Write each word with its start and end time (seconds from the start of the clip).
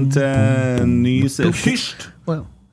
Velkommen 0.00 0.12
til 0.12 0.86
ny 0.88 1.28
se- 1.28 1.50
Hysj! 1.52 2.08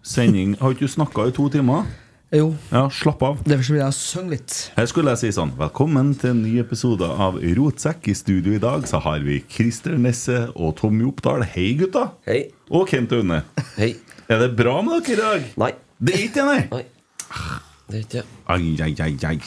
Sending. 0.03 0.55
Har 0.61 0.69
ikke 0.71 0.85
du 0.87 0.87
snakka 0.87 1.25
i 1.27 1.31
to 1.35 1.49
timer? 1.49 1.83
Jo, 2.31 2.55
Ja, 2.71 2.87
slapp 2.89 3.21
av. 3.21 3.37
derfor 3.43 3.73
vil 3.73 3.81
jeg 3.81 3.93
synge 3.93 4.29
litt. 4.29 4.71
Her 4.77 4.85
skulle 4.85 5.09
jeg 5.11 5.17
si 5.17 5.27
sånn 5.39 5.51
Velkommen 5.57 6.13
til 6.19 6.29
en 6.29 6.41
ny 6.43 6.59
episode 6.59 7.01
av 7.03 7.35
Rotsekk. 7.35 8.07
I 8.07 8.13
studio 8.13 8.53
i 8.53 8.57
dag 8.59 8.83
så 8.87 8.99
har 9.01 9.19
vi 9.19 9.43
Christer 9.49 9.97
Nesse 9.97 10.51
og 10.55 10.77
Tommy 10.77 11.03
Oppdal. 11.03 11.43
Hei, 11.43 11.73
gutta. 11.77 12.11
Hei. 12.25 12.49
Og 12.71 12.87
Kent 12.87 13.11
Aune. 13.11 13.43
Hei. 13.77 13.95
Er 14.29 14.39
det 14.39 14.55
bra 14.55 14.81
med 14.81 15.03
dere 15.05 15.13
i 15.13 15.15
dag? 15.19 15.43
Nei. 15.57 15.71
Det 16.01 16.15
er 16.15 16.23
ikke 16.23 16.33
det, 16.33 16.45
nei? 16.45 16.67
Nei. 16.71 16.85
Det 17.89 17.95
er 17.95 17.99
ikke 18.03 18.11
det. 18.11 18.25
Ai, 18.47 18.77
ai, 18.81 18.95
ai, 18.99 19.17
ai. 19.27 19.39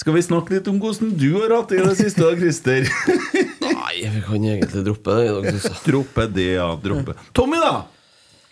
Skal 0.00 0.14
vi 0.16 0.22
snakke 0.24 0.54
litt 0.56 0.68
om 0.70 0.78
hvordan 0.80 1.10
du 1.20 1.26
har 1.36 1.52
hatt 1.58 1.72
det 1.74 1.80
i 1.82 1.84
det 1.84 1.96
siste, 1.98 2.24
da, 2.24 2.32
Christer? 2.38 2.86
Nei, 3.66 3.96
vi 4.14 4.20
kan 4.24 4.44
egentlig 4.48 4.84
droppe 4.86 5.16
det 5.18 5.26
i 5.26 5.32
dag. 5.34 5.64
droppe 5.84 6.24
det, 6.32 6.46
ja. 6.56 6.68
Droppe. 6.80 7.16
Tommy, 7.36 7.58
da? 7.60 7.72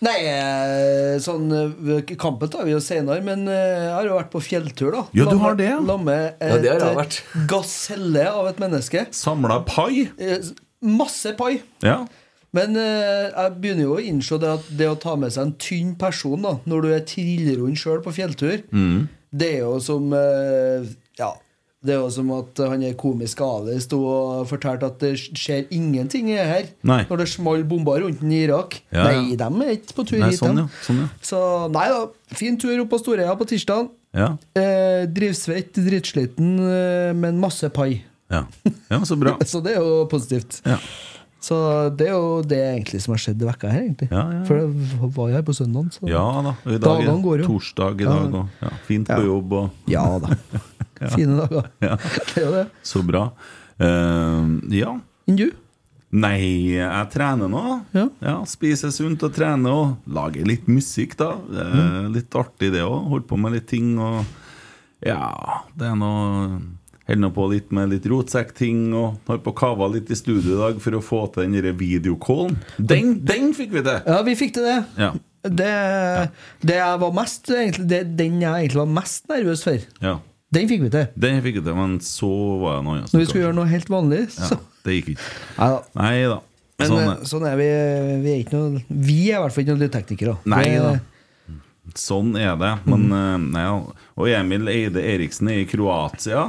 Nei, 0.04 0.18
eh, 0.30 1.14
sånn 1.24 1.48
eh, 1.50 2.02
Kampen 2.20 2.50
tar 2.52 2.62
vi 2.68 2.74
jo 2.74 2.78
senere, 2.84 3.18
men 3.26 3.48
eh, 3.50 3.86
jeg 3.88 3.94
har 3.96 4.06
jo 4.10 4.18
vært 4.20 4.30
på 4.34 4.42
fjelltur, 4.44 4.92
da. 4.94 5.00
Ja, 5.16 5.24
du 5.26 5.40
har 5.42 5.56
det, 5.58 5.70
ja. 5.72 5.80
La 5.88 5.96
med 5.98 6.36
et 6.36 6.52
Ja, 6.52 6.58
det 6.62 6.70
har 6.74 6.84
jeg 6.84 6.98
vært. 7.00 7.16
gaselle 7.50 8.26
av 8.30 8.50
et 8.52 8.60
menneske. 8.62 9.06
Samla 9.18 9.56
pai? 9.66 10.04
Masse 10.84 11.32
pai. 11.40 11.56
Ja. 11.82 11.96
Men 12.54 12.76
eh, 12.78 13.26
jeg 13.32 13.56
begynner 13.64 13.88
jo 13.88 13.96
å 13.96 14.04
innse 14.04 14.38
det 14.40 14.52
at 14.60 14.68
det 14.78 14.86
å 14.92 15.00
ta 15.02 15.16
med 15.20 15.34
seg 15.34 15.48
en 15.48 15.56
tynn 15.60 15.90
person 16.00 16.44
da 16.46 16.54
når 16.70 16.84
du 16.86 16.92
er 16.94 17.02
trillrund 17.08 17.80
sjøl 17.80 18.04
på 18.04 18.14
fjelltur, 18.20 18.62
Mm. 18.70 19.08
det 19.34 19.50
er 19.56 19.64
jo 19.66 19.74
som 19.84 20.12
eh. 20.16 20.86
Det 21.78 21.94
er 21.94 22.00
jo 22.00 22.08
som 22.10 22.30
at 22.34 22.58
han 22.58 22.82
er 22.82 22.96
komisk 22.98 23.38
Ali 23.44 23.76
sto 23.78 24.00
og 24.02 24.48
fortalte 24.50 24.88
at 24.88 24.96
det 24.98 25.12
skjer 25.20 25.68
ingenting 25.74 26.32
her 26.34 26.66
Nei. 26.82 27.04
når 27.06 27.22
det 27.22 27.28
small 27.30 27.62
bomber 27.70 28.00
rundt 28.02 28.18
den 28.24 28.32
i 28.34 28.40
Irak. 28.48 28.80
Ja, 28.90 29.04
ja. 29.12 29.20
Nei, 29.20 29.36
dem 29.38 29.62
er 29.62 29.76
ikke 29.76 30.00
på 30.00 30.06
tur 30.10 30.18
Nei, 30.18 30.32
hit, 30.32 30.40
sånn, 30.40 30.58
ja. 30.58 30.66
Sånn, 30.82 31.04
ja. 31.04 31.10
Så 31.22 31.42
nei 31.70 31.84
da, 31.92 32.00
fin 32.34 32.58
tur 32.58 32.82
opp 32.82 32.90
på 32.90 32.98
Storøya 32.98 33.36
på 33.38 33.46
tirsdag. 33.52 33.92
Ja. 34.18 34.32
Eh, 34.58 35.04
drivsvett, 35.14 35.78
drittsliten, 35.78 36.56
eh, 36.66 37.12
men 37.14 37.38
masse 37.38 37.70
pai. 37.70 37.92
Ja. 38.28 38.42
ja, 38.90 38.98
så 39.06 39.14
bra. 39.20 39.36
Så 39.46 39.62
det 39.64 39.76
er 39.76 39.86
jo 39.86 40.02
positivt. 40.10 40.58
Ja. 40.66 40.80
Så 41.40 41.56
det 41.94 42.08
er 42.08 42.16
jo 42.16 42.40
det 42.42 42.58
egentlig 42.58 42.98
som 43.04 43.14
har 43.14 43.22
skjedd 43.22 43.44
i 43.44 43.46
vekka 43.46 43.70
her, 43.70 43.84
egentlig. 43.86 44.08
Ja, 44.10 44.24
ja. 44.34 44.40
For 44.48 44.58
det 44.58 44.98
var 45.14 45.30
jo 45.30 45.38
her 45.38 45.46
på 45.46 45.54
søndag. 45.54 45.94
Ja 46.10 46.24
da. 46.42 46.56
og 46.58 46.74
I 46.74 46.80
dag 46.82 47.06
er 47.06 47.46
torsdag 47.46 48.02
i 48.02 48.08
dag. 48.10 48.34
Ja, 48.64 48.72
fint 48.88 49.06
på 49.12 49.22
jobb 49.28 49.54
og 49.60 49.92
Ja 49.94 50.08
da. 50.26 50.34
Fine 51.14 51.38
dager. 51.42 51.70
Ja. 51.84 51.96
Det 52.34 52.36
er 52.42 52.44
jo 52.44 52.52
det. 52.56 52.66
Så 52.86 53.02
bra. 53.06 53.28
Uh, 53.78 54.58
ja. 54.74 54.96
Enn 55.28 55.38
du? 55.38 55.48
Nei, 56.18 56.72
jeg 56.78 57.08
trener 57.12 57.50
nå. 57.52 57.62
Ja. 57.92 58.38
Spiser 58.48 58.88
sunt 58.94 59.20
og 59.26 59.34
trener 59.36 59.74
og 59.76 60.08
lager 60.08 60.46
litt 60.48 60.68
musikk, 60.70 61.18
da. 61.20 61.34
Er 61.52 61.74
Mm. 61.78 62.12
Litt 62.14 62.32
artig, 62.38 62.72
det 62.72 62.80
òg. 62.80 63.10
Holder 63.12 63.28
på 63.28 63.38
med 63.38 63.52
litt 63.58 63.68
ting 63.68 63.98
og 64.00 64.24
Ja, 65.04 65.28
det 65.78 65.86
er 65.86 65.98
noe 66.00 66.58
Holder 67.08 67.20
nå 67.22 67.28
på 67.32 67.44
litt 67.52 67.70
med 67.72 67.88
litt 67.92 68.04
rotsekkting 68.08 68.88
og 68.92 69.20
har 69.30 69.38
på 69.44 69.52
kava 69.56 69.86
litt 69.88 70.10
i 70.12 70.16
studio 70.18 70.56
i 70.56 70.58
dag 70.60 70.80
for 70.84 70.96
å 70.98 71.00
få 71.04 71.20
til 71.32 71.46
den 71.54 71.76
videocallen. 71.78 72.58
Den, 72.76 73.14
den 73.24 73.54
fikk 73.56 73.72
vi 73.76 73.80
til! 73.86 74.02
Ja, 74.04 74.18
vi 74.26 74.34
fikk 74.36 74.52
til 74.58 74.66
det. 74.68 74.78
Ja. 75.00 75.12
Det, 75.48 75.70
det 76.68 76.76
jeg 76.76 77.00
var 77.00 77.14
mest 77.16 77.48
egentlig, 77.48 77.86
det, 77.88 78.00
Den 78.18 78.42
jeg 78.42 78.50
egentlig 78.50 78.80
var 78.82 78.90
mest 78.98 79.28
nervøs 79.30 79.62
for, 79.64 79.86
ja. 80.04 80.18
Den 80.54 80.68
fikk 80.70 80.86
vi 80.86 80.90
til. 80.92 81.08
Den 81.20 81.42
fikk 81.44 81.58
vi 81.58 81.62
til, 81.66 81.74
men 81.76 81.98
så 82.04 82.30
var 82.62 82.78
det 82.78 82.86
noe 82.86 82.98
annet. 82.98 83.12
Når 83.12 83.20
vi 83.20 83.26
skulle 83.28 83.44
gjøre 83.44 83.56
noe 83.58 83.68
helt 83.68 83.90
vanlig. 83.92 84.22
så 84.32 84.54
Ja, 84.56 84.60
det 84.86 84.94
gikk 84.98 85.10
ikke. 85.14 85.32
Nei 85.58 85.68
da. 85.74 85.82
Nei 86.00 86.14
da. 86.24 86.38
Men 86.78 86.90
Sånn, 86.92 87.02
er, 87.02 87.22
sånn 87.26 87.44
er 87.48 87.56
vi. 87.58 87.68
Vi 88.22 88.32
er, 88.36 88.50
noe, 88.54 88.82
vi 88.86 89.18
er 89.26 89.40
i 89.40 89.42
hvert 89.42 89.54
fall 89.54 89.64
ikke 89.64 89.74
noen 89.74 89.82
lydteknikere. 89.82 90.34
Nei 90.48 90.66
da. 90.78 90.92
Sånn 91.98 92.32
er 92.38 92.54
det. 92.60 92.72
Men 92.86 93.06
mm. 93.10 93.46
nei. 93.56 93.66
Og 94.14 94.30
Emil 94.30 94.70
Eide 94.70 95.02
Eriksen 95.02 95.50
er 95.52 95.64
i 95.64 95.68
Kroatia. 95.68 96.48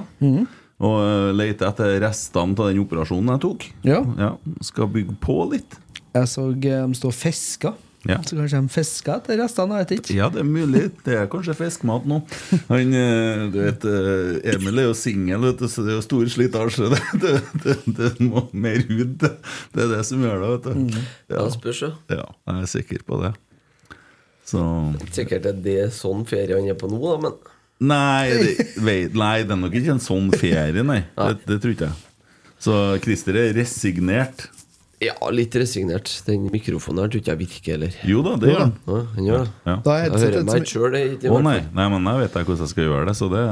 Og 0.80 0.96
eh, 1.04 1.30
leter 1.36 1.68
etter 1.68 1.98
restene 2.06 2.56
av 2.56 2.70
den 2.70 2.84
operasjonen 2.86 3.34
jeg 3.34 3.44
tok. 3.44 3.68
Ja. 3.88 4.32
Skal 4.64 4.92
bygge 4.94 5.18
på 5.20 5.42
litt. 5.52 5.80
Jeg 6.16 6.30
så 6.32 6.46
eh, 6.54 6.86
de 6.86 6.98
stod 6.98 7.12
og 7.12 7.18
fiska. 7.18 7.74
Ja. 8.08 8.16
Så 8.24 8.38
kanskje 8.38 8.62
de 8.64 8.70
fisker 8.72 9.18
etter 9.18 9.40
restene. 9.42 9.76
Jeg 9.82 9.88
vet 9.90 9.94
ikke. 9.98 10.14
Ja, 10.16 10.30
det 10.32 10.40
er 10.40 10.48
mulig. 10.48 10.84
Det 11.04 11.18
er 11.20 11.26
kanskje 11.28 11.56
fiskemat 11.60 12.06
nå. 12.08 12.22
Han, 12.70 12.94
eh, 12.96 13.42
du 13.52 13.58
vet, 13.60 13.84
eh, 13.90 14.54
Emil 14.54 14.80
er 14.80 14.88
jo 14.88 14.94
singel, 14.96 15.44
så 15.68 15.84
det 15.84 15.92
er 15.92 15.98
jo 15.98 16.06
stor 16.06 16.32
slitasje. 16.32 16.88
Det, 16.94 17.02
det, 17.26 17.36
det, 17.66 17.76
det 18.00 18.10
må 18.24 18.46
mer 18.56 18.80
hud. 18.88 19.18
Det, 19.20 19.34
er 19.84 19.92
det 19.98 20.00
som 20.08 20.24
gjør 20.24 20.40
det, 20.46 20.52
vet 20.54 20.96
du. 20.96 21.04
Ja, 21.36 21.44
spørs, 21.52 21.82
ja. 21.84 21.92
Ja, 22.16 22.30
jeg 22.48 22.64
er 22.64 22.72
sikker 22.72 23.04
på 23.10 23.20
det. 23.26 23.34
Så 24.50 24.64
Sikkert 25.14 25.46
er 25.52 25.60
det 25.62 25.78
sånn 25.94 26.24
ferie 26.26 26.56
han 26.58 26.70
er 26.72 26.78
på 26.80 26.88
nå, 26.90 26.98
da, 27.04 27.18
men 27.28 27.36
Nei, 27.80 28.32
det, 28.36 28.64
vei- 28.84 29.12
nei, 29.16 29.36
det 29.48 29.54
er 29.56 29.60
nok 29.62 29.76
ikke 29.78 29.94
en 29.94 30.02
sånn 30.04 30.32
ferie, 30.36 30.82
nei. 30.84 30.98
Det, 31.16 31.36
det 31.48 31.60
tror 31.64 31.76
ikke 31.76 31.88
jeg. 31.92 32.00
Så 32.60 32.74
Christer 33.06 33.38
er 33.40 33.54
resignert. 33.56 34.48
Ja, 35.00 35.16
litt 35.32 35.56
resignert. 35.56 36.12
Den 36.28 36.50
mikrofonen 36.52 37.06
her 37.06 37.12
tror 37.12 37.22
ikke 37.22 37.32
jeg 37.32 37.40
virker 37.40 37.76
heller. 37.76 38.00
Jo 38.08 38.24
da, 38.26 38.34
det 38.42 38.50
gjør 38.52 38.66
den. 38.66 38.74
Ja, 38.90 38.98
gjør 39.30 39.46
det. 39.46 39.54
Ja. 39.70 39.76
Da 39.86 39.96
Jeg 40.00 40.12
hører 40.16 40.48
meg 40.50 40.68
sjøl, 40.68 40.98
i 41.00 41.30
Å 41.30 41.40
nei, 41.46 41.60
nei, 41.78 41.86
men 41.94 42.10
jeg 42.12 42.26
vet 42.26 42.36
jeg 42.36 42.50
hvordan 42.50 42.66
jeg 42.66 42.74
skal 42.74 42.90
gjøre 42.90 43.06
det, 43.08 43.16
så 43.20 43.30
det, 43.32 43.46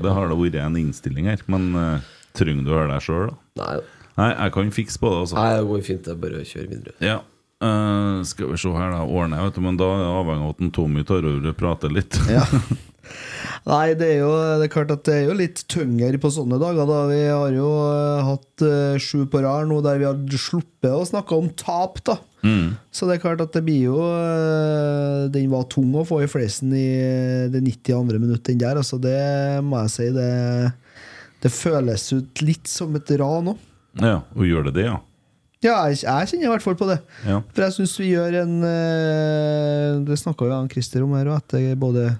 det 0.00 0.14
har 0.16 0.32
da 0.32 0.38
vært 0.38 0.56
en 0.62 0.80
innstilling 0.80 1.28
her. 1.28 1.44
Men 1.52 1.68
uh, 1.76 2.14
trenger 2.38 2.64
du 2.64 2.72
å 2.72 2.78
høre 2.78 2.94
deg 2.94 3.04
sjøl, 3.04 3.28
da? 3.28 3.36
Nei, 3.60 3.76
Nei, 4.14 4.30
jeg 4.30 4.54
kan 4.54 4.74
fikse 4.74 5.00
på 5.02 5.10
det, 5.10 5.20
Også. 5.26 5.36
Nei, 5.36 5.52
det 5.58 5.68
går 5.68 5.86
fint. 5.90 6.04
Det 6.06 6.12
er 6.14 6.18
bare 6.22 6.40
å 6.40 6.48
kjøre 6.48 6.68
videre. 6.70 6.96
Ja. 7.02 7.20
Uh, 7.64 8.22
skal 8.26 8.52
vi 8.52 8.58
se 8.62 8.72
her, 8.74 8.94
da. 8.94 9.04
Ordner 9.04 9.42
jeg, 9.42 9.50
vet 9.50 9.58
du. 9.58 9.64
Men 9.66 9.80
da 9.80 9.90
er 9.90 10.02
det 10.04 10.10
avhengig 10.22 10.46
av 10.48 10.54
at 10.54 10.64
en 10.64 10.74
Tommy 10.78 11.04
tar 11.08 11.26
over 11.26 11.50
og 11.50 11.58
prater 11.58 11.92
litt. 11.92 12.20
Ja. 12.30 12.46
Nei, 13.68 13.94
det 13.98 14.08
er 14.16 14.20
jo 14.22 14.32
det 14.60 14.66
er 14.66 14.72
klart 14.72 14.92
at 14.94 15.04
det 15.08 15.14
er 15.16 15.24
jo 15.28 15.36
litt 15.38 15.62
tyngre 15.70 16.20
på 16.20 16.30
sånne 16.32 16.58
dager. 16.60 16.86
da 16.88 17.00
Vi 17.10 17.20
har 17.26 17.56
jo 17.56 17.70
eh, 17.88 18.28
hatt 18.28 18.64
uh, 18.64 19.00
sju 19.00 19.24
på 19.30 19.42
rad 19.44 19.70
nå 19.70 19.80
der 19.84 20.00
vi 20.00 20.08
har 20.08 20.40
sluppet 20.40 20.90
å 20.92 21.04
snakke 21.08 21.38
om 21.38 21.50
tap. 21.58 22.00
da 22.06 22.18
Så 22.94 23.08
det 23.08 23.16
er 23.16 23.24
klart 23.24 23.42
at 23.44 23.54
det 23.56 23.64
blir 23.66 23.88
jo 23.88 23.98
uh, 24.00 25.30
Den 25.32 25.50
var 25.52 25.68
tung 25.72 25.94
å 25.96 26.06
få 26.08 26.22
i 26.24 26.30
fleisen 26.30 26.74
i 26.76 26.86
det 27.52 27.62
92. 27.64 28.02
minuttet, 28.18 28.52
den 28.52 28.62
der. 28.62 28.80
Altså, 28.80 29.00
det 29.00 29.62
må 29.64 29.80
jeg 29.84 29.94
si. 29.96 30.10
Det, 30.14 30.30
Det 31.44 31.52
føles 31.52 32.06
ut 32.14 32.44
litt 32.44 32.70
som 32.70 32.94
et 32.96 33.16
ran 33.20 33.54
òg. 33.54 33.72
Ja, 34.02 34.22
og 34.34 34.46
gjør 34.48 34.68
det 34.68 34.78
det, 34.80 34.88
ja? 34.88 35.00
Ja, 35.64 35.78
jeg, 35.88 36.02
jeg 36.02 36.28
kjenner 36.28 36.48
i 36.48 36.52
hvert 36.52 36.64
fall 36.64 36.76
på 36.76 36.88
det. 36.90 36.98
Ja. 37.24 37.38
For 37.54 37.64
jeg 37.64 37.74
syns 37.78 37.92
vi 37.96 38.10
gjør 38.10 38.34
en 38.42 38.56
Det 40.04 40.18
snakka 40.20 40.50
jo 40.50 40.58
Christer 40.68 41.06
om 41.06 41.14
her, 41.16 41.30
etter 41.38 41.70
både 41.80 42.10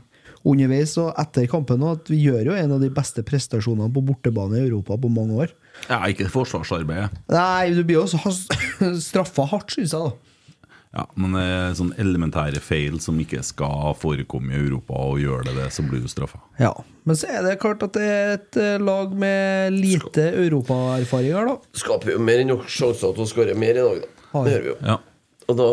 underveis 0.45 0.95
og 1.01 1.15
etter 1.21 1.49
kampen, 1.51 1.83
at 1.89 2.11
vi 2.13 2.21
gjør 2.27 2.51
jo 2.51 2.59
en 2.59 2.77
av 2.77 2.83
de 2.83 2.91
beste 2.93 3.25
prestasjonene 3.27 3.91
på 3.95 4.03
bortebane 4.05 4.61
i 4.61 4.67
Europa 4.67 4.99
på 5.01 5.11
mange 5.13 5.39
år. 5.47 5.57
Ja, 5.89 6.03
ikke 6.11 6.29
forsvarsarbeidet. 6.33 7.25
Nei, 7.33 7.73
du 7.75 7.83
blir 7.83 8.03
jo 8.03 8.07
også 8.07 8.31
straffa 9.09 9.49
hardt, 9.51 9.75
syns 9.75 9.97
jeg, 9.97 10.13
da. 10.13 10.35
Ja, 10.95 11.09
men 11.19 11.33
det 11.35 11.43
er 11.43 11.73
sånne 11.75 11.97
elementære 11.99 12.61
feil 12.63 13.01
som 13.03 13.17
ikke 13.19 13.41
skal 13.43 13.97
forekomme 13.99 14.53
i 14.55 14.61
Europa, 14.61 14.95
og 14.95 15.19
gjør 15.19 15.49
det 15.49 15.57
det, 15.57 15.71
så 15.75 15.83
blir 15.83 16.05
du 16.05 16.11
straffa. 16.11 16.39
Ja, 16.61 16.71
Men 17.05 17.19
så 17.19 17.33
er 17.35 17.43
det 17.45 17.59
klart 17.61 17.83
at 17.83 17.97
det 17.97 18.05
er 18.07 18.31
et 18.37 18.59
eh, 18.63 18.77
lag 18.79 19.11
med 19.19 19.75
lite 19.75 20.29
europaerfaringer, 20.45 21.51
da. 21.51 21.57
Skaper 21.83 22.15
jo 22.15 22.21
mer 22.23 22.45
enn 22.45 22.53
nok 22.55 22.69
sjanser 22.71 23.17
til 23.17 23.27
å 23.27 23.29
skåre 23.29 23.57
mer 23.59 23.75
i 23.75 23.83
dag, 23.83 24.05
da. 24.05 24.45
Det 24.45 24.55
gjør 24.55 24.63
vi 24.63 24.71
jo. 24.71 24.77
Ja. 24.93 25.01
Og 25.45 25.59
da 25.59 25.67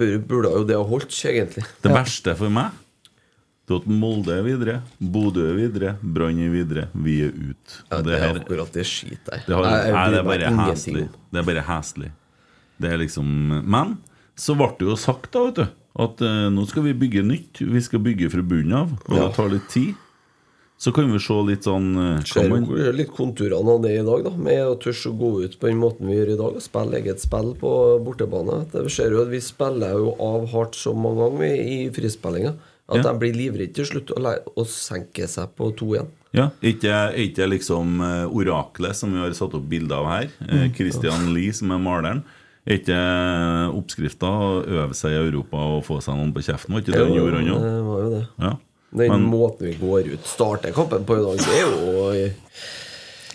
burde, 0.00 0.54
jo 0.56 0.64
det 0.66 0.78
ha 0.78 0.86
holdt, 0.88 1.12
egentlig. 1.28 1.66
Det 1.84 1.92
verste 1.94 2.34
for 2.38 2.50
meg 2.52 2.72
Molde 3.90 4.34
er 4.38 4.44
videre, 4.46 4.76
Bodø 4.98 5.44
er 5.52 5.58
videre, 5.58 5.94
Brann 6.02 6.38
er 6.42 6.50
videre, 6.52 6.88
vi 6.94 7.20
er 7.26 7.34
ut. 7.34 7.76
Ja, 7.90 8.00
det 8.02 8.18
er 8.18 8.40
akkurat 8.40 8.72
det 8.74 8.86
skit 8.88 9.22
der. 9.28 9.44
Det, 9.46 9.54
har, 9.54 9.68
jeg 9.86 9.94
nei, 9.94 10.06
det 10.10 10.18
er 10.20 10.28
bare 10.28 10.52
heslig. 10.58 11.04
Det 11.30 11.42
er 11.42 11.46
bare 11.46 11.64
heslig. 11.68 12.12
Det 12.80 12.90
er 12.90 13.02
liksom 13.02 13.26
Men 13.68 13.98
så 14.40 14.56
ble 14.56 14.70
det 14.78 14.88
jo 14.88 14.96
sagt, 14.96 15.30
da, 15.34 15.44
vet 15.48 15.58
du, 15.60 15.66
at 16.00 16.22
uh, 16.24 16.46
nå 16.52 16.64
skal 16.70 16.86
vi 16.86 16.94
bygge 16.96 17.24
nytt. 17.26 17.60
Vi 17.60 17.82
skal 17.84 18.02
bygge 18.04 18.30
fra 18.32 18.42
bunnen 18.42 18.76
av, 18.78 18.94
og 19.06 19.16
Ja. 19.16 19.26
det 19.26 19.34
tar 19.36 19.52
litt 19.52 19.68
tid. 19.72 19.94
Så 20.80 20.94
kan 20.96 21.10
vi 21.12 21.18
se 21.20 21.34
litt 21.44 21.66
sånn 21.68 21.90
eh, 22.00 22.22
Ser 22.24 22.46
man, 22.48 22.64
litt 22.96 23.10
konturene 23.12 23.74
av 23.74 23.82
det 23.84 23.90
i 23.98 24.04
dag, 24.06 24.22
da 24.24 24.30
med 24.32 24.62
å 24.64 24.78
tørre 24.80 25.10
å 25.10 25.18
gå 25.18 25.30
ut 25.44 25.58
på 25.60 25.68
den 25.68 25.76
måten 25.76 26.08
vi 26.08 26.14
gjør 26.16 26.30
i 26.32 26.38
dag, 26.40 26.56
og 26.56 26.64
spille 26.64 26.96
eget 26.96 27.20
spill 27.20 27.50
på 27.60 27.72
bortebane. 28.00 28.62
Det 28.72 28.86
skjer 28.88 29.12
jo 29.12 29.20
at 29.26 29.28
Vi 29.28 29.42
spiller 29.44 29.98
jo 30.00 30.14
av 30.24 30.46
hardt 30.54 30.78
så 30.80 30.94
mange 30.96 31.20
ganger 31.20 31.60
i 31.60 31.76
frispillinga 31.92 32.54
at 32.90 32.96
Ja. 33.04 33.12
de 33.12 33.18
blir 33.18 33.34
livredde 33.36 33.74
til 33.74 33.84
slutt 33.86 34.10
og, 34.16 34.26
og 34.56 34.66
senker 34.66 35.26
seg 35.30 35.48
på 35.56 35.70
to 35.76 35.92
igjen. 35.94 36.08
Ja, 36.32 36.48
ikke, 36.62 36.94
ikke 37.18 37.46
liksom 37.50 38.00
eh, 38.00 38.26
oraklet 38.30 38.94
som 38.96 39.12
vi 39.12 39.18
har 39.18 39.32
satt 39.34 39.54
opp 39.54 39.64
bilde 39.68 39.92
av 39.96 40.06
her. 40.06 40.28
Eh, 40.48 40.66
Mm. 40.68 40.74
Christian 40.74 41.32
Lie, 41.34 41.52
som 41.52 41.70
er 41.72 41.78
maleren. 41.82 42.22
Er 42.66 42.76
ikke 42.78 42.98
oppskrifta 43.74 44.28
å 44.28 44.50
øve 44.66 44.94
seg 44.94 45.10
i 45.16 45.20
Europa 45.24 45.56
og 45.56 45.84
få 45.86 45.96
seg 46.04 46.14
noen 46.18 46.32
på 46.36 46.42
kjeften? 46.44 46.74
Var 46.76 46.82
ikke 46.84 46.92
det 46.92 47.00
han 47.06 47.16
gjorde, 47.16 47.38
han 47.40 47.48
òg? 47.54 47.62
Det 47.64 47.84
var 47.88 48.02
jo 48.04 48.10
det. 48.18 48.26
Ja. 48.44 48.52
Den 48.92 49.10
Men- 49.10 49.30
måten 49.30 49.66
vi 49.66 49.74
går 49.80 50.12
ut 50.12 50.24
starter 50.26 50.72
kampen 50.74 51.04
på 51.06 51.16
i 51.16 51.22
dag, 51.24 51.38
det 51.38 51.56
er 51.56 51.66
jo 51.70 52.10
eh, 52.10 52.32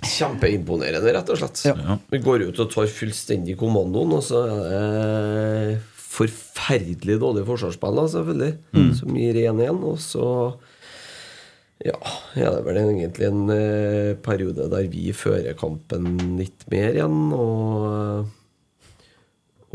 kjempeimponerende, 0.06 1.14
rett 1.16 1.30
og 1.34 1.40
slett. 1.40 1.62
Ja. 1.66 1.98
Vi 2.12 2.20
går 2.24 2.44
ut 2.50 2.60
og 2.60 2.72
tar 2.74 2.88
fullstendig 2.92 3.56
kommandoen, 3.58 4.14
og 4.20 4.24
så 4.24 4.44
er 4.46 4.60
det 4.62 5.80
forferdelig 6.16 7.20
dårlig 7.22 7.44
forsvarsspill, 7.48 8.00
selvfølgelig, 8.16 8.54
Mm. 8.74 8.94
som 8.98 9.16
gir 9.20 9.40
1-1. 9.44 9.84
Og 9.84 10.00
så 10.00 10.30
ja, 11.86 11.98
ja, 12.40 12.52
det 12.56 12.64
vel 12.66 12.78
egentlig 12.80 13.28
en 13.28 13.50
eh, 13.52 14.14
periode 14.24 14.70
der 14.72 14.88
vi 14.90 15.12
fører 15.14 15.54
kampen 15.60 16.38
litt 16.40 16.64
mer 16.72 16.96
igjen, 16.96 17.20
og 17.36 18.32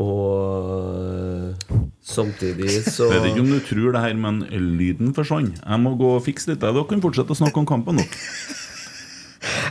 og 0.01 1.53
samtidig 2.01 2.79
så 2.87 3.05
Vet 3.11 3.27
ikke 3.29 3.43
om 3.43 3.51
du 3.51 3.59
tror 3.67 3.91
det 3.93 4.01
her, 4.01 4.15
men 4.17 4.39
lyden 4.49 5.11
forsvant. 5.13 5.59
Jeg 5.61 5.79
må 5.83 5.91
gå 5.99 6.15
og 6.15 6.23
fikse 6.25 6.49
litt. 6.49 6.63
Dere 6.63 6.81
kan 6.89 7.03
fortsette 7.03 7.35
å 7.35 7.37
snakke 7.37 7.61
om 7.61 7.67
kampen 7.69 8.01
nå. 8.01 8.05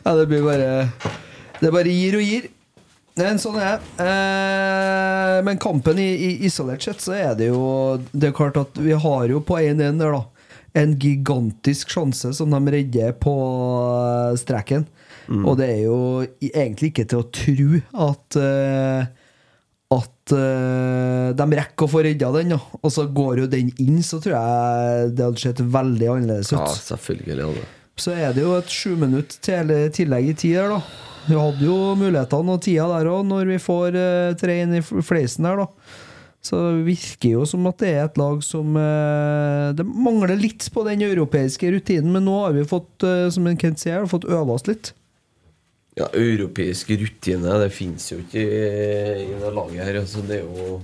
Ja, 0.00 0.14
det 0.16 0.24
blir 0.30 0.42
bare 0.42 0.88
Det 1.60 1.70
bare 1.74 1.92
gir 1.92 2.16
og 2.18 2.24
gir. 2.24 2.46
Men 3.20 3.40
sånn 3.42 3.58
er 3.60 3.78
det. 3.78 4.06
Eh, 4.06 5.36
men 5.46 5.60
kampen 5.62 6.00
i, 6.00 6.08
i 6.10 6.30
isolert 6.48 6.84
sett, 6.84 7.02
så 7.04 7.14
er 7.16 7.36
det 7.38 7.50
jo 7.50 7.62
Det 8.12 8.30
er 8.30 8.36
klart 8.36 8.58
at 8.60 8.80
vi 8.80 8.96
har 8.96 9.26
jo 9.30 9.42
på 9.44 9.58
1-1 9.60 10.00
der, 10.00 10.16
da. 10.16 10.24
En 10.80 10.94
gigantisk 11.02 11.90
sjanse 11.90 12.30
som 12.36 12.52
de 12.54 12.74
redder 12.76 13.14
på 13.18 13.34
streken. 14.38 14.86
streken. 14.86 15.46
Og 15.46 15.56
det 15.58 15.66
er 15.72 15.80
jo 15.84 15.98
egentlig 16.50 16.92
ikke 16.92 17.08
til 17.10 17.22
å 17.22 17.30
tro 17.34 17.80
at 18.06 18.38
uh, 18.38 19.02
at 19.90 20.32
uh, 20.36 21.30
de 21.34 21.46
rekker 21.58 21.86
å 21.86 21.90
få 21.90 22.04
redda 22.06 22.30
den, 22.36 22.54
Ja. 22.54 22.60
Og 22.78 22.92
så 22.94 23.08
går 23.10 23.42
jo 23.42 23.50
den 23.50 23.72
inn, 23.82 23.98
så 24.06 24.20
tror 24.22 24.36
jeg 24.36 25.12
det 25.18 25.26
hadde 25.26 25.42
sett 25.42 25.60
veldig 25.60 26.10
annerledes 26.12 26.52
ut. 26.52 26.60
Ja, 26.60 26.66
selvfølgelig. 26.70 27.42
hadde. 27.42 27.68
Så 28.00 28.14
er 28.14 28.34
det 28.36 28.44
jo 28.46 28.54
et 28.56 28.70
sju 28.70 28.94
minutt 28.96 29.34
til 29.42 29.72
tillegg 29.94 30.30
i 30.30 30.36
tid 30.38 30.60
her, 30.60 30.76
da. 30.76 31.09
Vi 31.26 31.36
hadde 31.36 31.66
jo 31.66 31.76
mulighetene 31.98 32.54
og 32.54 32.62
tida 32.64 32.86
der 32.90 33.10
òg, 33.10 33.26
når 33.28 33.50
vi 33.52 33.58
får 33.62 33.98
uh, 33.98 34.36
tre 34.40 34.60
inn 34.64 34.78
i 34.78 34.84
fleisen 34.84 35.48
der, 35.48 35.64
da. 35.64 35.98
Så 36.40 36.56
det 36.56 36.86
virker 36.86 37.34
jo 37.34 37.42
som 37.44 37.66
at 37.68 37.82
det 37.82 37.90
er 37.92 38.06
et 38.06 38.16
lag 38.16 38.38
som 38.40 38.72
uh, 38.72 39.76
Det 39.76 39.84
mangler 39.84 40.38
litt 40.40 40.64
på 40.72 40.86
den 40.86 41.04
europeiske 41.04 41.68
rutinen, 41.74 42.14
men 42.14 42.24
nå 42.24 42.38
har 42.46 42.56
vi 42.56 42.64
fått, 42.68 42.94
uh, 43.04 43.28
som 43.32 43.48
en 43.50 43.60
Kent 43.60 43.82
sier, 43.82 44.08
fått 44.08 44.24
øve 44.24 44.56
oss 44.56 44.64
litt. 44.70 44.94
Ja, 45.98 46.06
Europeisk 46.14 46.92
rutine 46.94 47.58
Det 47.60 47.72
fins 47.74 48.06
jo 48.12 48.20
ikke 48.22 48.40
i, 48.40 48.60
i 49.26 49.36
det 49.42 49.52
laget 49.52 49.84
her. 49.84 50.00
Altså, 50.00 50.22
det 50.24 50.40
er 50.40 50.46
jo 50.46 50.80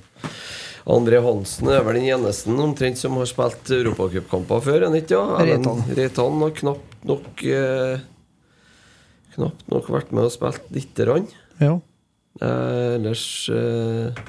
André 0.87 1.19
Hansen 1.23 1.71
er 1.73 1.83
vel 1.83 1.99
den 1.99 2.12
eneste 2.15 2.53
omtrent 2.62 3.00
som 3.00 3.17
har 3.19 3.27
spilt 3.27 3.73
europacupkamper 3.75 4.61
før. 4.62 4.77
er 4.77 4.85
han 4.87 4.99
ikke? 4.99 5.17
Ja? 5.19 5.41
Reitan. 5.49 5.83
Reitan 5.99 6.44
har 6.44 6.53
knapt 6.61 7.09
nok 7.11 7.43
eh, 7.43 8.05
Knapt 9.37 9.69
nok 9.73 9.91
vært 9.93 10.15
med 10.17 10.27
og 10.29 10.33
spilt 10.35 10.71
lite 10.75 11.06
grann. 11.06 11.29
Ja. 11.61 11.77
Eh, 12.41 12.97
ellers 12.97 13.25
eh, 13.53 14.25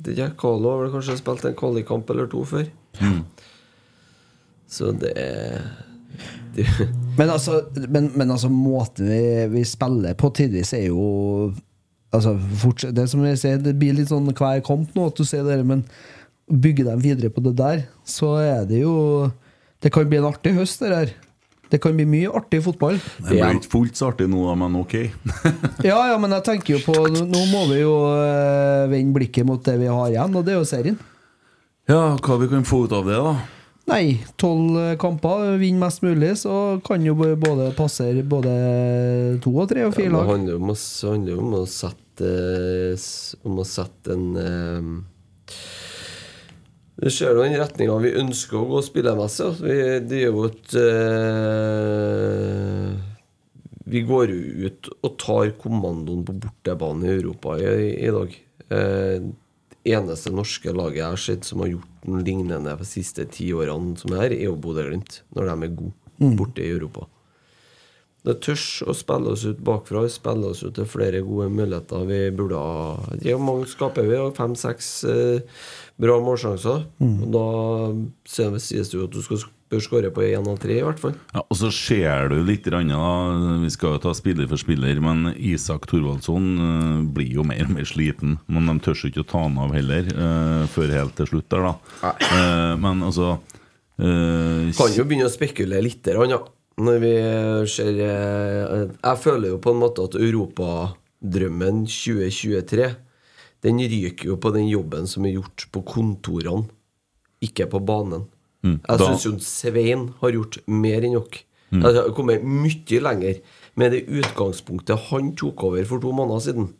det 0.00 0.16
er 0.18 0.34
Carlo 0.38 0.72
har 0.72 0.84
vel 0.84 0.92
kanskje 0.94 1.18
spilt 1.20 1.46
en 1.46 1.56
kvalikkamp 1.58 2.10
eller 2.12 2.28
to 2.30 2.42
før. 2.48 2.68
Så 4.70 4.92
det 4.98 5.12
er 5.18 5.64
det, 6.54 6.66
Men 7.18 7.30
altså, 7.30 7.60
men, 7.88 8.10
men 8.18 8.30
altså 8.30 8.50
måten 8.50 9.06
vi, 9.10 9.22
vi 9.52 9.64
spiller 9.66 10.16
på 10.18 10.32
tidvis 10.34 10.74
er 10.78 10.88
jo 10.90 11.52
Altså, 12.10 12.32
fortsatt, 12.58 12.90
det 12.96 13.04
som 13.06 13.20
jeg 13.22 13.38
sier, 13.38 13.58
det 13.62 13.76
blir 13.78 13.94
litt 13.94 14.08
sånn 14.10 14.26
hver 14.34 14.64
kamp 14.66 14.96
nå 14.96 15.04
at 15.06 15.14
du 15.14 15.22
sier 15.22 15.44
det, 15.46 15.60
men 15.62 15.84
bygger 16.50 16.88
dem 16.88 17.04
videre 17.04 17.30
på 17.30 17.44
det 17.44 17.52
der, 17.60 17.84
så 18.02 18.32
er 18.42 18.64
det 18.66 18.80
jo 18.80 19.30
Det 19.78 19.92
kan 19.94 20.08
bli 20.10 20.18
en 20.18 20.26
artig 20.26 20.56
høst, 20.56 20.82
det 20.82 20.90
der. 20.90 21.12
Det 21.70 21.78
kan 21.82 21.94
bli 21.94 22.06
mye 22.08 22.30
artig 22.34 22.62
fotball. 22.64 22.98
Det 23.20 23.30
blir 23.30 23.60
ikke 23.60 23.70
fullt 23.70 23.98
så 23.98 24.10
artig 24.10 24.26
nå, 24.30 24.42
men 24.58 24.74
ok. 24.80 24.96
Ja, 25.90 26.00
ja, 26.10 26.16
men 26.20 26.34
jeg 26.34 26.46
tenker 26.48 26.76
jo 26.76 26.80
på 26.84 26.96
Nå 27.14 27.44
må 27.52 27.62
vi 27.70 27.80
jo 27.84 27.94
øh, 28.10 28.90
vende 28.90 29.14
blikket 29.16 29.46
mot 29.46 29.62
det 29.64 29.78
vi 29.80 29.88
har 29.90 30.10
igjen, 30.10 30.34
og 30.36 30.44
det 30.46 30.56
er 30.56 30.60
jo 30.60 30.68
serien. 30.68 30.98
Ja, 31.90 32.16
hva 32.18 32.36
vi 32.42 32.50
kan 32.50 32.66
få 32.66 32.84
ut 32.86 32.94
av 32.94 33.08
det, 33.08 33.18
da? 33.18 33.38
Nei, 33.90 34.20
tolv 34.38 34.76
øh, 34.78 34.92
kamper, 35.00 35.56
vinne 35.58 35.82
mest 35.82 36.04
mulig, 36.04 36.34
så 36.42 36.78
kan 36.86 37.06
jo 37.06 37.16
både 37.18 37.70
passere 37.78 38.22
både 38.22 38.52
to 39.42 39.54
og 39.56 39.70
tre 39.70 39.86
og 39.86 39.90
ja, 39.90 39.96
fire 39.96 40.10
det 40.10 40.14
lag. 40.14 40.20
om, 40.58 40.70
å 40.70 40.76
handler 41.10 41.32
jo 41.34 41.40
om 41.42 41.56
å 41.62 41.64
sette 41.70 41.96
Om 43.48 43.62
å 43.62 43.64
sette 43.64 44.12
en 44.12 44.26
eh, 44.36 45.54
Det 47.00 47.08
ser 47.14 47.30
jo 47.32 47.40
den 47.40 47.54
retninga 47.56 47.94
vi 48.02 48.10
ønsker 48.20 48.58
å 48.60 48.66
gå 48.68 48.82
spillermessig. 48.84 49.44
altså. 49.46 49.64
Vi, 49.64 49.76
det 50.04 50.18
er 50.18 50.26
jo 50.28 50.42
et 50.50 50.74
eh, 50.80 52.88
Vi 53.88 54.00
går 54.08 54.24
jo 54.34 54.40
ut 54.66 54.82
og 54.98 55.10
tar 55.22 55.46
kommandoen 55.62 56.26
på 56.28 56.32
bortebane 56.42 57.02
i 57.08 57.14
Europa 57.14 57.48
i, 57.56 57.60
i 58.04 58.10
dag. 58.12 58.30
Eh, 58.76 59.18
eneste 59.90 60.30
norske 60.34 60.70
laget 60.76 61.00
jeg 61.00 61.08
har 61.08 61.22
sett 61.24 61.42
som 61.48 61.60
har 61.64 61.72
gjort 61.72 61.94
noe 62.10 62.20
lignende 62.26 62.76
de 62.76 62.84
siste 62.88 63.22
ti 63.32 63.46
årene, 63.56 63.96
som 63.96 64.12
er 64.12 64.20
her, 64.26 64.32
er 64.36 64.46
jo 64.50 64.60
Bodø-Glimt, 64.60 65.12
når 65.32 65.42
de 65.48 65.54
er 65.56 65.76
gode 65.80 65.96
borte 66.36 66.60
i 66.66 66.74
Europa. 66.74 67.02
Det 68.20 68.34
tørs 68.44 68.82
å 68.84 68.92
spille 68.92 69.30
oss 69.32 69.46
ut 69.48 69.62
bakfra. 69.64 70.02
Spille 70.12 70.50
oss 70.52 70.60
ut 70.60 70.74
til 70.76 70.84
flere 70.88 71.22
gode 71.24 71.46
muligheter. 71.54 72.02
Vi 72.04 72.18
burde 72.36 72.58
ha 72.60 73.16
Hvor 73.22 73.40
mange 73.40 73.68
skaper 73.70 74.04
vi, 74.10 74.18
fem-seks 74.36 74.90
eh, 75.08 75.40
bra 76.00 76.18
målsjanser. 76.24 76.84
Og 77.04 77.24
da 77.34 77.46
sies 78.28 78.92
det 78.92 78.96
jo 78.96 79.06
at 79.06 79.14
du 79.14 79.22
skal 79.24 79.44
bør 79.70 79.82
skåre 79.84 80.10
på 80.10 80.24
én 80.26 80.48
av 80.50 80.58
tre, 80.60 80.80
i 80.80 80.84
hvert 80.84 81.00
fall. 81.00 81.14
Ja, 81.34 81.44
og 81.44 81.58
så 81.58 81.70
ser 81.74 82.30
du 82.32 82.40
litt, 82.46 82.66
da, 82.66 82.80
vi 83.62 83.70
skal 83.70 83.96
jo 83.96 84.02
ta 84.02 84.14
spiller 84.18 84.48
for 84.50 84.60
spiller, 84.60 84.98
men 85.02 85.30
Isak 85.36 85.86
Thorvaldsson 85.90 86.48
eh, 86.66 86.96
blir 87.14 87.36
jo 87.38 87.46
mer 87.46 87.62
og 87.68 87.74
mer 87.76 87.86
sliten. 87.88 88.38
Men 88.50 88.66
de 88.66 88.76
tør 88.82 89.04
ikke 89.08 89.22
å 89.22 89.30
ta 89.30 89.44
han 89.46 89.58
av 89.62 89.74
heller, 89.76 90.10
uh, 90.16 90.64
før 90.70 90.94
helt 90.96 91.14
til 91.18 91.30
slutt 91.30 91.50
der, 91.52 91.68
da. 91.68 92.14
Uh, 92.18 92.74
men 92.82 93.04
altså 93.06 93.36
uh, 93.36 94.66
Kan 94.74 94.96
jo 94.96 95.06
begynne 95.06 95.28
å 95.30 95.32
spekulere 95.32 95.86
litt, 95.86 96.02
grann, 96.06 96.34
ja. 96.34 96.42
Når 96.80 97.00
vi 97.02 97.08
ser 97.68 97.98
Jeg 98.00 99.16
føler 99.20 99.50
jo 99.50 99.56
på 99.60 99.74
en 99.74 99.80
måte 99.82 100.06
at 100.06 100.14
europadrømmen 100.16 101.82
2023 101.84 102.86
Den 103.64 103.78
ryker 103.78 104.30
jo 104.32 104.36
på 104.40 104.52
den 104.54 104.68
jobben 104.70 105.08
som 105.10 105.26
er 105.28 105.36
gjort 105.36 105.66
på 105.72 105.82
kontorene, 105.84 106.68
ikke 107.44 107.66
på 107.72 107.80
banen. 107.84 108.26
Mm, 108.64 108.80
Jeg 108.88 109.00
syns 109.00 109.24
jo 109.24 109.32
Svein 109.40 110.08
har 110.20 110.32
gjort 110.36 110.58
mer 110.68 111.04
enn 111.04 111.16
nok. 111.16 111.38
Altså, 111.70 111.94
Jeg 111.94 112.02
har 112.08 112.16
kommet 112.16 112.44
mye 112.44 113.00
lenger 113.00 113.40
med 113.76 113.92
det 113.92 114.06
utgangspunktet 114.08 115.08
han 115.10 115.34
tok 115.36 115.62
over 115.64 115.84
for 115.84 116.00
to 116.02 116.12
måneder 116.12 116.40
siden. 116.40 116.74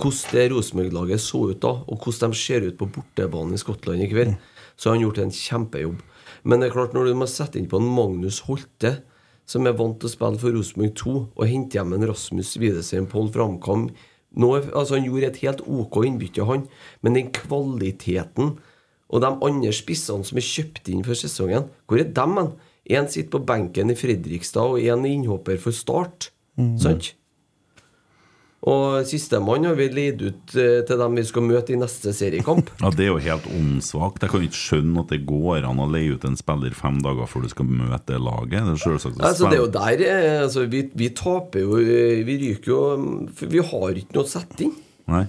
Hvordan 0.00 0.32
det 0.32 0.52
Rosenborg-laget 0.52 1.20
så 1.20 1.50
ut 1.50 1.60
da, 1.60 1.74
og 1.86 1.98
hvordan 2.00 2.32
de 2.32 2.36
ser 2.40 2.64
ut 2.64 2.78
på 2.78 2.88
bortebanen 2.88 3.54
i 3.54 3.60
Skottland 3.60 4.00
i 4.00 4.08
kveld, 4.08 4.34
så 4.76 4.88
har 4.88 4.96
han 4.96 5.04
gjort 5.04 5.18
en 5.18 5.30
kjempejobb. 5.30 5.98
Men 6.42 6.60
det 6.60 6.70
er 6.70 6.72
klart, 6.72 6.94
når 6.94 7.10
du 7.10 7.14
må 7.20 7.28
sette 7.28 7.60
inn 7.60 7.68
på 7.68 7.76
en 7.76 7.90
Magnus 7.92 8.40
Holte, 8.46 9.02
som 9.44 9.66
er 9.66 9.76
vant 9.76 9.98
til 10.00 10.08
å 10.08 10.12
spille 10.14 10.40
for 10.40 10.56
Rosenborg 10.56 10.94
2, 10.96 11.14
og 11.36 11.50
hente 11.50 11.76
hjem 11.76 11.92
en 11.92 12.06
Rasmus 12.08 12.54
Widesheim 12.56 13.10
Pål 13.10 13.28
Framkam 13.34 13.90
nå, 14.36 14.50
altså 14.56 14.96
Han 14.96 15.06
gjorde 15.08 15.30
et 15.30 15.40
helt 15.44 15.62
OK 15.66 16.02
innbytte, 16.06 16.44
han, 16.46 16.66
men 17.02 17.16
den 17.18 17.30
kvaliteten 17.34 18.58
og 19.10 19.22
de 19.24 19.30
andre 19.42 19.72
spissene 19.74 20.26
som 20.26 20.38
er 20.38 20.46
kjøpt 20.46 20.90
inn 20.92 21.02
for 21.06 21.18
sesongen, 21.18 21.66
hvor 21.86 21.98
er 21.98 22.12
dem 22.14 22.36
hen? 22.38 22.52
Én 22.90 23.06
sitter 23.10 23.36
på 23.36 23.44
benken 23.46 23.90
i 23.92 23.94
Fredrikstad, 23.98 24.74
og 24.74 24.82
én 24.82 25.04
er 25.04 25.12
innhopper 25.12 25.58
for 25.62 25.74
Start. 25.74 26.30
Sant? 26.78 27.12
Og 28.68 29.06
sistemann 29.08 29.64
har 29.64 29.76
vi 29.78 29.86
leid 29.88 30.20
ut 30.20 30.52
eh, 30.60 30.82
til 30.84 30.98
dem 31.00 31.14
vi 31.16 31.22
skal 31.24 31.46
møte 31.46 31.72
i 31.72 31.78
neste 31.80 32.12
seriekamp. 32.12 32.68
Ja, 32.82 32.90
Det 32.92 33.06
er 33.06 33.08
jo 33.08 33.20
helt 33.24 33.46
åndssvakt. 33.48 34.20
Jeg 34.20 34.32
kan 34.34 34.44
ikke 34.44 34.58
skjønne 34.60 35.00
at 35.00 35.14
det 35.14 35.22
går 35.28 35.64
an 35.64 35.80
å 35.80 35.86
leie 35.88 36.12
ut 36.12 36.26
en 36.28 36.36
spiller 36.36 36.74
fem 36.76 36.98
dager 37.00 37.30
før 37.30 37.46
du 37.46 37.50
skal 37.54 37.70
møte 37.70 38.12
det 38.12 38.20
laget. 38.20 38.58
Det 38.68 38.74
er 38.76 38.82
selvsagt 38.84 39.22
Altså, 39.24 39.48
det 39.48 39.56
er 39.56 39.62
jo 39.62 39.70
der 39.78 40.04
eh, 40.04 40.38
altså, 40.44 40.66
vi, 40.68 40.82
vi 40.92 41.08
taper 41.16 41.64
jo 41.64 41.78
eh, 41.80 42.20
Vi 42.28 42.36
ryker 42.42 42.72
jo 42.74 42.80
For 43.38 43.48
vi 43.48 43.62
har 43.72 44.00
ikke 44.02 44.18
noe 44.18 44.28
å 44.28 44.32
sette 44.34 44.66
inn. 44.66 44.74
Nei. 45.08 45.22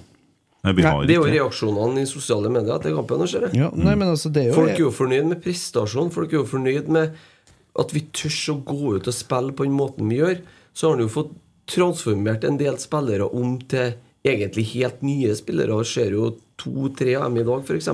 Nei, 0.62 0.74
vi 0.78 0.84
har 0.86 1.00
Det 1.08 1.14
er 1.16 1.22
jo 1.22 1.30
reaksjonene 1.32 2.04
i 2.04 2.10
sosiale 2.10 2.50
medier 2.52 2.76
etter 2.76 2.92
kampen. 2.94 3.24
ser 3.26 3.48
jeg. 3.48 3.56
Ja, 3.64 3.70
nei, 3.74 3.96
men 3.96 4.12
altså, 4.12 4.28
det 4.30 4.44
er 4.44 4.52
jo 4.52 4.58
Folk 4.60 4.74
er 4.76 4.84
jo 4.84 4.92
fornøyd 4.94 5.30
med 5.32 5.40
prestasjon. 5.42 6.12
Folk 6.14 6.36
er 6.36 6.42
jo 6.42 6.44
fornøyd 6.52 6.92
med 6.92 7.16
at 7.80 7.96
vi 7.96 8.04
tør 8.12 8.36
å 8.52 8.58
gå 8.68 8.92
ut 9.00 9.08
og 9.08 9.16
spille 9.16 9.56
på 9.56 9.64
den 9.64 9.74
måten 9.74 10.12
vi 10.12 10.20
gjør. 10.20 10.44
Så 10.76 10.86
har 10.90 10.98
han 10.98 11.06
jo 11.06 11.10
fått 11.16 11.32
transformert 11.72 12.44
en 12.44 12.58
del 12.60 12.76
spillere 12.78 13.26
om 13.32 13.58
til 13.68 13.94
egentlig 14.24 14.64
helt 14.74 15.02
nye 15.02 15.34
spillere. 15.38 15.74
Og 15.74 15.86
ser 15.88 16.10
jo 16.14 16.34
to-tre 16.60 17.16
av 17.18 17.24
dem 17.30 17.40
i 17.42 17.46
dag, 17.48 17.64
f.eks. 17.66 17.88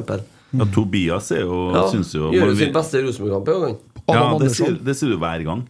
Ja, 0.58 0.64
Tobias 0.72 1.30
er 1.36 1.42
jo 1.44 1.58
Ja, 1.74 1.82
synes 1.92 2.12
jo 2.14 2.30
gjør 2.32 2.46
jo 2.48 2.54
vi- 2.54 2.64
sin 2.64 2.72
beste 2.72 3.02
Rosenborg-kamp 3.04 3.48
i 3.48 3.60
gang. 3.66 3.76
Ja, 4.08 4.38
det 4.40 4.50
sier, 4.56 4.78
det 4.84 4.96
sier 4.96 5.10
du 5.12 5.18
hver 5.20 5.44
gang. 5.44 5.66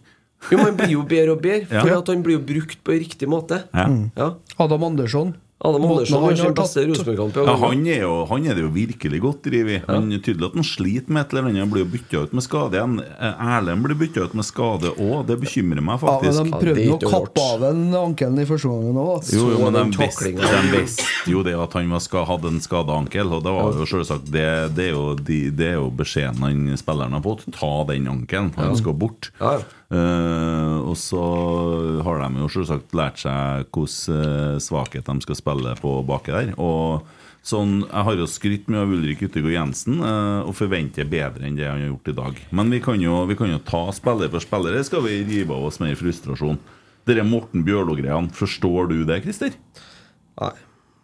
Jo, 0.51 0.57
han 0.63 0.77
blir 0.79 0.93
jo 0.93 1.01
bedre 1.03 1.33
og 1.35 1.41
bedre, 1.43 1.67
Ja. 1.69 1.81
for 1.83 1.97
at 1.97 2.07
han 2.07 2.21
blir 2.23 2.37
jo 2.39 2.43
brukt 2.47 2.77
på 2.83 2.93
riktig 2.95 3.27
måte. 3.27 3.63
Ja. 3.73 3.87
Ja. 4.15 4.29
Adam 4.57 4.83
Andersson. 4.87 5.35
Adam 5.59 5.83
Andersson 5.83 6.23
han 6.23 6.37
gjør 6.37 6.39
sin 6.39 6.53
beste 6.55 6.83
Rosenborg-kamp 6.87 7.37
Ja, 7.49 7.53
han, 7.59 7.81
er 7.91 8.03
jo, 8.05 8.11
han 8.29 8.45
er 8.47 8.55
det 8.55 8.61
jo 8.63 8.69
virkelig 8.71 9.19
godt 9.25 9.41
drevet. 9.49 9.87
Han 9.89 10.05
er 10.15 10.21
tydelig 10.23 10.47
at 10.47 10.53
han 10.55 10.67
sliter 10.67 11.11
med 11.11 11.25
et 11.25 11.33
eller 11.33 11.49
annet. 11.49 11.59
Han 11.65 11.73
blir 11.73 11.89
bytta 11.91 12.21
ut 12.23 12.35
med 12.37 12.45
skade 12.45 12.77
igjen. 12.79 12.93
Erlend 13.19 13.83
blir 13.83 13.97
bytta 13.99 14.23
ut 14.29 14.37
med 14.39 14.47
skade 14.47 14.93
òg. 14.95 15.25
Det 15.27 15.35
bekymrer 15.41 15.83
meg 15.83 15.99
Ja, 15.99 16.13
men 16.15 16.23
faktisk. 16.23 16.39
de 16.47 16.61
prøvde 16.63 16.85
jo 16.85 16.95
å 16.95 17.11
kappe 17.11 17.43
av 17.43 17.65
en 17.73 17.81
ankelen 18.05 18.39
i 18.39 18.45
første 18.47 18.71
gangen 18.71 19.01
òg. 19.03 19.33
Jo, 19.35 19.49
jo, 19.51 19.57
men 19.65 19.75
den 19.75 19.91
de 19.97 19.99
visste, 20.05 20.31
de 20.31 20.71
visste 20.77 21.09
jo 21.33 21.43
det 21.43 21.57
at 21.59 21.75
han 21.75 21.91
hadde 22.31 22.53
en 22.53 22.63
skada 22.63 22.95
ankel. 22.95 23.35
Og 23.35 23.43
det 23.43 23.55
var 23.57 23.81
jo 23.83 23.89
selvsagt 23.89 24.31
Det, 24.31 24.47
det, 24.77 24.87
er, 24.87 24.95
jo, 24.95 25.17
de, 25.19 25.41
det 25.51 25.73
er 25.73 25.77
jo 25.81 25.91
beskjeden 25.91 26.39
han 26.39 26.79
spilleren 26.79 27.19
har 27.19 27.25
fått. 27.27 27.43
Ta 27.59 27.73
den 27.91 28.07
ankelen. 28.07 28.53
Han 28.55 28.79
skal 28.79 28.95
bort. 28.95 29.33
Ja, 29.43 29.57
Eh, 29.89 30.75
og 30.85 30.93
så 31.01 31.21
har 32.05 32.19
de 32.21 32.43
jo 32.43 32.49
selvsagt 32.53 32.93
lært 32.97 33.23
seg 33.23 33.65
hvilken 33.73 34.19
uh, 34.21 34.59
svakhet 34.61 35.07
de 35.07 35.25
skal 35.25 35.37
spille 35.39 35.73
på 35.81 35.95
baki 36.05 36.35
der. 36.35 36.51
Og 36.61 37.07
sånn, 37.45 37.81
Jeg 37.87 38.05
har 38.05 38.19
jo 38.19 38.29
skrytt 38.29 38.69
mye 38.69 38.83
av 38.85 38.93
Ulrik 38.93 39.23
Yttergård 39.25 39.55
Jensen 39.55 39.97
uh, 40.03 40.45
og 40.45 40.53
forventer 40.59 41.09
bedre 41.09 41.47
enn 41.47 41.57
det 41.57 41.65
han 41.65 41.81
har 41.81 41.93
gjort 41.93 42.13
i 42.13 42.17
dag. 42.21 42.41
Men 42.53 42.73
vi 42.73 42.81
kan 42.85 43.01
jo, 43.01 43.23
vi 43.29 43.37
kan 43.39 43.49
jo 43.49 43.61
ta 43.65 43.87
spiller 43.95 44.29
for 44.29 44.45
spiller. 44.45 44.77
Skal 44.85 45.05
vi 45.07 45.23
rive 45.25 45.57
av 45.57 45.69
oss 45.71 45.81
mer 45.81 45.97
frustrasjon? 45.97 46.61
Dere 47.09 47.25
Morten 47.25 47.63
Bjørlo-greiene, 47.65 48.29
forstår 48.35 48.91
du 48.91 48.97
det, 49.09 49.23
Christer? 49.25 49.55
Nei. 50.39 50.53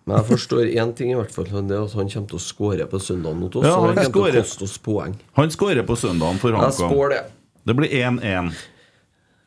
Men 0.05 0.19
jeg 0.19 0.27
forstår 0.35 0.67
én 0.69 0.91
ting, 0.93 1.09
i 1.09 1.17
hvert 1.17 1.33
fall. 1.33 1.47
og 1.49 1.65
Det 1.65 1.73
er 1.73 1.81
at 1.81 1.95
han 1.97 2.11
kommer 2.11 2.29
til 2.29 2.37
å 2.37 2.43
skåre 2.43 2.85
på 2.85 2.99
søndag 3.01 3.33
mot 3.39 3.55
oss. 3.57 3.65
Ja, 3.65 3.79
han 3.81 3.97
han 3.97 4.11
kommer 4.13 4.35
til 4.35 4.43
å 4.43 4.45
koste 4.45 4.67
oss 4.67 4.77
poeng. 4.77 5.15
Han 5.39 5.49
skårer 5.49 5.87
på 5.87 5.97
søndagen 5.97 6.37
for 6.37 6.53
HamKam. 6.53 6.93
det. 7.09 7.23
Det 7.65 7.73
blir 7.73 7.89
1-1. 7.89 8.53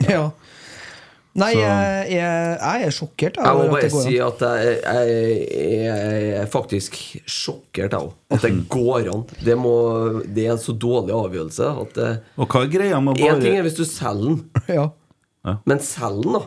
Ja. 0.14 0.30
Nei, 1.38 1.52
jeg, 1.54 2.06
jeg, 2.16 2.54
jeg 2.58 2.84
er 2.88 2.90
sjokkert. 2.96 3.36
jeg, 3.38 3.46
Jeg 3.46 3.54
må 3.58 3.66
bare 3.70 3.88
si 3.92 4.14
at 4.24 4.40
jeg, 4.42 4.70
jeg, 4.82 5.42
jeg 5.84 6.30
er 6.40 6.48
faktisk 6.50 6.96
sjokkert, 7.30 7.92
jeg 7.94 8.00
òg. 8.08 8.14
At 8.34 8.42
det 8.42 8.50
går 8.74 9.10
an. 9.12 9.22
Det, 9.46 9.54
må, 9.60 9.74
det 10.26 10.48
er 10.48 10.56
en 10.56 10.62
så 10.62 10.74
dårlig 10.74 11.14
avgjørelse 11.14 11.68
at 11.84 11.92
det 11.98 12.08
Og 12.42 12.48
hva 12.50 12.64
er 12.64 12.72
greia 12.72 12.98
med 13.04 13.20
å 13.22 13.28
Én 13.28 13.44
ting 13.44 13.54
er 13.60 13.62
hvis 13.68 13.76
du 13.78 13.84
selger 13.86 14.34
den, 14.34 14.40
Ja. 14.80 14.88
men 15.68 15.78
selg 15.84 16.24
den, 16.26 16.40
da. 16.40 16.42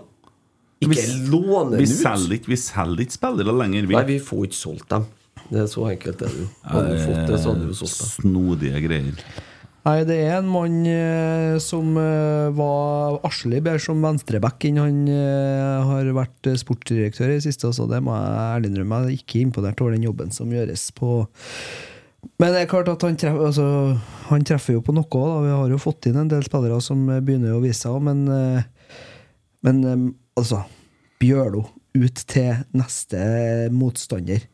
Ikke 0.81 0.97
Vi- 0.97 1.29
låne 1.29 1.77
Vi 1.79 1.85
den 1.85 1.93
ut. 1.93 2.01
selger 2.01 2.35
ikke, 2.39 2.51
vi 2.51 2.59
selger 2.59 3.05
ikke 3.05 3.15
spillere 3.19 3.55
lenger, 3.61 3.87
vi. 3.87 3.95
Nei, 3.95 4.03
vi 4.11 4.19
får 4.27 4.47
ikke 4.49 4.59
solgt 4.59 4.89
dem. 4.91 5.07
Det 5.51 5.61
er 5.61 5.69
så 5.71 5.87
enkelt 5.91 6.19
det 6.19 6.27
er 6.27 6.35
det 6.35 6.43
jo. 6.43 6.49
Hadde 6.67 6.91
vi 6.91 6.99
fått 7.05 7.23
det, 7.31 7.39
så 7.45 7.53
hadde 7.53 7.69
vi 7.69 7.77
solgt 7.79 8.01
dem. 8.01 8.11
Snodige 8.17 8.83
greier. 8.89 9.23
Nei, 9.81 10.03
det 10.05 10.15
er 10.21 10.35
en 10.37 10.49
mann 10.51 10.83
eh, 10.85 11.55
som 11.61 11.95
eh, 11.97 12.51
var 12.53 13.15
arselig 13.25 13.63
bedre 13.65 13.81
som 13.81 14.03
venstreback 14.03 14.67
enn 14.69 14.77
han 14.77 14.99
eh, 15.09 15.87
har 15.87 16.11
vært 16.13 16.49
eh, 16.51 16.59
sportsdirektør 16.61 17.31
i 17.31 17.39
det 17.39 17.45
siste. 17.47 17.71
Så 17.73 17.87
det 17.89 17.97
må 18.05 18.13
jeg 18.13 18.43
ærlig 18.43 18.69
innrømme. 18.69 18.99
Jeg 19.07 19.17
er 19.17 19.23
ikke 19.23 19.41
imponert 19.41 19.81
over 19.81 19.95
den 19.95 20.05
jobben 20.05 20.29
som 20.35 20.53
gjøres 20.53 20.85
på 20.93 21.23
Men 22.37 22.53
det 22.53 22.61
er 22.61 22.69
klart 22.69 22.91
at 22.93 23.01
han, 23.07 23.17
treffer, 23.17 23.47
altså, 23.47 23.65
han 24.29 24.45
treffer 24.45 24.77
jo 24.77 24.83
på 24.85 24.93
noe. 24.93 25.09
Da. 25.09 25.41
Vi 25.47 25.55
har 25.55 25.73
jo 25.73 25.81
fått 25.81 26.11
inn 26.11 26.21
en 26.21 26.29
del 26.29 26.45
spillere 26.45 26.77
som 26.85 27.01
eh, 27.09 27.23
begynner 27.25 27.57
å 27.57 27.65
vise 27.65 27.81
seg, 27.81 27.97
men, 28.05 28.21
eh, 28.29 28.99
men 29.65 29.81
altså 30.37 30.61
Bjørlo 31.21 31.65
ut 31.97 32.21
til 32.29 32.61
neste 32.77 33.17
motstander. 33.73 34.45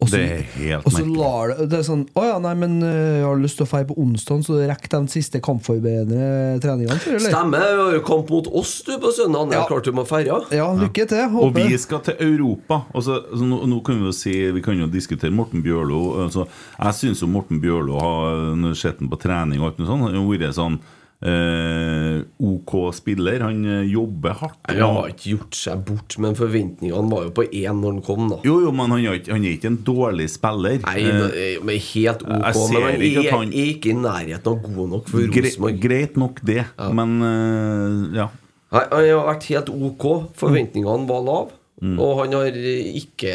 Og 0.00 0.08
så- 0.08 0.16
Det 0.16 0.20
er 0.30 0.42
helt 0.56 0.86
og 0.86 0.92
så 0.92 1.02
merkelig. 1.04 1.16
lar 1.20 1.48
det 1.58 1.68
Det 1.68 1.78
er 1.78 1.82
sånn 1.84 2.06
Å 2.16 2.22
ja, 2.24 2.38
nei, 2.40 2.54
men 2.54 2.82
eh, 2.82 3.18
jeg 3.20 3.24
har 3.26 3.36
lyst 3.36 3.56
til 3.58 3.66
å 3.66 3.68
feire 3.68 3.86
på 3.90 3.96
onsdag, 4.00 4.44
så 4.46 4.56
rekker 4.66 4.88
de 4.88 5.00
siste 5.12 5.40
kampforberedende 5.44 6.60
treningene 6.62 6.98
for, 6.98 7.10
eller? 7.10 7.30
Stemmer. 7.30 7.58
Vi 7.76 7.82
har 7.82 7.92
jo 7.98 8.00
kamp 8.06 8.30
mot 8.30 8.46
oss 8.48 8.82
du 8.86 8.92
på 8.98 9.12
søndag. 9.12 9.52
Ja. 9.52 9.66
klart 9.68 9.84
du 9.84 9.92
må 9.92 10.06
feire. 10.08 10.40
Ja, 10.52 10.70
lykke 10.74 11.06
til. 11.08 11.28
Håper. 11.28 11.46
Og 11.46 11.54
vi 11.54 11.76
skal 11.78 12.00
til 12.00 12.14
Europa. 12.20 12.84
Altså, 12.94 13.20
altså, 13.30 13.44
nå, 13.44 13.60
nå 13.68 13.82
kan 13.84 13.98
Vi 14.00 14.06
jo 14.06 14.12
si 14.12 14.50
Vi 14.50 14.62
kan 14.62 14.78
jo 14.78 14.86
diskutere 14.86 15.30
Morten 15.32 15.62
Bjørlo. 15.62 16.24
Altså, 16.24 16.46
jeg 16.80 16.94
syns 16.94 17.22
Morten 17.28 17.60
Bjørlo 17.60 18.00
har 18.00 18.74
sett 18.74 18.98
ham 19.00 19.08
på 19.10 19.18
trening, 19.20 19.60
og 19.60 19.66
alt 19.72 19.78
noe 19.78 19.86
sånt, 19.86 20.02
han 20.08 20.14
har 20.14 20.24
vært 20.38 20.54
sånn 20.56 20.80
eh, 21.22 22.22
OK 22.40 22.72
spiller. 22.96 23.40
Han 23.44 23.60
eh, 23.68 23.84
jobber 23.92 24.34
hardt. 24.40 24.58
Han 24.70 24.80
har 24.80 25.10
ikke 25.12 25.34
gjort 25.34 25.58
seg 25.58 25.84
bort, 25.88 26.16
men 26.22 26.36
forventningene 26.38 27.10
var 27.12 27.26
jo 27.28 27.32
på 27.36 27.44
én 27.50 27.80
når 27.82 27.94
han 27.96 28.02
kom, 28.06 28.26
da. 28.32 28.38
Jo, 28.46 28.58
jo, 28.64 28.72
men 28.76 28.94
han 28.94 29.04
er 29.04 29.18
ikke, 29.20 29.32
han 29.36 29.44
er 29.44 29.56
ikke 29.58 29.70
en 29.72 29.80
dårlig 29.86 30.28
spiller. 30.32 30.80
Nei, 30.86 30.98
Eh, 31.30 31.58
men 31.64 31.78
helt 31.80 32.22
ok, 32.24 32.34
jeg 32.40 32.54
ser 32.56 32.74
men 32.74 32.82
han 32.88 33.04
ikke 33.06 33.22
er, 33.26 33.30
han- 33.36 33.52
er 33.52 33.70
ikke 33.74 33.90
i 33.92 33.96
nærheten 34.00 34.52
av 34.52 34.74
god 34.74 34.88
nok 34.96 35.08
for 35.08 35.18
gre 35.36 35.46
Rosenborg. 35.46 35.80
greit 35.80 36.16
nok, 36.16 36.40
det, 36.46 36.64
men 36.96 37.16
eh, 37.22 38.18
ja. 38.20 38.28
Nei, 38.72 38.84
Han 38.90 39.08
har 39.10 39.26
vært 39.34 39.48
helt 39.50 39.68
ok. 39.74 40.04
Forventningene 40.38 41.08
var 41.08 41.24
lave. 41.26 41.56
Mm. 41.82 41.94
Og 41.98 42.18
han 42.20 42.32
har 42.36 42.52
ikke 42.54 43.32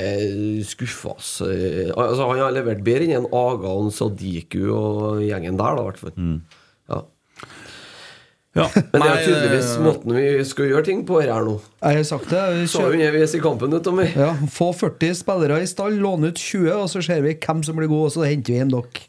skuffa 0.64 1.16
oss. 1.16 1.42
Eh, 1.42 1.90
Altså, 1.98 2.28
han 2.30 2.40
har 2.44 2.54
levert 2.54 2.84
bedre 2.86 3.08
enn 3.08 3.24
en 3.26 3.32
Aga 3.34 3.72
og 3.74 3.90
Sadiku 3.92 4.70
og 4.72 5.24
gjengen 5.26 5.58
der, 5.58 5.76
da, 5.76 5.82
i 5.82 5.90
hvert 5.90 5.98
fall. 6.04 6.14
Mm. 6.16 6.38
Ja. 8.56 8.70
Men 8.74 9.02
det 9.04 9.08
er 9.10 9.20
jo 9.20 9.26
tydeligvis 9.28 9.72
eh, 9.74 9.84
måten 9.84 10.16
vi 10.16 10.28
skal 10.48 10.72
gjøre 10.72 10.88
ting 10.88 11.04
på 11.08 11.20
her 11.20 11.34
nå. 11.48 11.58
Jeg 11.82 12.00
har 12.00 12.08
sagt 12.08 12.32
det. 12.32 12.44
Vi 12.56 12.70
kjører, 12.72 12.96
underveis 12.96 13.36
i 13.36 13.44
kampen, 13.44 13.76
vet 13.76 13.84
du, 13.84 13.90
Tommy. 13.90 14.08
ja, 14.16 14.32
få 14.56 14.72
40 14.76 15.20
spillere 15.22 15.62
i 15.64 15.70
stall, 15.70 16.00
låne 16.02 16.32
ut 16.32 16.40
20, 16.42 16.72
og 16.78 16.90
så 16.92 17.04
ser 17.06 17.24
vi 17.26 17.36
hvem 17.36 17.64
som 17.68 17.78
blir 17.80 17.92
gode, 17.92 18.10
og 18.10 18.16
så 18.16 18.28
henter 18.28 18.56
vi 18.56 18.60
hjem 18.62 18.74
dere. 18.74 19.06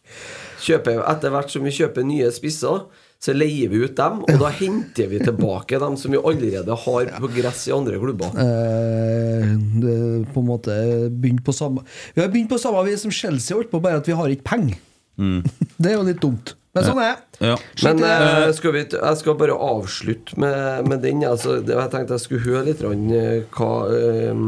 Kjøper, 0.67 1.03
etter 1.13 1.35
hvert 1.35 1.53
som 1.53 1.67
vi 1.67 1.75
kjøper 1.77 2.07
nye 2.09 2.31
spisser, 2.35 2.87
så 3.23 3.33
leier 3.33 3.71
vi 3.73 3.81
ut 3.87 3.95
dem, 3.97 4.21
og 4.27 4.43
da 4.43 4.51
henter 4.53 5.09
vi 5.09 5.21
tilbake 5.23 5.79
dem 5.81 5.95
som 5.99 6.13
vi 6.13 6.21
allerede 6.21 6.75
har 6.83 7.09
på 7.17 7.31
gress 7.39 7.65
i 7.71 7.75
andre 7.75 8.01
klubber. 8.03 8.35
Eh, 8.43 9.55
det 9.83 9.97
på 10.35 10.43
en 10.43 10.51
måte 10.51 10.75
begynt 11.11 11.43
på 11.47 11.55
samme 11.57 11.85
Vi 12.15 12.21
har 12.23 12.29
begynt 12.33 12.53
på 12.53 12.59
samme 12.61 12.83
vis 12.87 13.07
som 13.07 13.15
Chelsea 13.15 13.57
holdt 13.57 13.73
på, 13.73 13.81
bare 13.85 14.03
at 14.03 14.11
vi 14.11 14.17
har 14.19 14.33
ikke 14.33 14.49
penger. 14.51 14.79
det 15.81 15.93
er 15.93 15.97
jo 15.97 16.05
litt 16.11 16.21
dumt. 16.21 16.57
Men 16.77 16.85
sånn 16.85 17.01
er 17.01 17.15
det. 17.17 17.51
ja. 17.51 17.57
Men 17.87 18.03
eh, 18.05 18.51
skal 18.57 18.75
vi, 18.77 18.83
jeg 18.93 19.21
skal 19.23 19.39
bare 19.41 19.57
avslutte 19.67 20.37
med, 20.41 20.91
med 20.91 21.03
den. 21.05 21.25
Altså, 21.25 21.59
det, 21.65 21.77
jeg 21.77 21.93
tenkte 21.95 22.19
jeg 22.19 22.27
skulle 22.27 22.47
høre 22.47 22.67
litt 22.69 22.83
grann, 22.85 23.07
eh, 23.17 23.43
hva 23.57 23.73
eh, 23.97 24.45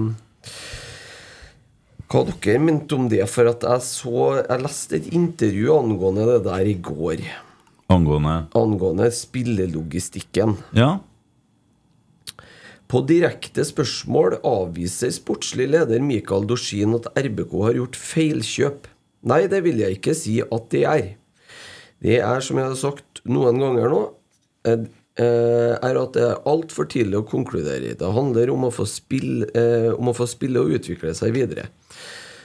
Hva 2.09 2.23
dere 2.25 2.61
mente 2.65 2.97
om 2.97 3.09
det. 3.13 3.25
For 3.29 3.51
at 3.51 3.67
jeg 3.69 3.85
så 3.85 4.23
Jeg 4.39 4.63
leste 4.65 4.97
et 4.97 5.11
intervju 5.13 5.75
angående 5.75 6.25
det 6.31 6.39
der 6.47 6.71
i 6.71 6.79
går. 6.81 7.27
Angående 7.93 8.39
Angående 8.57 9.11
spillelogistikken. 9.13 10.57
Ja. 10.77 10.99
På 12.89 13.03
direkte 13.05 13.67
spørsmål 13.69 14.39
avviser 14.49 15.13
sportslig 15.13 15.67
leder 15.75 16.01
Mikael 16.01 16.47
Dorsin 16.49 16.97
at 16.97 17.11
RBK 17.21 17.53
har 17.67 17.77
gjort 17.77 17.99
feilkjøp. 18.01 18.89
Nei, 19.29 19.43
det 19.53 19.61
vil 19.67 19.83
jeg 19.83 19.99
ikke 19.99 20.15
si 20.17 20.39
at 20.41 20.71
det 20.73 20.85
er. 20.89 21.09
Det 22.05 22.21
er, 22.21 22.41
som 22.45 22.61
jeg 22.61 22.71
har 22.71 22.79
sagt 22.79 23.23
noen 23.27 23.59
ganger 23.63 23.91
nå, 23.91 24.03
eh, 24.69 24.87
er 25.19 25.99
at 25.99 26.15
det 26.15 26.23
er 26.23 26.45
altfor 26.47 26.87
tidlig 26.91 27.19
å 27.19 27.27
konkludere 27.27 27.91
i. 27.91 27.97
Det 27.99 28.13
handler 28.15 28.53
om 28.55 28.69
å, 28.69 28.75
få 28.75 28.87
spille, 28.87 29.49
eh, 29.51 29.91
om 29.95 30.13
å 30.13 30.17
få 30.17 30.29
spille 30.31 30.63
og 30.63 30.77
utvikle 30.79 31.15
seg 31.19 31.35
videre. 31.35 31.67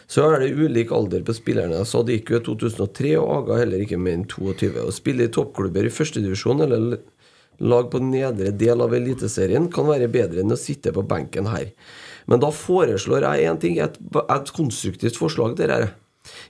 Så 0.10 0.26
er 0.26 0.42
det 0.42 0.58
ulik 0.58 0.92
alder 0.94 1.24
på 1.26 1.36
spillerne. 1.38 1.86
Sadiku 1.86 2.36
er 2.38 2.44
2003, 2.46 3.16
og 3.22 3.32
Aga 3.38 3.62
heller 3.62 3.86
ikke 3.86 4.02
mer 4.02 4.18
enn 4.18 4.28
22. 4.30 4.74
Å 4.84 4.94
spille 4.94 5.26
i 5.26 5.34
toppklubber 5.34 5.88
i 5.88 5.94
førstedivisjon 5.94 6.66
eller 6.66 7.00
lag 7.64 7.90
på 7.94 8.02
nedre 8.02 8.52
del 8.58 8.82
av 8.84 8.94
Eliteserien 8.98 9.70
kan 9.74 9.88
være 9.88 10.10
bedre 10.12 10.42
enn 10.42 10.54
å 10.54 10.60
sitte 10.60 10.94
på 10.94 11.06
benken 11.08 11.48
her. 11.54 11.72
Men 12.30 12.42
da 12.42 12.50
foreslår 12.56 13.26
jeg 13.28 13.50
én 13.50 13.60
ting, 13.62 13.80
et, 13.84 13.98
et 14.24 14.54
konstruktivt 14.56 15.20
forslag 15.20 15.58
til 15.58 15.72
dere. 15.72 15.94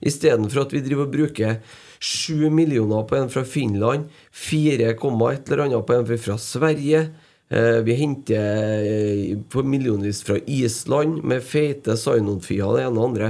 Istedenfor 0.05 0.65
at 0.65 0.75
vi 0.75 0.83
driver 0.85 1.07
og 1.07 1.15
bruker 1.15 1.57
7 2.03 2.49
millioner 2.51 3.05
på 3.07 3.15
en 3.15 3.29
fra 3.31 3.45
Finland, 3.47 4.09
4, 4.35 4.89
et 4.91 5.51
eller 5.51 5.63
annet 5.63 5.85
på 5.87 5.95
en 5.95 6.17
fra 6.19 6.35
Sverige. 6.37 7.05
Eh, 7.49 7.79
Vi 7.85 7.95
henter 7.95 8.83
eh, 8.83 9.37
på 9.49 9.63
millionvis 9.63 10.23
fra 10.23 10.37
Island 10.47 11.23
med 11.23 11.43
feite 11.43 11.95
sign-on-fier 11.95 12.75
det 12.75 12.87
ene 12.87 12.99
og 12.99 13.07
andre. 13.11 13.29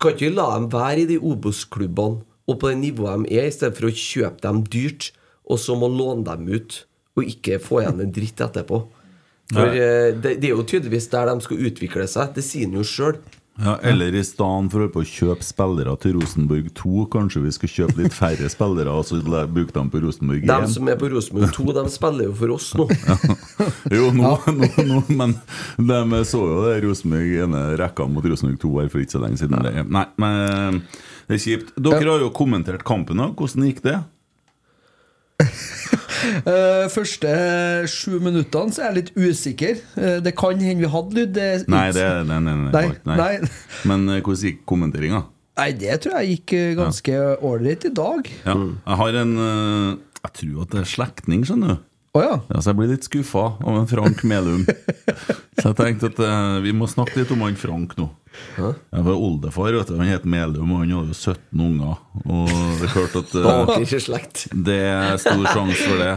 Kan 0.00 0.14
ikke 0.14 0.30
vi 0.30 0.36
la 0.36 0.48
dem 0.54 0.70
være 0.72 1.04
i 1.04 1.10
de 1.10 1.18
Obos-klubbene 1.20 2.22
og 2.48 2.58
på 2.58 2.72
det 2.72 2.78
nivået 2.80 3.28
de 3.28 3.36
er, 3.38 3.46
i 3.46 3.54
stedet 3.54 3.76
for 3.76 3.86
å 3.86 3.94
kjøpe 3.94 4.42
dem 4.42 4.64
dyrt, 4.66 5.12
og 5.46 5.60
så 5.62 5.76
må 5.78 5.88
låne 5.92 6.24
dem 6.26 6.48
ut 6.48 6.82
og 7.16 7.28
ikke 7.28 7.60
få 7.62 7.82
igjen 7.82 8.00
en 8.02 8.14
dritt 8.14 8.40
etterpå? 8.40 8.80
For 9.52 9.68
eh, 9.68 10.10
det, 10.16 10.38
det 10.40 10.48
er 10.48 10.56
jo 10.56 10.64
tydeligvis 10.64 11.10
der 11.12 11.28
de 11.28 11.44
skal 11.44 11.64
utvikle 11.68 12.08
seg. 12.08 12.32
Det 12.34 12.44
sier 12.46 12.70
han 12.70 12.78
jo 12.80 12.86
sjøl. 12.88 13.18
Ja, 13.60 13.76
eller 13.84 14.14
i 14.16 14.22
stedet 14.24 14.72
for 14.72 14.86
å 14.96 15.02
kjøpe 15.04 15.44
spillere 15.44 15.92
til 16.00 16.14
Rosenborg 16.16 16.70
2, 16.78 17.02
kanskje 17.12 17.42
vi 17.44 17.50
skal 17.52 17.72
kjøpe 17.72 17.98
litt 18.00 18.14
færre 18.16 18.48
spillere 18.50 18.94
og 18.96 19.04
så 19.04 19.18
bruke 19.20 19.74
dem 19.76 19.90
på 19.92 20.00
Rosenborg 20.00 20.46
1? 20.46 20.48
De 20.48 20.70
som 20.72 20.88
er 20.88 20.96
på 21.00 21.10
Rosenborg 21.12 21.52
2, 21.58 21.66
de 21.76 21.84
spiller 21.92 22.30
jo 22.30 22.36
for 22.38 22.54
oss 22.56 22.70
nå. 22.80 22.88
Jo, 23.98 24.08
nå, 24.16 24.32
nå, 24.56 24.70
nå 24.88 25.02
men 25.12 25.36
de 26.16 26.22
så 26.28 26.40
jo 26.40 26.62
det 26.64 26.78
Rosenborg 26.86 27.36
ene 27.44 27.62
rekka 27.82 28.08
mot 28.08 28.24
Rosenborg 28.24 28.56
2 28.64 28.72
her 28.80 28.90
for 28.94 29.04
ikke 29.04 29.18
så 29.18 29.22
lenge 29.26 29.42
siden. 29.42 29.68
Nei, 29.92 30.06
men 30.22 30.80
det 31.28 31.36
er 31.36 31.44
kjipt. 31.44 31.76
Dere 31.76 32.08
har 32.08 32.24
jo 32.24 32.32
kommentert 32.34 32.86
kampen. 32.88 33.20
da 33.20 33.30
Hvordan 33.36 33.68
gikk 33.68 33.84
det? 33.84 34.00
Eh, 36.22 36.84
første 36.92 37.30
sju 37.90 38.20
minuttene 38.22 38.70
så 38.70 38.84
er 38.84 38.92
jeg 38.92 38.96
litt 38.98 39.08
usikker. 39.16 39.80
Uh, 39.96 40.20
det 40.22 40.32
kan 40.38 40.60
hende 40.62 40.84
vi 40.84 40.90
hadde 40.92 41.16
lyd. 41.16 41.40
Nei, 41.72 41.88
det 41.96 42.04
nei, 42.28 42.38
nei, 42.44 42.54
nei, 42.70 43.16
Nei. 43.18 43.32
Men 43.90 44.04
uh, 44.06 44.20
hvordan 44.20 44.44
gikk 44.46 44.60
kommenteringa? 44.70 45.24
Nei, 45.58 45.68
det 45.80 45.96
tror 46.04 46.20
jeg 46.20 46.36
gikk 46.36 46.54
ganske 46.78 47.16
ålreit 47.42 47.88
i 47.88 47.92
dag. 47.96 48.30
Ja. 48.46 48.54
Jeg 48.54 49.00
har 49.02 49.18
en 49.24 49.34
Jeg 49.40 50.32
tror 50.38 50.62
at 50.62 50.76
det 50.76 50.84
er 50.84 50.92
slektning, 50.92 51.42
skjønner 51.48 51.74
du. 51.74 51.82
Å 52.12 52.20
ja. 52.20 52.32
Ja, 52.52 52.60
så 52.60 52.72
jeg 52.72 52.76
blir 52.76 52.90
litt 52.92 53.06
skuffa 53.08 53.42
av 53.56 53.76
en 53.78 53.86
Frank 53.88 54.18
Melum. 54.28 54.66
så 55.56 55.70
jeg 55.70 55.76
tenkte 55.78 56.10
at 56.10 56.18
eh, 56.20 56.58
vi 56.66 56.74
må 56.76 56.84
snakke 56.90 57.22
litt 57.22 57.30
om 57.32 57.40
han 57.46 57.56
Frank 57.56 57.94
nå. 57.96 58.10
Jeg 58.58 59.04
var 59.06 59.16
oldefar, 59.16 59.72
vet 59.78 59.88
du. 59.88 59.94
Han 59.96 60.10
het 60.10 60.26
Melum, 60.28 60.74
og 60.74 60.82
han 60.82 60.92
hadde 60.92 61.14
jo 61.14 61.16
17 61.32 61.62
unger. 61.64 61.94
Og 62.26 62.50
det 62.52 62.88
er 62.90 62.92
klart 62.92 63.16
at 63.22 63.32
eh, 63.40 63.46
Baker 63.72 64.02
slekt. 64.04 64.42
det 64.52 64.76
er 64.90 65.16
stor 65.24 65.46
sjanse 65.54 65.78
for 65.86 66.02
det. 66.04 66.10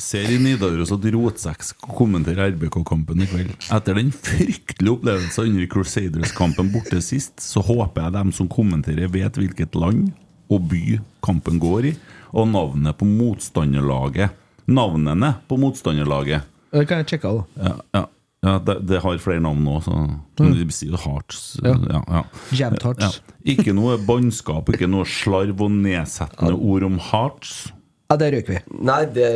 Ser 0.00 0.28
i 0.32 0.36
Nidaros 0.40 0.92
at 0.92 1.08
Rotsekk 1.16 1.64
skal 1.70 1.96
kommentere 1.96 2.50
RBK-kampen 2.52 3.24
i 3.24 3.30
kveld. 3.32 3.56
Etter 3.72 3.96
den 4.02 4.12
fryktelige 4.12 4.98
opplevelsen 4.98 5.48
under 5.48 5.68
Crusaders-kampen 5.72 6.68
borte 6.76 7.00
sist, 7.04 7.40
så 7.44 7.64
håper 7.64 8.04
jeg 8.06 8.16
dem 8.18 8.36
som 8.36 8.52
kommenterer, 8.52 9.08
vet 9.12 9.40
hvilket 9.40 9.76
land 9.80 10.10
og 10.52 10.68
by 10.68 10.98
kampen 11.24 11.56
går 11.60 11.90
i, 11.94 11.96
og 12.36 12.48
navnet 12.52 12.96
på 13.00 13.08
motstanderlaget. 13.08 14.32
Navnene 14.70 15.34
på 15.48 15.58
motstanderlaget. 15.60 16.48
Det 16.72 16.86
kan 16.88 17.02
jeg 17.02 17.14
sjekke 17.14 17.28
av, 17.28 17.42
da. 17.42 17.66
Ja, 17.66 17.74
ja, 17.98 18.02
ja 18.46 18.54
det, 18.66 18.78
det 18.88 19.02
har 19.04 19.20
flere 19.22 19.42
navn 19.44 19.60
nå, 19.66 19.76
så 19.84 19.98
men 20.40 20.56
vi 20.56 20.74
sier 20.74 20.96
Hearts. 21.02 21.42
Ja. 21.62 21.74
Ja, 21.90 22.00
ja. 22.06 22.22
Jabbed 22.56 22.86
Hearts. 22.86 23.20
Ja. 23.20 23.36
Ikke 23.54 23.74
noe 23.76 23.98
bannskap, 24.06 24.72
ikke 24.72 24.88
noe 24.90 25.08
slarv 25.08 25.60
og 25.66 25.74
nedsettende 25.82 26.56
ord 26.56 26.88
om 26.88 26.98
Hearts. 27.10 27.70
Ja, 28.12 28.18
det 28.20 28.28
røyker 28.34 28.52
vi. 28.52 28.58
Nei, 28.84 28.98
det 29.08 29.28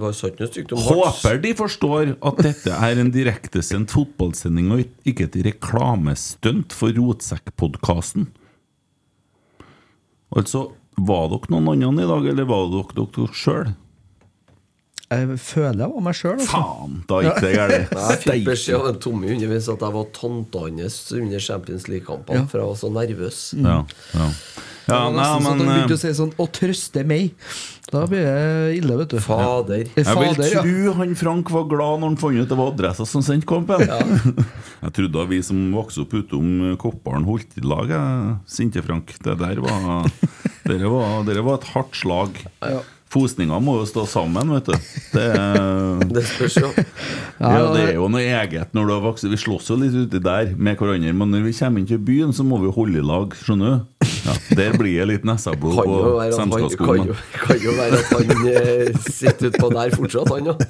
var 0.00 0.14
sa 0.16 0.30
ikke 0.30 0.42
noe 0.42 0.50
stygt 0.50 0.72
om 0.74 0.80
Hearts. 0.82 1.20
Håper 1.22 1.38
de 1.44 1.52
forstår 1.58 2.14
at 2.16 2.40
dette 2.42 2.78
er 2.88 3.02
en 3.02 3.12
direktesendt 3.14 3.94
fotballsending 3.94 4.72
og 4.74 4.82
ikke 5.06 5.28
et 5.28 5.38
reklamestunt 5.46 6.74
for 6.74 6.96
Rotsekkpodkasten. 6.96 8.26
Altså, 10.34 10.64
var 10.98 11.28
dere 11.30 11.52
noen 11.54 11.84
andre 11.86 12.06
i 12.06 12.10
dag, 12.10 12.30
eller 12.32 12.48
var 12.50 12.70
dere 12.74 13.06
dere 13.06 13.38
sjøl? 13.38 13.70
Jeg 15.06 15.36
føler 15.38 15.84
jeg 15.84 15.92
var 15.92 16.02
meg 16.02 16.16
sjøl. 16.18 16.38
Altså. 16.40 16.50
Faen, 16.50 16.94
da 17.06 17.18
gikk 17.22 17.36
det 17.44 17.50
galt. 17.54 17.92
Jeg 17.94 18.22
fikk 18.24 18.48
beskjed 18.48 18.78
av 18.80 18.88
en 18.90 18.96
Tommy 19.04 19.28
underveis 19.36 19.68
at 19.70 19.84
jeg 19.86 19.94
var 19.94 20.08
tanta 20.16 20.62
hans 20.66 20.96
under 21.14 21.44
Champions 21.44 21.86
League-kampene, 21.90 22.40
Ja. 22.42 22.46
for 22.50 22.58
jeg 22.58 22.66
var 22.72 22.80
så 22.80 22.90
nervøs. 22.90 23.42
Ja, 23.62 23.76
ja. 24.16 24.30
Ja 24.86 24.98
var 25.02 25.10
nei, 25.10 25.18
nesten 25.18 25.42
sånn 25.42 25.46
at 25.46 25.58
men 25.58 25.66
han 25.66 25.72
begynte 25.74 25.94
eh, 25.94 25.98
å 25.98 26.02
si 26.02 26.10
sånn 26.14 26.32
'Å 26.38 26.46
trøste 26.54 27.02
meg'. 27.06 27.30
Da 27.90 28.02
blir 28.06 28.22
det 28.22 28.78
ille, 28.78 28.96
vet 28.98 29.08
du. 29.14 29.18
Fader. 29.22 29.78
Ja. 29.78 30.02
jeg 30.02 30.04
vil 30.06 30.34
Fader, 30.34 30.50
ja. 30.52 30.62
tro 30.62 30.92
han 30.98 31.14
Frank 31.14 31.50
var 31.50 31.64
glad 31.70 32.00
når 32.02 32.06
han 32.06 32.16
fant 32.16 32.38
ut 32.38 32.48
det 32.48 32.58
var 32.58 32.72
adressa 32.72 33.06
som 33.06 33.22
sendte 33.22 33.46
kampen. 33.46 33.82
jeg 34.86 34.92
trodde 34.98 35.28
vi 35.30 35.42
som 35.42 35.58
vokste 35.74 36.02
opp 36.02 36.14
utom 36.14 36.76
Kopparen, 36.78 37.26
holdt 37.26 37.58
i 37.58 37.62
lag. 37.66 37.90
Sinte 38.46 38.82
Frank. 38.82 39.14
Det 39.22 39.38
der 39.38 39.62
var 39.62 40.06
Dere 40.66 40.90
var, 40.90 41.22
dere 41.22 41.42
var 41.46 41.60
et 41.60 41.68
hardt 41.74 41.94
slag. 41.94 42.42
Fosninga 43.16 43.58
må 43.64 43.78
jo 43.80 43.86
stå 43.88 44.04
sammen, 44.10 44.52
vet 44.52 44.68
du. 44.68 44.76
Det, 45.16 45.26
Det 46.16 46.24
spørs 46.28 46.58
jo. 46.60 46.70
ja, 47.40 47.62
det 47.72 47.82
er 47.88 47.94
jo 47.96 48.08
noe 48.12 48.22
eget 48.22 48.74
når 48.76 48.88
du 48.88 48.92
har 48.94 49.04
vokst 49.04 49.26
Vi 49.28 49.38
slåss 49.40 49.70
jo 49.72 49.78
litt 49.80 49.96
uti 49.96 50.20
der 50.22 50.52
med 50.56 50.76
hverandre, 50.80 51.14
men 51.16 51.32
når 51.32 51.46
vi 51.48 51.54
kommer 51.56 51.82
inn 51.82 51.88
til 51.88 52.00
byen, 52.02 52.34
så 52.36 52.44
må 52.46 52.60
vi 52.62 52.72
holde 52.76 53.00
i 53.00 53.04
lag, 53.06 53.36
skjønner 53.40 53.76
du? 53.76 54.08
Ja, 54.26 54.34
der 54.58 54.74
blir 54.78 54.96
det 55.00 55.06
litt 55.10 55.26
nesablod 55.28 55.76
på 55.76 55.98
han, 56.24 56.50
kan 56.50 57.12
kan 57.44 57.62
jo 57.62 57.76
være 57.76 58.00
at 58.00 58.16
han 58.16 58.48
eh, 58.50 59.04
sitter 59.06 59.52
utpå 59.52 59.70
der 59.74 59.94
fortsatt, 59.94 60.32
han 60.34 60.50
òg. 60.52 60.66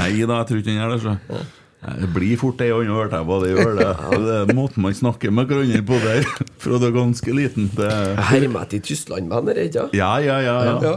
Nei 0.00 0.10
da, 0.26 0.40
jeg 0.42 0.50
tror 0.50 0.60
ikke 0.60 0.74
han 0.74 0.80
gjør 0.82 0.96
det. 0.96 1.04
Så. 1.04 1.44
Det 1.86 2.08
blir 2.10 2.38
fort 2.40 2.62
hørte 2.64 3.20
jeg 3.20 3.26
hva 3.28 3.38
det 3.44 3.52
gjør. 3.52 3.76
Det 3.78 4.18
Det 4.26 4.36
er 4.40 4.54
måten 4.58 4.82
man 4.82 4.96
snakker 4.96 5.30
med 5.30 5.46
hverandre 5.46 5.82
på 5.86 6.00
der, 6.02 6.26
fra 6.58 6.80
du 6.82 6.86
er 6.88 6.94
ganske 6.96 7.36
liten. 7.36 7.70
til 7.76 8.20
Hermet 8.32 8.74
i 8.74 8.80
Tyskland-band, 8.80 9.50
er 9.50 9.54
det 9.60 9.68
ikke? 9.70 9.88
ja, 9.94 10.16
ja, 10.18 10.40
ja, 10.40 10.56
ja. 10.64 10.76
Ja. 10.82 10.96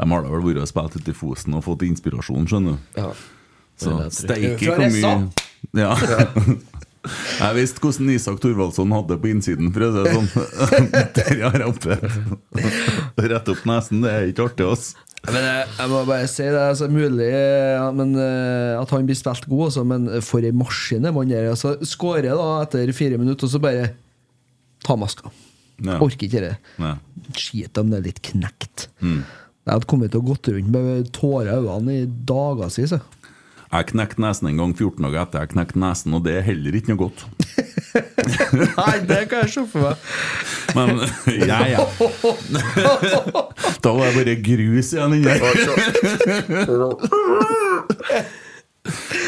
De 0.00 0.08
har 0.08 0.24
da 0.24 0.32
vel 0.32 0.44
vært 0.46 0.62
og 0.64 0.70
spilt 0.70 0.96
ute 0.96 1.12
i 1.12 1.16
Fosen 1.16 1.56
og 1.58 1.64
fått 1.66 1.84
inspirasjon, 1.84 2.48
skjønner 2.48 2.78
du. 2.78 3.00
Ja. 3.00 3.10
Så 3.80 3.96
er 3.96 4.12
steike 4.14 4.70
hvor 4.70 4.86
mye 4.88 5.14
Ja. 5.76 5.94
Jeg 7.00 7.56
visste 7.56 7.80
hvordan 7.80 8.10
Isak 8.12 8.40
Thorvaldsson 8.42 8.90
hadde 8.92 9.14
det 9.14 9.22
på 9.22 9.30
innsiden, 9.30 9.70
for 9.72 9.86
å 9.86 9.92
si 9.94 10.02
det 10.04 10.10
sånn. 10.12 10.26
Der 11.16 11.38
har 11.46 11.62
jeg 11.62 11.70
oppe. 11.70 11.96
Rett 13.24 13.48
opp 13.48 13.62
nesen, 13.68 14.02
det 14.04 14.10
er 14.12 14.26
ikke 14.28 14.50
artig, 14.50 14.66
ass. 14.68 14.90
Men 15.24 15.46
jeg, 15.46 15.64
jeg 15.78 15.90
må 15.92 16.02
bare 16.08 16.28
si 16.28 16.44
det. 16.44 16.60
Altså, 16.60 16.90
mulig 16.92 17.30
ja, 17.30 17.86
men, 17.96 18.12
eh, 18.20 18.76
at 18.76 18.92
han 18.92 19.08
blir 19.08 19.16
spilt 19.16 19.48
god, 19.48 19.64
altså, 19.70 19.86
men 19.88 20.10
for 20.24 20.44
ei 20.44 20.52
maskin 20.52 21.08
er 21.08 21.16
man 21.16 21.32
der. 21.32 21.48
Altså, 21.54 21.74
Skårer 21.88 22.36
da 22.36 22.50
etter 22.66 22.92
fire 22.96 23.20
minutter, 23.20 23.48
og 23.48 23.54
så 23.54 23.60
bare 23.64 23.90
ta 24.84 24.96
maska. 25.00 25.32
Ja. 25.80 25.96
Orker 26.04 26.28
ikke 26.28 26.44
det. 26.44 26.54
Ja. 26.80 26.94
Skit 27.32 27.80
om 27.80 27.92
det 27.92 28.02
er 28.02 28.08
litt 28.10 28.20
knekt. 28.28 28.90
Jeg 29.70 29.78
hadde 29.78 29.86
kommet 29.86 30.10
til 30.10 30.18
å 30.18 30.26
gått 30.26 30.48
rundt 30.50 30.70
med 30.74 31.12
tårer 31.14 31.46
i 31.46 31.58
øynene 31.60 31.92
i 32.00 32.06
dagevis. 32.26 32.90
jeg. 32.90 33.02
Jeg 33.70 33.86
knekte 33.92 34.18
nesen 34.18 34.48
en 34.50 34.56
gang 34.58 34.72
14 34.74 35.04
dager 35.04 35.20
etter 35.22 35.44
jeg 35.44 35.52
knekte 35.52 35.78
nesen, 35.78 36.14
og 36.18 36.24
det 36.24 36.32
er 36.40 36.42
heller 36.42 36.74
ikke 36.74 36.90
noe 36.90 36.98
godt. 37.04 37.22
Nei, 38.80 38.96
det 39.06 39.20
kan 39.30 39.44
jeg 39.44 39.52
se 39.54 39.62
for 39.70 39.78
meg. 39.86 39.94
Men 40.74 41.06
ja, 41.46 41.60
ja. 41.70 41.86
Da 43.86 43.94
var 43.94 44.10
jeg 44.10 44.14
bare 44.18 44.34
grus 44.42 44.90
igjen 44.90 45.14
inni 45.20 45.30
der. 45.30 45.38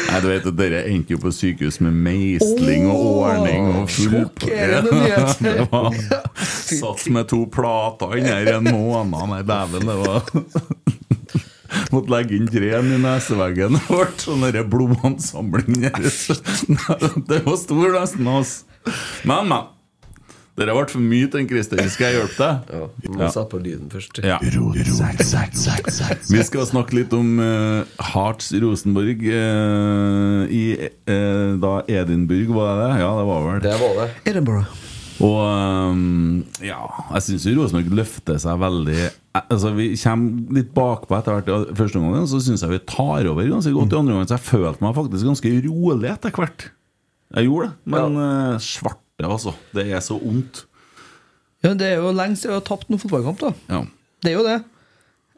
Nei, 0.09 0.19
du 0.21 0.27
vet 0.29 0.47
at 0.49 0.57
Dere 0.57 0.83
endte 0.91 1.15
jo 1.15 1.19
på 1.23 1.31
sykehus 1.33 1.79
med 1.83 1.95
meisling 2.05 2.87
og 2.91 3.05
ordning 3.23 3.69
og 3.71 3.89
nyhet. 3.89 5.39
Det 5.43 5.67
var 5.71 5.95
Satt 6.43 7.07
med 7.13 7.27
to 7.31 7.43
plater 7.51 8.17
inni 8.19 8.33
en 8.53 8.69
måned. 8.69 9.17
Nei, 9.31 9.41
dæven, 9.47 9.87
det 9.89 9.97
var 10.03 10.21
Måtte 11.93 12.13
legge 12.13 12.37
inn 12.37 12.49
krem 12.49 12.91
i 12.93 12.99
neseveggen. 13.01 13.79
Det 13.81 13.89
ble 13.89 14.07
sånn 14.21 14.45
blodansamling. 14.69 15.81
Det 15.89 17.39
var 17.47 17.57
stor, 17.57 17.87
nesten. 17.97 18.29
Altså. 18.29 18.93
Men, 19.25 19.49
men. 19.49 19.72
Dere 20.53 20.73
ble 20.77 20.85
for 20.85 21.01
mye 21.01 21.25
til 21.33 21.41
en 21.41 21.47
Christer. 21.49 21.79
Skal 21.89 22.11
jeg 22.11 22.19
hjelpe 22.19 22.37
deg? 22.37 22.73
Ja, 22.75 22.87
vi 23.01 23.09
må 23.15 23.25
sette 23.25 23.49
på 23.49 23.61
lyden 23.63 23.89
først. 23.89 24.19
Ja. 24.21 24.37
Vi 26.29 26.43
skal 26.45 26.67
snakke 26.69 26.93
litt 26.99 27.15
om 27.17 27.39
uh, 27.41 27.81
Hearts 28.11 28.51
Rosenborg 28.61 29.25
uh, 29.25 30.45
i 30.53 30.63
uh, 30.77 31.57
da 31.63 31.73
Edinburgh, 31.89 32.53
var 32.53 32.69
det 32.69 32.85
det? 32.85 33.01
Ja, 33.01 33.09
det 33.17 33.25
var 33.31 33.47
vel 33.47 33.65
Det 33.65 33.75
var 33.81 33.97
det. 34.03 34.07
Edinburgh. 34.29 34.79
Og 35.23 35.41
um, 35.41 36.43
ja, 36.61 36.79
jeg 37.15 37.25
syns 37.27 37.49
Rosenborg 37.57 37.97
løfter 38.01 38.39
seg 38.41 38.57
veldig 38.61 38.97
Altså 39.39 39.71
Vi 39.77 39.91
kommer 40.01 40.57
litt 40.57 40.71
bakpå 40.75 41.17
etter 41.17 41.39
hvert. 41.39 41.73
Første 41.77 41.97
omgang 42.01 42.27
så 42.29 42.41
syns 42.43 42.61
jeg 42.61 42.75
vi 42.75 42.81
tar 42.89 43.25
over 43.31 43.49
ganske 43.49 43.73
godt 43.73 43.93
i 43.93 43.97
andre 43.97 44.13
omgang. 44.13 44.29
Så 44.29 44.37
jeg 44.37 44.45
følte 44.51 44.85
meg 44.85 44.97
faktisk 44.99 45.29
ganske 45.31 45.53
rolig 45.65 46.11
etter 46.11 46.33
hvert. 46.37 46.67
Jeg 47.33 47.49
gjorde 47.49 47.71
det. 47.71 47.93
Men 47.95 48.19
øh, 48.21 48.59
svarte, 49.29 49.33
altså. 49.33 49.53
Det 49.73 49.91
er 49.91 49.99
så 49.99 50.19
vondt. 50.19 50.65
Ja, 51.63 51.73
det 51.73 51.81
er 51.93 51.95
jo 52.01 52.11
lenge 52.11 52.35
siden 52.35 52.51
vi 52.51 52.59
har 52.59 52.67
tapt 52.67 52.89
noen 52.89 52.99
fotballkamp, 52.99 53.39
da. 53.39 53.51
Ja. 53.69 53.81
Det 54.23 54.31
er 54.31 54.37
jo 54.37 54.43
det. 54.43 54.63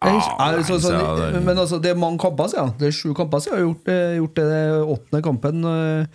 Jeg- 0.06 0.14
jeg- 0.14 0.54
lenge 0.56 0.66
så- 0.66 0.80
så- 0.82 0.94
er- 0.94 1.40
men 1.40 1.58
altså, 1.58 1.80
det 1.82 1.92
er 1.92 1.96
mange 1.96 2.20
kamper 2.20 2.48
siden. 2.48 2.74
Det 2.80 2.88
er 2.88 2.92
sju 2.92 3.14
kamper 3.14 3.40
siden 3.40 3.56
vi 3.58 3.62
har 3.62 3.68
gjort, 3.74 3.86
det- 3.86 4.18
gjort 4.18 4.36
det 4.36 4.46
det 4.46 4.84
åttende 4.86 5.22
kampen. 5.24 5.66
eh, 5.66 6.06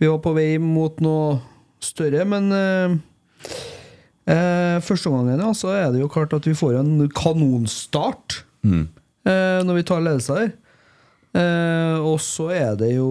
Vi 0.00 0.06
var 0.06 0.18
på 0.18 0.32
vei 0.34 0.58
mot 0.58 1.00
noe 1.00 1.40
større, 1.80 2.24
men 2.24 2.52
eh, 2.52 2.96
eh, 4.28 4.80
første 4.80 5.10
gangen 5.10 5.40
ja, 5.40 5.52
så 5.52 5.68
er 5.74 5.90
det 5.92 6.00
jo 6.00 6.08
klart 6.08 6.32
at 6.36 6.44
vi 6.46 6.52
får 6.54 6.78
en 6.80 7.08
kanonstart 7.08 8.42
Mm. 8.64 8.88
eh, 9.26 9.62
når 9.64 9.74
vi 9.74 9.82
tar 9.82 10.00
ledelse 10.00 10.36
her. 10.38 10.52
Eh, 11.36 11.96
og 12.00 12.16
så 12.24 12.48
er 12.56 12.76
det 12.80 12.94
jo 12.94 13.08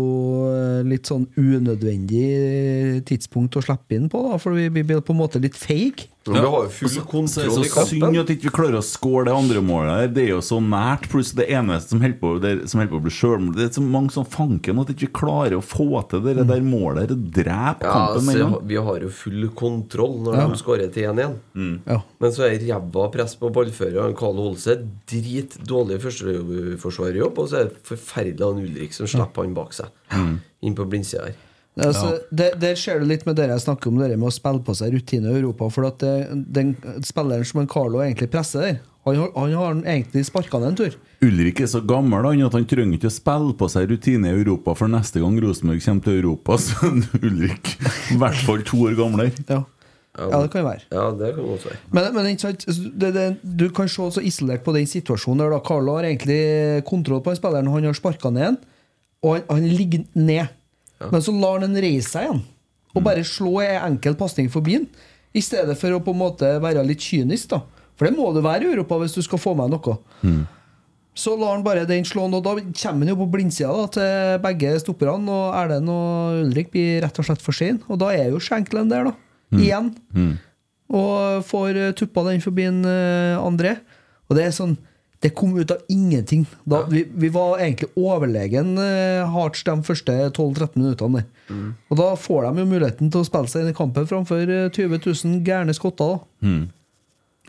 eh, 0.49 0.81
litt 0.87 1.09
sånn 1.09 1.27
unødvendig 1.37 3.03
tidspunkt 3.05 3.59
å 3.59 3.63
slippe 3.63 3.97
inn 3.97 4.07
på, 4.09 4.23
da, 4.25 4.39
for 4.41 4.57
vi, 4.57 4.69
blir 4.73 5.03
på 5.05 5.13
en 5.13 5.21
måte 5.21 5.41
litt 5.43 5.57
feige. 5.57 6.09
Men 6.33 6.41
vi 6.43 6.49
har 6.51 6.63
jo 6.63 6.69
full 6.69 6.89
Så 6.89 7.01
kontroll 7.07 7.45
i 7.45 7.63
det 7.63 7.71
så 7.71 7.85
synd 7.87 8.01
kampen. 8.03 8.19
at 8.19 8.27
ikke 8.35 8.43
vi 8.49 8.53
klarer 8.57 8.77
å 8.79 8.83
score 8.83 9.25
det 9.25 9.33
andre 9.33 9.61
målet. 9.61 9.93
der. 9.99 10.07
Det 10.17 10.23
er 10.25 10.29
jo 10.35 10.41
så 10.41 10.59
nært. 10.61 11.07
Pluss 11.09 11.31
det 11.37 11.47
eneste 11.49 11.89
som 11.89 12.01
holder 12.01 12.19
på, 12.19 12.31
det, 12.41 12.51
som 12.69 12.79
holder 12.81 12.91
på 12.91 12.99
å 12.99 13.05
bli 13.07 13.11
sjølmål. 13.17 13.55
Det 13.55 13.63
er 13.67 13.73
så 13.77 13.83
mange 13.85 14.11
som 14.11 14.25
fanker 14.25 14.79
at 14.81 14.87
vi 14.87 14.93
ikke 15.07 15.13
klarer 15.21 15.57
å 15.57 15.63
få 15.63 15.87
til 16.09 16.21
det 16.21 16.47
der 16.47 16.61
målet. 16.61 17.07
Det 17.09 17.17
Drepe 17.43 17.83
Ja, 17.87 17.93
kampen 17.93 18.25
med 18.25 18.35
en 18.35 18.47
altså, 18.53 18.61
vi 18.67 18.75
har 18.75 18.99
jo 18.99 19.09
full 19.09 19.47
kontroll 19.55 20.17
når 20.27 20.35
Ja. 20.37 20.47
de 20.47 20.55
skårer 20.61 20.93
til 20.93 21.03
1-1. 21.09 21.79
Ja. 21.87 22.01
Men 22.19 22.31
så 22.31 22.43
er 22.47 22.59
ræva 22.59 23.11
press 23.11 23.35
på 23.35 23.49
ballfører. 23.53 24.15
Karl 24.17 24.35
Holse 24.35 24.77
dritdårlig 25.07 25.99
førsteforsvarerjobb, 26.01 27.37
og 27.39 27.49
så 27.49 27.61
er 27.61 27.63
det 27.69 27.81
forferdelig 27.87 28.45
han 28.45 28.63
Ulrik 28.63 28.93
som 28.93 29.07
slipper 29.09 29.43
han 29.45 29.53
bak 29.57 29.73
seg. 29.73 29.87
Inn 30.61 30.75
på 30.75 30.85
blindsida 30.89 31.25
her. 31.29 31.35
Altså, 31.85 32.19
det, 32.33 32.51
Der 32.59 32.75
ser 32.75 32.99
du 32.99 33.05
litt 33.05 33.25
med 33.27 33.35
det 33.37 33.49
jeg 33.51 33.61
snakker 33.61 33.91
om, 33.91 33.97
det 34.01 34.17
med 34.17 34.27
å 34.29 34.33
spille 34.33 34.63
på 34.65 34.73
seg 34.75 34.93
rutine 34.95 35.29
i 35.29 35.37
Europa. 35.39 35.67
For 35.69 35.85
at 35.85 35.99
det, 36.01 36.13
den 36.53 36.75
spilleren 37.05 37.45
som 37.45 37.61
en 37.61 37.67
Carlo 37.69 37.99
egentlig 38.01 38.31
presser 38.33 38.63
der, 38.65 38.79
han, 39.07 39.15
har- 39.15 39.31
han 39.37 39.53
har 39.55 39.75
egentlig 39.85 40.25
sparka 40.27 40.59
ned 40.59 40.73
en 40.73 40.79
tur. 40.81 40.97
Ulrik 41.23 41.61
er 41.63 41.69
så 41.71 41.79
gammel 41.85 42.25
han, 42.27 42.41
at 42.45 42.53
han 42.57 42.65
trenger 42.67 42.97
ikke 42.97 43.07
å 43.09 43.13
spille 43.13 43.53
på 43.57 43.69
seg 43.71 43.87
rutine 43.93 44.29
i 44.33 44.35
Europa, 44.41 44.73
for 44.75 44.87
neste 44.91 45.21
gang 45.23 45.37
Rosenborg 45.41 45.79
kommer 45.85 46.03
til 46.03 46.17
Europa, 46.19 46.57
så 46.65 46.91
Ulrik 47.21 47.71
i 48.13 48.17
hvert 48.19 48.41
fall 48.45 48.65
to 48.67 48.81
år 48.89 48.97
gamlere. 48.99 49.31
Ja, 49.47 49.61
ja 50.17 50.41
det 50.43 50.51
kan 50.51 50.63
jo 50.63 50.67
være. 50.67 50.83
Ja, 50.91 51.05
det 51.21 51.31
kan 51.37 51.47
også 51.55 51.71
være. 51.71 51.79
Men, 51.93 52.09
men 52.17 52.29
ikke 52.33 52.45
sant, 52.49 52.67
det, 52.99 53.13
det, 53.15 53.27
du 53.63 53.67
kan 53.69 53.87
se 53.89 54.09
så 54.17 54.21
isolert 54.25 54.65
på 54.65 54.73
den 54.75 54.89
situasjonen 54.89 55.45
der 55.45 55.53
da 55.55 55.61
Carlo 55.65 55.95
har 55.99 56.09
egentlig 56.09 56.83
kontroll 56.89 57.21
på 57.21 57.31
den 57.35 57.39
spilleren. 57.39 57.69
Han 57.73 57.85
har 57.89 57.97
sparka 57.97 58.33
ned 58.33 58.47
en, 58.51 58.59
og 59.23 59.37
han, 59.39 59.47
han 59.49 59.69
ligger 59.77 60.03
ned. 60.19 60.53
Men 60.99 61.23
så 61.23 61.33
lar 61.35 61.59
han 61.59 61.69
den 61.69 61.83
reise 61.83 62.09
seg 62.09 62.27
igjen 62.27 62.45
og 62.97 63.03
bare 63.05 63.21
slå 63.27 63.59
en 63.61 63.91
enkel 63.91 64.15
pasning 64.17 64.47
forbi 64.49 64.79
den. 64.79 64.85
I 65.37 65.41
stedet 65.45 65.75
for 65.77 65.93
å 65.93 65.99
på 66.01 66.15
en 66.15 66.21
måte 66.21 66.47
være 66.63 66.81
litt 66.87 67.03
kynisk. 67.03 67.51
da 67.51 67.59
For 67.93 68.07
det 68.07 68.17
må 68.17 68.31
du 68.33 68.39
være 68.41 68.65
i 68.65 68.71
Europa 68.71 68.97
hvis 69.03 69.13
du 69.13 69.21
skal 69.21 69.41
få 69.41 69.53
med 69.59 69.69
noe. 69.75 69.97
Så 71.17 71.35
lar 71.37 71.55
han 71.55 71.65
bare 71.65 71.85
den 71.89 72.05
slå, 72.05 72.27
og 72.29 72.43
da 72.45 72.55
kommer 72.57 73.05
han 73.05 73.11
jo 73.11 73.19
på 73.19 73.29
blindsida 73.33 73.69
da, 73.73 73.85
til 73.93 74.41
begge 74.41 74.73
stopperne. 74.81 75.29
Og 75.29 75.55
Erlend 75.57 75.89
og 75.93 76.41
Ulrik 76.47 76.71
blir 76.73 77.01
rett 77.05 77.21
og 77.21 77.25
slett 77.25 77.41
for 77.41 77.57
sene. 77.57 77.81
Og 77.89 77.97
da 78.01 78.11
er 78.13 78.29
jo 78.33 78.41
Schenkelen 78.41 78.89
der, 78.89 79.09
da. 79.11 79.13
Igjen. 79.57 79.91
Og 80.89 81.45
får 81.45 81.79
tuppa 81.99 82.23
den 82.29 82.41
forbi 82.41 82.67
en 82.69 82.81
eh, 82.85 83.37
André. 83.37 83.77
Og 84.29 84.37
det 84.37 84.45
er 84.47 84.53
sånn 84.55 84.77
Det 85.19 85.31
kom 85.33 85.55
ut 85.57 85.71
av 85.73 85.77
ingenting. 85.89 86.45
Da, 86.69 86.83
vi, 86.89 87.01
vi 87.09 87.29
var 87.33 87.57
egentlig 87.57 87.89
overlegen 87.97 88.75
uh, 88.77 89.25
hardt 89.33 89.63
de 89.65 89.75
første 89.87 90.13
12-13 90.29 90.77
minuttene. 90.77 91.23
Mm. 91.49 91.71
Og 91.89 91.97
da 91.97 92.11
får 92.21 92.45
de 92.45 92.61
jo 92.61 92.69
muligheten 92.69 93.09
til 93.13 93.23
å 93.23 93.27
spille 93.27 93.49
seg 93.49 93.65
inn 93.65 93.73
i 93.73 93.77
kampen 93.77 94.05
framfor 94.09 94.43
eh, 94.45 94.67
20 94.69 95.01
000 95.01 95.41
gærne 95.47 95.73
skotter. 95.73 96.19
da 96.43 96.53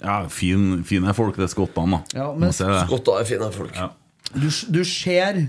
Ja, 0.00 0.18
fin, 0.32 0.84
fine 0.88 1.12
folk, 1.12 1.36
det 1.36 1.50
skottene, 1.52 1.98
da. 1.98 2.22
Ja, 2.22 2.32
men. 2.32 2.54
Skotter 2.56 3.20
er 3.20 3.28
fine 3.28 3.52
folk. 3.52 3.76
Ja. 3.76 3.90
du, 4.32 4.48
du 4.48 4.82
ser 4.86 5.48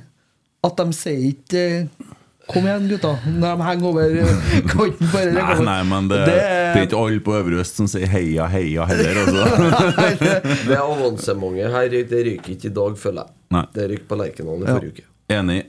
at 0.66 0.80
de 0.80 0.96
sier 0.96 1.30
ikke 1.32 1.66
eh, 1.66 2.16
Kom 2.50 2.66
igjen, 2.66 2.88
gutta. 2.90 3.12
Når 3.30 3.60
de 3.60 3.66
henger 3.68 3.88
over 3.90 4.16
kanten. 4.72 5.12
Bare 5.14 5.34
Nei, 5.36 5.58
nei, 5.68 5.78
men 5.92 6.08
det, 6.10 6.20
det, 6.26 6.38
er 6.42 6.82
ikke 6.88 6.98
alle 7.04 7.22
på 7.26 7.36
Øvre 7.38 7.60
Øst 7.62 7.78
som 7.78 7.88
sier 7.92 8.10
heia, 8.10 8.48
heia 8.50 8.88
heller. 8.90 9.22
Altså. 9.22 9.46
Det 10.72 10.80
avansementet 10.82 11.72
her 11.76 11.90
det 12.10 12.24
ryker 12.26 12.56
ikke 12.56 12.72
i 12.72 12.76
dag, 12.82 12.98
føler 12.98 13.22
jeg. 13.28 13.36
Nei. 13.54 13.64
Det 13.78 13.88
ryker 13.94 14.10
på 14.10 14.20
Lerkendal 14.24 14.62
i 14.64 14.68
Ja. 14.68 14.76
forrige 14.80 14.94
uke. 14.98 15.06
Enig. 15.30 15.60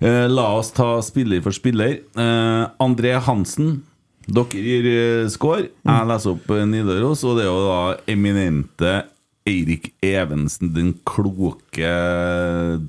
Eh, 0.00 0.24
la 0.32 0.46
oss 0.56 0.70
ta 0.72 0.88
spiller 1.04 1.42
for 1.44 1.52
spiller. 1.52 1.98
Eh, 2.16 2.62
André 2.80 3.12
Hansen. 3.28 3.82
Dere 4.24 4.62
gir 4.64 4.86
eh, 4.88 5.28
score. 5.28 5.66
Jeg 5.84 6.08
leser 6.08 6.32
opp 6.32 6.48
eh, 6.54 6.64
Nidaros, 6.70 7.24
og 7.28 7.36
det 7.36 7.44
er 7.44 7.50
jo 7.50 7.64
da 7.66 7.80
eminente 8.14 8.92
Eirik 9.48 9.88
Evensen, 10.06 10.68
den 10.74 10.92
kloke 11.08 11.88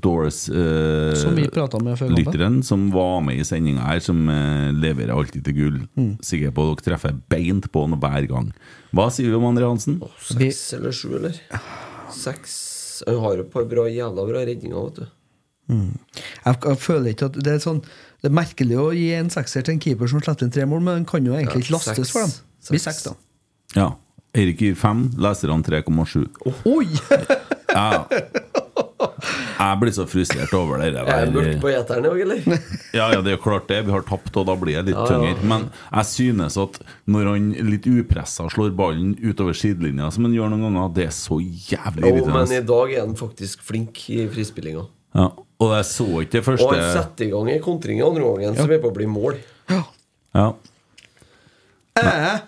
Doors 0.03 0.43
eh, 0.53 1.13
Som 1.17 1.33
vi 1.39 1.47
pratet 1.49 1.81
med 1.81 1.97
før 1.97 2.11
lytteren, 2.13 2.59
som 2.65 2.83
var 2.93 3.23
med 3.25 3.41
i 3.41 3.47
sendinga 3.47 3.87
her, 3.87 4.03
som 4.05 4.21
eh, 4.29 4.69
leverer 4.75 5.15
alltid 5.15 5.47
til 5.47 5.57
gull. 5.57 5.79
Sikker 6.21 6.53
på 6.53 6.67
at 6.67 6.83
dere 6.83 6.91
treffer 6.91 7.17
beint 7.33 7.71
på 7.73 7.87
han 7.87 7.97
hver 7.97 8.29
gang. 8.29 8.51
Hva 8.93 9.07
sier 9.13 9.33
vi 9.33 9.39
om 9.39 9.47
André 9.49 9.65
Hansen? 9.65 9.97
Seks 10.21 10.61
eller 10.77 10.93
sju, 10.93 11.15
eller? 11.17 11.41
Seks 12.13 12.53
Han 13.07 13.17
har 13.23 13.39
jo 13.39 13.47
et 13.47 13.51
par 13.51 13.65
bra, 13.65 13.87
jævla 13.89 14.27
bra 14.29 14.45
redninger, 14.45 14.77
vet 14.77 15.01
du. 15.01 15.09
Jeg, 15.73 16.55
jeg 16.59 16.77
føler 16.83 17.13
ikke 17.13 17.29
at 17.31 17.37
Det 17.39 17.53
er 17.53 17.61
sånn 17.63 17.77
Det 18.19 18.27
er 18.27 18.33
merkelig 18.35 18.75
å 18.81 18.89
gi 18.91 19.05
en 19.15 19.29
sekser 19.31 19.63
til 19.63 19.77
en 19.77 19.79
keeper 19.79 20.09
som 20.11 20.19
slipper 20.19 20.43
inn 20.43 20.51
tre 20.51 20.65
mål, 20.67 20.81
men 20.83 20.97
han 20.99 21.05
kan 21.07 21.23
jo 21.23 21.37
egentlig 21.37 21.63
ikke 21.65 21.77
lastes 21.77 22.11
for 22.11 22.27
dem. 22.27 22.33
Det 22.63 22.75
blir 22.75 22.83
seks, 22.83 23.05
da. 23.07 23.13
Ja. 23.79 23.87
Eirik 24.33 24.61
gir 24.65 24.73
fem, 24.79 25.05
leserne 25.21 25.61
3,7. 25.61 26.23
Oi! 26.65 26.87
Ja. 27.73 28.05
Jeg 29.53 29.77
blir 29.81 29.91
så 29.95 30.03
frustrert 30.09 30.51
over 30.57 30.81
det 30.81 30.91
Er 30.99 31.07
jeg 31.07 31.31
mørkt 31.33 31.59
på 31.61 31.69
der. 31.69 31.75
gjeteren 31.77 32.07
òg, 32.09 32.19
eller? 32.23 32.41
Ja, 32.97 33.07
ja, 33.13 33.19
det 33.25 33.35
er 33.35 33.39
klart 33.41 33.67
det. 33.69 33.79
Vi 33.87 33.93
har 33.93 34.03
tapt, 34.07 34.33
og 34.37 34.47
da 34.49 34.55
blir 34.59 34.75
jeg 34.75 34.87
litt 34.89 34.97
Ja, 34.97 35.19
ja. 35.21 35.35
Men 35.49 35.67
jeg 35.85 36.09
synes 36.09 36.57
at 36.61 36.79
når 37.09 37.29
han 37.31 37.47
litt 37.69 37.87
upressa 37.89 38.45
slår 38.53 38.73
ballen 38.77 39.13
utover 39.21 39.57
sidelinja, 39.57 40.09
som 40.13 40.25
han 40.27 40.35
gjør 40.37 40.53
noen 40.53 40.65
ganger, 40.67 40.93
det 40.97 41.07
er 41.07 41.15
så 41.17 41.37
jævlig 41.41 42.09
irriterende. 42.09 42.43
men 42.43 42.55
i 42.57 42.61
dag 42.73 42.93
er 42.97 43.01
han 43.05 43.17
faktisk 43.19 43.65
flink 43.65 44.03
i 44.13 44.23
frispillinga. 44.33 44.85
Ja. 45.17 45.27
Og 45.61 45.75
jeg 45.77 45.85
så 45.91 46.07
ikke 46.23 46.39
det 46.39 46.41
Og 46.41 46.49
han 46.49 46.57
første 46.57 46.87
setter 46.97 47.25
i 47.27 47.33
gang 47.33 47.51
en 47.53 47.61
kontring 47.69 48.01
i 48.01 48.05
andre 48.05 48.23
gangen 48.25 48.57
som 48.57 48.73
er 48.73 48.81
på 48.81 48.89
å 48.89 48.97
bli 48.97 49.05
mål. 49.09 49.37
Ja. 50.33 50.47
Eh, 52.01 52.41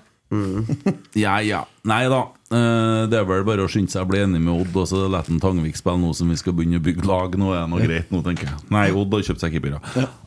Ja, 1.13 1.37
ja. 1.41 1.65
Nei 1.85 2.07
da. 2.09 2.25
Eh, 2.45 3.03
det 3.09 3.17
er 3.17 3.25
vel 3.25 3.43
bare 3.45 3.63
å 3.65 3.69
skynde 3.69 3.89
seg 3.93 4.03
å 4.05 4.09
bli 4.09 4.19
enig 4.21 4.39
med 4.41 4.53
Odd, 4.53 4.75
og 4.77 4.87
så 4.89 5.05
la 5.09 5.21
han 5.25 5.39
Tangvik 5.41 5.77
spille 5.77 5.97
nå 6.01 6.11
som 6.17 6.29
vi 6.29 6.37
skal 6.37 6.53
begynne 6.57 6.77
å 6.77 6.83
bygge 6.85 7.05
lag. 7.07 7.37
Nå 7.41 7.51
er 7.53 7.63
det 7.63 7.71
noe 7.71 7.85
greit, 7.85 8.11
nå, 8.13 8.21
tenker 8.25 8.49
jeg. 8.49 8.59
Nei, 8.73 8.85
Odd 8.93 9.13
har 9.17 9.23
kjøpt 9.29 9.43
seg 9.43 9.55
keepere. 9.55 9.79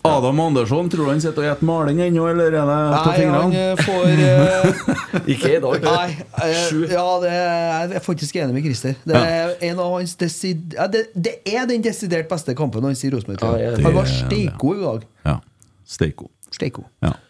Adam 0.08 0.42
Andersson, 0.42 0.90
tror 0.90 1.06
du 1.06 1.12
han 1.12 1.22
sitter 1.22 1.44
og 1.44 1.58
spiser 1.58 1.68
maling 1.70 2.02
ennå, 2.06 2.26
eller 2.30 2.50
er 2.50 2.56
det 2.56 2.64
på 2.64 3.12
nei, 3.12 3.28
han 3.34 3.54
eh, 3.58 3.84
får 3.84 4.24
uh... 4.24 5.28
Ikke 5.34 5.52
i 5.56 5.61
dag. 5.66 5.87
Nei, 5.87 6.08
uh, 6.38 6.82
ja, 6.90 7.06
det 7.22 7.34
er, 7.34 7.52
jeg 7.68 8.00
er 8.00 8.06
faktisk 8.08 8.40
enig 8.42 8.58
med 8.58 8.66
Christer. 8.66 8.98
Det 9.06 9.22
er 9.22 9.54
en 9.70 9.84
av 9.84 9.94
hans 9.98 10.16
desid, 10.18 10.74
ja, 10.78 10.88
det, 10.90 11.08
det 11.14 11.38
er 11.46 11.70
den 11.70 11.87
desidert 11.87 12.30
beste 12.30 12.56
kampen 12.58 12.87
hans 12.87 13.04
i 13.06 13.12
Rosenborg. 13.14 13.62
Ja, 13.62 13.76
Han 13.87 13.98
var 13.98 14.11
steikgod 14.11 14.82
i 14.82 14.84
dag. 14.87 15.08
Ja. 15.26 15.38
Steiko. 15.88 16.30
Steikgod. 16.52 16.90
Ja. 17.04 17.14
Ja, 17.14 17.27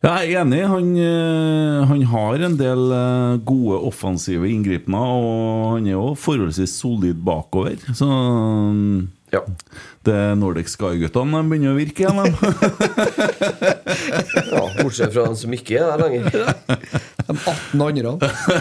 Jeg 0.00 0.32
er 0.32 0.40
enig. 0.40 0.62
Han, 0.64 0.92
eh, 0.96 1.82
han 1.90 2.02
har 2.08 2.44
en 2.46 2.54
del 2.56 2.92
eh, 2.96 3.40
gode 3.44 3.82
offensive 3.84 4.48
inngripener, 4.48 4.96
og 4.96 5.74
han 5.74 5.90
er 5.90 5.92
jo 5.92 6.14
forholdsvis 6.16 6.72
solid 6.80 7.20
bakover. 7.20 7.76
Så 7.92 8.08
mm, 8.08 9.02
Ja. 9.30 9.44
det 10.06 10.14
Nordic 10.40 10.68
Sky-guttene 10.72 11.40
begynner 11.46 11.70
å 11.74 11.78
virke 11.78 12.02
igjen. 12.02 12.18
de. 12.18 12.24
ja, 14.50 14.62
Bortsett 14.80 15.12
fra 15.14 15.22
den 15.28 15.36
som 15.38 15.52
ikke 15.54 15.74
er 15.78 15.84
der 15.90 15.98
lenger. 16.02 16.22
De 16.34 16.40
18 17.36 17.84
andre 17.86 18.10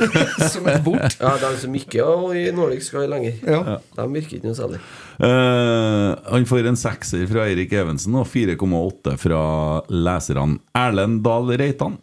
som 0.54 0.64
er 0.70 0.78
borte. 0.86 1.18
Ja, 1.18 1.32
De 1.42 1.50
som 1.64 1.72
ikke 1.80 2.00
er 2.06 2.36
i 2.38 2.40
Nordic 2.56 2.84
Sky 2.86 3.04
lenger. 3.10 3.34
Ja. 3.48 3.62
De 3.98 4.04
virker 4.14 4.34
ikke 4.38 4.50
noe 4.52 4.60
særlig. 4.60 4.80
Uh, 5.20 6.10
han 6.30 6.46
får 6.48 6.64
en 6.70 6.78
sekser 6.80 7.26
fra 7.32 7.42
Eirik 7.50 7.72
Evensen 7.76 8.14
og 8.20 8.26
4,8 8.30 9.16
fra 9.20 9.42
leserne. 9.90 10.60
Erlend 10.78 11.24
Dahl 11.26 11.46
Reitan. 11.60 11.98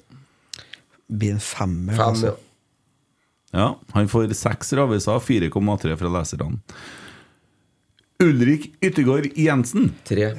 Blir 1.06 1.32
en 1.36 1.40
femmer. 1.44 1.94
Fem, 1.94 2.08
altså. 2.10 2.26
ja. 2.34 2.38
Ja, 3.56 3.68
han 3.94 4.08
får 4.10 4.34
seks 4.36 4.72
raviser, 4.76 5.20
4,3 5.22 5.94
fra 5.96 6.08
leserne. 6.18 6.58
Ulrik 8.22 8.70
Yttergård 8.80 9.26
Jensen. 9.36 9.90
Tre. 10.08 10.30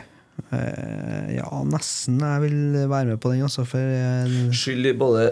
Eh, 0.49 1.35
ja, 1.37 1.49
nesten. 1.69 2.17
Jeg 2.21 2.41
vil 2.47 2.89
være 2.89 3.11
med 3.13 3.21
på 3.21 3.33
den, 3.33 3.43
altså. 3.45 3.65
For 3.69 3.81
jeg, 3.81 4.49
Skyld 4.57 4.89
i 4.89 4.93
både 4.97 5.27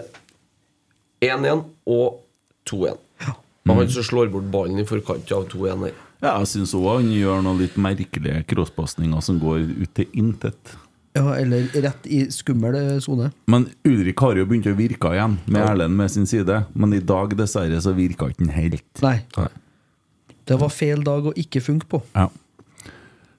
1-1 1.24 1.64
og 1.90 2.22
2-1. 2.70 3.02
Og 3.66 3.80
han 3.80 3.88
som 3.90 4.04
slår 4.06 4.30
bort 4.30 4.46
ballen 4.52 4.78
i 4.78 4.86
forkant 4.86 5.30
av 5.34 5.48
2-1 5.50 5.86
her. 5.88 5.94
Ja, 6.22 6.36
jeg 6.40 6.48
syns 6.52 6.72
òg 6.78 6.86
han 7.00 7.10
gjør 7.12 7.42
noen 7.44 7.58
litt 7.60 7.74
merkelige 7.82 8.44
crosspasninger 8.48 9.20
som 9.26 9.40
går 9.42 9.64
ut 9.82 9.90
til 9.98 10.06
intet. 10.16 10.76
ja, 11.16 11.24
eller 11.34 11.66
rett 11.82 12.06
i 12.06 12.22
skummel 12.32 12.76
eh, 12.78 12.98
sone. 13.02 13.30
Men 13.50 13.66
Ulrik 13.88 14.20
har 14.22 14.38
jo 14.38 14.46
begynt 14.48 14.68
å 14.70 14.76
virke 14.78 15.12
igjen, 15.16 15.38
med 15.46 15.64
Erlend 15.66 15.96
med 15.98 16.12
sin 16.12 16.26
side. 16.30 16.62
Men 16.74 16.94
i 16.94 17.02
dag, 17.02 17.34
dessverre, 17.36 17.80
så 17.82 17.92
virka 17.96 18.30
ikke 18.30 18.46
han 18.46 18.54
helt. 18.54 19.02
Nei. 19.02 19.18
Det 20.46 20.58
var 20.60 20.70
feil 20.70 21.02
dag 21.06 21.26
å 21.26 21.34
ikke 21.34 21.62
funke 21.64 21.88
på. 21.90 22.00
Ja. 22.14 22.28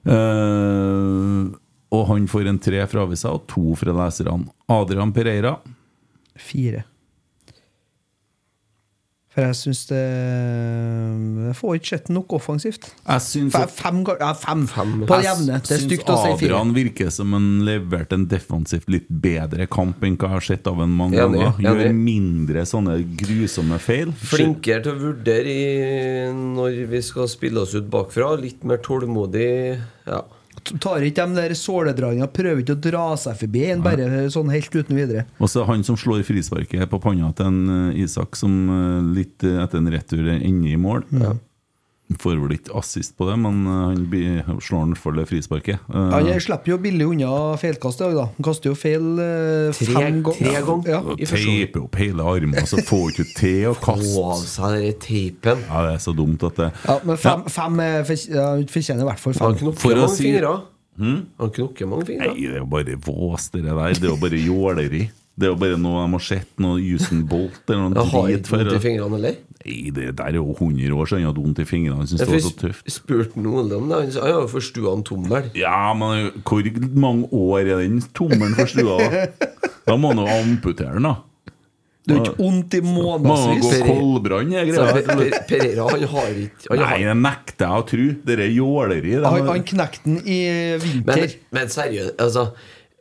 Eh, 0.08 1.48
og 1.88 2.04
han 2.10 2.28
får 2.28 2.50
en 2.50 2.60
tre 2.60 2.84
fra 2.90 3.06
avisa 3.06 3.32
og 3.32 3.46
to 3.48 3.72
fra 3.80 3.94
leserne. 3.96 4.50
Adrian 4.68 5.12
Pereira. 5.16 5.56
Fire. 6.38 6.84
For 9.38 9.44
jeg 9.46 9.54
syns 9.54 9.80
det 9.86 9.98
Jeg 11.46 11.54
får 11.60 11.76
ikke 11.78 11.90
sett 11.92 12.08
nok 12.10 12.32
offensivt. 12.34 12.88
Jeg 13.06 13.22
syns 13.22 13.52
Fem, 13.54 13.62
at- 13.68 13.70
fem, 13.78 14.00
ja, 14.18 14.32
fem, 14.34 14.64
på 15.06 15.06
det 15.14 15.28
jevne. 15.28 15.60
Det 15.62 15.76
er 15.76 15.82
stygt 15.84 16.10
å 16.10 16.16
si 16.18 16.32
fire. 16.40 16.56
Adrian 16.58 16.72
virker 16.74 17.12
som 17.14 17.32
han 17.36 17.46
leverte 17.62 18.14
en 18.18 18.26
defensivt 18.26 18.88
litt 18.90 19.06
bedre 19.08 19.68
kamp 19.70 20.02
enn 20.02 20.16
hva 20.18 20.26
jeg 20.26 20.34
har 20.34 20.46
sett 20.48 20.66
av 20.66 20.80
en 20.82 20.90
mange 20.90 21.14
Enig, 21.22 21.38
ganger. 21.38 21.62
Gjør 21.68 21.84
enig. 21.86 22.02
mindre 22.08 22.64
sånne 22.66 22.96
grusomme 23.20 23.78
feil. 23.78 24.10
Flinkere 24.12 24.82
til 24.82 24.92
å 24.96 24.98
vurdere 25.04 25.46
i, 25.46 26.32
når 26.34 26.82
vi 26.90 27.00
skal 27.06 27.28
spille 27.30 27.62
oss 27.62 27.76
ut 27.78 27.88
bakfra. 27.88 28.34
Litt 28.42 28.64
mer 28.64 28.78
tålmodig. 28.82 29.78
Ja. 30.08 30.24
Tar 30.82 31.04
ikke 31.06 31.26
de 31.28 31.38
der 31.38 31.54
såledragene, 31.56 32.28
prøver 32.32 32.62
ikke 32.62 32.76
å 32.76 32.82
dra 32.88 33.04
seg 33.20 33.38
forbi 33.40 33.64
en 33.72 33.84
bare 33.84 34.26
sånn 34.32 34.52
helt 34.52 34.74
uten 34.74 34.98
videre. 34.98 35.24
Og 35.40 35.50
så 35.50 35.64
han 35.68 35.84
som 35.86 35.98
slår 35.98 36.24
frisparket 36.28 36.90
på 36.90 37.00
panna 37.02 37.30
til 37.36 37.50
en 37.50 37.60
eh, 37.74 38.02
Isak, 38.04 38.36
som 38.38 38.54
eh, 38.72 39.12
litt 39.18 39.46
eh, 39.46 39.60
etter 39.62 39.80
en 39.80 39.92
retur 39.92 40.26
ender 40.34 40.72
i 40.74 40.80
mål. 40.80 41.04
Får 42.16 42.38
vel 42.40 42.54
ikke 42.56 42.72
assist 42.78 43.12
på 43.18 43.26
det, 43.28 43.34
men 43.36 43.58
eh, 43.68 44.38
han 44.46 44.56
slår 44.64 44.78
han 44.86 44.94
for 44.96 45.12
det 45.12 45.26
frisparket. 45.28 45.76
Ja, 45.92 46.04
Han 46.16 46.40
slipper 46.40 46.72
jo 46.72 46.78
billig 46.80 47.04
unna 47.04 47.32
feilkast 47.60 48.00
i 48.00 48.06
dag, 48.06 48.14
da. 48.16 48.24
Han 48.38 48.46
kaster 48.46 48.70
jo 48.70 48.78
feil 48.80 49.10
eh, 49.20 49.68
Tre- 49.76 49.92
fem 49.92 50.22
ganger. 50.24 50.38
tre 50.38 50.62
ganger. 50.64 50.88
Ja. 50.94 51.00
og 51.04 51.20
teiper 51.20 51.82
opp 51.84 51.98
hele 52.00 52.24
armen, 52.32 52.56
så 52.66 52.80
får 52.80 53.02
han 53.04 53.12
ikke 53.12 53.28
til 53.42 53.68
å 53.68 53.74
kaste. 53.76 54.08
Få 54.14 54.24
av 54.32 54.40
seg 54.48 54.78
den 54.78 54.98
teipen. 55.04 55.62
Ja, 55.68 55.84
det 55.84 55.92
er 55.98 56.02
så 56.08 56.16
dumt 56.16 56.48
at 56.48 56.56
det 56.62 56.70
ja, 56.88 56.96
men 57.04 57.20
fem, 57.20 57.44
fem 57.52 57.84
er 57.84 58.00
ja, 58.32 58.48
han 58.54 58.64
fortjener 58.72 59.04
i 59.04 59.10
hvert 59.12 59.20
fall 59.26 59.36
Han 59.42 59.52
fem. 59.52 59.60
knokker 59.66 59.84
For 59.84 59.92
å 60.00 60.06
mange 60.06 60.16
si- 60.16 60.24
fingre. 60.30 60.56
Han 60.98 61.52
knokker 61.60 61.86
mange 61.92 62.08
fingre. 62.08 62.32
Nei, 62.32 62.40
det 62.48 62.56
er 62.56 62.62
jo 62.64 62.70
bare 62.72 62.96
vås, 63.04 63.50
det 63.52 63.66
der. 63.68 63.84
Det 63.94 64.08
er 64.08 64.14
jo 64.14 64.16
bare 64.24 64.40
jåleri. 64.48 65.04
Det 65.38 65.46
er 65.46 65.52
jo 65.52 65.58
bare 65.60 65.76
noe 65.78 66.00
de 66.02 66.16
har 66.16 66.22
sett, 66.26 66.48
noe 66.58 66.80
Usain 66.82 67.20
Bolt 67.30 67.60
eller 67.70 67.84
noe 67.92 68.02
Jeg 68.02 68.10
har 68.10 68.24
drit 68.26 68.40
ikke 68.48 68.56
vondt 68.58 68.72
i 68.74 68.80
fingrene, 68.82 69.18
eller? 69.20 69.36
Nei, 69.58 69.76
det 69.94 70.06
der 70.18 70.32
er 70.32 70.38
jo 70.38 70.54
100 70.54 70.96
år 70.98 71.06
siden 71.10 71.22
han 71.22 71.30
hadde 71.30 71.44
vondt 71.44 71.60
i 71.62 71.66
fingrene. 71.68 71.98
Han 72.00 72.08
syntes 72.10 72.24
det 72.24 72.32
var 72.32 72.42
så 72.42 72.50
Jeg 72.50 72.58
tøft. 72.64 72.90
spurte 72.94 73.44
Ole 73.46 73.76
om 73.78 73.88
det. 73.92 74.00
Han 74.02 74.12
sa 74.16 74.24
han 74.24 74.32
har 74.34 74.42
jo 74.42 74.50
forstua 74.56 74.96
en 74.96 75.04
tommel. 75.06 75.48
Ja, 75.58 75.94
men 75.98 76.30
hvor 76.42 76.68
mange 77.06 77.28
år 77.30 77.60
er 77.62 77.82
den 77.84 78.02
tommelen 78.18 78.54
forstua? 78.58 78.98
da? 78.98 79.48
Da 79.86 79.96
må 79.96 80.10
han 80.14 80.22
jo 80.24 80.28
amputere 80.40 80.94
den, 80.98 81.06
da. 81.06 81.14
Det 82.08 82.14
er 82.16 82.20
jo 82.22 82.24
ikke 82.32 82.40
vondt 82.40 82.74
i 82.74 82.80
Må 82.80 83.02
han 83.12 83.24
månedsvis. 83.28 83.82
gå 83.82 83.86
koldbrann, 83.92 84.52
jeg 84.54 84.70
greia. 84.70 84.92
Per- 84.96 85.02
greier. 85.04 85.30
Per- 85.30 85.42
Pereira 85.50 85.88
han 85.90 86.06
har 86.08 86.38
ikke 86.40 86.70
han 86.70 86.78
Nei, 86.78 86.86
har, 86.88 87.02
det 87.04 87.16
nekter 87.20 87.66
jeg 87.66 87.82
å 87.82 87.86
tro. 87.90 88.06
Det 88.24 88.38
er 88.38 88.48
jåleri. 88.54 89.12
Han, 89.26 89.46
han 89.52 89.64
knekte 89.68 90.04
den 90.08 90.18
i 90.24 90.38
men, 90.80 90.80
vinter. 91.04 91.34
men 91.52 91.68
seriøst, 91.74 92.14
altså 92.24 92.46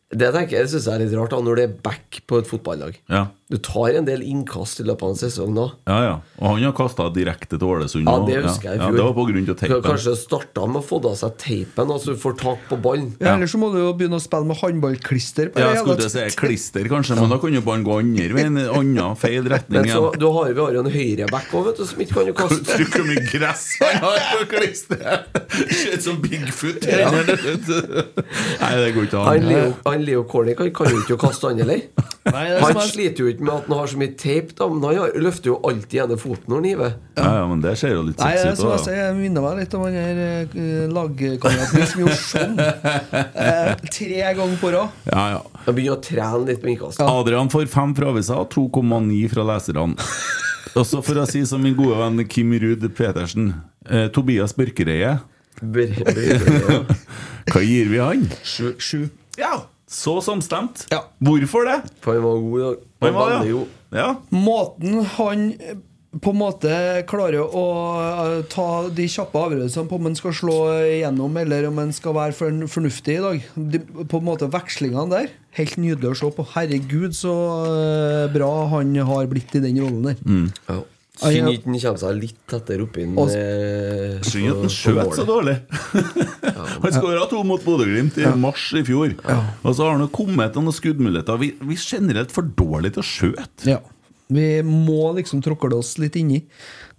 Det 0.07 0.29
tenker 0.31 0.61
jeg 0.61 0.69
synes 0.71 0.87
er 0.87 1.01
litt 1.01 1.15
rart 1.17 1.33
da 1.33 1.39
når 1.43 1.59
det 1.59 1.63
er 1.67 1.73
back 1.83 2.21
på 2.29 2.39
et 2.39 2.47
fotballag. 2.47 2.99
Ja. 3.11 3.25
Du 3.47 3.55
tar 3.63 3.95
en 3.95 4.03
del 4.03 4.25
innkast 4.27 4.81
i 4.81 4.83
løpet 4.83 5.05
av 5.07 5.11
en 5.13 5.19
sesong 5.21 5.53
da. 5.55 5.65
ja, 5.87 5.97
ja. 6.03 6.15
Og 6.41 6.49
han 6.49 6.63
har 6.67 6.73
kasta 6.75 7.05
direkte 7.15 7.55
til 7.55 7.63
Ålesund. 7.63 8.03
Ja, 8.03 8.15
det 8.27 8.41
husker 8.43 8.73
jeg 8.73 8.75
i 8.75 8.81
ja. 8.81 8.89
Det 8.91 9.05
var 9.05 9.13
på 9.15 9.23
grunn 9.29 9.45
av 9.47 9.55
teipen. 9.61 9.83
Kanskje 9.85 10.15
starta 10.19 10.65
med 10.67 10.81
å 10.81 10.83
få 10.83 10.99
av 11.07 11.13
seg 11.15 11.37
teipen, 11.39 11.93
altså 11.95 12.11
du 12.11 12.19
får 12.19 12.35
tak 12.41 12.65
på 12.67 12.75
ballen. 12.83 13.13
Ja, 13.23 13.37
Eller 13.37 13.47
så 13.47 13.61
må 13.61 13.69
du 13.71 13.77
jo 13.79 13.93
begynne 13.95 14.19
å 14.19 14.23
spille 14.25 14.49
med 14.49 14.59
håndballklister. 14.59 15.53
Ja, 15.55 15.61
det 15.61 15.77
jeg 15.77 15.79
skulle 15.79 15.95
til 16.01 16.09
å 16.09 16.13
si 16.17 16.35
klister, 16.41 16.89
kanskje, 16.91 17.15
men 17.21 17.31
da 17.31 17.37
kan 17.45 17.55
jo 17.55 17.61
ballen 17.69 17.85
gå 17.87 17.95
andre 18.01 18.27
veien. 18.35 18.59
Annen 18.67 19.15
feil 19.23 19.47
retning 19.47 19.79
Men 19.79 19.93
så, 19.95 20.11
du 20.19 20.27
har, 20.27 20.51
vi 20.51 20.65
har 20.65 20.75
jo 20.75 20.83
en 20.83 20.91
høyreback 20.97 21.55
òg, 21.55 21.69
vet 21.69 21.79
du, 21.79 21.85
som 21.87 22.03
ikke 22.03 22.19
kan 22.19 22.27
jo 22.33 22.35
kaste. 22.41 22.67
Tror 22.67 22.91
hvor 22.97 23.07
mye 23.13 23.23
gress 23.31 23.65
han 23.79 24.03
har 24.03 24.19
på 24.33 24.43
klisteret? 24.57 25.39
Ser 25.71 25.95
ut 25.95 26.03
som 26.03 26.19
Bigfoot. 26.19 26.83
Nei, 26.83 28.75
det 28.83 28.91
går 28.91 29.07
ikke 29.07 29.23
an. 29.23 29.49
Han 29.87 30.03
Leo 30.03 30.27
han 30.27 30.53
kan 30.75 30.91
jo 30.91 31.01
ikke 31.05 31.21
kaste 31.23 31.47
han 31.53 31.63
heller. 31.63 31.87
Er 32.27 32.59
Han 32.59 32.75
er- 32.75 32.87
sliter 32.91 33.23
jo 33.23 33.31
ikke 33.31 33.36
med 33.41 33.51
at 33.53 33.67
han 33.67 33.77
har 33.77 33.87
så 33.91 33.97
mye 34.01 34.13
teip, 34.19 34.53
da, 34.57 34.67
men 34.71 34.83
han 34.87 35.11
løfter 35.23 35.51
jo 35.51 35.57
alltid 35.67 36.01
ene 36.03 36.17
foten 36.21 36.47
når 36.51 36.57
han 36.61 36.67
hiver. 36.69 36.93
Ja, 37.17 37.29
ja, 37.39 37.43
men 37.49 37.61
det 37.63 37.73
ser 37.81 37.93
jo 37.95 38.01
litt 38.07 38.19
sexy 38.21 38.47
ut. 38.51 38.57
som 38.61 38.71
jeg 38.73 38.83
sier, 38.85 38.97
jeg 39.01 39.15
minner 39.19 39.45
meg 39.45 39.61
litt 39.61 39.75
om 39.77 39.85
han 39.87 39.97
her 39.97 40.21
eh, 40.23 40.87
lagkameraten 40.93 41.87
som 41.91 42.01
gjorde 42.03 42.17
sånn 42.23 42.57
eh, 42.61 43.71
tre 43.93 44.23
ganger 44.39 44.57
på 44.61 44.71
rad. 44.75 44.97
Ja, 45.11 45.23
ja. 45.37 45.41
Han 45.67 45.77
begynner 45.77 45.97
å 45.97 46.03
trene 46.07 46.43
litt 46.49 46.61
på 46.63 46.71
innkast. 46.73 47.01
Adrian 47.03 47.49
får 47.53 47.69
fem 47.71 47.95
fra 47.97 48.11
avisa 48.13 48.37
og 48.41 48.51
2,9 48.55 49.23
fra 49.33 49.47
leserne. 49.53 49.95
Og 50.77 50.83
så 50.85 50.99
for 51.01 51.17
å 51.21 51.25
si 51.29 51.41
som 51.47 51.63
min 51.63 51.73
gode 51.77 51.95
venn 51.97 52.21
Kim 52.29 52.51
Ruud 52.61 52.83
Petersen 52.97 53.49
eh, 53.89 54.07
Tobias 54.13 54.53
Børkereie. 54.57 55.15
Bør- 55.57 56.03
bør- 56.05 56.91
Hva 57.49 57.61
gir 57.65 57.87
vi 57.89 57.97
han? 58.03 58.27
Sju. 58.45 59.07
Ja, 59.39 59.63
så 59.89 60.17
samstemt. 60.21 60.83
Ja. 60.91 60.99
Hvorfor 61.23 61.65
det? 61.65 61.77
For 62.03 62.17
han 62.19 62.25
var 62.27 62.41
god 62.43 62.59
i 62.59 62.63
dag. 62.67 62.83
Han 63.03 63.13
var 63.13 63.35
det, 63.35 63.51
jo. 63.51 63.67
ja. 63.93 64.09
Måten 64.33 65.03
han 65.17 65.51
på 66.23 66.31
en 66.31 66.39
måte 66.39 66.71
klarer 67.09 67.43
å 67.43 67.63
ta 68.49 68.67
de 68.95 69.05
kjappe 69.11 69.37
avgjørelsene 69.37 69.89
på 69.89 69.97
om 69.99 70.07
han 70.07 70.17
skal 70.17 70.33
slå 70.39 70.55
igjennom 70.87 71.35
eller 71.43 71.67
om 71.69 71.81
han 71.81 71.91
skal 71.93 72.15
være 72.17 72.33
fornuftig 72.71 73.17
i 73.17 73.23
dag. 73.25 73.47
De, 73.75 73.81
på 73.83 74.21
en 74.21 74.27
måte 74.27 74.49
Vekslingene 74.53 75.11
der. 75.11 75.31
Helt 75.59 75.77
nydelig 75.81 76.13
å 76.13 76.19
se 76.21 76.31
på. 76.33 76.45
Herregud, 76.55 77.13
så 77.17 77.33
eh, 77.67 78.25
bra 78.33 78.51
han 78.73 78.95
har 79.11 79.29
blitt 79.29 79.57
i 79.59 79.63
den 79.63 79.81
rollen 79.83 80.07
der. 80.09 80.21
Ah, 80.67 80.77
ja. 80.79 80.83
Synd 81.17 81.49
ikke 81.49 81.65
han 81.65 81.79
kommer 81.81 82.01
seg 82.03 82.19
litt 82.21 82.37
tettere 82.49 82.85
oppi 82.85 83.03
den. 83.05 83.17
Og- 83.17 83.31
eh, 83.33 84.21
Synd 84.27 84.51
at 84.53 84.61
han 84.61 84.73
skjøt 84.73 85.15
så 85.17 85.25
dårlig. 85.27 85.57
Han 86.77 86.93
skåra 86.93 87.25
to 87.29 87.41
mot 87.47 87.61
Bodø-Glimt 87.65 88.17
i 88.21 88.25
mars 88.37 88.69
i 88.77 88.83
fjor. 88.85 89.13
Og 89.63 89.73
så 89.75 89.85
har 89.87 89.97
han 89.97 90.07
kommet 90.13 90.53
til 90.53 90.61
noen 90.65 90.75
skuddmuligheter. 90.75 91.39
Vi, 91.41 91.51
vi 91.59 91.77
er 91.77 91.85
generelt 91.85 92.33
for 92.33 92.45
dårlige 92.57 92.97
til 92.97 93.03
å 93.03 93.07
skjøte. 93.07 93.69
Ja. 93.69 93.79
Vi 94.27 94.61
må 94.67 95.13
liksom 95.15 95.39
tråkle 95.41 95.77
oss 95.77 95.93
litt 96.01 96.17
inni. 96.19 96.41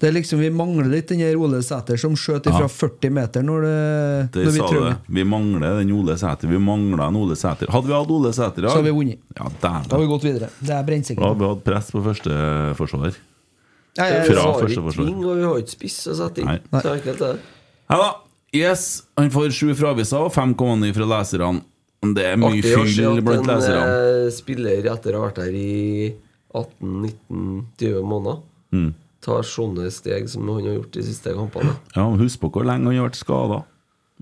Det 0.01 0.09
er 0.09 0.15
liksom, 0.17 0.41
Vi 0.41 0.49
mangler 0.55 0.89
litt 0.89 1.11
den 1.13 1.21
Ole 1.37 1.61
Sæter 1.67 1.99
som 2.01 2.15
skjøt 2.17 2.47
fra 2.49 2.63
Ja. 2.65 2.69
40 2.71 3.11
meter 3.13 3.43
når, 3.45 3.67
det, 3.67 4.33
Det 4.33 4.45
når 4.47 4.53
vi 4.55 4.61
trenger 4.63 4.87
det. 4.89 4.97
Vi 5.19 5.25
mangler 5.29 5.79
den 5.83 5.93
Ole 5.93 6.17
Sæter. 6.17 6.49
Vi 6.49 6.59
mangla 6.59 7.09
en 7.13 7.17
Ole 7.21 7.37
Sæter. 7.37 7.69
Hadde 7.75 7.91
vi 7.91 7.97
hatt 7.99 8.11
Ole 8.17 8.33
Sæter 8.33 8.63
dag 8.63 8.71
Så 8.71 8.79
hadde 8.81 8.89
vi 8.93 8.97
vunnet. 8.97 9.19
Ja, 9.37 9.51
Da 9.61 9.69
har 9.91 10.01
vi 10.01 10.07
gått 10.07 10.25
videre. 10.25 10.49
Det 10.61 10.71
er 10.71 10.83
Da 10.83 11.29
hadde 11.29 11.39
vi 11.43 11.53
hatt 11.53 11.65
press 11.65 11.91
på 11.93 12.03
første 12.05 12.75
ja, 13.99 14.23
Vi 14.23 14.31
Fra 14.33 14.47
første 14.63 14.83
forsvar. 14.87 15.05
ving, 15.11 15.25
og 15.25 15.37
vi 15.37 15.47
har 15.49 15.59
ikke 15.63 15.75
spiss 15.77 15.99
å 16.09 16.15
sette 16.19 16.43
inn. 16.45 16.47
Nei. 16.47 16.83
Så 16.83 16.93
enkelt 16.95 17.21
er 17.27 17.33
det. 17.35 17.41
Ja 17.91 17.99
da. 18.05 18.09
Yes, 18.57 18.85
han 19.19 19.29
får 19.35 19.51
sju 19.53 19.75
fra 19.77 19.91
avisa 19.93 20.23
og 20.25 20.31
5,9 20.33 20.95
fra 20.97 21.05
leserne. 21.11 21.63
Det 22.15 22.25
er 22.25 22.37
mye 22.41 22.61
Artig 22.63 22.77
å 22.79 22.85
se 22.87 22.95
fyll 22.95 23.19
at 23.19 23.25
blant 23.27 23.49
en 23.51 23.77
eh, 23.83 24.31
spiller 24.33 24.87
etter 24.95 25.17
å 25.19 25.21
ha 25.21 25.27
vært 25.29 25.41
her 25.43 25.53
i 25.59 26.15
18-19-20 26.55 28.03
måneder 28.07 28.39
Mm. 28.73 28.93
tar 29.25 29.43
sånne 29.43 29.89
steg 29.91 30.29
som 30.29 30.47
han 30.49 30.63
har 30.67 30.75
gjort 30.77 30.93
de 30.93 31.03
siste 31.03 31.33
kampene. 31.35 31.73
Ja, 31.97 32.05
Husk 32.21 32.41
på 32.41 32.51
hvor 32.53 32.65
lenge 32.69 32.85
han 32.87 32.97
har 32.99 33.09
vært 33.09 33.17
skada. 33.19 33.63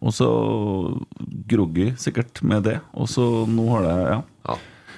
Og 0.03 0.13
så 0.13 0.29
groggy, 1.49 1.91
sikkert, 1.99 2.43
med 2.43 2.63
det. 2.65 2.81
Og 2.95 3.09
så 3.09 3.47
nå 3.49 3.69
har 3.71 3.83
det 3.83 3.97
Ja. 4.11 4.23
Ja. 4.49 4.57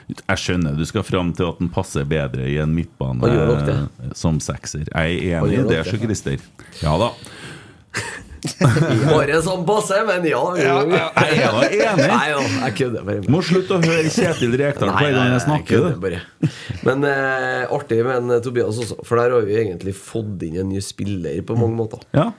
Jeg 0.08 0.40
skjønner 0.40 0.76
du 0.78 0.86
skal 0.88 1.04
fram 1.04 1.34
til 1.36 1.50
at 1.50 1.58
den 1.60 1.68
passer 1.72 2.06
bedre 2.08 2.46
i 2.48 2.56
en 2.62 2.72
midtbane 2.72 3.20
nok 3.20 3.68
eh, 3.68 4.12
som 4.16 4.40
sekser. 4.40 4.88
Jeg 4.88 5.18
er 5.20 5.42
enig 5.42 5.58
i 5.58 5.62
det, 5.66 5.68
det. 5.74 5.82
så 5.90 6.00
Christer. 6.00 6.44
Ja 6.80 6.94
da. 7.00 7.12
Bare 9.10 9.40
sånn 9.44 9.64
passe, 9.68 9.98
men 10.08 10.26
ja. 10.32 10.40
ja, 10.60 10.74
Jeg 10.86 11.38
er 11.42 11.54
da 11.54 11.62
enig. 11.66 12.08
Nei, 12.08 12.24
ja, 12.30 12.42
jeg 12.62 12.74
kødder 12.80 13.06
bare. 13.06 13.22
Må 13.34 13.40
slutte 13.44 13.76
å 13.76 13.80
høre 13.82 14.12
Kjetil 14.14 14.54
Rekdal 14.60 14.92
hver 14.94 15.14
gang 15.16 15.32
jeg 15.34 15.44
snakker. 15.44 15.88
Jeg 15.88 16.02
bare. 16.02 16.20
Men 16.86 17.06
eh, 17.08 17.64
artig 17.74 18.00
med 18.06 18.14
en 18.16 18.44
Tobias 18.44 18.78
også, 18.78 19.00
for 19.04 19.20
der 19.20 19.34
har 19.34 19.48
vi 19.48 19.58
egentlig 19.60 19.96
fått 19.98 20.46
inn 20.46 20.60
en 20.62 20.70
ny 20.72 20.82
spiller 20.84 21.42
på 21.46 21.58
mange 21.58 21.78
måter. 21.80 22.04
Ja. 22.16 22.30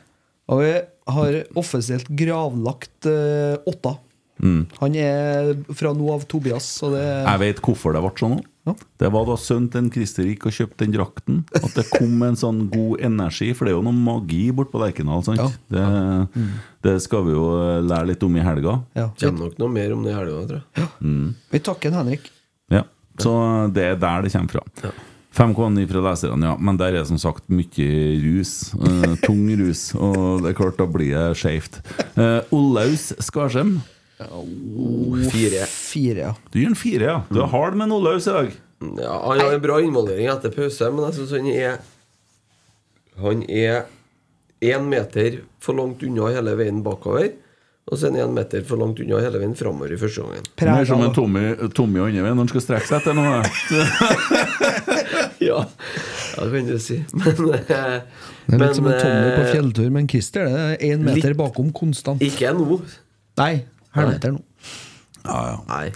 Og 0.49 0.63
vi 0.63 0.71
har 1.13 1.41
offisielt 1.59 2.07
gravlagt 2.17 3.05
uh, 3.09 3.59
Åtta. 3.69 3.97
Mm. 4.39 4.61
Han 4.79 4.95
er 4.95 5.49
fra 5.75 5.91
nå 5.95 6.13
av 6.13 6.23
Tobias, 6.31 6.67
så 6.79 6.93
det 6.93 7.03
Jeg 7.03 7.41
vet 7.41 7.61
hvorfor 7.65 7.95
det 7.95 8.03
ble 8.05 8.11
sånn 8.21 8.37
Ja. 8.69 8.73
Det 9.01 9.09
var 9.11 9.25
da 9.27 9.35
sønnen 9.39 9.67
til 9.73 9.81
en 9.81 9.91
Christer 9.91 10.27
gikk 10.29 10.45
og 10.47 10.55
kjøpte 10.55 10.83
den 10.85 10.93
drakten. 10.93 11.41
At 11.57 11.73
det 11.75 11.87
kom 11.89 12.21
en 12.23 12.37
sånn 12.39 12.61
god 12.71 13.03
energi, 13.07 13.49
for 13.57 13.65
det 13.65 13.73
er 13.73 13.79
jo 13.79 13.85
noe 13.87 13.97
magi 13.97 14.43
borte 14.55 14.71
på 14.75 14.81
Lerkendal. 14.83 15.23
Ja. 15.39 15.47
Det, 15.73 15.85
det 16.85 16.95
skal 17.03 17.25
vi 17.25 17.33
jo 17.33 17.47
eh, 17.57 17.79
lære 17.81 18.11
litt 18.11 18.25
om 18.27 18.37
i 18.37 18.45
helga. 18.45 18.77
Ja. 18.99 19.09
Kommer 19.23 19.47
nok 19.47 19.61
noe 19.63 19.73
mer 19.73 19.95
om 19.95 20.05
det 20.05 20.13
i 20.13 20.17
helga, 20.19 20.43
tror 20.51 20.61
jeg. 20.61 21.29
Vi 21.55 21.63
takker 21.65 21.97
Henrik. 21.97 22.29
Ja, 22.69 22.83
Så 23.19 23.33
det 23.73 23.87
er 23.95 23.99
der 23.99 24.27
det 24.27 24.35
kommer 24.35 24.59
fra. 24.59 24.93
5,9 25.35 25.85
fra 25.87 26.01
leserne, 26.03 26.49
ja. 26.49 26.55
Men 26.57 26.77
der 26.79 26.97
er 26.97 27.05
som 27.07 27.19
sagt 27.21 27.45
mye 27.53 27.89
rus. 28.23 28.73
Uh, 28.75 29.13
tung 29.23 29.45
rus. 29.59 29.89
Og 29.95 30.43
det 30.43 30.51
er 30.51 30.57
klart, 30.57 30.79
da 30.79 30.87
blir 30.89 31.13
det 31.13 31.37
skeivt. 31.39 31.79
Uh, 32.17 32.41
Olaus 32.55 33.11
Skarsheim. 33.23 33.79
Fire. 34.19 35.65
Fire, 35.65 36.19
ja. 36.19 36.33
Du 36.51 36.59
gir 36.59 36.67
en 36.67 36.75
fire, 36.75 37.03
ja. 37.07 37.19
Du 37.31 37.39
er 37.41 37.47
hard 37.53 37.77
med 37.79 37.87
noe 37.91 38.03
løs 38.03 38.27
i 38.27 38.33
dag. 38.35 38.49
Ja, 38.99 39.13
han 39.25 39.39
har 39.43 39.53
en 39.55 39.63
bra 39.63 39.79
involvering 39.83 40.27
etter 40.31 40.51
pause, 40.55 40.89
men 40.91 41.05
jeg 41.09 41.17
syns 41.19 41.33
han 41.35 41.47
er 41.51 41.79
Han 43.19 43.41
er 43.51 43.85
én 44.63 44.85
meter 44.91 45.41
for 45.63 45.75
langt 45.75 46.03
unna 46.03 46.29
hele 46.31 46.53
veien 46.59 46.81
bakover. 46.83 47.31
Og 47.89 47.97
så 47.97 48.07
er 48.07 48.13
han 48.13 48.19
én 48.29 48.35
meter 48.37 48.63
for 48.67 48.79
langt 48.79 48.99
unna 49.01 49.19
hele 49.23 49.39
veien 49.41 49.55
framover 49.59 49.91
i 49.95 49.99
første 49.99 50.21
gangen. 50.23 50.45
Det 50.59 50.67
er 50.69 50.85
som 50.87 51.01
en 51.03 51.15
Tommy, 51.15 51.43
Tommy 51.75 52.03
andre 52.03 52.21
veien 52.23 52.35
når 52.37 52.43
han 52.45 52.51
skal 52.53 52.65
strekke 52.67 52.87
seg 52.91 52.99
etter 53.01 53.17
noe. 53.17 53.39
Ja, 55.39 55.61
ja 56.35 56.43
det 56.43 56.51
kan 56.51 56.65
du 56.67 56.79
si. 56.83 56.97
Men, 57.15 57.37
eh, 57.55 58.01
Det 58.45 58.55
er 58.57 58.63
litt 58.65 58.75
som 58.75 58.87
en 58.91 58.97
Tommy 58.99 59.29
på 59.37 59.43
fjelltur 59.45 59.51
fjelltur, 59.53 59.89
men 59.95 60.07
Christer 60.11 60.49
det 60.49 60.63
er 60.65 60.81
én 60.89 61.03
meter 61.05 61.29
litt- 61.31 61.39
bakom 61.39 61.69
konstant. 61.75 62.19
Ikke 62.25 62.51
nå. 62.57 62.79
Nei, 63.39 63.53
halvmeter 63.95 64.35
nå. 64.35 64.43
Ja, 65.25 65.39
ja. 65.49 65.89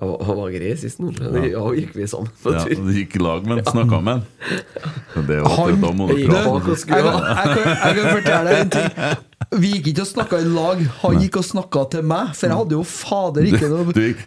var, 0.00 0.24
han 0.24 0.36
var 0.40 0.52
grei 0.54 0.74
sist 0.80 1.00
nå. 1.02 1.10
Ja, 1.20 1.64
gikk 1.76 1.96
vi 1.96 2.06
sammen 2.10 2.30
på 2.42 2.54
Ja, 2.54 2.64
tur. 2.66 2.84
du 2.86 2.92
gikk 2.96 3.16
i 3.16 3.22
lag 3.22 3.46
med 3.46 3.60
ham, 3.60 3.72
snakka 3.72 4.00
med 4.04 4.20
ham. 4.20 5.26
Det 5.28 5.40
akkurat 5.44 5.82
da 5.82 5.90
må 5.96 6.08
du 6.10 6.14
prate. 6.28 6.78
Jeg 6.90 7.02
kan, 7.04 7.26
jeg, 7.26 7.74
jeg 7.82 7.98
kan 7.98 8.08
fortelle 8.14 8.46
deg 8.46 8.62
en 8.64 8.72
ting. 8.76 9.26
Vi 9.60 9.72
gikk 9.74 9.92
ikke 9.92 10.04
og 10.04 10.10
snakka 10.12 10.38
i 10.40 10.48
lag. 10.54 10.82
Han 11.02 11.20
gikk 11.24 11.40
og 11.40 11.46
snakka 11.46 11.84
til 11.96 12.06
meg, 12.06 12.34
for 12.38 12.46
jeg 12.46 12.60
hadde 12.62 12.76
jo 12.78 12.82
fader 12.86 13.50
ikke 13.50 13.70
noe 13.72 13.96
Du 13.96 14.02
gikk 14.04 14.24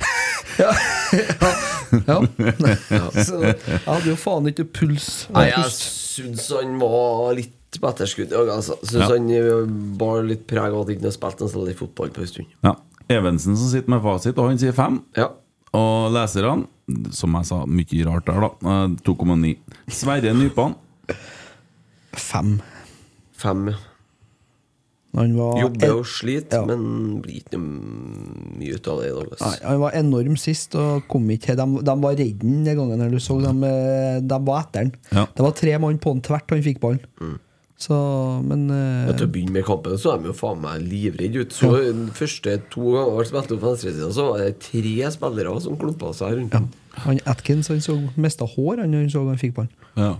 ja, 0.61 0.69
ja, 2.05 2.17
ja. 2.93 3.07
Så 3.25 3.39
jeg 3.41 3.79
hadde 3.87 4.11
jo 4.11 4.17
faen 4.19 4.49
ikke 4.51 4.65
puls. 4.69 5.07
Nei, 5.33 5.47
jeg 5.49 5.71
syns 5.73 6.45
han 6.53 6.75
var 6.81 7.33
litt 7.39 7.55
på 7.81 7.89
etterskudd 7.89 8.27
i 8.27 8.35
dag. 8.35 8.49
Altså. 8.49 8.77
Syns 8.83 9.07
Ja. 9.07 9.09
han 9.15 9.29
eh, 9.29 9.65
bar 9.97 10.23
litt 10.23 10.45
preg 10.47 10.73
av 10.73 10.81
at 10.81 10.87
han 10.91 10.95
ikke 10.97 11.09
har 11.09 11.15
spilt 11.17 11.41
en 11.41 11.49
særlig 11.53 11.75
fotball 11.79 12.09
på 12.15 12.21
en 12.21 12.27
stund. 12.27 12.47
Ja. 12.63 12.75
Evensen 13.09 13.57
som 13.57 13.67
sitter 13.69 13.89
med 13.89 14.01
fasit, 14.03 14.37
og 14.37 14.49
han 14.49 14.57
sier 14.61 14.71
fem. 14.73 15.01
Ja. 15.17 15.29
Og 15.73 16.11
leserne, 16.13 16.67
som 17.11 17.33
jeg 17.39 17.45
sa, 17.49 17.63
mye 17.65 18.05
rart 18.05 18.25
der, 18.29 18.39
da. 18.45 18.51
eh, 18.61 18.87
2,9. 19.07 19.55
Sverre 19.89 20.33
Nypan. 20.37 20.75
Fem. 22.13 22.59
Fem. 23.37 23.67
ja. 23.73 23.79
Han 25.15 25.35
var, 25.37 25.59
Jobber 25.61 25.91
og 25.99 26.05
sliter, 26.09 26.57
Ja. 26.57 26.65
men 26.65 27.21
blir 27.21 27.35
ikke 27.43 27.59
mye 27.61 28.73
ut 28.79 28.87
av 28.89 29.01
det 29.03 29.11
i 29.11 29.13
dag. 29.13 29.35
Nei, 29.43 29.57
han 29.61 29.79
var 29.83 29.91
enorm 29.99 30.37
sist 30.41 30.73
og 30.73 31.03
kom 31.07 31.27
ikke 31.29 31.51
til. 31.51 31.55
De, 31.59 31.83
de 31.85 31.95
var 32.01 32.15
redde 32.17 32.39
den 32.41 32.63
den 32.65 32.77
gangen 32.79 33.11
du 33.13 33.19
så. 33.21 33.37
De, 33.43 33.51
eh, 33.67 34.21
de 34.25 34.39
var 34.47 34.63
etter 34.63 34.79
han. 34.87 34.91
Ja. 35.11 35.27
Det 35.29 35.45
var 35.45 35.51
tre 35.51 35.77
mann 35.77 35.99
på 36.01 36.15
han 36.15 36.21
tvert 36.25 36.49
han 36.49 36.63
fikk 36.65 36.79
ballen. 36.81 37.37
Så, 37.83 37.95
men 38.45 38.67
eh, 38.71 39.09
til 39.17 39.27
å 39.27 39.31
begynne 39.33 39.57
med 39.57 39.65
kampen 39.67 39.97
så 39.99 40.13
er 40.13 40.21
de 40.21 40.29
jo 40.29 40.35
faen 40.37 40.61
meg 40.63 40.85
livredde 40.87 41.43
ut. 41.43 41.55
Så 41.55 41.71
de 41.83 42.05
første 42.15 42.55
to 42.71 42.93
ganger 42.93 43.17
ble 43.17 43.25
spilt 43.31 43.51
opp 43.55 43.63
på 43.63 43.71
venstresida, 43.73 44.11
så 44.15 44.27
var 44.29 44.43
det 44.43 44.53
tre 44.69 45.11
spillere 45.17 45.55
som 45.65 45.79
klumpa 45.81 46.13
seg 46.15 46.37
rundt. 46.37 46.55
Ja. 46.55 47.01
han 47.07 47.19
Atkins 47.33 47.71
han 47.73 47.83
så 47.83 47.97
mista 48.15 48.47
hår 48.47 48.85
han, 48.85 48.95
han 48.95 49.11
så 49.11 49.25
han 49.27 49.41
fikk 49.41 49.57
ballen. 49.59 49.73
Ja. 49.99 50.15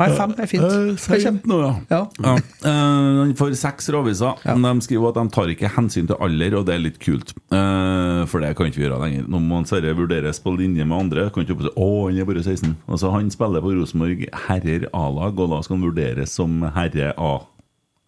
Nei, 0.00 0.08
fem 0.16 0.32
er 0.40 0.48
fint. 0.48 0.64
Eh, 0.64 0.94
Det 0.96 1.16
er 1.18 1.22
kjempe- 1.26 1.50
nå, 1.50 1.58
ja. 1.60 1.72
Ja. 1.90 2.00
Ja. 2.24 2.34
Eh, 2.70 3.32
for 3.38 3.52
seks 3.54 3.90
råviser. 3.92 4.38
Ja. 4.46 4.54
De 4.56 4.72
skriver 4.86 5.08
at 5.12 5.18
de 5.20 5.24
tar 5.36 5.52
ikke 5.52 5.70
hensyn 5.76 6.06
til 6.08 6.16
alder, 6.18 6.56
og 6.58 6.66
det 6.66 6.74
er 6.74 6.82
litt 6.82 6.98
kult. 6.98 7.34
Eh, 7.52 8.24
for 8.26 8.40
det 8.40 8.54
kan 8.56 8.66
ikke 8.70 8.80
vi 8.80 8.86
gjøre 8.88 9.00
lenger. 9.04 9.28
Nå 9.28 9.40
må 9.44 9.60
han 9.60 9.68
Sverre 9.70 9.94
vurderes 9.94 10.40
på 10.42 10.56
linje 10.56 10.86
med 10.88 10.98
andre. 10.98 11.28
Kan 11.30 11.44
ikke 11.44 11.58
bare 11.60 11.70
si, 11.70 11.76
å, 11.76 12.08
han 12.08 12.18
er 12.18 12.24
bare 12.24 12.42
16 12.42 12.76
Altså 12.88 13.12
Han 13.12 13.30
spiller 13.30 13.60
på 13.62 13.74
Rosenborg 13.78 14.26
herrer 14.48 14.88
A-lag, 14.94 15.38
og 15.38 15.50
da 15.50 15.60
skal 15.62 15.76
han 15.76 15.86
vurderes 15.92 16.28
som 16.34 16.62
herre 16.74 17.12
A. 17.16 17.32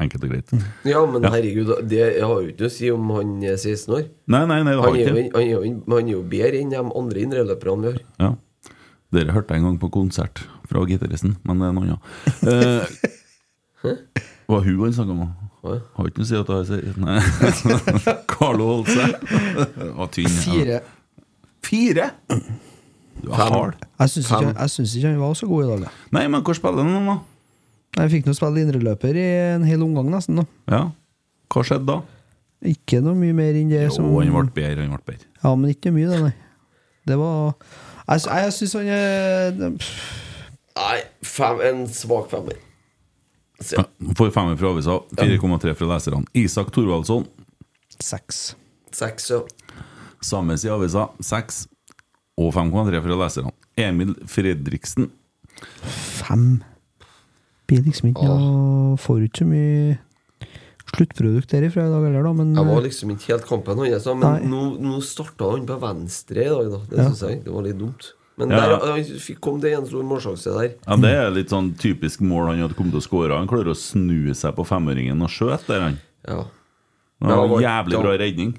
Enkelt 0.01 0.25
og 0.25 0.31
greit. 0.33 0.51
Ja, 0.89 1.05
men 1.07 1.23
Ja. 1.23 1.31
herregud, 1.31 1.69
det 1.89 2.21
har 2.23 2.41
jo 2.41 2.49
ikke 2.49 2.61
noe 2.65 2.71
å 2.71 2.73
si 2.73 2.91
om 2.91 3.11
han 3.11 3.37
er 3.45 3.57
16 3.61 3.93
år. 3.95 4.09
Nei, 4.27 4.47
nei, 4.47 4.63
nei, 4.65 4.73
det 4.73 4.81
Han 4.81 4.83
har 4.83 4.97
er, 4.97 4.99
jo, 4.99 5.15
ikke 5.15 5.37
han, 5.37 5.43
er 5.43 5.51
jo, 5.53 5.61
han 5.93 6.09
er 6.09 6.13
jo 6.17 6.23
bedre 6.23 6.59
enn 6.63 6.71
de 6.71 6.77
andre 6.81 7.21
indreløperne 7.21 7.83
vi 7.83 7.93
har. 7.93 8.01
ja. 8.19 8.35
Dere 9.13 9.35
hørte 9.37 9.53
jeg 9.53 9.61
en 9.61 9.65
gang 9.69 9.79
på 9.79 9.91
konsert 9.93 10.41
fra 10.73 10.83
gitaristen, 10.89 11.37
men 11.47 11.61
det 11.63 11.69
er 11.69 11.77
noe 11.77 11.85
annet. 11.87 12.03
Eh, 12.49 14.03
var 14.49 14.61
hun 14.67 14.81
han 14.83 14.93
snakka 14.97 15.15
om? 15.15 15.23
Hva? 15.63 15.77
Har 15.97 16.09
ikke 16.11 16.23
noe 16.23 16.27
å 16.27 16.31
si 16.31 16.39
at 16.41 16.51
jeg 16.51 16.67
sier 16.69 16.97
Nei. 17.03 17.19
Carlo 18.33 18.65
Holse. 18.73 19.05
Var 20.01 20.09
tynn. 20.15 20.33
Fire. 20.43 20.79
Fire? 21.63 22.09
Du 23.23 23.29
er 23.31 23.39
hard. 23.55 23.77
Jeg 24.03 24.11
syns 24.17 24.97
ikke, 24.99 25.13
han 25.13 25.21
var 25.23 25.37
så 25.39 25.47
god 25.51 25.63
i 25.63 25.69
dag. 25.71 25.85
da. 25.87 25.93
Nei, 26.17 26.25
men 26.33 26.43
hvor 26.43 26.59
spiller 26.59 26.83
han 26.83 26.97
nå, 26.97 27.03
da? 27.13 27.21
Jeg 28.03 28.11
fikk 28.17 28.27
nå 28.27 28.35
spille 28.35 28.65
indreløper 28.65 29.19
i 29.21 29.27
en 29.53 29.67
hel 29.69 29.83
omgang, 29.85 30.09
nesten. 30.11 30.41
da 30.41 30.47
Ja. 30.73 30.83
Hva 31.53 31.63
skjedde 31.69 31.87
da? 31.93 31.99
Ikke 32.73 33.03
noe 33.05 33.15
mye 33.19 33.35
mer 33.37 33.57
enn 33.59 33.71
det 33.71 33.83
Jo, 33.85 33.95
som 33.99 34.07
han 34.15 34.31
ble 34.33 34.47
bedre. 34.57 34.87
Han 34.87 34.95
ble 34.97 35.05
bedre. 35.15 35.29
Ja, 35.43 35.53
men 35.59 35.75
ikke 35.75 35.93
mye, 35.95 36.09
det, 36.11 36.21
nei. 36.23 36.35
Det 37.07 37.17
var 37.19 37.53
Jeg, 38.09 38.21
jeg 38.31 38.53
syns 38.57 38.75
han 38.79 38.91
er 38.95 39.73
Nei, 40.77 41.01
fem, 41.27 41.61
en 41.69 41.83
svak 41.93 42.31
femmer. 42.33 42.57
Ja, 43.71 43.85
Får 44.19 44.31
femmer 44.35 44.57
fra 44.59 44.73
avisa, 44.73 44.97
4,3 45.19 45.75
fra 45.79 45.87
leserne. 45.95 46.25
Isak 46.35 46.73
Thorvaldsson, 46.75 47.27
seks. 48.03 48.57
Seks, 48.93 49.29
ja. 49.31 49.43
samme 50.25 50.57
side 50.59 50.73
av 50.73 50.81
avisa, 50.83 51.09
6. 51.23 51.67
Og 52.43 52.51
5,3 52.57 53.03
fra 53.05 53.19
leserne. 53.25 53.53
Emil 53.79 54.15
Fredriksen, 54.29 55.11
Fem. 55.93 56.63
Blir 57.69 57.85
liksom 57.85 58.09
ikke 58.11 58.25
noe 58.27 58.97
Får 58.99 59.27
ikke 59.29 59.45
så 59.45 59.47
mye 59.47 59.99
sluttprodukt 60.93 61.53
derifra 61.55 61.85
i 61.87 61.93
dag 61.93 62.03
heller, 62.05 62.25
da, 62.27 62.33
men 62.37 62.51
Jeg 62.57 62.67
var 62.69 62.81
eh, 62.81 62.87
liksom 62.89 63.13
ikke 63.15 63.31
helt 63.31 63.47
kampen 63.49 63.79
hans, 63.81 64.09
men 64.11 64.25
Nei. 64.25 64.49
nå, 64.51 64.63
nå 64.83 64.99
starta 65.07 65.53
han 65.55 65.63
på 65.69 65.77
venstre 65.81 66.43
i 66.45 66.51
dag, 66.51 66.67
da. 66.73 66.81
Det 66.91 66.99
Ja. 66.99 67.07
synes 67.07 67.23
jeg 67.29 67.45
det 67.47 67.53
var 67.55 67.63
litt 67.69 67.79
dumt. 67.81 68.11
Men 68.39 68.51
Ja. 68.51 68.61
der, 68.79 68.87
han 68.93 69.05
kom 69.41 69.61
det 69.61 69.73
en 69.77 69.87
stor 69.87 70.03
målsjanse 70.03 70.53
der. 70.59 70.75
Ja, 70.89 70.97
Det 70.97 71.11
er 71.15 71.31
litt 71.31 71.51
sånn 71.51 71.75
typisk 71.77 72.21
mål 72.21 72.47
han 72.49 72.61
hadde 72.65 72.75
kommet 72.75 72.93
til 72.97 73.01
å 73.03 73.09
skåre. 73.09 73.37
Han 73.37 73.47
klarer 73.49 73.71
å 73.75 73.77
snu 73.77 74.33
seg 74.35 74.55
på 74.57 74.65
femøringen 74.67 75.21
og 75.23 75.29
skjøte 75.29 75.67
der, 75.69 75.81
han. 75.81 75.99
Ja. 76.27 76.45
Det 77.21 77.29
var 77.29 77.45
en 77.45 77.63
Jævlig 77.63 78.01
bra 78.03 78.17
redning. 78.19 78.55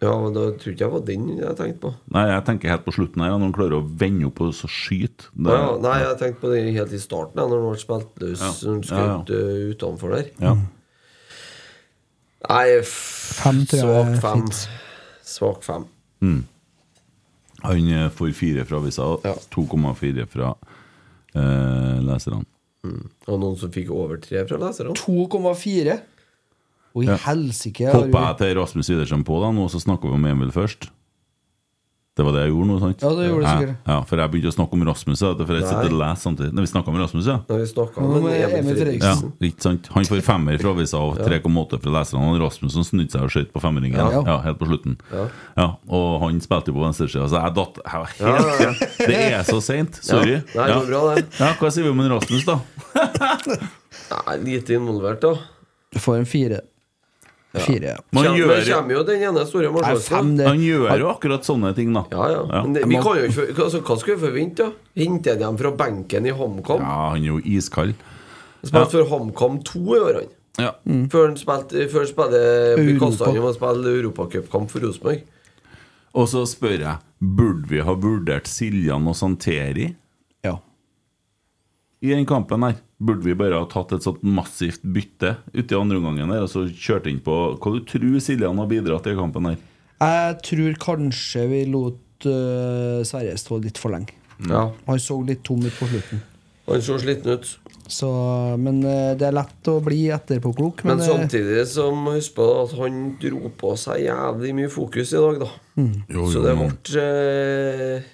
ja, 0.00 0.12
men 0.22 0.32
da 0.32 0.40
tror 0.54 0.72
ikke 0.72 0.78
jeg 0.86 0.90
var 0.92 1.00
den 1.00 1.24
jeg 1.38 1.56
tenkte 1.58 1.80
på. 1.80 1.94
Nei, 2.14 2.28
jeg 2.30 2.44
tenker 2.46 2.68
helt 2.70 2.84
på 2.86 2.92
slutten 2.94 3.20
her, 3.20 3.30
når 3.34 3.40
han 3.48 3.52
klarer 3.52 3.76
å 3.82 3.96
vende 3.98 4.26
opp 4.30 4.40
og 4.40 4.54
så 4.54 4.68
skyte. 4.70 5.26
Det- 5.34 5.50
Ja, 5.58 5.76
nei, 5.76 5.98
jeg 6.04 6.18
tenkte 6.18 6.40
på 6.40 6.52
det 6.54 6.72
helt 6.74 6.92
i 6.92 6.98
starten, 7.02 7.34
når 7.34 7.50
han 7.50 7.68
ble 7.68 7.82
spilt 7.82 8.14
løs. 8.22 8.40
Ja. 8.40 8.70
Han 8.70 8.82
Ja, 8.82 8.96
ja. 8.96 9.18
uh, 9.28 9.74
utenfor 9.74 10.14
der. 10.14 10.30
Ja. 10.40 10.54
Nei, 12.48 12.78
f- 12.78 13.42
Fem 13.42 13.66
svak 13.66 14.20
fem. 14.22 14.46
Svak 15.24 15.62
fem. 15.66 15.84
Han 17.64 17.88
eh, 17.90 18.08
får 18.14 18.32
fire 18.38 18.64
fra 18.68 18.78
avisa, 18.78 19.02
og 19.02 19.24
Ja. 19.26 19.34
2,4 19.54 20.26
fra 20.30 20.52
eh, 21.34 21.98
leserne. 22.06 22.44
Og 23.28 23.40
noen 23.42 23.56
som 23.58 23.70
fikk 23.74 23.90
over 23.90 24.16
tre 24.22 24.44
fra 24.46 24.56
leserne. 24.62 24.94
2,4. 24.94 25.98
Og 26.94 27.02
i 27.04 27.06
Ja. 27.10 27.16
helsike 27.26 27.90
Hopper 27.92 28.22
jeg 28.28 28.36
til 28.38 28.54
Rasmus 28.58 28.88
Widersen 28.90 29.24
på 29.26 29.40
da, 29.42 29.50
nå 29.52 29.66
så 29.70 29.80
snakker 29.82 30.08
vi 30.08 30.14
om 30.14 30.24
Emil 30.30 30.50
først? 30.54 30.88
Det 32.18 32.24
var 32.26 32.34
det 32.34 32.40
jeg 32.42 32.50
gjorde 32.50 32.66
nå, 32.66 32.76
sant? 32.82 33.02
Ja, 33.04 33.10
det 33.14 33.26
gjorde 33.28 33.44
det 33.44 33.50
sikkert. 33.54 33.76
ja, 33.86 33.96
for 34.10 34.18
jeg 34.18 34.30
begynte 34.32 34.50
å 34.50 34.54
snakke 34.56 34.74
om 34.74 34.80
Rasmus, 34.88 35.20
Da, 35.22 35.44
for 35.46 35.54
jeg 35.54 35.66
sitter 35.68 35.92
og 35.92 36.00
leser 36.00 36.22
samtidig. 36.24 36.50
Nei, 36.56 36.62
vi 36.64 36.70
snakket 36.72 36.90
om 36.90 36.96
Rasmus, 36.98 37.26
ja. 37.30 37.36
Når 37.46 37.60
vi 37.60 37.66
snakka 37.70 38.02
om 38.02 38.26
Emil 38.26 38.78
Fredriksen. 38.80 39.20
Ja, 39.28 39.46
ikke 39.48 39.62
sant? 39.68 39.86
Han 39.94 40.08
får 40.08 40.22
femmer 40.26 40.58
fra 40.58 40.72
avisa 40.74 40.98
og 40.98 41.20
3,8 41.22 41.78
fra 41.84 41.92
leserne. 41.94 42.32
Rasmus 42.42 42.74
som 42.74 42.86
snudde 42.88 43.14
seg 43.14 43.22
og 43.28 43.30
skjøt 43.30 43.52
på 43.54 43.62
femmeringen 43.62 44.00
ja. 44.02 44.22
Ja. 44.26 44.36
helt 44.42 44.58
på 44.58 44.66
slutten. 44.66 44.96
Ja. 45.14 45.26
Ja, 45.60 45.66
og 45.94 46.08
han 46.24 46.40
spilte 46.42 46.72
jo 46.72 46.78
på 46.80 46.82
venstresida, 46.88 47.28
så 47.30 47.38
jeg 47.44 47.54
datt 47.60 47.78
jeg 47.84 48.02
var 48.02 48.10
helt, 48.16 48.26
Ja, 48.26 48.56
ja, 48.66 48.72
Det 48.98 49.20
er 49.38 49.46
så 49.46 49.60
seint. 49.62 50.00
Sorry. 50.02 50.40
Ja. 50.40 50.42
Nei, 50.58 50.66
det 50.66 50.80
var 50.80 50.90
bra, 50.90 51.04
det. 51.14 51.24
Ja, 51.38 51.52
hva 51.60 51.70
sier 51.70 51.86
vi 51.86 51.92
om 51.94 52.02
en 52.02 52.10
Rasmus, 52.16 52.42
da? 52.48 52.58
Nei, 54.26 54.36
lite 54.42 54.74
involvert, 54.74 55.22
da. 55.22 55.36
Du 55.94 56.02
får 56.02 56.18
en 56.24 56.28
fire. 56.28 56.60
Fire, 57.56 57.94
ja. 57.94 58.00
Man 58.12 58.26
gjør, 58.36 58.50
men 58.50 58.66
kommer 58.68 58.92
jo 58.92 59.02
den 59.08 59.22
ene 59.24 59.44
store 59.48 59.70
det 59.72 60.44
han 60.44 60.60
gjør 60.60 61.00
jo 61.00 61.06
akkurat 61.08 61.46
sånne 61.48 61.70
ting, 61.76 61.94
da. 61.96 62.02
Ja, 62.12 62.26
ja. 62.34 62.42
Ja. 62.44 62.60
Men 62.66 62.74
det, 62.76 62.82
vi 62.90 62.98
kan 63.00 63.16
jo 63.16 63.30
ikke 63.30 63.64
altså, 63.64 63.80
Hva 63.80 63.96
skal 64.02 64.14
vi 64.14 64.20
forvente, 64.26 64.66
da? 64.66 64.88
Henter 65.00 65.38
de 65.38 65.44
dem 65.46 65.60
fra 65.62 65.72
benken 65.80 66.28
i 66.28 66.34
HamKam? 66.36 66.84
Ja, 66.84 66.98
han 67.14 67.24
er 67.24 67.30
jo 67.30 67.38
iskald. 67.56 67.96
Spilte 68.60 68.98
for 68.98 69.08
HamKam 69.14 69.62
to 69.64 69.80
i 69.96 70.02
år, 70.02 70.20
han. 70.20 70.34
Ja. 70.58 70.72
Før 71.12 71.30
han 71.30 71.38
spilte 71.40 71.88
Før 71.88 72.04
han 72.04 73.38
om 73.38 73.48
å 73.48 73.54
spille 73.56 73.94
europacupkamp 73.96 74.72
for 74.74 74.84
Rosenborg. 74.84 75.24
Og 76.18 76.28
så 76.28 76.44
spør 76.50 76.76
jeg 76.82 76.96
Burde 77.18 77.70
vi 77.70 77.80
ha 77.82 77.94
vurdert 77.98 78.46
Siljan 78.50 79.08
og 79.10 79.16
Santeri. 79.18 79.88
I 82.00 82.12
den 82.14 82.26
kampen 82.28 82.62
her? 82.66 82.76
Burde 82.98 83.26
vi 83.26 83.36
bare 83.38 83.58
ha 83.58 83.66
tatt 83.70 83.94
et 83.94 84.04
sånt 84.06 84.22
massivt 84.26 84.82
bytte 84.82 85.36
uti 85.54 85.74
i 85.74 85.78
andre 85.78 85.98
omgangen 86.00 86.30
der 86.32 86.44
og 86.46 86.50
så 86.50 86.64
kjørt 86.66 87.06
inn 87.10 87.20
på 87.22 87.34
Hva 87.58 87.74
du 87.74 87.80
tror 87.86 88.18
Siljan 88.22 88.58
har 88.58 88.70
bidratt 88.70 89.06
i 89.10 89.16
kampen 89.18 89.50
her? 89.50 89.58
Jeg 89.98 90.34
tror 90.46 90.78
kanskje 90.82 91.46
vi 91.50 91.62
lot 91.70 92.26
uh, 92.26 93.02
Sverre 93.06 93.38
stå 93.38 93.58
litt 93.62 93.78
for 93.82 93.94
lenge. 93.94 94.14
Ja. 94.46 94.68
Han 94.86 95.00
så 95.02 95.18
litt 95.26 95.42
tom 95.46 95.64
ut 95.66 95.74
på 95.74 95.88
slutten. 95.90 96.22
Han 96.68 96.84
så 96.84 96.98
sliten 97.02 97.38
ut. 97.38 97.48
Så, 97.88 98.08
men 98.60 98.82
uh, 98.84 99.16
det 99.18 99.26
er 99.30 99.34
lett 99.34 99.70
å 99.72 99.78
bli 99.82 100.04
etterpåklok. 100.14 100.84
Men 100.84 100.98
Men, 100.98 101.06
så 101.06 101.16
samtidig 101.16 101.64
som 101.70 102.06
husk 102.12 102.36
på 102.36 102.46
at 102.60 102.76
han 102.78 103.00
dro 103.22 103.50
på 103.58 103.72
seg 103.80 104.04
jævlig 104.04 104.54
mye 104.58 104.70
fokus 104.70 105.14
i 105.16 105.22
dag, 105.24 105.42
da. 105.46 105.50
Jo, 106.12 106.28
Så 106.30 106.42
det 106.44 106.54
ble 106.58 107.02
eh, 107.02 108.08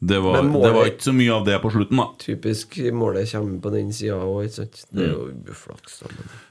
det, 0.00 0.18
var, 0.20 0.42
målet- 0.44 0.66
det 0.66 0.72
var 0.76 0.86
ikke 0.90 1.02
så 1.06 1.12
mye 1.16 1.32
av 1.32 1.44
det 1.46 1.56
på 1.62 1.70
slutten, 1.72 1.96
da. 1.96 2.06
typisk 2.20 2.76
målet 2.92 3.30
kommer 3.32 3.60
på 3.64 3.70
den 3.72 3.92
sida 3.96 4.18
òg, 4.20 4.44
ikke 4.44 4.54
sant. 4.60 4.84
Det 4.92 5.06
er 5.06 5.12
jo 5.14 5.30
uflaks. 5.50 6.00
da, 6.02 6.06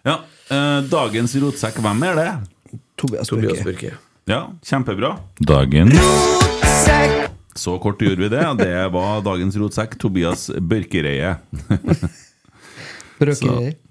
Ja, 0.09 0.15
eh, 0.49 0.81
Dagens 0.89 1.35
rotsekk, 1.43 1.77
hvem 1.85 2.03
er 2.09 2.15
det? 2.15 2.29
Tobias 2.97 3.27
Tobias 3.29 3.61
Børke. 3.61 3.91
Børke. 3.91 3.93
Ja, 4.27 4.47
kjempebra. 4.65 5.19
Dagens 5.39 5.93
Så 7.55 7.77
kort 7.79 8.01
gjorde 8.01 8.17
vi 8.25 8.29
det. 8.29 8.41
Det 8.59 8.91
var 8.91 9.21
dagens 9.23 9.55
rotsekk. 9.55 9.93
Tobias 10.01 10.49
Børkereie. 10.59 11.37
Brøkeri. 13.19 13.75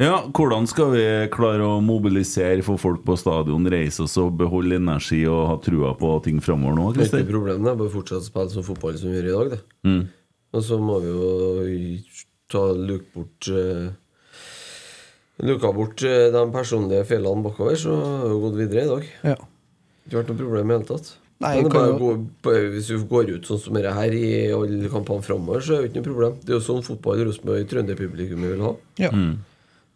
Ja, 0.00 0.22
hvordan 0.32 0.64
skal 0.64 0.94
vi 0.94 1.02
klare 1.28 1.66
å 1.66 1.80
mobilisere, 1.84 2.62
få 2.64 2.78
folk 2.80 3.02
på 3.04 3.18
stadion, 3.20 3.66
reise 3.68 4.06
oss 4.06 4.14
og 4.20 4.32
beholde 4.40 4.78
energi 4.80 5.18
og 5.28 5.42
ha 5.50 5.56
trua 5.60 5.90
på 5.98 6.14
ting 6.24 6.38
framover 6.40 6.78
nå, 6.78 6.86
Det 6.96 7.04
er 7.04 7.20
ikke 7.20 7.34
problemet 7.34 7.66
det 7.66 7.74
er 7.74 7.80
bare 7.82 7.90
å 7.90 7.92
fortsette 7.92 8.24
å 8.24 8.28
spille 8.30 8.54
som 8.54 8.64
fotball 8.64 8.96
som 8.96 9.12
vi 9.12 9.18
gjør 9.18 9.28
i 9.28 9.34
dag, 9.34 9.50
det. 9.52 9.60
Mm. 9.84 10.00
Og 10.56 10.64
så 10.64 10.78
må 10.80 10.96
vi 11.04 11.12
jo 11.12 11.26
ta 12.50 12.62
luke 12.72 13.12
bort 13.12 13.50
uh, 13.52 13.90
Luka 15.44 15.72
bort 15.76 16.06
uh, 16.08 16.30
de 16.32 16.46
personlige 16.56 17.04
feilene 17.12 17.44
bakover, 17.44 17.76
så 17.80 17.92
har 18.00 18.24
vi 18.32 18.40
gått 18.46 18.58
videre 18.62 18.86
i 18.86 18.90
dag. 18.94 19.12
Ja. 19.34 19.36
Ikke 20.06 20.22
vært 20.22 20.32
noe 20.32 20.40
problem 20.40 20.72
i 20.72 20.76
hele 20.78 20.88
tatt. 20.88 21.12
Nei, 21.40 21.54
Men 21.56 21.68
det 21.68 21.76
bare 21.76 21.92
gå, 22.00 22.08
bare, 22.44 22.64
hvis 22.72 22.88
du 22.88 23.04
går 23.08 23.36
ut 23.36 23.46
sånn 23.48 23.60
som 23.60 23.76
dette 23.76 23.92
her 23.96 24.16
i 24.16 24.26
alle 24.52 24.88
kampene 24.92 25.24
framover, 25.24 25.60
så 25.64 25.76
er 25.76 25.84
det 25.84 25.92
ikke 25.92 26.00
noe 26.00 26.08
problem. 26.08 26.34
Det 26.40 26.52
er 26.52 26.58
jo 26.58 26.64
sånn 26.66 26.84
fotball 26.88 27.22
Rosenborg 27.28 27.68
Trønderpublikummet 27.68 28.56
vil 28.56 28.64
ha. 28.64 28.74
Ja. 29.00 29.12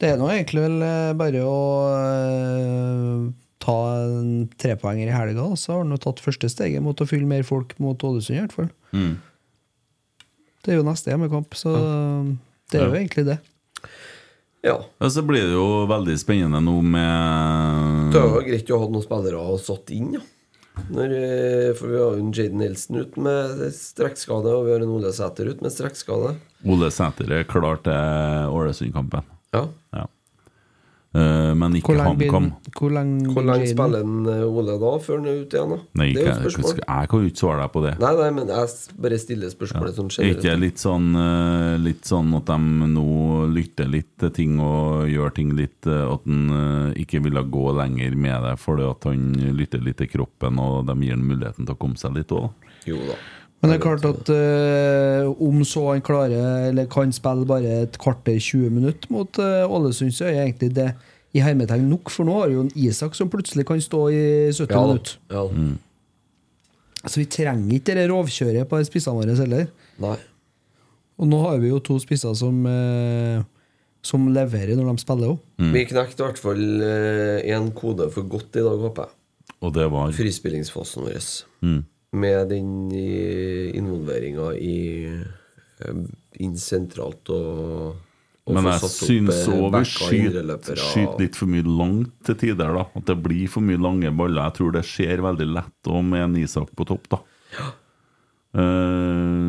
Det 0.02 0.10
er 0.10 0.18
nå 0.18 0.28
egentlig 0.32 0.64
vel 0.64 0.82
eh, 0.84 1.12
bare 1.18 1.42
å 1.46 1.58
uh, 1.94 3.28
ta 3.62 3.76
en 4.02 4.32
trepoenger 4.60 5.08
i 5.08 5.14
helga, 5.14 5.46
og 5.46 5.60
så 5.60 5.76
har 5.76 5.84
han 5.84 5.94
jo 5.94 6.00
tatt 6.02 6.22
første 6.24 6.50
steget 6.50 6.82
mot 6.84 6.98
å 7.00 7.08
fylle 7.08 7.28
mer 7.30 7.46
folk 7.46 7.76
mot 7.82 8.02
Ålesund, 8.04 8.36
i 8.36 8.42
hvert 8.42 8.56
fall. 8.56 8.70
Mm. 8.92 9.14
Det 10.64 10.74
er 10.74 10.80
jo 10.80 10.86
neste 10.86 11.12
hjemmekamp, 11.12 11.54
så 11.56 11.72
det 12.72 12.80
er 12.80 12.88
jo 12.88 12.98
egentlig 12.98 13.26
det. 13.28 13.38
Ja. 14.64 14.78
Ja, 14.98 15.10
så 15.12 15.22
blir 15.22 15.44
det 15.44 15.52
jo 15.52 15.84
veldig 15.90 16.14
spennende 16.16 16.60
nå 16.64 16.78
med 16.80 18.14
Det 18.14 18.20
er 18.20 18.30
jo 18.30 18.44
greit 18.46 18.70
å 18.72 18.78
ha 18.80 18.86
noen 18.88 19.04
spillere 19.04 19.42
å 19.42 19.58
satt 19.60 19.92
inn, 19.92 20.14
ja. 20.16 20.24
Når, 20.90 21.12
eh, 21.14 21.68
for 21.78 21.86
vi 21.86 21.98
har 22.00 22.16
jo 22.16 22.22
en 22.24 22.32
Jaden 22.34 22.58
Nelson 22.58 22.98
ut 22.98 23.18
med 23.20 23.60
strekkskade, 23.76 24.50
og 24.50 24.66
vi 24.66 24.72
har 24.74 24.82
en 24.82 24.90
Ole 24.96 25.12
Sæter 25.14 25.52
ut 25.52 25.62
med 25.62 25.70
strekkskade. 25.70 26.34
Ole 26.66 26.90
Sæter 26.90 27.30
er 27.30 27.46
klar 27.46 27.78
til 27.84 28.50
Ålesund-kampen. 28.50 29.33
Ja. 29.54 29.64
Ja. 29.94 30.04
Uh, 31.14 31.52
men 31.54 31.76
ikke 31.78 31.94
HamKam. 31.94 32.48
Hvor 32.74 32.90
lenge 32.90 33.68
spiller 33.70 34.00
en 34.02 34.24
eh, 34.26 34.40
Ole 34.42 34.74
da, 34.82 34.88
før 34.98 35.20
han 35.20 35.28
er 35.30 35.36
ute 35.44 35.60
igjen? 35.60 35.70
da? 35.70 35.76
Nei, 36.00 36.08
det 36.10 36.24
er 36.24 36.26
jo 36.26 36.32
jeg, 36.32 36.38
spørsmål. 36.40 36.80
jeg 36.80 37.10
kan 37.12 37.20
jo 37.22 37.30
ikke 37.30 37.42
svare 37.44 37.60
deg 37.60 37.70
på 37.76 37.82
det. 37.84 37.92
Nei, 38.02 38.10
nei, 38.18 38.30
men 38.34 38.50
jeg 38.50 38.96
bare 39.04 39.20
stiller 39.22 39.52
spørsmålet 39.52 40.00
sånn 40.00 40.10
Er 40.10 40.32
ikke 40.32 40.42
generelt. 40.48 40.64
litt 40.64 40.82
sånn, 40.82 41.06
eh, 41.22 41.76
litt 41.84 42.10
sånn 42.10 42.34
at 42.40 42.50
de 42.50 42.90
nå 42.96 43.06
lytter 43.54 43.92
litt 43.94 44.10
til 44.24 44.34
ting 44.34 44.58
og 44.58 45.06
gjør 45.12 45.36
ting 45.38 45.54
litt 45.54 45.86
At 45.86 46.26
han 46.26 46.94
ikke 46.98 47.22
ville 47.22 47.46
gå 47.46 47.64
lenger 47.78 48.18
med 48.18 48.48
det 48.48 48.56
fordi 48.64 48.90
at 48.90 49.06
han 49.06 49.30
lytter 49.54 49.86
litt 49.86 50.02
til 50.02 50.10
kroppen, 50.16 50.58
og 50.58 50.90
de 50.90 50.98
gir 50.98 51.14
han 51.14 51.22
muligheten 51.30 51.62
til 51.62 51.76
å 51.76 51.78
komme 51.78 52.00
seg 52.00 52.18
litt 52.18 52.34
òg? 52.34 52.50
Jo 52.90 52.98
da. 53.06 53.22
Men 53.64 53.72
det 53.72 53.78
er 53.78 53.84
klart 53.84 54.04
at 54.04 54.28
uh, 54.28 55.30
om 55.40 55.62
så 55.64 55.86
han 55.94 56.04
klarer 56.04 56.68
Eller 56.68 56.88
kan 56.90 57.12
spille 57.16 57.46
bare 57.48 57.78
et 57.86 57.96
kvarter 58.00 58.36
20 58.36 58.68
minutter 58.74 59.12
mot 59.14 59.40
Ålesund, 59.40 60.12
uh, 60.12 60.16
så 60.18 60.28
er 60.28 60.42
egentlig 60.42 60.74
det 60.76 60.90
i 61.34 61.40
hermetegn 61.42 61.88
nok. 61.90 62.12
For 62.12 62.28
nå 62.28 62.36
har 62.42 62.52
jo 62.52 62.66
en 62.66 62.74
Isak 62.78 63.16
som 63.16 63.30
plutselig 63.32 63.64
kan 63.66 63.80
stå 63.82 64.02
i 64.12 64.20
70 64.52 64.68
Ja, 64.68 64.82
minutter. 64.84 65.16
Ja. 65.32 67.08
Så 67.08 67.20
vi 67.20 67.26
trenger 67.28 67.80
ikke 67.80 67.96
det 67.96 68.04
rovkjøret 68.12 68.68
på 68.68 68.78
spissene 68.86 69.16
våre 69.18 69.34
heller. 69.40 69.66
Nei. 70.04 70.14
Og 71.18 71.30
nå 71.30 71.40
har 71.46 71.58
vi 71.62 71.72
jo 71.72 71.80
to 71.82 71.96
spisser 72.02 72.36
som, 72.38 72.60
uh, 72.68 73.42
som 74.04 74.28
leverer 74.34 74.76
når 74.76 74.92
de 74.92 75.06
spiller 75.06 75.32
òg. 75.32 75.40
Vi 75.72 75.88
knekte 75.88 76.20
i 76.22 76.26
hvert 76.28 76.44
fall 76.44 76.64
én 77.48 77.72
kode 77.74 78.12
for 78.12 78.28
godt 78.28 78.60
i 78.60 78.66
dag, 78.66 78.86
håper 78.86 79.08
jeg. 79.08 79.20
Og 79.64 79.72
det 79.72 79.88
var 79.88 80.12
Frispillingsfasen 80.12 81.06
vår. 81.06 81.28
Mm. 81.64 81.82
Med 82.14 82.50
den 82.52 82.72
involveringa 83.74 84.52
i 84.54 84.78
eh, 85.10 86.02
inn 86.44 86.58
sentralt 86.60 87.30
og, 87.34 87.94
og 88.44 88.54
Men 88.54 88.68
jeg 88.70 88.90
syns 88.92 89.40
eh, 89.48 89.54
òg 89.56 89.78
vi 89.78 89.84
skyter, 89.90 90.52
skyter 90.78 91.22
litt 91.24 91.38
for 91.38 91.50
mye 91.50 91.66
langt 91.66 92.14
til 92.28 92.38
tider. 92.44 92.76
da 92.76 92.86
At 92.94 93.08
det 93.10 93.18
blir 93.24 93.50
for 93.50 93.66
mye 93.66 93.80
lange 93.80 94.12
baller. 94.14 94.46
Jeg 94.50 94.60
tror 94.60 94.76
det 94.76 94.84
skjer 94.88 95.24
veldig 95.26 95.48
lett 95.56 95.90
òg 95.90 96.04
med 96.12 96.28
en 96.28 96.38
Isak 96.44 96.70
på 96.76 96.86
topp. 96.90 97.10
da 97.16 97.24
Eh, 98.54 98.60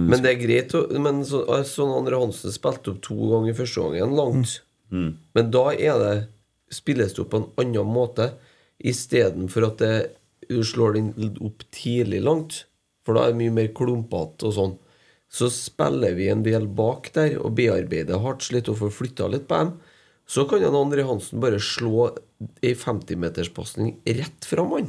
Men 0.09 0.21
det 0.23 0.31
er 0.31 0.41
greit 0.41 0.73
å, 0.73 0.85
Men 1.01 1.21
så, 1.27 1.43
sånn 1.69 1.93
Andre 1.93 2.19
Hansen 2.23 2.53
spilte 2.53 2.95
opp 2.95 3.03
to 3.05 3.17
ganger 3.33 3.53
i 3.53 3.57
første 3.57 3.85
gangen 3.85 4.17
langt. 4.17 4.59
Mm. 4.93 5.11
Men 5.37 5.51
da 5.53 5.65
er 5.73 6.01
det 6.01 6.15
spilles 6.73 7.13
det 7.13 7.21
opp 7.21 7.33
på 7.33 7.41
en 7.43 7.49
annen 7.61 7.91
måte 7.93 8.31
istedenfor 8.85 9.69
at 9.69 9.81
det, 9.81 9.93
du 10.49 10.61
slår 10.63 10.93
den 10.97 11.37
opp 11.41 11.63
tidlig 11.75 12.21
langt. 12.23 12.63
For 13.05 13.13
da 13.17 13.25
er 13.27 13.33
det 13.33 13.39
mye 13.43 13.53
mer 13.53 13.67
klumpete 13.77 14.47
og 14.49 14.53
sånn. 14.55 14.77
Så 15.29 15.49
spiller 15.51 16.15
vi 16.15 16.29
en 16.31 16.43
del 16.45 16.65
bak 16.67 17.11
der 17.13 17.35
og 17.41 17.55
bearbeider 17.57 18.21
hardt, 18.23 18.45
slitt 18.47 18.69
og 18.71 18.77
får 18.79 18.93
flytta 18.95 19.27
litt 19.29 19.47
på 19.49 19.57
dem. 19.59 19.73
Så 20.25 20.45
kan 20.49 20.63
han 20.63 20.73
André 20.79 21.03
Hansen 21.05 21.41
bare 21.43 21.59
slå 21.61 22.07
ei 22.65 22.73
50-meterspasning 22.73 23.95
rett 24.17 24.45
fram, 24.47 24.71
han. 24.73 24.87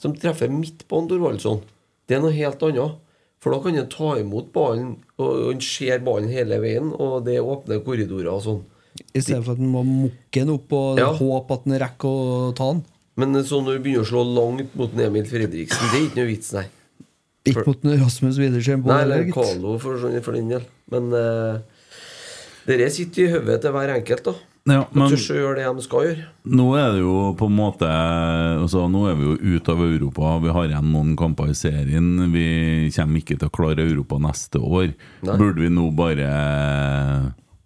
Som 0.00 0.16
treffer 0.18 0.50
midt 0.52 0.82
på 0.88 0.98
han 0.98 1.06
Thorvaldsson. 1.10 1.62
Det 2.08 2.16
er 2.16 2.24
noe 2.24 2.34
helt 2.34 2.62
annet. 2.66 2.96
For 3.38 3.54
da 3.54 3.60
kan 3.62 3.76
han 3.78 3.86
ta 3.92 4.16
imot 4.18 4.48
ballen, 4.52 4.96
og 5.22 5.44
han 5.52 5.60
ser 5.62 6.00
ballen 6.02 6.26
hele 6.32 6.58
veien, 6.62 6.90
og 6.98 7.22
det 7.28 7.36
åpner 7.38 7.84
korridorer 7.86 8.32
og 8.32 8.42
sånn. 8.42 8.64
I 9.14 9.20
stedet 9.22 9.44
for 9.46 9.54
at 9.54 9.60
han 9.62 9.70
må 9.70 9.84
mukke 9.86 10.40
den 10.40 10.50
opp 10.56 10.72
og 10.74 10.98
Ja. 10.98 11.12
håpe 11.14 11.54
at 11.54 11.64
han 11.68 11.78
rekker 11.78 12.08
å 12.08 12.54
ta 12.58 12.72
den. 12.72 12.82
Men 13.18 13.34
så 13.44 13.58
når 13.64 13.78
du 13.78 13.86
begynner 13.86 14.04
å 14.06 14.08
slå 14.08 14.24
langt 14.26 14.74
mot 14.78 14.92
en 14.94 15.06
Emil 15.08 15.26
Fredriksen, 15.26 15.88
det 15.90 15.98
er 15.98 16.04
ikke 16.06 16.20
noe 16.20 16.28
vits, 16.30 16.52
nei. 16.54 16.66
Ikke 17.48 17.64
mot 17.66 17.86
en 17.86 17.96
Rasmus 18.02 18.38
Widersen 18.38 18.84
Nei, 18.86 19.00
eller. 19.06 19.24
Carlo 19.34 19.78
for, 19.82 19.98
sånn- 19.98 20.20
for 20.22 20.36
den 20.36 20.52
del. 20.52 20.66
Men 20.92 21.08
uh, 21.14 21.58
dere 22.68 22.90
sitter 22.92 23.24
i 23.24 23.32
hodet 23.32 23.58
til 23.64 23.74
hver 23.74 23.94
enkelt, 23.96 24.28
da. 24.28 24.36
Ja, 24.68 24.82
men 24.92 25.08
det 25.08 25.16
de 25.16 25.22
skal 25.80 26.02
gjøre. 26.04 26.24
nå 26.44 26.66
er 26.76 26.90
det 26.92 27.00
jo 27.00 27.12
på 27.38 27.46
en 27.48 27.54
måte 27.56 27.88
altså, 27.88 28.82
Nå 28.90 29.06
er 29.08 29.14
vi 29.16 29.24
jo 29.24 29.54
ute 29.56 29.72
av 29.72 29.80
Europa. 29.80 30.34
Vi 30.44 30.52
har 30.52 30.66
igjen 30.68 30.90
noen 30.92 31.14
kamper 31.16 31.48
i 31.48 31.56
serien. 31.56 32.10
Vi 32.34 32.90
kommer 32.92 33.22
ikke 33.22 33.38
til 33.38 33.48
å 33.48 33.54
klare 33.54 33.86
Europa 33.86 34.18
neste 34.20 34.60
år. 34.60 34.92
Nei. 35.24 35.38
Burde 35.40 35.64
vi 35.64 35.72
nå 35.72 35.88
bare 35.96 36.28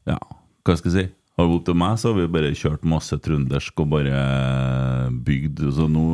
Ja, 0.07 0.19
hva 0.63 0.79
skal 0.79 0.93
jeg 0.93 0.95
si? 0.95 1.07
Har 1.39 1.49
det 1.49 1.63
til 1.65 1.77
meg, 1.81 1.97
så 1.97 2.11
har 2.11 2.19
vi 2.21 2.33
bare 2.35 2.53
kjørt 2.57 2.83
masse 2.85 3.17
trøndersk 3.25 3.81
og 3.81 3.93
bare 3.95 4.17
bygd. 5.25 5.63
Så 5.73 5.89
nå 5.89 6.07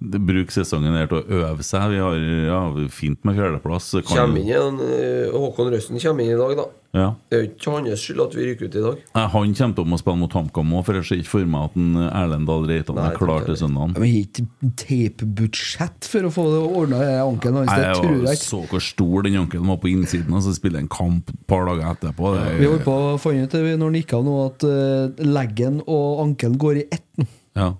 det- 0.00 0.20
Bruk 0.26 0.50
sesongen 0.54 0.94
her 0.94 1.06
til 1.06 1.22
å 1.22 1.26
øve 1.42 1.62
seg. 1.66 1.90
Vi 1.90 1.98
har 1.98 2.14
ja, 2.14 2.88
fint 2.88 3.24
med 3.24 3.36
fjerdeplass. 3.36 3.90
Det 3.92 4.06
kan- 4.06 4.36
inn 4.36 4.46
igjen, 4.46 4.78
eh, 4.80 5.32
Håkon 5.32 5.72
Røsten 5.72 5.98
kommer 6.00 6.22
inn 6.22 6.34
i 6.34 6.38
dag, 6.38 6.56
da. 6.56 6.64
Ja. 6.94 7.14
Det 7.28 7.36
er 7.36 7.42
jo 7.42 7.48
ikke 7.52 7.72
hans 7.74 8.00
skyld 8.00 8.20
at 8.24 8.34
vi 8.34 8.44
ryker 8.48 8.64
ut 8.64 8.74
i 8.74 8.80
dag. 8.80 8.96
Nei, 9.14 9.26
Han 9.28 9.54
kommer 9.54 9.74
til 9.74 9.84
å 9.84 9.98
spille 9.98 10.18
mot 10.18 10.32
HamKam 10.32 10.72
òg, 10.72 10.84
for 10.86 10.94
jeg 10.94 11.04
ser 11.04 11.16
ikke 11.20 11.32
for 11.34 11.44
meg 11.44 11.64
at 11.64 11.76
en 11.76 11.94
Erlend 11.96 12.46
Dahl 12.48 12.64
Reitan 12.66 12.98
er 12.98 13.16
klar 13.16 13.44
til 13.44 13.56
søndagen. 13.60 13.92
Men 13.98 14.08
ikke 14.24 14.46
tape-budsjett 14.74 16.08
for 16.08 16.28
å 16.28 16.30
få 16.32 16.44
det 16.54 16.62
ordna 16.80 17.00
ankelen 17.26 17.60
hans. 17.60 17.72
Jeg, 17.76 18.02
Jeg 18.02 18.22
jeg 18.24 18.40
så 18.40 18.62
hvor 18.70 18.80
stor 18.80 19.22
den 19.26 19.36
ankelen 19.42 19.66
var 19.68 19.76
på 19.82 19.90
innsiden, 19.92 20.32
og 20.32 20.42
så 20.42 20.54
spiller 20.56 20.80
en 20.80 20.88
kamp 20.88 21.28
et 21.28 21.46
par 21.46 21.66
dager 21.66 21.84
etterpå. 21.92 22.32
Det, 22.36 22.58
Vi 22.58 22.70
holdt 22.70 22.86
på 22.86 22.96
å 22.96 23.20
finne 23.20 23.44
ut 23.44 23.50
det 23.50 23.76
når 23.78 23.84
han 23.92 24.00
gikk 24.00 24.16
av 24.18 24.24
nå, 24.24 24.38
at 24.46 24.64
uh, 24.64 25.24
leggen 25.28 25.82
og 25.86 26.24
ankelen 26.24 26.56
går 26.58 26.82
i 26.82 26.86
ett. 26.90 27.28
Ja. 27.58 27.74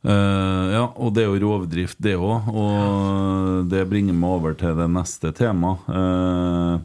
Eh, 0.00 0.66
ja, 0.72 0.86
og 0.96 1.12
det 1.12 1.26
er 1.26 1.28
jo 1.28 1.40
rovdrift, 1.44 1.98
det 2.02 2.16
òg. 2.16 2.48
Og 2.48 3.70
det 3.70 3.86
bringer 3.90 4.16
meg 4.16 4.36
over 4.38 4.56
til 4.58 4.76
det 4.78 4.88
neste 4.92 5.32
temaet. 5.36 5.88
Uh, 5.88 6.80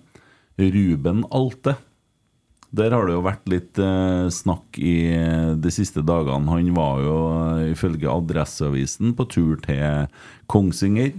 Ruben 0.60 1.26
Alte. 1.36 1.78
Der 2.76 2.92
har 2.92 3.08
det 3.08 3.16
jo 3.16 3.24
vært 3.24 3.46
litt 3.48 3.80
uh, 3.80 4.28
snakk 4.34 4.80
i 4.84 4.98
de 5.56 5.72
siste 5.72 6.04
dagene. 6.04 6.52
Han 6.52 6.74
var 6.76 7.04
jo 7.06 7.18
eh, 7.32 7.72
ifølge 7.72 8.12
Adresseavisen 8.12 9.16
på 9.16 9.28
tur 9.32 9.62
til 9.64 10.10
Kongsvinger. 10.52 11.14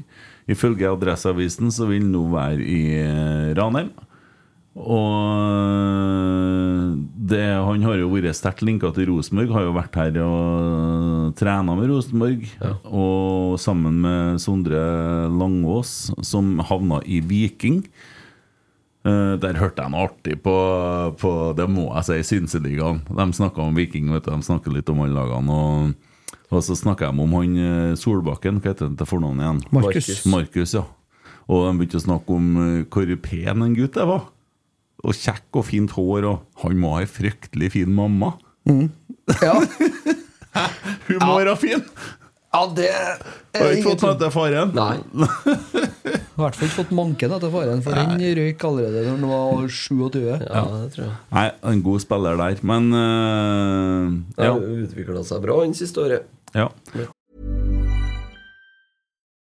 Ifølge 0.53 0.91
Adresseavisen 0.93 1.73
så 1.75 1.89
vil 1.89 2.05
han 2.05 2.13
nå 2.13 2.27
være 2.35 2.61
i 2.61 2.83
Ranheim. 3.57 3.95
Og 4.77 6.27
det, 7.31 7.47
han 7.65 7.85
har 7.87 7.97
jo 7.97 8.11
vært 8.13 8.37
sterkt 8.37 8.65
linka 8.67 8.91
til 8.95 9.09
Rosenborg. 9.11 9.55
Har 9.55 9.65
jo 9.65 9.77
vært 9.77 9.97
her 9.97 10.19
og 10.23 11.33
trena 11.39 11.77
med 11.79 11.89
Rosenborg. 11.91 12.45
Og 12.85 13.57
sammen 13.63 14.03
med 14.05 14.43
Sondre 14.43 14.83
Langås, 15.33 16.13
som 16.27 16.59
havna 16.69 17.01
i 17.09 17.23
Viking. 17.25 17.81
Eh, 19.07 19.35
der 19.39 19.59
hørte 19.61 19.85
jeg 19.85 19.93
noe 19.93 20.07
artig 20.09 20.37
på, 20.43 20.55
på 21.21 21.33
det 21.57 21.69
må 21.71 21.89
jeg 21.95 22.09
si, 22.09 22.19
Synseligaen. 22.35 23.05
De 23.07 23.27
snakka 23.39 23.63
om 23.63 23.77
Viking, 23.79 24.11
vet 24.15 24.27
du, 24.27 24.33
de 24.35 24.47
snakker 24.47 24.75
litt 24.75 24.91
om 24.91 25.03
alle 25.05 25.15
lagene. 25.15 25.57
Og, 25.57 26.39
og 26.51 26.65
så 26.67 26.77
snakka 26.79 27.13
de 27.13 27.25
om 27.25 27.37
han 27.39 27.59
eh, 27.63 27.97
Solbakken, 28.01 28.61
hva 28.61 28.73
heter 28.73 28.91
han 28.91 28.97
til 28.99 29.09
fornavn 29.09 29.43
igjen? 29.43 29.65
Markus. 29.77 30.25
Markus, 30.31 30.75
ja. 30.79 30.85
Og 31.47 31.69
de 31.69 31.77
begynte 31.79 32.01
å 32.01 32.07
snakke 32.09 32.35
om 32.35 32.49
eh, 32.65 32.81
hvor 32.91 33.13
pen 33.23 33.69
en 33.69 33.77
gutt 33.79 33.95
det 33.97 34.09
var. 34.11 34.27
Og 35.07 35.15
kjekk 35.15 35.61
og 35.61 35.67
fint 35.69 35.93
hår, 35.95 36.27
og 36.27 36.63
han 36.65 36.79
må 36.83 36.97
ha 36.97 37.05
ei 37.05 37.11
fryktelig 37.11 37.73
fin 37.77 37.93
mamma. 37.95 38.33
Ja. 38.67 39.57
Hun 41.07 41.19
må 41.23 41.37
være 41.39 41.57
fin! 41.61 41.83
ja, 42.57 42.61
det 42.73 42.87
Har 42.89 43.67
er 43.67 43.75
ikke 43.77 43.91
fått 43.93 44.03
noe 44.07 44.17
til 44.21 44.31
faren. 44.33 44.71
Nei. 44.75 44.97
I 46.37 46.41
hvert 46.41 46.57
fall 46.57 46.67
ikke 46.69 46.79
fått 46.79 46.95
manken 46.97 47.35
etter 47.37 47.53
faren, 47.53 47.83
for 47.85 47.97
den 47.97 48.17
røyk 48.39 48.65
allerede 48.69 49.03
da 49.05 49.13
han 49.13 49.27
var 49.29 49.67
27. 49.69 50.17
Ja, 50.25 50.63
det 50.73 50.89
tror 50.95 51.05
jeg. 51.05 51.13
Nei, 51.37 51.45
en 51.73 51.83
god 51.85 52.05
spiller 52.05 52.41
der, 52.41 52.63
men 52.73 52.89
eh, 52.97 54.17
Det 54.41 54.49
ja. 54.49 54.57
har 54.57 54.83
utvikla 54.87 55.25
seg 55.29 55.45
bra 55.45 55.61
den 55.65 55.77
siste 55.77 56.03
året. 56.07 56.27
ja. 56.57 56.71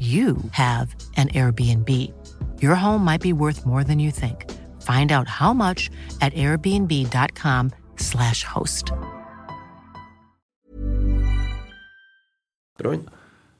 you 0.00 0.36
have 0.50 0.96
an 1.16 1.28
Airbnb. 1.28 2.12
Your 2.60 2.74
home 2.74 3.04
might 3.04 3.20
be 3.20 3.32
worth 3.32 3.64
more 3.64 3.84
than 3.84 4.00
you 4.00 4.10
think. 4.10 4.50
Find 4.82 5.12
out 5.12 5.28
how 5.28 5.54
much 5.54 5.88
at 6.20 6.34
airbnb.com/slash 6.34 8.44
host. 8.44 8.90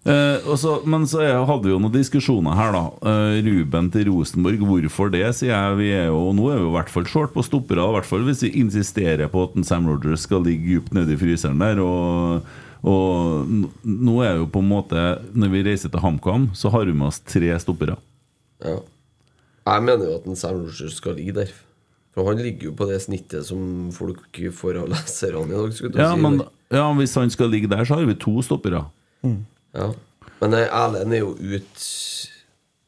Eh, 0.05 0.37
og 0.45 0.85
men 0.85 1.07
så 1.09 1.23
er, 1.25 1.39
hadde 1.49 1.65
vi 1.65 1.73
jo 1.73 1.79
noen 1.81 1.95
diskusjoner 1.95 2.59
her, 2.59 2.75
da. 2.77 2.83
Eh, 3.09 3.39
Ruben 3.47 3.89
til 3.93 4.11
Rosenborg, 4.11 4.61
hvorfor 4.69 5.13
det? 5.15 5.25
sier 5.39 5.55
jeg. 5.55 5.79
Vi 5.79 5.89
er 5.97 6.11
jo, 6.11 6.27
nå 6.37 6.51
er 6.53 6.61
vi 6.61 6.69
i 6.69 6.75
hvert 6.77 6.93
fall 6.93 7.09
short 7.09 7.33
på 7.33 7.45
stoppere, 7.47 7.81
i 7.81 7.95
hvert 7.97 8.09
fall 8.09 8.27
hvis 8.27 8.45
vi 8.45 8.53
insisterer 8.61 9.33
på 9.33 9.47
at 9.47 9.57
en 9.57 9.65
Sam 9.65 9.89
Rogers 9.89 10.27
skal 10.29 10.45
ligge 10.45 10.77
dypt 10.77 10.93
nede 10.93 11.15
i 11.15 11.17
fryseren 11.17 11.63
der. 11.63 11.81
Og, 11.81 12.45
og 12.85 13.49
nå 13.83 14.15
er 14.25 14.35
jo 14.37 14.49
på 14.53 14.61
en 14.61 14.67
måte 14.69 15.03
Når 15.33 15.53
vi 15.55 15.63
reiser 15.65 15.89
til 15.89 16.03
HamKam, 16.03 16.51
så 16.53 16.69
har 16.75 16.85
vi 16.85 16.93
med 16.93 17.09
oss 17.09 17.23
tre 17.25 17.55
stoppere. 17.63 17.97
Ja. 18.65 18.77
Jeg 19.65 19.85
mener 19.87 20.05
jo 20.05 20.17
at 20.19 20.27
en 20.29 20.37
Sam 20.37 20.59
Rogers 20.61 20.99
skal 21.01 21.17
ligge 21.17 21.37
der. 21.39 21.53
For 22.15 22.29
han 22.29 22.43
ligger 22.45 22.69
jo 22.69 22.75
på 22.79 22.87
det 22.91 23.01
snittet 23.03 23.47
som 23.49 23.89
folk 23.95 24.39
får 24.55 24.83
av 24.83 24.91
leserne 24.93 25.49
i 25.49 25.57
dag. 25.57 25.97
Ja, 25.97 26.13
si. 26.13 26.21
men 26.23 26.43
ja, 26.71 26.85
hvis 26.99 27.17
han 27.19 27.33
skal 27.33 27.51
ligge 27.51 27.71
der, 27.73 27.83
så 27.89 27.99
har 27.99 28.07
vi 28.07 28.15
to 28.21 28.37
stoppere. 28.45 28.85
Ja. 29.25 29.89
Men 30.43 30.55
eh, 30.55 30.69
Erlend 30.69 31.17
er 31.17 31.25
jo 31.25 31.33
ut 31.35 31.87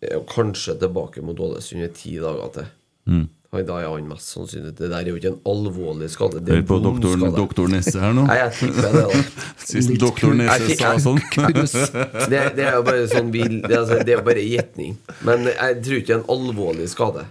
er 0.04 0.20
Kanskje 0.28 0.76
tilbake 0.78 1.24
mot 1.24 1.40
Ålesund 1.40 1.82
i 1.82 1.88
ti 1.96 2.16
dager 2.20 2.52
til. 2.54 2.68
Mm. 3.08 3.26
Da 3.64 3.78
er 3.80 3.88
han 3.88 4.08
mest 4.10 4.28
sannsynlig 4.34 4.74
Det 4.76 4.90
der 4.90 4.98
er 4.98 5.08
jo 5.08 5.16
ikke 5.16 5.30
en 5.32 5.40
alvorlig 5.48 6.10
skade. 6.12 6.42
Hør 6.46 6.56
en 6.60 6.66
på 6.68 6.78
doktoren, 6.84 7.00
doktor, 7.00 7.16
skade. 7.22 7.36
doktor 7.40 7.68
Nesse 7.72 8.00
her 8.02 8.12
nå. 8.16 8.26
Nei, 8.28 8.36
jeg 8.42 8.52
tipper 8.58 8.92
det, 8.92 9.04
da. 9.06 9.22
Sist 9.70 9.94
doktor 10.02 10.34
Nesse 10.36 10.76
sa 10.76 10.92
sånn. 11.02 11.20
Det, 12.32 12.40
det 12.56 12.64
er 12.66 12.74
jo 12.76 12.82
bare 12.86 13.06
sånn 13.10 13.30
bil 13.34 13.60
Det, 13.62 13.72
altså, 13.78 13.98
det 14.04 14.12
er 14.14 14.18
jo 14.20 14.24
bare 14.26 14.42
gjetning. 14.46 14.96
Men 15.26 15.48
jeg 15.48 15.80
tror 15.86 15.96
ikke 16.00 16.06
det 16.12 16.16
er 16.16 16.20
en 16.22 16.30
alvorlig 16.36 16.88
skade. 16.92 17.24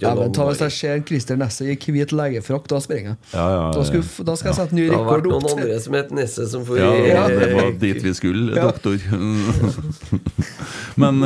Ja, 0.00 0.12
men 0.14 0.30
ta 0.34 0.44
Hvis 0.46 0.60
jeg 0.62 0.72
ser 0.76 1.00
Christer 1.08 1.38
Nesse 1.40 1.66
i 1.66 1.74
hvit 1.74 2.12
legefrakk, 2.14 2.68
da 2.70 2.78
springer 2.82 3.14
jeg. 3.14 3.18
Ja, 3.32 3.46
ja, 3.50 3.62
Da, 3.74 3.80
ja. 3.82 3.86
skal, 3.88 4.04
da 4.28 4.36
skal 4.38 4.52
jeg 4.52 4.58
sette 4.60 4.76
ny 4.78 4.84
Det 4.86 4.94
har 5.00 5.08
vært 5.08 5.26
noen 5.26 5.48
andre 5.50 5.78
som 5.82 5.96
het 5.98 6.12
Nesse, 6.14 6.46
som 6.52 6.62
får 6.68 6.78
Ja, 6.78 7.24
det 7.32 7.48
var 7.56 7.72
dit 7.82 8.02
vi 8.04 8.12
skulle, 8.14 8.54
Ja. 8.56 8.68
doktor. 8.70 8.96
Men, 10.96 11.18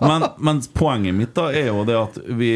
men, 0.00 0.22
men 0.38 0.60
poenget 0.76 1.14
mitt 1.16 1.30
da 1.36 1.46
er 1.54 1.70
jo 1.70 1.84
det 1.88 1.96
at 1.96 2.18
vi, 2.36 2.50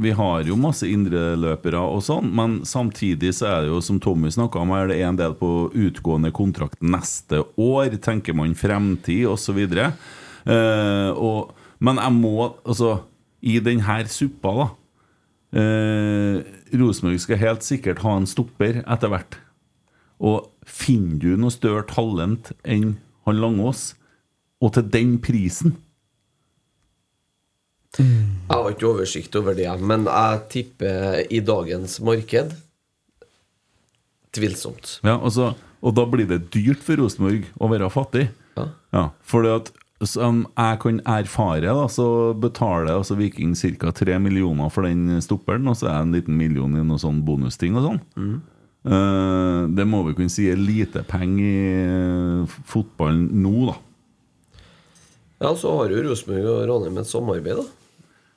vi 0.00 0.10
har 0.16 0.42
jo 0.48 0.56
masse 0.56 0.86
indreløpere 0.88 1.80
og 1.80 2.02
sånn, 2.06 2.30
men 2.34 2.60
samtidig 2.68 3.32
så 3.36 3.46
er 3.50 3.64
det 3.64 3.70
jo, 3.72 3.80
som 3.84 3.98
Tommy 4.00 4.30
snakka 4.32 4.62
om, 4.62 4.70
er 4.76 4.88
det 4.88 5.00
en 5.04 5.18
del 5.18 5.34
på 5.36 5.50
utgående 5.76 6.30
kontrakt 6.32 6.80
neste 6.80 7.42
år. 7.60 7.96
Tenker 8.00 8.36
man 8.36 8.54
fremtid, 8.56 9.26
osv. 9.28 9.58
Uh, 10.46 11.10
og- 11.16 11.52
men 11.80 11.96
jeg 11.96 12.12
må 12.12 12.54
Altså, 12.64 13.02
i 13.42 13.58
denne 13.60 14.06
suppa, 14.08 14.52
da 14.52 14.66
uh, 15.60 16.42
Rosenborg 16.76 17.20
skal 17.20 17.40
helt 17.40 17.62
sikkert 17.66 18.02
ha 18.04 18.16
en 18.16 18.26
stopper 18.26 18.82
etter 18.86 19.08
hvert. 19.08 19.38
Og 20.20 20.50
finner 20.66 21.18
du 21.18 21.36
noe 21.40 21.50
større 21.50 21.86
talent 21.88 22.52
enn 22.64 22.98
han 23.26 23.40
Langås, 23.40 23.94
og 24.60 24.74
til 24.76 24.82
den 24.92 25.18
prisen 25.18 25.76
Jeg 27.98 28.54
har 28.54 28.68
ikke 28.70 28.86
oversikt 28.92 29.34
over 29.40 29.56
det, 29.58 29.66
men 29.82 30.04
jeg 30.06 30.42
tipper 30.52 31.24
i 31.26 31.40
dagens 31.42 31.98
marked 32.06 32.52
Tvilsomt. 34.30 35.00
ja, 35.02 35.16
altså, 35.18 35.54
Og 35.82 35.94
da 35.96 36.04
blir 36.06 36.28
det 36.28 36.52
dyrt 36.54 36.84
for 36.86 37.00
Rosenborg 37.00 37.48
å 37.58 37.70
være 37.72 37.88
fattig. 37.90 38.28
Ja. 38.56 38.66
Ja, 38.94 39.04
for 39.26 39.46
at 39.48 39.72
som 40.06 40.46
jeg 40.56 40.78
kan 40.80 41.00
erfare, 41.04 41.66
da, 41.76 41.86
så 41.92 42.32
betaler 42.38 42.94
altså 42.94 43.16
Viking 43.18 43.52
ca. 43.56 43.90
3 43.92 44.18
millioner 44.22 44.70
for 44.72 44.86
den 44.88 45.20
stopperen, 45.20 45.66
og 45.68 45.76
så 45.76 45.88
er 45.90 45.98
det 45.98 46.06
en 46.06 46.14
liten 46.14 46.38
million 46.38 46.72
i 46.72 46.80
noen 46.84 47.00
sånn 47.00 47.20
bonusting 47.26 47.76
og 47.76 47.84
sånn. 47.84 48.00
Eh, 48.86 49.60
det 49.76 49.84
må 49.88 50.00
vi 50.06 50.14
kunne 50.16 50.32
si 50.32 50.46
er 50.48 50.56
lite 50.60 51.02
penger 51.04 51.44
i 51.44 51.74
eh, 52.44 52.54
fotballen 52.70 53.26
nå, 53.42 53.72
da. 53.72 53.76
Ja, 55.40 55.52
så 55.56 55.74
har 55.78 55.92
jo 55.92 56.04
Rosenborg 56.06 56.48
og 56.48 56.62
Ranheim 56.70 57.00
et 57.00 57.08
samarbeid, 57.10 57.60
da. 57.60 57.68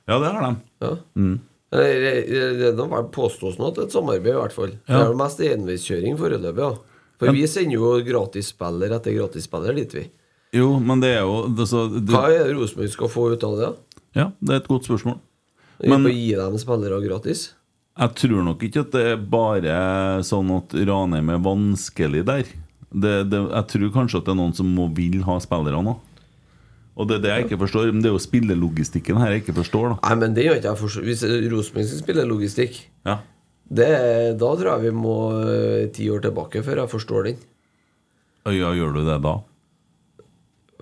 Ja, 0.08 0.18
det 0.20 0.32
har 0.32 0.42
de. 0.44 0.56
Ja. 0.84 0.96
Mm. 1.16 1.36
Det 1.74 2.88
påstås 3.14 3.56
nå 3.58 3.70
at 3.70 3.78
det 3.78 3.82
er 3.82 3.88
et 3.88 3.94
samarbeid, 3.96 4.34
i 4.34 4.38
hvert 4.38 4.54
fall. 4.54 4.74
Det 4.86 4.98
er 5.00 5.16
mest 5.18 5.40
enveiskjøring 5.42 6.18
foreløpig, 6.20 6.62
ja. 6.62 6.74
For 7.18 7.34
vi 7.34 7.46
sender 7.50 7.78
jo 7.78 7.94
gratisspiller 8.04 8.94
etter 8.96 9.16
gratisspiller 9.16 9.76
dit, 9.78 9.96
vi. 9.96 10.04
Jo, 10.54 10.76
men 10.78 11.02
det 11.02 11.16
er 11.16 11.24
jo 11.26 11.48
det, 11.50 11.66
så, 11.66 11.86
det, 11.90 12.12
Hva 12.14 12.28
er 12.30 12.46
det 12.46 12.54
Rosenborg 12.54 12.92
skal 12.92 13.10
få 13.10 13.26
ut 13.34 13.46
av 13.46 13.56
det? 13.58 13.70
Ja, 14.14 14.28
det 14.38 14.52
er 14.54 14.60
et 14.62 14.70
godt 14.70 14.86
spørsmål. 14.86 15.18
Men, 15.82 16.02
Men- 16.02 16.10
å 16.12 16.14
gi 16.14 16.34
dem 16.38 16.58
spillere 16.62 17.00
gratis? 17.02 17.48
Jeg 17.94 18.10
tror 18.18 18.42
nok 18.42 18.62
ikke 18.66 18.82
at 18.82 18.90
det 18.90 19.02
er 19.12 19.18
bare 19.30 19.74
sånn 20.26 20.48
at 20.56 20.72
Ranheim 20.74 21.28
er 21.30 21.42
vanskelig 21.42 22.24
der. 22.26 22.48
Det, 22.90 23.12
det, 23.30 23.38
jeg 23.38 23.66
tror 23.70 23.92
kanskje 23.94 24.18
at 24.18 24.26
det 24.26 24.32
er 24.34 24.38
noen 24.40 24.54
som 24.54 24.66
må 24.74 24.88
vil 24.94 25.20
ha 25.26 25.36
spillere 25.42 25.82
nå. 25.82 25.94
Og 26.96 27.08
det 27.10 27.16
er 27.16 27.22
det 27.24 27.30
jeg 27.32 27.44
ikke 27.48 27.58
forstår. 27.64 27.88
Men 27.92 28.02
det 28.04 28.10
er 28.10 28.14
jo 28.14 28.22
spillelogistikken 28.22 29.16
her 29.18 29.32
jeg 29.34 29.42
ikke 29.42 29.54
forstår, 29.56 29.88
da. 29.94 29.96
Nei, 30.08 30.14
men 30.20 30.34
det 30.36 30.44
gjør 30.46 30.60
ikke 30.60 30.70
jeg 30.70 30.80
forstår. 30.82 31.06
Hvis 31.08 31.24
Rosenborg 31.52 31.88
skal 31.90 32.02
spille 32.04 32.26
logistikk, 32.30 32.78
Ja. 33.06 33.16
det, 33.68 33.88
da 34.38 34.50
tror 34.60 34.70
jeg 34.76 34.82
vi 34.84 34.92
må 34.94 35.16
eh, 35.42 35.88
ti 35.96 36.06
år 36.10 36.20
tilbake 36.22 36.62
før 36.62 36.84
jeg 36.84 36.92
forstår 36.92 37.24
den. 37.30 37.36
ja, 38.46 38.70
gjør 38.76 38.94
du 38.94 39.02
det 39.08 39.18
da? 39.24 39.34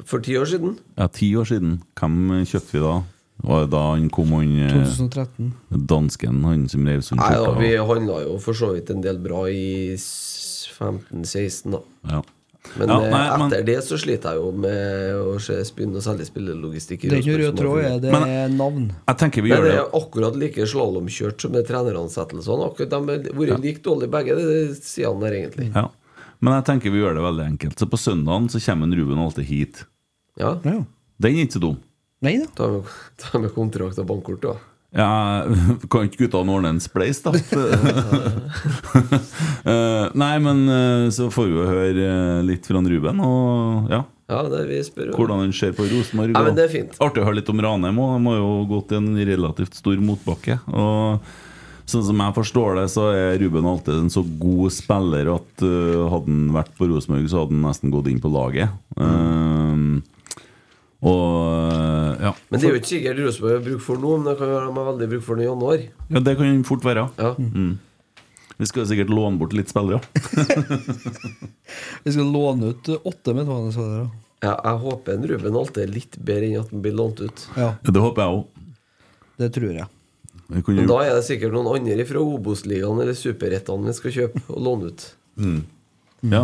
For 0.04 0.18
ti 0.24 0.36
år 0.36 0.44
siden? 0.50 0.78
Ja, 0.98 1.06
ti 1.06 1.30
år 1.36 1.44
siden. 1.48 1.82
Hvem 1.98 2.44
kjøpte 2.44 2.72
vi 2.76 2.80
da? 2.84 2.94
Var 3.42 3.64
det 3.64 3.70
da 3.72 3.80
han 3.94 4.10
kom, 4.10 4.32
han 4.36 4.52
eh, 4.68 4.70
2013. 4.84 5.52
dansken, 5.90 6.42
han 6.44 6.68
som 6.70 6.86
rev 6.86 7.00
som 7.02 7.18
Nei 7.18 7.30
da, 7.32 7.40
kjøpte 7.40 7.60
vi 7.62 7.72
handla 7.88 8.20
jo 8.26 8.36
for 8.42 8.54
så 8.54 8.68
vidt 8.76 8.90
en 8.94 9.00
del 9.02 9.18
bra 9.22 9.46
i 9.50 9.94
15-16, 9.96 11.72
da. 11.74 11.80
ja. 12.12 12.22
Men 12.78 12.88
Ja, 12.88 12.98
nei, 13.10 13.22
etter 13.26 13.38
men- 13.38 13.66
det 13.66 13.76
så 13.84 13.96
sliter 13.98 14.32
jeg 14.32 14.40
jo 14.40 14.52
med 14.52 15.14
å 15.18 15.34
begynne 15.36 15.98
å 15.98 16.02
selge 16.04 16.24
spillelogistikk. 16.28 17.04
i 17.04 17.08
Det 17.08 17.18
er 17.18 17.22
ikke 17.22 17.38
Rosenborg 17.40 17.50
rød 17.50 17.58
tråd, 17.58 17.84
er 17.96 18.00
det 18.00 18.12
Men- 18.12 18.28
er 18.28 18.48
navn. 18.48 18.92
Jeg 19.08 19.16
tenker 19.18 19.42
vi 19.42 19.50
gjør 19.50 19.62
det 19.62 19.72
det 19.72 19.78
er 19.80 20.00
akkurat 20.00 20.36
like 20.36 20.56
slalåmkjørt 20.66 21.40
som 21.40 21.52
det 21.52 21.66
treneransettelsene. 21.68 22.76
De 22.76 22.96
har 22.96 23.02
vært 23.02 23.60
like 23.62 23.82
dårlige 23.82 24.10
begge 24.10 24.36
de 24.36 24.74
sidene 24.74 25.20
der, 25.20 25.32
egentlig. 25.32 25.74
ja. 25.74 25.88
Men 26.40 26.54
jeg 26.54 26.64
tenker 26.64 26.90
vi 26.90 26.98
gjør 26.98 27.14
det 27.14 27.22
veldig 27.22 27.46
enkelt. 27.58 27.76
Så 27.78 27.86
på 27.88 27.98
søndagen 27.98 28.48
så 28.50 28.58
kommer 28.64 28.96
Ruben 28.96 29.18
alltid 29.18 29.44
hit. 29.44 29.84
Ja. 30.38 30.54
Ja. 30.64 30.84
Den 31.20 31.36
er 31.36 31.44
ikke 31.46 31.52
så 31.52 31.60
dum. 31.60 31.76
Nei 32.22 32.38
da. 32.38 32.46
Ta 32.54 32.68
med, 32.68 32.84
ta 33.18 33.38
med 33.38 33.50
kontrakt 33.54 33.98
og 33.98 34.06
bankkort, 34.06 34.40
da. 34.40 34.54
Ja, 34.92 35.44
kan 35.92 36.08
ikke 36.08 36.26
guttene 36.26 36.52
ordne 36.52 36.74
en 36.74 36.82
spleis, 36.84 37.22
da? 37.24 37.32
Eh, 39.62 40.06
nei, 40.18 40.32
men 40.42 40.64
eh, 40.66 41.04
så 41.14 41.28
får 41.30 41.46
vi 41.46 41.54
jo 41.54 41.66
høre 41.68 42.02
eh, 42.02 42.40
litt 42.42 42.66
fra 42.66 42.80
Ruben, 42.82 43.20
og 43.22 43.92
ja, 43.92 44.00
Ja, 44.26 44.40
det 44.50 44.64
vi 44.66 44.80
spør 44.82 45.12
om. 45.12 45.14
hvordan 45.20 45.42
han 45.44 45.52
ser 45.54 45.70
på 45.76 45.86
Rosenborg. 45.86 46.34
Ja, 46.34 46.42
men 46.42 46.56
det 46.58 46.64
er 46.66 46.72
fint. 46.72 46.96
Artig 47.04 47.22
å 47.22 47.28
høre 47.28 47.38
litt 47.38 47.52
om 47.52 47.62
Ranheim 47.62 48.00
òg. 48.02 48.16
De 48.16 48.32
har 48.32 48.40
jo 48.40 48.50
gått 48.72 48.92
i 48.92 48.98
en 48.98 49.10
relativt 49.30 49.78
stor 49.78 50.02
motbakke. 50.02 50.58
Og 50.74 51.22
sånn 51.92 52.04
som 52.08 52.22
jeg 52.24 52.36
forstår 52.40 52.80
det, 52.80 52.86
så 52.90 53.06
er 53.14 53.38
Ruben 53.42 53.70
alltid 53.70 54.00
en 54.00 54.10
så 54.12 54.24
god 54.26 54.74
spiller 54.74 55.30
at 55.36 55.64
uh, 55.66 56.08
hadde 56.10 56.26
han 56.32 56.50
vært 56.58 56.74
på 56.78 56.90
Rosenborg, 56.90 57.28
så 57.30 57.44
hadde 57.44 57.54
han 57.54 57.66
nesten 57.68 57.94
gått 57.94 58.10
inn 58.10 58.22
på 58.22 58.32
laget. 58.34 58.74
Eh, 58.98 59.76
og 61.02 61.28
eh, 61.72 61.91
ja. 62.22 62.30
Men 62.50 62.60
det 62.62 62.68
er 62.68 62.74
jo 62.76 62.80
ikke 62.80 62.92
sikkert 62.92 63.18
Rosenborg 63.24 63.56
har 63.58 63.64
bruk 63.66 63.80
for 63.82 63.98
noe, 64.02 64.18
men 64.20 64.28
det 64.30 64.36
kan 64.38 64.50
være 64.52 64.66
de 64.68 64.76
har 64.78 64.88
veldig 64.92 65.08
bruk 65.12 65.24
for 65.26 65.38
noe 65.40 65.42
i 65.44 65.48
januar. 65.50 65.80
ja, 66.14 66.20
det 66.28 66.36
kan 66.38 66.62
fort 66.68 66.84
være. 66.86 67.08
Ja. 67.18 67.32
Vi 68.62 68.68
skal 68.70 68.86
sikkert 68.86 69.10
låne 69.10 69.40
bort 69.40 69.54
litt 69.56 69.72
spillere. 69.72 69.98
Vi 72.04 72.12
skal 72.14 72.28
låne 72.32 72.72
ut 72.74 72.88
åtte 73.02 73.34
midtbanespillere. 73.34 74.04
Ja, 74.42 74.56
jeg 74.58 74.78
håper 74.82 75.14
en 75.16 75.26
Ruben 75.30 75.56
alltid 75.58 75.82
er 75.84 75.92
litt 75.94 76.16
bedre 76.18 76.48
enn 76.48 76.60
at 76.64 76.70
han 76.74 76.82
blir 76.82 76.94
lånt 76.98 77.20
ut. 77.22 77.44
Ja, 77.56 77.72
Det 77.86 78.00
håper 78.02 78.22
jeg 78.24 78.38
òg. 78.38 78.64
det 79.38 79.50
tror 79.54 79.72
jeg. 79.76 79.86
Men 80.52 80.86
da 80.90 80.96
er 81.06 81.14
det 81.16 81.24
sikkert 81.28 81.54
noen 81.54 81.70
andre 81.78 82.04
fra 82.04 82.20
Obos-ligaen 82.20 82.98
eller 83.00 83.14
Superettene 83.16 83.86
vi 83.88 83.94
skal 83.96 84.12
kjøpe 84.18 84.42
og 84.52 84.58
låne 84.66 84.90
ut. 84.90 85.04
Ja, 86.28 86.42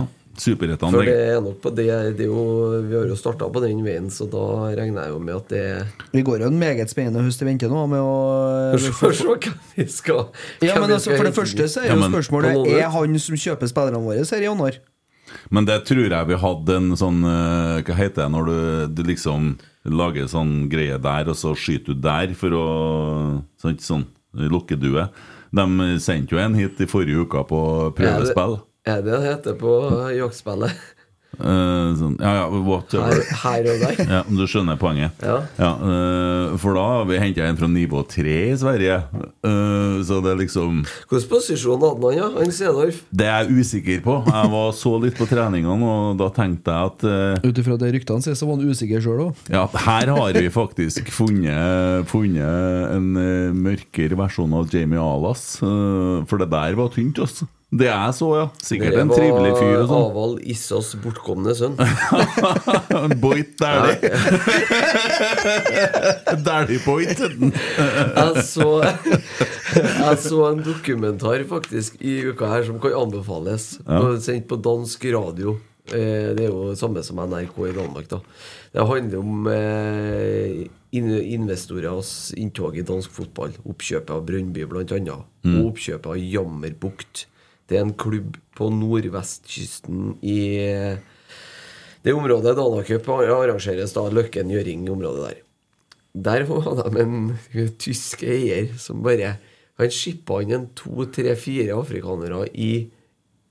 For 0.95 1.09
det 1.09 1.17
er 1.35 1.41
nok 1.43 1.57
på 1.63 1.73
det, 1.75 1.87
det 2.19 2.27
er 2.27 2.31
jo, 2.31 2.43
Vi 2.87 2.95
har 2.97 3.09
jo 3.11 3.17
starta 3.19 3.49
på 3.53 3.63
den 3.65 3.81
veien, 3.87 4.11
så 4.13 4.29
da 4.31 4.43
regner 4.79 5.07
jeg 5.09 5.15
jo 5.15 5.23
med 5.23 5.35
at 5.35 5.55
det 5.55 5.65
Vi 6.15 6.23
går 6.27 6.45
jo 6.45 6.51
en 6.53 6.61
meget 6.61 6.93
spennende 6.93 7.25
høst 7.27 7.43
i 7.43 7.49
vente 7.49 7.71
nå 7.71 7.87
med 7.91 8.03
å 8.03 8.79
se 8.79 8.93
hvem 8.95 9.57
vi 9.75 9.89
skal 9.91 10.29
Ja, 10.65 10.79
men 10.79 10.95
altså, 10.95 11.17
For 11.17 11.27
det 11.27 11.35
første 11.37 11.67
så 11.71 11.83
er 11.85 11.95
jo 11.95 12.07
spørsmålet 12.07 12.71
Er 12.77 12.93
han 12.95 13.19
som 13.23 13.39
kjøper 13.39 13.71
spillerne 13.71 14.03
våre, 14.05 14.23
her 14.29 14.45
i 14.45 14.49
januar. 14.49 14.79
Men 15.53 15.67
det 15.69 15.83
tror 15.89 16.07
jeg 16.07 16.29
vi 16.31 16.39
hadde 16.41 16.77
en 16.81 16.93
sånn 16.97 17.19
eh, 17.29 17.81
Hva 17.85 17.97
heter 17.99 18.23
det 18.25 18.31
når 18.33 18.49
du, 18.49 18.61
du 18.97 19.03
liksom 19.11 19.57
lager 19.89 20.29
sånn 20.29 20.69
greie 20.69 20.99
der, 21.01 21.29
og 21.31 21.37
så 21.39 21.55
skyter 21.57 21.97
du 21.97 22.03
der 22.05 22.33
for 22.37 22.55
å 22.57 22.65
Sånn, 23.59 23.79
sånn 23.83 24.07
lukkedue. 24.39 25.07
De 25.57 25.87
sendte 26.05 26.37
jo 26.37 26.41
en 26.43 26.55
hit 26.59 26.81
i 26.85 26.87
forrige 26.87 27.25
uke 27.25 27.41
på 27.49 27.61
prøvespill. 27.97 28.59
Er 28.89 29.03
det 29.05 29.13
det 29.13 29.25
heter 29.27 29.59
på 29.61 29.75
jaktspillet? 30.17 30.87
Uh, 31.39 31.93
sånn, 31.95 32.15
ja, 32.19 32.31
ja, 32.35 32.45
Her, 32.49 32.63
whatever. 32.67 33.19
her 33.45 33.67
og 33.71 33.83
der? 33.85 33.99
Ja, 34.11 34.21
du 34.27 34.41
skjønner 34.49 34.79
poenget. 34.81 35.21
Ja. 35.23 35.37
eh, 35.61 36.55
for 36.59 36.75
da 36.75 36.87
har 36.97 37.05
vi 37.07 37.19
henta 37.21 37.45
en 37.47 37.59
fra 37.61 37.69
nivå 37.71 38.01
tre 38.11 38.39
i 38.49 38.57
Sverige. 38.59 38.97
Uh, 39.47 40.01
så 40.09 40.19
det 40.25 40.33
er 40.33 40.41
liksom 40.41 40.81
Hvilken 41.11 41.29
posisjon 41.31 41.85
hadde 41.85 42.09
han, 42.09 42.17
ja? 42.17 42.31
Han 42.41 42.51
Sedorf? 42.57 43.03
Det 43.13 43.29
er 43.29 43.45
jeg 43.45 43.61
usikker 43.61 44.01
på. 44.07 44.17
Jeg 44.27 44.51
var 44.57 44.73
så 44.81 44.95
litt 45.05 45.21
på 45.21 45.29
treningene, 45.31 45.93
og 45.93 46.19
da 46.19 46.31
tenkte 46.35 46.75
jeg 46.75 46.95
at 46.95 47.07
uh, 47.07 47.47
Ut 47.47 47.61
ifra 47.63 47.79
det 47.85 47.93
ryktene 47.95 48.25
sier, 48.25 48.39
så 48.39 48.49
var 48.49 48.59
han 48.59 48.73
usikker 48.73 49.05
sjøl 49.05 49.23
òg. 49.29 49.45
Ja, 49.53 49.67
her 49.85 50.15
har 50.17 50.41
vi 50.41 50.49
faktisk 50.51 51.13
funnet, 51.15 52.09
funnet 52.11 52.97
en 52.97 53.13
eh, 53.21 53.55
mørkere 53.55 54.19
versjon 54.19 54.57
av 54.59 54.73
Jamie 54.75 54.99
Alas. 54.99 55.61
eh, 55.63 56.25
for 56.27 56.41
det 56.41 56.51
der 56.57 56.75
var 56.81 56.91
tynt, 56.97 57.21
altså. 57.23 57.47
Det 57.69 57.85
er 57.93 58.13
så, 58.17 58.27
ja. 58.33 58.45
Sikkert 58.65 58.95
en 58.97 59.11
trivelig 59.13 59.51
fyr 59.59 59.75
Det 59.83 59.89
var 59.91 60.07
Avald 60.07 60.39
Issas 60.49 60.95
bortkomne 61.05 61.53
sønn. 61.53 61.75
Boit 63.23 63.51
Dæhlie. 63.61 64.09
Dæhlie-Boit. 66.49 67.21
Jeg 67.21 68.45
så, 68.49 68.71
jeg 69.77 70.17
så 70.25 70.41
en 70.49 70.65
dokumentar 70.65 71.45
faktisk 71.51 72.01
i 72.01 72.23
uka 72.31 72.49
her 72.55 72.65
som 72.71 72.81
kan 72.81 72.97
anbefales. 73.03 73.75
Ja. 73.85 74.01
Sendt 74.25 74.49
på 74.49 74.57
dansk 74.65 75.05
radio. 75.13 75.59
Eh, 75.93 76.33
Det 76.37 76.49
er 76.49 76.53
jo 76.53 76.71
det 76.73 76.79
samme 76.81 77.05
som 77.05 77.21
NRK 77.21 77.57
i 77.69 77.77
Danmark. 77.77 78.09
da 78.09 78.19
Det 78.73 78.87
handler 78.89 79.19
om 79.21 79.47
eh, 79.47 80.65
investorers 80.93 82.33
inntog 82.37 82.79
i 82.81 82.83
dansk 82.83 83.11
fotball. 83.13 83.53
Oppkjøpet 83.69 84.11
av 84.17 84.25
Brønnby, 84.25 84.65
blant 84.65 84.93
annet. 84.93 85.21
Og 85.45 85.75
oppkjøpet 85.75 86.07
av 86.17 86.17
Jammerbukt. 86.17 87.27
Det 87.69 87.77
er 87.77 87.85
en 87.85 87.97
klubb 88.01 88.39
på 88.57 88.71
nordvestkysten 88.73 90.17
i 90.25 90.39
eh, 90.65 91.01
det 92.05 92.15
området 92.17 92.55
Danacup 92.57 93.11
arrangeres 93.13 93.93
da 93.93 94.07
Løkken 94.09 94.53
Gjøring-området 94.55 95.27
der. 95.27 95.43
Der 96.19 96.45
var 96.49 96.79
de 96.79 97.03
en 97.03 97.19
tysk 97.79 98.25
eier 98.25 98.73
som 98.81 99.03
bare 99.05 99.37
Han 99.79 99.93
skippa 99.95 100.41
inn 100.43 100.55
en 100.57 100.65
to, 100.75 101.05
tre, 101.15 101.37
fire 101.39 101.77
afrikanere 101.79 102.49
i 102.51 102.89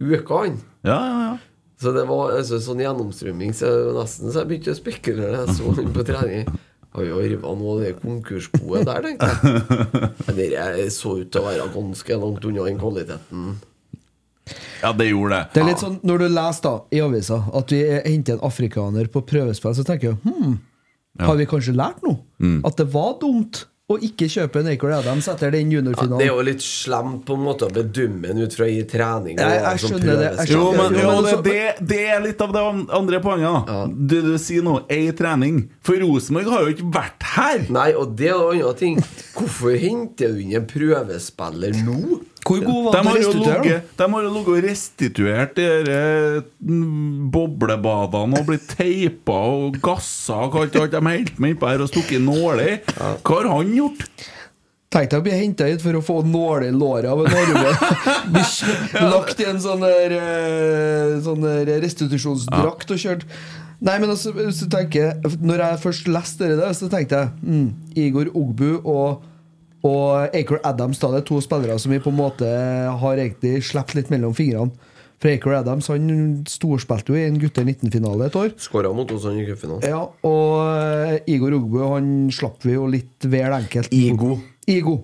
uka, 0.03 0.41
han. 0.41 0.57
Ja, 0.83 0.97
ja, 0.97 1.19
ja. 1.21 1.37
Så 1.79 1.93
det 1.95 2.03
var 2.09 2.33
altså, 2.35 2.57
sånn 2.59 2.81
gjennomstrømming 2.81 3.53
så 3.55 3.69
nesten 3.95 4.33
så 4.33 4.41
jeg 4.41 4.49
begynte 4.49 4.73
å 4.73 4.79
spekulere 4.79 5.43
jeg 5.45 5.55
så 5.55 5.71
han 5.77 5.93
på 5.95 6.03
trening. 6.09 6.49
Har 6.97 7.05
vi 7.05 7.13
arva 7.13 7.53
noe 7.53 7.77
av 7.77 7.81
det 7.85 7.93
konkursboet 8.01 8.87
der, 8.89 9.05
tenkte 9.05 9.29
jeg. 9.29 10.11
Men 10.25 10.37
det 10.41 10.87
så 10.95 11.13
ut 11.21 11.31
til 11.31 11.43
å 11.43 11.47
være 11.47 11.67
ganske 11.77 12.19
langt 12.25 12.47
unna 12.49 12.65
den 12.67 12.79
kvaliteten. 12.81 13.49
Ja, 14.83 14.91
det 14.93 15.09
gjorde 15.11 15.35
det. 15.35 15.43
Det 15.53 15.61
er 15.63 15.69
litt 15.71 15.83
sånn, 15.83 15.99
Når 16.03 16.17
du 16.23 16.27
leser 16.37 16.61
da 16.67 16.73
i 16.91 17.01
avisa 17.05 17.39
at 17.61 17.71
vi 17.75 17.81
henter 18.05 18.37
en 18.37 18.45
afrikaner 18.47 19.07
på 19.13 19.21
prøvespill, 19.27 19.75
så 19.77 19.83
tenker 19.87 20.11
jeg 20.13 20.19
hm, 20.25 20.57
har 21.19 21.35
vi 21.39 21.45
kanskje 21.49 21.73
lært 21.75 22.03
noe? 22.05 22.19
Mm. 22.39 22.61
At 22.67 22.77
det 22.77 22.85
var 22.93 23.15
dumt 23.21 23.65
å 23.87 23.95
ikke 24.03 24.27
kjøpe 24.27 24.59
Naker 24.65 24.91
Adams 24.97 25.29
etter 25.31 25.53
den 25.55 25.69
Ja, 25.71 25.79
det 26.19 26.25
er 26.25 26.33
jo 26.33 26.41
litt 26.43 26.59
slemt 26.59 27.21
på 27.25 27.37
en 27.37 27.43
måte 27.45 27.69
å 27.69 27.71
bedømme 27.71 28.27
den 28.33 28.41
ut 28.43 28.53
fra 28.53 28.65
i 28.67 28.81
trening. 28.83 29.37
Jeg- 29.39 29.61
jeg 29.63 29.79
skjønner 29.79 30.17
det, 30.19 30.25
jeg 30.37 30.47
skjønner. 30.49 30.51
Jo, 30.51 30.71
men, 30.75 30.99
Jo, 30.99 31.21
men 31.21 31.23
det, 31.23 31.53
det, 31.79 31.87
det 31.87 31.99
er 32.09 32.19
litt 32.25 32.41
av 32.43 32.51
det 32.51 32.63
andre 32.99 33.21
poenget. 33.23 33.71
Ja. 33.71 33.87
du, 33.87 34.15
du 34.27 34.37
sier 34.37 34.61
nå 34.61 34.81
ei 34.91 35.09
trening. 35.15 35.69
For 35.81 35.95
Rosenborg 36.03 36.51
har 36.51 36.65
jo 36.67 36.73
ikke 36.75 36.91
vært 36.97 37.23
her! 37.37 37.63
Nei, 37.71 37.93
og 37.95 38.11
det 38.19 38.27
er 38.27 38.35
jo 38.35 38.51
en 38.51 38.61
annen 38.67 38.75
ting. 38.83 38.99
Hvorfor 39.37 39.79
henter 39.79 40.35
du 40.35 40.41
inn 40.43 40.53
en 40.59 40.67
prøvespiller 40.67 41.79
nå? 41.87 42.19
Hvor 42.47 42.61
god 42.63 42.85
var 42.85 42.95
De 42.95 43.01
han 43.01 43.07
har 43.09 43.17
til 43.17 43.27
å 43.27 43.27
jo 43.27 43.33
restituere? 43.33 43.81
de 43.99 44.07
har 44.13 44.23
jo 44.23 44.31
ligget 44.37 44.53
og 44.53 44.63
restituert 44.67 45.57
de 45.57 45.67
der, 45.67 45.91
eh, 45.97 46.71
boblebadene 47.35 48.39
og 48.39 48.47
blitt 48.47 48.65
teipa 48.77 49.37
og 49.51 49.77
gassa 49.83 50.39
og 50.47 50.57
alt, 50.61 50.79
alt 50.79 50.95
de 50.95 51.03
holdt 51.03 51.39
meg 51.43 51.55
innpå 51.55 51.69
her 51.69 51.83
og 51.83 51.91
stukket 51.91 52.23
nåler 52.23 52.63
i. 52.63 52.73
Hva 52.95 53.39
har 53.41 53.51
han 53.51 53.75
gjort? 53.75 54.07
Tenk 54.87 55.11
deg 55.11 55.19
å 55.19 55.23
bli 55.25 55.35
henta 55.35 55.67
hit 55.67 55.83
for 55.83 55.97
å 55.99 56.01
få 56.05 56.21
nåle 56.23 56.69
i 56.69 56.75
låret 56.75 57.11
av 57.11 57.19
en 57.19 57.33
orme. 57.35 57.71
Lagt 59.11 59.41
i 59.43 59.47
en 59.49 59.59
sånn 59.59 59.83
der, 59.83 60.15
eh, 60.15 61.17
sånn 61.25 61.43
der 61.43 61.73
restitusjonsdrakt 61.83 62.93
og 62.95 63.01
kjørt. 63.01 63.25
Nei, 63.83 63.97
men 63.99 64.09
altså, 64.09 64.31
hvis 64.33 64.63
du 64.63 64.71
tenker 64.73 65.19
Når 65.37 65.59
jeg 65.61 65.79
først 65.83 66.07
leste 66.09 66.47
det 66.57 66.69
så 66.79 66.87
tenkte 66.89 67.19
jeg 67.19 67.29
mm, 67.45 67.67
Igor 68.01 68.31
Ogbu 68.33 68.79
og, 68.79 69.27
og 69.87 70.35
Acre 70.35 70.59
Adams. 70.67 70.99
da 70.99 71.11
Det 71.13 71.23
er 71.23 71.27
to 71.29 71.39
spillere 71.43 71.79
som 71.79 71.93
vi 71.93 72.01
på 72.03 72.11
en 72.11 72.19
måte 72.19 72.45
har 73.01 73.17
egentlig 73.17 73.63
sluppet 73.65 74.01
litt 74.01 74.13
mellom 74.13 74.35
fingrene. 74.37 74.93
For 75.17 75.31
Acre 75.33 75.55
Adams 75.57 75.87
han 75.89 76.09
storspilte 76.45 77.09
jo 77.09 77.17
i 77.17 77.25
en 77.25 77.39
gutter 77.41 77.65
19-finale 77.65 78.27
et 78.27 78.35
år. 78.37 78.51
Skåra 78.61 78.91
mot 78.93 79.09
oss 79.15 79.25
i 79.31 79.47
cupfinalen. 79.47 79.87
Ja, 79.89 80.03
og 80.05 80.51
eh, 80.77 81.15
Igor 81.33 81.55
Ogbu 81.57 81.79
han 81.87 82.11
slapp 82.33 82.61
vi 82.67 82.75
jo 82.75 82.85
litt 82.91 83.25
vel 83.25 83.55
enkelt. 83.57 83.89
Igo. 83.97 84.35
Igo. 84.69 84.99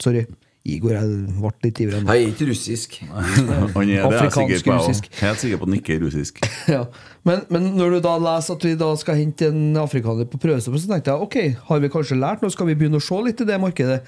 Sorry. 0.00 0.24
Igor 0.68 0.92
jeg 0.92 1.04
ble 1.40 1.50
litt 1.64 1.78
ivrig. 1.80 2.00
Han 2.04 2.10
er 2.12 2.26
ikke 2.28 2.46
russisk. 2.50 2.98
Han 3.08 3.88
er 3.88 4.02
er 4.02 4.02
Afrikansk 4.04 4.66
på. 4.66 4.74
russisk. 4.76 5.06
Helt 5.22 5.40
sikker 5.40 5.56
på 5.56 5.64
at 5.64 5.70
han 5.70 5.76
ikke 5.78 5.94
er 5.96 6.02
russisk. 6.04 6.42
Ja. 6.74 6.82
Men, 7.24 7.42
men 7.52 7.66
når 7.76 7.94
du 7.94 7.98
da 8.04 8.12
leser 8.20 8.56
at 8.56 8.62
vi 8.64 8.74
da 8.80 8.90
skal 8.96 9.16
hente 9.18 9.48
en 9.48 9.76
afrikaner 9.80 10.28
på 10.28 10.38
prøvestopp, 10.40 10.76
så 10.80 10.88
tenkte 10.88 11.12
jeg 11.12 11.24
ok, 11.24 11.36
har 11.68 11.80
vi 11.82 11.90
kanskje 11.92 12.16
lært? 12.20 12.44
Nå 12.44 12.48
skal 12.52 12.68
vi 12.70 12.76
begynne 12.80 13.00
å 13.00 13.04
se 13.04 13.18
litt 13.24 13.40
i 13.40 13.48
det 13.48 13.56
markedet. 13.60 13.98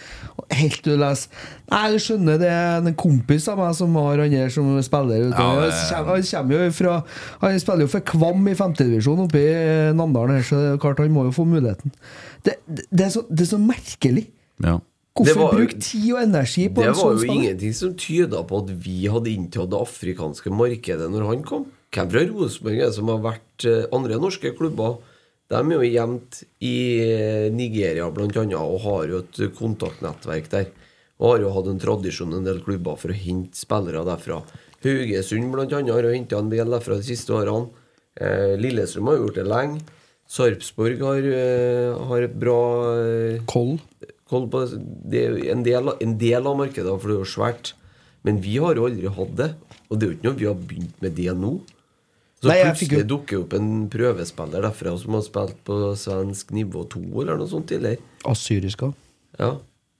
Helt 0.52 0.78
til 0.84 0.94
du 0.96 1.00
leser 1.00 1.48
Nei, 1.72 1.82
du 1.92 1.98
skjønner, 2.04 2.38
det 2.40 2.52
er 2.52 2.84
en 2.84 2.96
kompis 3.00 3.48
av 3.52 3.60
meg 3.60 3.72
som 3.76 3.96
har 4.00 4.20
han 4.24 4.36
her 4.36 4.52
som 4.52 4.70
spiller. 4.84 5.28
Ja, 5.32 5.48
det- 5.64 5.72
Han 5.92 6.04
kommer- 6.04 6.52
jo 6.68 6.70
fra 6.76 6.94
Han 7.40 7.60
spiller 7.60 7.84
jo 7.86 7.92
for 7.96 8.00
Kvam 8.12 8.48
i 8.48 8.54
femtedivisjon 8.54 9.24
oppe 9.24 9.40
i 9.40 9.92
Namdalen, 9.96 10.36
her, 10.36 10.42
så 10.44 10.60
er 10.74 10.78
klart 10.80 10.98
han 11.00 11.12
må 11.12 11.24
jo 11.28 11.32
få 11.32 11.48
muligheten. 11.48 11.92
Det, 12.44 12.56
det, 12.68 12.86
det, 12.92 13.06
er, 13.06 13.10
så, 13.10 13.24
det 13.30 13.40
er 13.46 13.52
så 13.56 13.60
merkelig. 13.60 14.26
Ja. 14.62 14.78
Hvorfor 15.12 15.40
var- 15.42 15.52
bruke 15.58 15.78
tid 15.80 16.12
og 16.14 16.22
energi 16.22 16.68
på 16.72 16.82
en 16.82 16.94
sånn 16.94 16.96
stad? 16.96 17.20
Det 17.20 17.28
var 17.28 17.34
jo 17.34 17.40
ingenting 17.42 17.74
som 17.76 17.94
tyda 17.94 18.42
på 18.48 18.58
at 18.62 18.70
vi 18.80 19.06
hadde 19.12 19.28
inntatt 19.28 19.70
det 19.70 19.80
afrikanske 19.80 20.50
markedet 20.50 21.08
når 21.12 21.26
han 21.28 21.42
kom. 21.44 21.66
Hvem 21.92 22.10
fra 22.10 22.24
Rosenborg 22.24 22.78
er 22.80 22.86
det 22.86 22.94
som 22.94 23.08
har 23.12 23.18
vært 23.20 23.66
eh, 23.68 23.86
andre 23.92 24.16
norske 24.16 24.56
klubber? 24.56 24.96
De 25.52 25.58
er 25.60 25.74
jo 25.76 25.84
gjemt 25.84 26.38
i 26.64 26.76
eh, 27.04 27.50
Nigeria 27.52 28.06
annet, 28.08 28.54
og 28.56 28.80
har 28.80 29.06
jo 29.06 29.18
et 29.18 29.52
kontaktnettverk 29.58 30.48
der. 30.48 30.66
Og 31.20 31.34
har 31.34 31.44
jo 31.44 31.52
hatt 31.52 31.68
en 31.68 31.78
tradisjon 31.78 32.32
en 32.32 32.44
del 32.44 32.62
klubber 32.64 32.96
for 32.96 33.12
å 33.12 33.14
hente 33.14 33.54
spillere 33.54 34.06
derfra. 34.08 34.40
Haugesund 34.82 35.52
annet 35.60 35.92
har 35.92 36.08
henta 36.08 36.38
en 36.38 36.48
del 36.48 36.72
derfra 36.72 36.96
de 36.96 37.02
siste 37.04 37.28
årene. 37.36 37.68
Eh, 38.16 38.56
Lillestrøm 38.56 39.12
har 39.12 39.20
gjort 39.20 39.34
det 39.34 39.46
lenge. 39.46 39.82
Sarpsborg 40.26 40.98
har, 41.04 42.06
har 42.08 42.22
et 42.24 42.34
bra 42.40 42.56
Koll. 43.44 43.76
På 44.32 44.62
det. 45.12 45.20
Er 45.22 45.36
en 45.52 45.62
del, 45.66 45.92
en 46.00 46.16
del 46.20 46.46
av 46.48 46.56
markedet, 46.58 46.94
for 47.00 47.08
det 47.12 47.16
er 47.18 47.22
jo 47.24 47.30
svært. 47.34 47.72
Men 48.24 48.40
vi 48.40 48.56
har 48.62 48.74
jo 48.78 48.86
aldri 48.88 49.10
hatt 49.12 49.36
det. 49.36 49.50
Og 49.90 49.98
det 49.98 50.06
er 50.06 50.10
jo 50.12 50.16
ikke 50.18 50.28
noe 50.30 50.38
vi 50.40 50.46
har 50.48 50.54
begynt 50.70 51.02
med 51.04 51.14
det 51.18 51.32
nå. 51.36 51.52
Så 52.42 52.48
Nei, 52.50 52.56
plutselig 52.64 52.98
jo- 53.02 53.08
dukker 53.12 53.40
opp 53.44 53.52
en 53.54 53.68
prøvespiller 53.92 54.64
derfra 54.64 54.96
som 54.98 55.14
har 55.14 55.22
spilt 55.22 55.58
på 55.68 55.76
svensk 56.00 56.50
nivå 56.56 56.82
2 56.90 57.02
eller 57.22 57.36
noe 57.38 57.46
sånt 57.50 57.68
tidligere. 57.70 58.00
Assyriska. 58.26 58.88
Ja. 59.38 59.52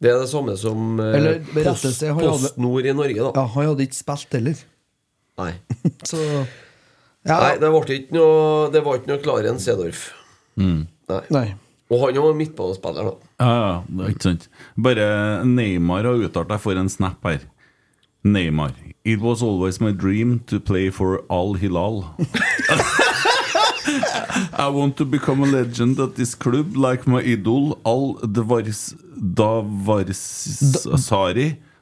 Det 0.02 0.10
er 0.10 0.18
det 0.18 0.28
samme 0.32 0.56
som 0.58 0.98
eh, 0.98 1.12
Eller, 1.20 1.38
Post, 1.52 1.84
hadde- 2.02 2.16
Post 2.18 2.56
Nord 2.58 2.86
i 2.90 2.92
Norge, 2.92 3.14
da. 3.22 3.30
Ja, 3.36 3.44
han 3.46 3.68
hadde 3.70 3.84
ikke 3.86 3.94
spilt 4.00 4.32
heller. 4.34 4.64
Nei. 5.38 5.52
Så 6.10 6.18
ja, 6.18 7.36
Nei, 7.38 7.52
det, 7.62 7.68
ble 7.70 7.98
ikke 8.00 8.16
noe, 8.16 8.70
det 8.74 8.82
var 8.82 8.98
ikke 8.98 9.12
noe 9.12 9.22
klarere 9.22 9.52
enn 9.54 9.60
Sedorf. 9.62 10.08
Nei. 10.58 11.20
Nei. 11.30 11.46
Og 11.92 12.06
han 12.06 12.16
var 12.24 12.36
midtbanespiller, 12.38 13.10
da. 13.10 13.12
Ja, 13.42 13.52
ja, 13.52 13.72
det 13.88 14.04
er 14.04 14.12
ikke 14.14 14.28
sant. 14.30 14.48
Bare 14.80 15.08
Neymar 15.44 16.06
har 16.08 16.22
uttalt 16.24 16.48
deg 16.48 16.60
for 16.62 16.72
en 16.80 16.88
snap 16.88 17.20
her. 17.28 17.42
Neymar. 18.24 18.72
It 19.04 19.20
was 19.20 19.42
always 19.42 19.80
my 19.80 19.90
dream 19.92 20.38
to 20.46 20.60
play 20.60 20.90
for 20.90 21.24
Al 21.28 21.54
Hilal. 21.54 22.04
I 24.54 24.68
want 24.68 24.96
to 24.98 25.04
become 25.04 25.42
a 25.42 25.46
legend 25.46 25.98
at 26.00 26.14
this 26.14 26.34
club 26.34 26.76
like 26.76 27.06
my 27.06 27.20
idol 27.20 27.78
Al 27.84 28.14
Dvars 28.22 28.94
Davarsari. 29.18 30.68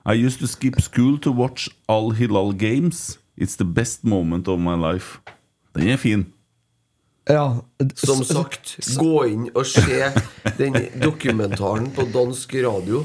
I 0.07 0.15
used 0.15 0.41
to 0.41 0.47
skip 0.47 0.81
school 0.81 1.19
to 1.19 1.31
watch 1.31 1.69
Al 1.89 2.11
Hilal 2.11 2.53
games. 2.53 3.19
It's 3.37 3.57
the 3.57 3.65
best 3.65 4.03
moment 4.03 4.49
of 4.49 4.59
my 4.59 4.75
life. 4.75 5.21
Den 5.77 5.89
er 5.89 5.97
fin. 5.97 6.33
Ja, 7.29 7.61
Som 7.95 8.25
sagt, 8.25 8.79
gå 8.99 9.27
inn 9.29 9.51
og 9.55 9.67
se 9.69 10.09
den 10.59 10.77
dokumentaren 11.03 11.91
på 11.95 12.07
dansk 12.15 12.55
radio 12.65 13.05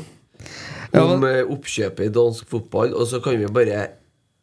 om 0.96 1.24
eh, 1.28 1.42
oppkjøpet 1.52 2.08
i 2.08 2.14
dansk 2.16 2.48
fotball, 2.48 2.94
og 2.96 3.08
så 3.12 3.20
kan 3.20 3.36
vi 3.42 3.50
bare 3.52 3.88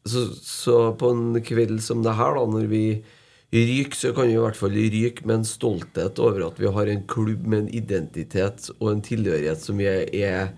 så, 0.04 0.26
så 0.44 0.76
på 0.98 1.10
en 1.14 1.38
kveld 1.46 1.80
som 1.80 2.02
det 2.04 2.12
her, 2.18 2.34
da, 2.36 2.44
når 2.50 2.66
vi 2.68 2.84
ryker, 3.52 3.96
så 3.96 4.12
kan 4.16 4.28
vi 4.28 4.34
i 4.36 4.40
hvert 4.42 4.56
fall 4.58 4.74
ryke 4.76 5.24
med 5.28 5.38
en 5.40 5.44
stolthet 5.48 6.18
over 6.20 6.46
at 6.50 6.60
vi 6.60 6.68
har 6.72 6.88
en 6.92 7.02
klubb 7.08 7.46
med 7.46 7.64
en 7.64 7.72
identitet 7.74 8.68
og 8.78 8.90
en 8.92 9.02
tilhørighet 9.04 9.60
som 9.62 9.78
vi 9.80 9.88
er, 9.88 10.52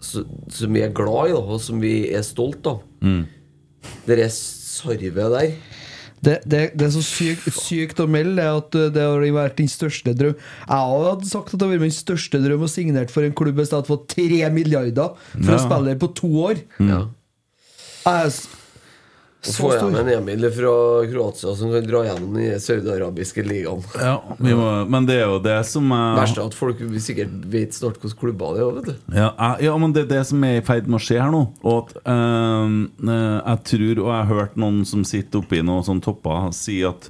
Som 0.00 0.74
vi 0.74 0.80
er 0.80 0.92
glad 0.94 1.28
i, 1.28 1.32
da, 1.34 1.40
og 1.42 1.60
som 1.60 1.80
vi 1.82 2.08
er 2.14 2.22
stolt 2.22 2.66
av. 2.70 2.82
Det 4.06 4.18
er 4.18 4.30
sarvet 4.30 5.32
der. 5.34 5.56
Det, 6.24 6.36
det, 6.50 6.60
det 6.78 6.86
er 6.88 6.90
så 6.96 7.02
sykt, 7.06 7.46
sykt 7.62 8.00
å 8.02 8.08
melde 8.10 8.40
det 8.40 8.46
at 8.50 8.74
uh, 8.78 8.86
det 8.94 9.04
har 9.06 9.22
vært 9.36 9.58
din 9.60 9.70
største 9.70 10.14
drøm. 10.18 10.34
Jeg 10.66 10.92
hadde 10.92 11.28
sagt 11.30 11.52
at 11.54 11.60
det 11.60 11.66
har 11.68 11.74
vært 11.76 11.84
min 11.86 11.94
største 11.94 12.40
drøm 12.42 12.64
å 12.66 12.70
signere 12.72 13.12
for 13.12 13.22
en 13.26 13.36
klubb 13.38 13.60
hvis 13.60 13.70
jeg 13.70 13.78
hadde 13.78 13.92
fått 13.92 14.08
tre 14.16 14.40
milliarder 14.54 15.14
for 15.30 15.52
Ja. 15.52 15.58
å 15.58 15.62
spille 15.62 15.92
der 15.92 16.00
på 16.02 16.10
to 16.18 16.30
år. 16.48 16.62
Ja. 16.82 17.04
Jeg 18.08 18.32
Så 19.40 19.52
får 19.62 19.74
jeg 19.76 19.90
med 19.92 20.00
en 20.02 20.08
Emil 20.18 20.46
fra 20.50 20.70
Kroatia 21.06 21.52
som 21.54 21.70
kan 21.70 21.84
dra 21.86 22.00
gjennom 22.08 22.32
den 22.34 22.58
saudiarabiske 22.60 23.44
ligaen. 23.46 23.84
Ja, 23.94 24.16
vi 24.42 24.52
må, 24.58 24.66
men 24.90 25.06
det 25.06 25.20
er 25.22 25.28
jo 25.30 25.36
det 25.44 25.54
som 25.70 25.92
er 25.94 26.16
Verst 26.18 26.40
er 26.40 26.48
at 26.50 26.56
folk 26.58 26.80
sikkert 27.04 27.36
vet 27.52 27.76
snart 27.76 28.00
hvilke 28.02 28.18
klubber 28.18 28.56
det 28.56 28.64
er. 28.64 28.72
vet 28.80 28.88
du 28.90 29.14
Ja, 29.14 29.28
jeg- 29.38 29.68
ja, 29.68 29.76
men 29.78 29.92
det 29.94 30.02
er 30.02 30.10
det 30.16 30.26
som 30.26 30.42
er 30.44 30.58
i 30.58 30.64
ferd 30.66 30.88
med 30.90 30.98
å 30.98 31.04
skje 31.06 31.20
her 31.22 31.30
nå. 31.30 31.44
Og 31.62 31.78
at 31.86 31.96
eh, 32.04 33.46
Jeg 33.46 33.64
tror, 33.70 34.02
og 34.02 34.10
jeg 34.10 34.26
har 34.26 34.34
hørt 34.34 34.56
noen 34.56 34.84
som 34.84 35.04
sitter 35.04 35.38
oppi 35.38 35.62
noen 35.62 35.86
sånne 35.86 36.02
topper, 36.02 36.50
si 36.52 36.82
at 36.82 37.08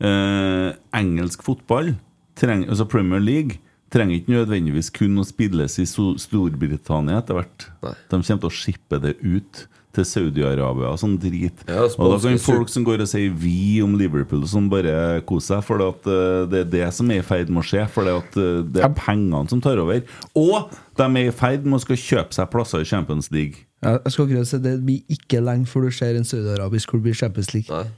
øh, 0.00 0.72
engelsk 0.94 1.42
fotball, 1.44 1.94
treng, 2.34 2.64
altså 2.68 2.88
Premier 2.88 3.20
League, 3.20 3.58
trenger 3.92 4.18
ikke 4.22 4.32
nødvendigvis 4.34 4.90
kun 4.92 5.16
å 5.20 5.24
spilles 5.24 5.78
i 5.80 5.84
Storbritannia 5.88 7.18
etter 7.22 7.34
hvert. 7.38 7.68
De 7.82 8.20
kommer 8.20 8.24
til 8.40 8.48
å 8.48 8.52
shippe 8.52 9.00
det 9.00 9.16
ut 9.22 9.66
til 9.98 10.06
Saudi-Arabia 10.06 10.92
og 10.92 10.98
sånn 11.00 11.16
drit. 11.20 11.64
Ja, 11.68 11.84
og 11.88 12.12
da 12.14 12.18
kan 12.22 12.40
folk 12.42 12.70
som 12.72 12.86
går 12.86 13.02
og 13.04 13.10
sier 13.10 13.30
'vi' 13.34 13.82
om 13.84 13.96
Liverpool, 13.98 14.44
og 14.46 14.50
sånn 14.50 14.70
bare 14.70 15.20
kose 15.26 15.52
seg. 15.52 15.64
For 15.66 15.82
eh, 15.82 16.46
det 16.50 16.60
er 16.64 16.70
det 16.70 16.94
som 16.94 17.10
er 17.10 17.20
i 17.20 17.26
ferd 17.26 17.50
med 17.50 17.64
å 17.64 17.66
skje. 17.66 17.86
For 17.90 18.04
det, 18.06 18.14
eh, 18.38 18.62
det 18.62 18.84
er 18.84 18.94
pengene 18.94 19.48
som 19.50 19.60
tar 19.60 19.78
over. 19.82 20.02
Og 20.34 20.70
de 20.96 21.02
er 21.02 21.28
i 21.28 21.34
ferd 21.34 21.64
med 21.66 21.80
å 21.80 21.84
skal 21.84 21.96
kjøpe 21.96 22.32
seg 22.34 22.50
plasser 22.50 22.80
i 22.80 22.88
Champions 22.88 23.30
League. 23.30 23.64
Jeg 23.82 24.02
jeg 24.02 24.12
skal 24.12 24.26
akkurat 24.26 24.46
si 24.46 24.58
Det 24.58 24.84
blir 24.84 25.02
ikke 25.08 25.40
lenge 25.40 25.66
før 25.66 25.86
du 25.86 25.90
ser 25.94 26.16
en 26.16 26.24
saudiarabisk 26.24 26.90
klubb 26.90 27.06
i 27.06 27.14
Champions 27.14 27.54
League. 27.54 27.70
Nei. 27.70 27.90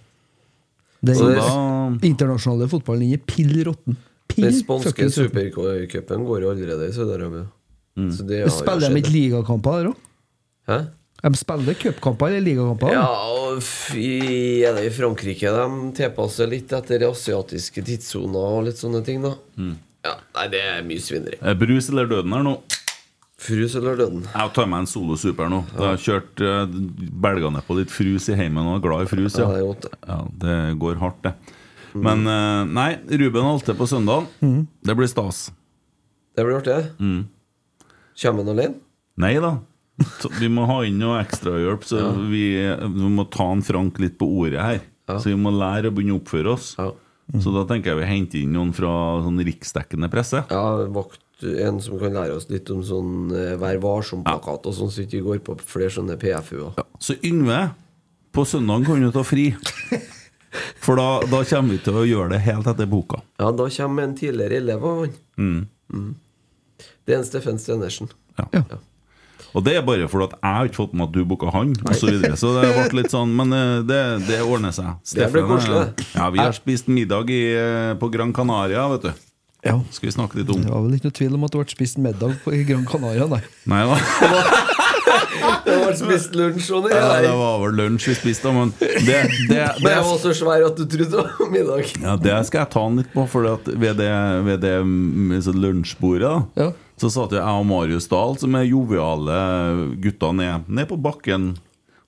Den 1.01 1.17
Da, 1.17 1.97
internasjonale 2.05 2.69
fotballen 2.69 3.09
den 3.09 3.17
er 3.17 3.25
pill 3.25 3.65
råtten. 3.65 3.97
Den 4.37 4.53
spanske 4.53 5.09
supercupen 5.11 6.27
går 6.27 6.43
jo 6.45 6.51
allerede 6.51 6.89
i 6.89 6.93
Saudi-Arabia. 6.93 7.47
Så 7.97 8.27
det 8.27 8.43
har 8.43 8.49
jo 8.49 8.55
Spiller 8.55 8.93
de 8.93 9.01
ikke 9.01 9.13
ligakamper 9.15 9.79
der 9.81 9.91
òg? 9.91 10.89
De 11.21 11.31
spiller 11.37 11.75
cupkamper 11.77 12.31
eller 12.33 12.41
ligakamper? 12.47 12.93
Ja, 12.95 13.05
og 13.37 13.61
i, 13.99 14.63
er 14.65 14.77
det 14.79 14.87
i 14.89 14.93
Frankrike 14.95 15.51
de 15.53 15.93
tilpasser 15.99 16.49
litt 16.49 16.73
etter 16.73 17.05
asiatiske 17.11 17.83
tidssoner 17.85 18.59
og 18.61 18.67
litt 18.71 18.81
sånne 18.81 19.03
ting, 19.05 19.21
da. 19.27 19.35
Ja, 20.07 20.15
Nei, 20.39 20.47
det 20.49 20.61
er 20.65 20.85
mye 20.89 21.03
svineri. 21.05 21.37
er 21.45 21.59
brus 21.61 21.91
eller 21.93 22.09
døden 22.09 22.33
her 22.33 22.47
nå? 22.47 22.55
Frus 23.41 23.75
eller 23.77 23.97
døden? 23.97 24.23
Jeg 24.33 24.53
tar 24.57 24.67
meg 24.69 24.83
en 24.83 24.89
Solo 24.89 25.15
Super 25.21 25.49
nå. 25.53 25.63
Jeg 25.73 25.81
har 25.87 26.01
kjørt 26.01 26.43
uh, 26.45 26.65
belga 27.25 27.49
ned 27.53 27.65
på 27.69 27.77
litt 27.79 27.93
frus 27.93 28.27
i 28.33 28.37
heimen 28.37 28.67
og 28.69 28.79
er 28.79 28.83
glad 28.85 29.05
i 29.07 29.11
frus. 29.13 29.37
Ja, 29.41 29.47
Ja. 29.49 29.53
det 29.53 29.61
er 29.61 29.69
godt, 29.69 29.87
det. 29.87 29.93
Ja, 30.09 30.19
det 30.45 30.57
går 30.83 30.99
hardt, 31.01 31.23
det. 31.25 31.35
Men 31.97 32.25
uh, 32.29 32.65
nei, 32.69 32.91
Ruben 33.21 33.49
Alte 33.49 33.75
på 33.77 33.89
søndag. 33.89 34.29
Det 34.41 34.97
blir 34.97 35.09
stas. 35.11 35.47
Det 36.37 36.45
blir 36.47 36.61
artig, 36.61 36.77
det. 36.81 37.25
Kommer 38.21 38.45
han 38.45 38.53
alene? 38.53 38.75
Nei 39.21 39.33
da. 39.41 39.55
Så 40.21 40.31
vi 40.39 40.49
må 40.53 40.65
ha 40.69 40.81
inn 40.89 40.99
noe 41.01 41.21
ekstrahjelp, 41.23 41.85
så 41.87 42.01
vi, 42.31 42.45
vi 42.57 43.13
må 43.13 43.27
ta 43.33 43.51
en 43.53 43.65
Frank 43.65 44.01
litt 44.03 44.19
på 44.21 44.29
ordet 44.43 44.61
her. 44.61 44.83
Ja. 45.11 45.19
Så 45.19 45.33
vi 45.33 45.39
må 45.41 45.53
lære 45.55 45.91
å 45.91 45.95
begynne 45.95 46.17
å 46.17 46.21
oppføre 46.21 46.55
oss. 46.55 46.75
Ja. 46.79 46.91
Så 47.41 47.53
da 47.55 47.63
tenker 47.69 47.93
jeg 47.93 48.01
vi 48.01 48.09
henter 48.09 48.41
inn 48.43 48.55
noen 48.57 48.73
fra 48.75 48.91
sånn 49.25 49.39
riksdekkende 49.47 50.09
presse. 50.11 50.43
Ja, 50.51 50.63
vakt, 50.91 51.23
en 51.47 51.79
som 51.83 52.01
kan 52.01 52.17
lære 52.17 52.37
oss 52.37 52.49
litt 52.51 52.69
om 52.75 52.83
sånn 52.85 53.31
eh, 53.33 53.55
Vær 53.61 53.79
varsom-plakat 53.81 54.67
og 54.67 54.75
sånn, 54.77 54.91
så 54.93 55.05
ikke 55.05 55.21
vi 55.21 55.27
går 55.29 55.45
på 55.47 55.57
flere 55.63 55.95
sånne 55.95 56.19
PFU-er. 56.21 56.83
Så 57.01 57.17
Yngve, 57.27 57.61
på 58.35 58.45
søndag 58.49 58.89
kan 58.89 59.05
du 59.05 59.13
ta 59.15 59.25
fri. 59.27 59.51
For 60.83 60.99
da, 60.99 61.21
da 61.31 61.45
kommer 61.47 61.77
vi 61.77 61.83
til 61.85 62.01
å 62.01 62.07
gjøre 62.09 62.35
det 62.35 62.43
helt 62.49 62.67
etter 62.67 62.89
boka. 62.91 63.23
Ja, 63.39 63.53
da 63.55 63.69
kommer 63.71 64.09
en 64.09 64.17
tidligere 64.19 64.59
elev 64.59 64.87
av 64.87 65.05
han. 65.05 65.15
Mm. 65.39 66.09
Det 67.07 67.15
er 67.15 67.21
en 67.21 67.29
Steffen 67.29 67.61
Stenersen. 67.63 68.11
Ja. 68.41 68.49
Ja. 68.59 68.81
Og 69.55 69.65
det 69.67 69.77
er 69.79 69.87
bare 69.87 70.09
fordi 70.11 70.29
at 70.31 70.37
jeg 70.39 70.57
har 70.57 70.71
ikke 70.71 70.81
fått 70.81 70.95
med 70.97 71.09
at 71.09 71.17
du 71.17 71.25
booka 71.29 71.51
han, 71.55 71.73
osv. 71.85 71.99
Så, 72.01 72.13
videre. 72.13 72.37
så 72.41 72.53
det 72.59 72.71
ble 72.77 73.03
litt 73.03 73.13
sånn 73.13 73.33
Men 73.37 73.57
eh, 73.57 73.73
det, 73.87 74.03
det 74.29 74.43
ordner 74.45 74.75
seg. 74.77 74.93
Det 75.01 75.15
Steffen, 75.15 75.49
koselig, 75.49 75.83
eh, 75.89 76.07
Ja, 76.17 76.31
vi 76.35 76.43
har 76.43 76.55
spist 76.57 76.91
middag 76.91 77.33
i, 77.35 77.43
eh, 77.57 77.93
på 78.01 78.11
Gran 78.13 78.35
Canaria, 78.37 78.87
vet 78.95 79.09
du. 79.09 79.27
Ja. 79.67 79.77
Skal 79.93 80.09
vi 80.09 80.13
snakke 80.15 80.41
litt 80.41 80.51
om 80.53 80.63
Det 80.63 80.73
var 80.73 80.85
vel 80.87 80.97
ikke 80.97 81.11
noe 81.11 81.17
tvil 81.19 81.35
om 81.37 81.43
at 81.45 81.53
det 81.53 81.61
ble 81.61 81.75
spist 81.75 81.99
middag 82.01 82.37
på, 82.45 82.55
Gran 82.69 82.87
Canaria, 82.89 83.27
nei. 83.29 83.41
Nei 83.69 83.81
da. 83.91 83.99
Det 85.67 85.77
var 85.83 85.97
spist 86.01 86.37
lunsj 86.39 86.71
og 86.79 86.89
Ja, 86.89 87.03
det 87.19 87.27
det 87.29 87.35
var 87.37 87.59
vel 87.65 87.77
lunsj 87.83 88.09
vi 88.11 88.17
spiste, 88.17 88.49
da, 88.49 88.55
men 88.57 88.73
det, 88.81 88.91
det, 89.05 89.19
det, 89.51 89.65
Men 89.83 89.93
jeg 89.93 90.07
var 90.09 90.21
så 90.23 90.35
svær 90.37 90.65
at 90.71 90.81
du 90.81 90.87
trodde 90.89 91.11
det 91.13 91.27
var 91.27 91.53
middag. 91.53 91.93
Ja, 92.01 92.17
Det 92.21 92.39
skal 92.49 92.65
jeg 92.65 92.73
ta 92.73 92.87
han 92.87 93.01
litt 93.03 93.11
på, 93.13 93.27
for 93.29 93.51
ved 93.69 94.01
det, 94.01 94.13
ved 94.49 94.65
det 94.65 94.77
mm, 94.81 95.37
lunsjbordet 95.61 96.31
da, 96.31 96.65
Ja. 96.65 96.71
Så 97.01 97.09
satt 97.09 97.33
jeg 97.33 97.41
og 97.41 97.65
Marius 97.65 98.11
Dahl, 98.11 98.35
som 98.37 98.55
er 98.59 98.67
joviale 98.69 99.37
gutter, 100.05 100.35
ned, 100.37 100.69
ned 100.69 100.89
på 100.91 100.99
bakken. 101.01 101.55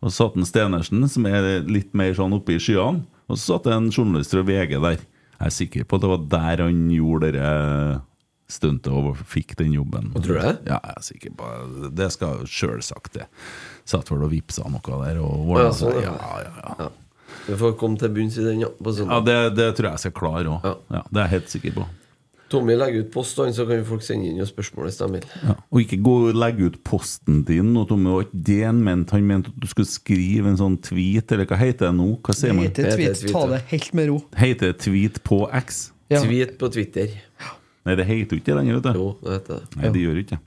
Og 0.03 0.11
så 0.11 0.27
satt 0.27 0.37
en 0.37 0.49
Stenersen, 0.49 1.07
som 1.09 1.27
er 1.31 1.63
litt 1.65 1.95
mer 1.97 2.13
sånn 2.19 2.35
oppe 2.37 2.59
i 2.59 2.61
skyene. 2.61 3.07
Og 3.31 3.39
så 3.39 3.55
satt 3.55 3.69
det 3.69 3.77
en 3.79 3.89
journalist 3.89 4.35
fra 4.35 4.43
VG 4.45 4.77
der. 4.83 4.99
Jeg 5.39 5.49
er 5.49 5.55
sikker 5.57 5.87
på 5.89 5.97
at 5.97 6.05
det 6.05 6.11
var 6.13 6.27
der 6.35 6.65
han 6.67 6.83
gjorde 6.93 7.31
det 7.39 7.53
stuntet 8.53 8.93
og 8.93 9.17
fikk 9.33 9.55
den 9.63 9.73
jobben. 9.79 10.11
tror 10.13 10.37
du 10.37 10.43
det? 10.45 10.57
Ja, 10.69 10.77
jeg 10.77 10.99
er 10.99 11.07
sikker 11.07 11.37
på 11.39 11.49
det. 11.97 12.11
skal 12.13 12.43
selvsagt 12.45 13.17
det. 13.17 13.29
Satt 13.89 14.13
vel 14.13 14.27
og 14.27 14.35
vippsa 14.35 14.69
noe 14.69 15.01
der 15.07 15.23
og 15.25 15.57
ja, 15.57 15.71
sånn, 15.73 16.03
ja. 16.05 16.13
Ja, 16.13 16.45
ja, 16.45 16.77
ja. 16.83 16.91
Vi 17.47 17.57
får 17.59 17.79
komme 17.81 17.97
til 17.99 18.13
bunns 18.13 18.37
i 18.37 18.45
den, 18.45 18.61
ja. 18.67 18.69
På 18.77 18.93
Ja, 18.93 19.23
det, 19.25 19.39
det 19.57 19.73
tror 19.79 19.89
jeg 19.89 19.97
jeg 19.97 20.05
skal 20.05 20.17
klare 20.21 20.53
òg. 20.53 20.69
Ja. 20.69 20.77
Ja, 20.99 21.05
det 21.09 21.23
er 21.23 21.25
jeg 21.25 21.35
helt 21.39 21.55
sikker 21.57 21.79
på. 21.81 21.89
Tommy 22.53 22.77
legger 22.77 23.07
ut 23.07 23.11
post, 23.15 23.41
så 23.57 23.65
kan 23.69 23.85
folk 23.89 24.05
sende 24.05 24.29
inn 24.29 24.47
spørsmål 24.47 24.89
hvis 24.89 25.01
de 25.01 25.09
vil. 25.15 25.25
Ja. 25.43 25.57
Og 25.73 25.81
ikke 25.83 25.99
gå 26.05 26.15
og 26.29 26.37
legge 26.37 26.69
ut 26.69 26.79
posten 26.87 27.41
din. 27.49 27.73
Og 27.81 27.89
Tommy, 27.91 28.13
var 28.13 28.27
ikke 28.27 28.43
det 28.51 28.61
han 28.67 28.83
mente. 28.85 29.17
Han 29.17 29.27
mente 29.31 29.53
at 29.55 29.59
du 29.63 29.69
skulle 29.71 29.91
skrive 29.91 30.53
en 30.53 30.61
sånn 30.61 30.77
tweet, 30.85 31.33
eller 31.33 31.49
hva 31.49 31.59
heter 31.63 31.89
det 31.89 31.95
nå? 31.99 32.09
Hva 32.21 32.37
sier 32.37 32.55
man? 32.57 32.69
Heter 32.69 32.93
tweet, 32.93 33.19
tweet, 33.23 33.35
ta 33.35 33.43
det 33.55 33.61
helt 33.73 33.93
med 33.99 34.11
ro. 34.13 34.21
Heter 34.39 34.73
det 34.73 34.79
tweet 34.85 35.21
på 35.27 35.43
X? 35.63 35.83
Ja. 36.13 36.21
Tweet 36.21 36.59
på 36.61 36.69
Twitter. 36.73 37.09
Nei, 37.83 37.97
det 37.99 38.07
heter 38.07 38.37
jo 38.37 38.43
ikke 38.43 38.53
det 38.53 38.59
lenger, 38.61 38.79
vet 38.79 38.87
du. 38.87 39.01
Jo, 39.01 39.09
det 39.25 39.39
heter 39.39 39.55
det. 39.59 39.79
Nei, 39.81 39.93
det 39.97 40.05
gjør 40.05 40.23
ikke 40.23 40.37
det. 40.37 40.47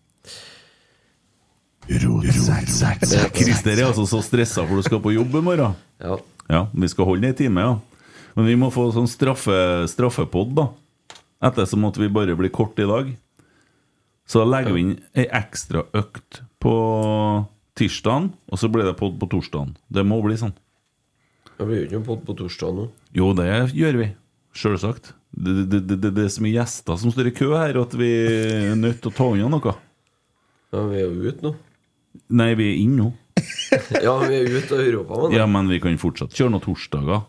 Christer 3.36 3.76
er 3.76 3.86
altså 3.86 4.06
så 4.10 4.22
stressa 4.26 4.64
for 4.66 4.80
du 4.80 4.86
skal 4.88 5.01
på 5.03 5.14
jobb 5.14 5.36
i 5.38 5.43
morgen. 5.45 5.76
Ja. 6.01 6.16
Ja, 6.49 6.62
vi 6.74 6.88
skal 6.89 7.10
holde 7.10 7.30
en 7.30 7.38
time, 7.38 7.62
ja. 7.62 7.76
Men 8.36 8.49
vi 8.49 8.56
må 8.60 8.70
få 8.74 8.88
sånn 8.93 9.08
straffe, 9.10 9.56
straffepod, 9.89 10.56
da. 10.58 10.66
Ettersom 11.45 11.85
at 11.87 11.99
vi 12.01 12.09
bare 12.09 12.35
blir 12.37 12.53
kort 12.53 12.79
i 12.81 12.87
dag. 12.89 13.13
Så 14.25 14.41
da 14.41 14.49
legger 14.49 14.73
vi 14.73 14.81
inn 14.81 14.93
ei 15.13 15.27
ekstra 15.29 15.85
økt 15.93 16.41
på 16.63 16.75
tirsdagen, 17.77 18.31
og 18.49 18.61
så 18.61 18.69
blir 18.71 18.87
det 18.87 18.95
pod 18.97 19.19
på 19.21 19.29
torsdagen. 19.29 19.75
Det 19.91 20.05
må 20.07 20.17
bli 20.23 20.37
sånn. 20.39 20.55
Det 21.55 21.67
blir 21.67 21.83
jo 21.83 21.87
ikke 21.87 22.05
podd 22.07 22.23
på 22.27 22.35
torsdag 22.41 22.73
nå. 22.75 22.87
Jo, 23.15 23.29
det 23.37 23.47
gjør 23.77 23.99
vi. 24.01 24.09
Sjølsagt. 24.55 25.13
Det, 25.35 25.53
det, 25.67 25.81
det, 25.87 25.99
det, 26.07 26.23
er 26.23 26.31
så 26.31 26.43
mye 26.43 26.55
gjester 26.55 26.97
som 26.99 27.11
står 27.11 27.29
i 27.29 27.35
kø 27.35 27.49
her 27.51 27.75
at 27.81 27.93
vi 27.99 28.07
er 28.07 28.75
nødt 28.79 29.01
til 29.03 29.11
å 29.11 29.15
ta 29.15 29.27
unna 29.33 29.49
noe. 29.51 29.75
Ja, 30.71 30.83
vi 30.89 30.99
er 31.01 31.05
jo 31.05 31.31
ute 31.31 31.45
nå. 31.45 31.53
Nei, 32.39 32.53
vi 32.57 32.69
er 32.71 32.81
inne 32.81 33.03
nå. 33.03 33.11
Ja, 34.05 34.15
vi 34.23 34.37
er 34.37 34.47
ute 34.47 34.77
av 34.77 34.79
Europa, 34.79 35.17
men 35.25 35.35
Ja, 35.35 35.45
men 35.51 35.67
vi 35.67 35.81
kan 35.83 35.97
fortsatt 35.99 36.35
kjøre 36.35 36.55
noen 36.55 36.63
torsdager. 36.63 37.25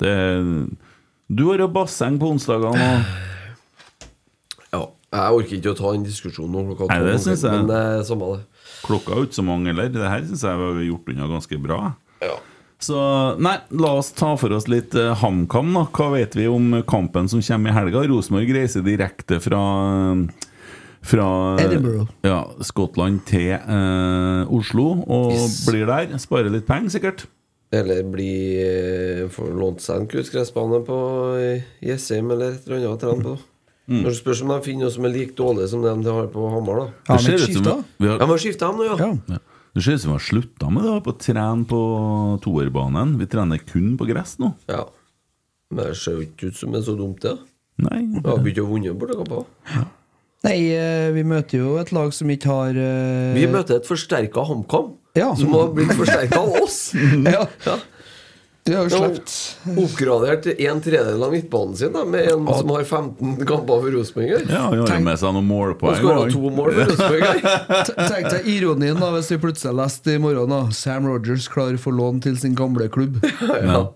Det 0.00 0.14
Du 1.28 1.44
har 1.50 1.60
jo 1.60 1.68
basseng 1.72 2.16
på 2.20 2.32
onsdagene. 2.32 2.88
Jeg 5.12 5.34
orker 5.36 5.56
ikke 5.58 5.72
å 5.74 5.76
ta 5.76 5.90
en 5.94 6.04
diskusjon 6.06 6.48
nå 6.50 6.62
klokka 6.70 6.88
Nei, 6.88 6.98
det 7.04 7.10
tolv, 7.12 7.24
synes 7.26 7.42
jeg- 7.44 7.52
Men 7.52 7.66
det 7.68 7.80
er 7.82 8.02
samme 8.08 8.28
det. 8.36 8.44
klokka 8.86 9.12
er 9.12 9.16
jo 9.20 9.26
ikke 9.26 9.38
så 9.40 9.44
mange 9.44 9.66
heller. 9.66 9.88
Det 9.92 10.08
her 10.08 10.20
syns 10.30 10.42
jeg 10.42 10.56
vi 10.56 10.70
har 10.72 10.86
gjort 10.88 11.12
unna 11.12 11.28
ganske 11.28 11.62
bra. 11.62 11.80
Ja. 12.22 12.36
Så 12.82 13.38
nei, 13.38 13.58
la 13.70 13.90
oss 13.98 14.10
ta 14.10 14.34
for 14.36 14.50
oss 14.56 14.66
litt 14.66 14.94
eh, 14.98 15.14
HamKam, 15.14 15.74
da. 15.74 15.84
Hva 15.92 16.08
vet 16.16 16.34
vi 16.34 16.46
om 16.50 16.82
kampen 16.82 17.28
som 17.28 17.40
kommer 17.40 17.70
i 17.70 17.72
helga? 17.76 18.02
Rosenborg 18.08 18.48
reiser 18.56 18.82
direkte 18.82 19.38
fra 19.40 19.60
fra 21.02 21.58
eh, 21.58 21.64
Edinburgh. 21.66 22.08
Ja, 22.24 22.44
Skottland 22.62 23.24
til 23.26 23.52
eh, 23.52 24.46
Oslo 24.54 25.02
og 25.06 25.32
Yes. 25.34 25.66
blir 25.68 25.86
der. 25.86 26.16
Sparer 26.18 26.50
litt 26.50 26.66
penger, 26.66 26.88
sikkert. 26.94 27.24
Eller 27.72 28.02
bli 28.04 28.28
eh, 28.60 29.28
Får 29.32 29.54
lånt 29.56 29.80
seg 29.80 30.00
en 30.02 30.06
kunstgressbane 30.12 30.82
på 30.86 30.98
eh, 31.40 31.62
Jessheim 31.82 32.30
eller 32.30 32.52
et 32.54 32.66
eller 32.66 32.82
annet 32.86 32.96
å 32.96 33.00
trene 33.02 33.22
på. 33.22 33.38
Mm. 33.90 34.02
Når 34.04 34.12
du 34.14 34.16
spørs 34.20 34.40
om 34.44 34.52
de 34.52 34.58
finner 34.62 34.86
noe 34.86 34.94
som 34.94 35.04
er 35.08 35.10
like 35.12 35.34
dårlig 35.36 35.64
som 35.72 35.82
det 35.82 35.92
de 36.06 36.12
har 36.14 36.28
på 36.32 36.44
Hamar, 36.52 36.76
da. 36.78 36.84
Ja, 37.08 37.16
men 37.18 37.40
skifta. 37.42 37.74
vi 37.98 38.06
har, 38.08 38.20
Ja, 38.20 38.26
har 38.30 38.38
skifta 38.38 38.68
dem 38.70 38.78
nå, 38.78 38.84
ja. 38.86 38.96
Ja. 39.00 39.36
ja. 39.36 39.40
Det 39.72 39.82
ser 39.82 39.96
ut 39.96 40.02
som 40.04 40.12
vi 40.12 40.16
har 40.18 40.26
slutta 40.26 40.68
med 40.70 40.84
det 40.84 40.98
på 41.06 41.12
å 41.14 41.18
trene 41.18 41.64
på 41.66 41.80
toerbanen. 42.44 43.16
Vi 43.18 43.26
trener 43.32 43.58
kun 43.64 43.94
på 43.98 44.06
gress 44.10 44.36
nå. 44.42 44.52
ja. 44.70 44.84
Men 45.72 45.86
det 45.88 45.96
ser 45.96 46.18
jo 46.18 46.24
ikke 46.26 46.50
ut 46.52 46.56
som 46.58 46.74
det 46.74 46.82
er 46.82 46.84
så 46.84 46.94
dumt, 46.98 47.22
det. 47.24 47.30
Nei. 47.80 48.02
Vi 48.12 48.20
har 48.28 48.40
begynt 48.44 48.58
å 48.60 48.66
vinne 48.68 48.92
bortekamper. 49.00 49.46
Nei, 50.44 50.56
eh, 50.76 51.06
vi 51.16 51.22
møter 51.24 51.62
jo 51.62 51.76
et 51.80 51.92
lag 51.96 52.10
som 52.12 52.28
ikke 52.34 52.50
har 52.50 52.76
uh... 52.76 53.30
Vi 53.32 53.46
møter 53.48 53.78
et 53.78 53.86
forsterka 53.88 54.44
HamKam, 54.50 54.90
Ja. 55.16 55.30
som 55.38 55.54
har 55.56 55.70
blitt 55.72 55.94
forsterka 55.96 56.42
av 56.42 56.58
oss. 56.60 56.76
Ja, 57.24 57.46
Ja. 57.64 57.78
De 58.64 58.74
har 58.76 58.86
jo 58.86 58.90
sluppet 58.94 59.78
Oppgradert 59.82 60.46
en 60.52 60.80
tredjedel 60.84 61.22
av 61.26 61.32
midtbanen 61.34 61.76
sin 61.76 61.94
da, 61.96 62.04
med 62.06 62.28
en 62.30 62.44
som 62.46 62.70
har 62.70 62.84
15 62.84 63.40
kamper 63.46 63.80
for 63.82 63.90
Rosenborg. 63.96 64.28
Ja, 64.46 64.60
han 64.68 64.78
har 64.78 64.78
jo 64.78 65.00
med 65.02 65.18
seg 65.18 65.32
noen 65.34 65.40
Han 65.40 65.48
målpoeng. 65.50 65.96
skåra 65.98 66.28
to 66.30 66.52
mål 66.54 66.76
for 66.76 66.92
Rosenborg. 66.92 67.48
Tenk 68.12 68.28
deg 68.36 68.46
ironien 68.54 69.02
da 69.02 69.08
hvis 69.16 69.32
vi 69.34 69.40
plutselig 69.42 69.74
leste 69.80 70.14
i 70.14 70.22
morgen 70.22 70.54
da 70.54 70.60
Sam 70.76 71.10
Rogers 71.10 71.48
klar 71.50 71.74
for 71.82 71.98
lån 71.98 72.22
til 72.28 72.38
sin 72.38 72.54
gamle 72.58 72.86
klubb. 72.92 73.18
Ja. 73.42 73.88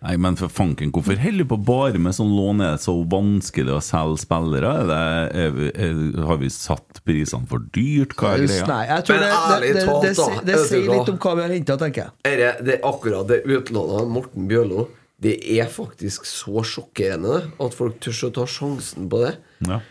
Nei, 0.00 0.14
men 0.16 0.36
for 0.40 0.48
fanken, 0.48 0.88
hvorfor 0.96 1.18
holder 1.20 1.44
du 1.44 1.48
på 1.50 1.58
bare 1.68 2.00
med 2.00 2.14
sånn 2.16 2.30
lån? 2.32 2.62
Er 2.64 2.78
det 2.78 2.84
så 2.86 2.94
vanskelig 3.12 3.74
å 3.76 3.80
selge 3.84 4.22
spillere? 4.22 4.70
Er 4.80 4.86
det, 4.88 5.00
er, 5.42 5.58
er, 5.74 5.98
har 6.24 6.38
vi 6.40 6.48
satt 6.54 7.02
prisene 7.04 7.44
for 7.50 7.66
dyrt? 7.74 8.14
Hva 8.16 8.30
er 8.38 8.46
greia? 8.46 8.68
Nei, 8.70 8.78
jeg 8.88 9.04
tror 9.04 9.18
Men 9.18 9.26
det, 9.26 9.28
det, 9.34 9.42
ærlig 9.56 9.72
det, 9.76 9.82
talt, 9.90 10.06
det, 10.06 10.46
det, 10.48 10.62
sier 10.70 10.88
litt 10.88 11.12
om 11.12 11.18
hva 11.20 11.34
vi 11.36 11.44
har 11.44 11.52
henta, 11.52 11.76
tenker 11.82 12.06
jeg. 12.06 12.14
Er 12.30 12.40
det, 12.40 12.48
det 12.64 12.74
er 12.78 12.88
akkurat 12.88 13.28
det 13.28 13.42
utlånet 13.44 14.00
av 14.00 14.08
Morten 14.14 14.48
Bjørlo 14.48 14.86
Det 15.20 15.34
er 15.58 15.68
faktisk 15.68 16.24
så 16.30 16.64
sjokkerende 16.64 17.42
at 17.60 17.76
folk 17.76 18.00
tør 18.00 18.22
å 18.30 18.32
ta 18.40 18.48
sjansen 18.48 19.10
på 19.12 19.20
det. 19.26 19.34
Ja. 19.68 19.82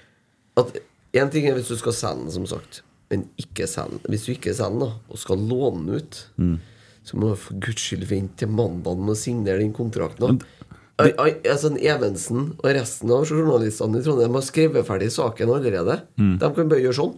At 0.58 0.74
En 1.20 1.30
ting 1.34 1.46
er 1.50 1.56
hvis 1.58 1.70
du 1.70 1.78
skal 1.78 1.94
selge 1.98 2.26
den, 2.26 2.34
som 2.34 2.50
sagt. 2.50 2.82
Men 3.14 3.30
ikke 3.42 3.70
selge. 3.70 4.02
Hvis 4.10 4.26
du 4.26 4.34
ikke 4.34 4.58
selger 4.58 4.74
den, 4.74 4.88
da, 4.88 4.92
og 5.06 5.22
skal 5.22 5.46
låne 5.54 5.86
den 5.86 6.02
ut, 6.02 6.20
så 7.04 7.18
må 7.18 7.32
du 7.32 7.40
for 7.40 7.60
guds 7.64 7.84
skyld 7.84 8.06
vente 8.10 8.44
til 8.44 8.52
mandag 8.54 9.00
med 9.00 9.16
å 9.16 9.20
signere 9.20 9.62
den 9.64 9.76
kontrakten. 9.76 10.42
Det... 10.42 10.48
Altså, 11.00 11.72
Evensen 11.80 12.50
og 12.58 12.68
resten 12.76 13.12
av 13.16 13.30
journalistene 13.30 14.02
i 14.02 14.04
Trondheim 14.04 14.36
har 14.36 14.44
skrevet 14.44 14.88
ferdig 14.88 15.08
saken 15.16 15.54
allerede. 15.56 16.02
De 16.20 16.50
kan 16.58 16.72
bare 16.72 16.84
gjøre 16.84 16.98
sånn. 16.98 17.16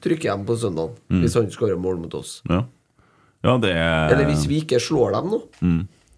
Trykke 0.00 0.30
hjem 0.30 0.46
på 0.48 0.56
søndag 0.56 0.96
hvis 1.12 1.36
han 1.36 1.50
skårer 1.52 1.76
mål 1.80 2.00
mot 2.06 2.16
oss. 2.16 2.38
Ja. 2.48 2.62
ja, 3.44 3.56
det 3.60 3.74
er 3.76 4.14
Eller 4.14 4.30
hvis 4.30 4.46
vi 4.48 4.62
ikke 4.62 4.80
slår 4.80 5.18
dem 5.18 5.32
nå, 5.34 5.42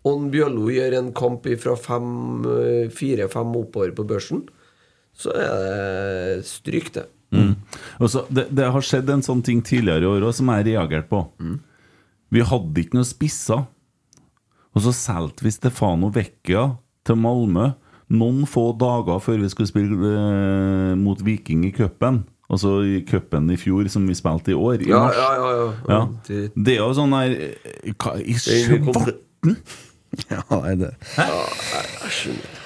og 0.00 0.28
Bjøllo 0.30 0.30
Bjørlo 0.32 0.68
gjør 0.72 0.96
en 1.00 1.10
kamp 1.16 1.48
fra 1.60 1.74
fire-fem 3.00 3.56
oppover 3.58 3.90
på 3.96 4.06
børsen, 4.08 4.44
så 5.12 5.34
er 5.34 5.50
det 6.38 6.46
stryk, 6.48 6.92
det. 6.94 7.08
Mm. 7.34 7.52
Også, 8.02 8.24
det, 8.32 8.46
det 8.56 8.70
har 8.72 8.86
skjedd 8.86 9.10
en 9.12 9.22
sånn 9.22 9.42
ting 9.46 9.60
tidligere 9.66 10.06
i 10.06 10.08
år 10.08 10.24
òg 10.30 10.38
som 10.38 10.48
jeg 10.54 10.70
reagerte 10.70 11.10
på. 11.10 11.20
Vi 12.30 12.42
hadde 12.46 12.82
ikke 12.84 12.98
noe 12.98 13.08
spisser. 13.08 13.64
Og 14.70 14.84
så 14.84 14.92
solgte 14.94 15.42
vi 15.46 15.50
Stefano 15.54 16.12
Vecchia 16.14 16.68
til 17.06 17.16
Malmö 17.18 17.72
noen 18.10 18.42
få 18.50 18.68
dager 18.78 19.18
før 19.22 19.38
vi 19.42 19.48
skulle 19.52 19.70
spille 19.70 20.12
eh, 20.14 20.92
mot 20.98 21.18
Viking 21.26 21.64
i 21.68 21.72
cupen. 21.74 22.24
Altså 22.50 22.80
i 22.82 23.00
cupen 23.06 23.46
i 23.54 23.58
fjor, 23.58 23.86
som 23.92 24.06
vi 24.10 24.14
spilte 24.18 24.50
i 24.50 24.58
år. 24.58 24.82
I 24.82 24.88
Ja, 24.90 25.04
mars. 25.04 25.18
ja, 25.18 25.28
ja. 25.38 25.50
ja. 25.54 25.94
Ja. 25.94 26.00
Det, 26.26 26.40
Det 26.54 26.74
er 26.74 26.80
jo 26.82 26.94
sånn 26.98 27.14
der 27.14 27.36
eh, 27.50 27.92
Hva 27.94 28.16
i 28.18 28.34
det 28.34 28.56
er 28.56 28.72
det 28.78 28.94
svarten? 28.94 29.56
Ja, 30.26 30.42
nei, 30.50 30.90
jeg 30.90 32.14
skjønner. 32.16 32.56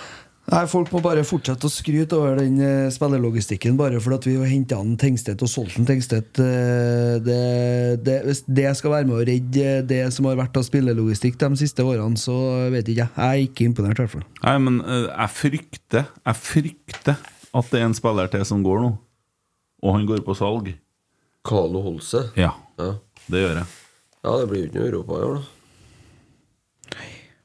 Nei, 0.45 0.67
Folk 0.69 0.91
må 0.93 1.01
bare 1.01 1.23
fortsette 1.25 1.65
å 1.65 1.73
skryte 1.73 2.19
over 2.19 2.37
den 2.37 2.59
eh, 2.61 2.91
spillerlogistikken, 2.93 3.79
bare 3.81 3.97
for 4.05 4.13
at 4.19 4.27
vi 4.29 4.35
har 4.37 4.51
henta 4.51 4.77
Tengstedt 5.01 5.41
og 5.43 5.49
solgt 5.49 5.79
en 5.81 5.87
Tengstedt. 5.89 6.37
eh, 6.45 7.15
det, 7.25 7.39
det, 8.05 8.17
hvis 8.27 8.43
det 8.45 8.67
skal 8.77 8.93
være 8.93 9.09
med 9.09 9.17
å 9.23 9.25
redde 9.25 9.71
det 9.89 10.03
som 10.13 10.29
har 10.29 10.37
vært 10.37 10.59
av 10.61 10.67
spillelogistikk 10.69 11.39
de 11.41 11.49
siste 11.63 11.87
årene, 11.87 12.21
så 12.21 12.37
vet 12.75 12.85
ikke 12.93 13.07
jeg. 13.07 13.15
Jeg 13.17 13.25
er 13.25 13.47
ikke 13.49 13.69
imponert, 13.71 13.97
i 13.97 14.05
hvert 14.05 14.15
fall. 14.19 14.27
Nei, 14.45 14.55
men 14.67 14.79
eh, 14.85 15.07
jeg 15.09 15.35
frykter 15.39 16.05
Jeg 16.27 16.41
frykter 16.43 17.25
at 17.55 17.73
det 17.73 17.81
er 17.81 17.89
en 17.89 17.97
spiller 17.97 18.29
til 18.37 18.45
som 18.53 18.61
går 18.67 18.85
nå. 18.85 18.93
Og 19.85 19.97
han 19.97 20.05
går 20.09 20.21
på 20.29 20.37
salg. 20.37 20.75
Carlo 21.45 21.81
Holse. 21.89 22.27
Ja, 22.41 22.53
Ja. 22.81 22.93
det 23.33 23.41
gjør 23.47 23.59
jeg. 23.63 23.67
ja, 24.25 24.37
det 24.41 24.47
blir 24.53 24.61
jo 24.61 24.69
ikke 24.69 24.81
noe 24.81 24.89
Europa 24.93 25.17
i 25.23 25.27
år, 25.31 25.41
da. 25.41 25.54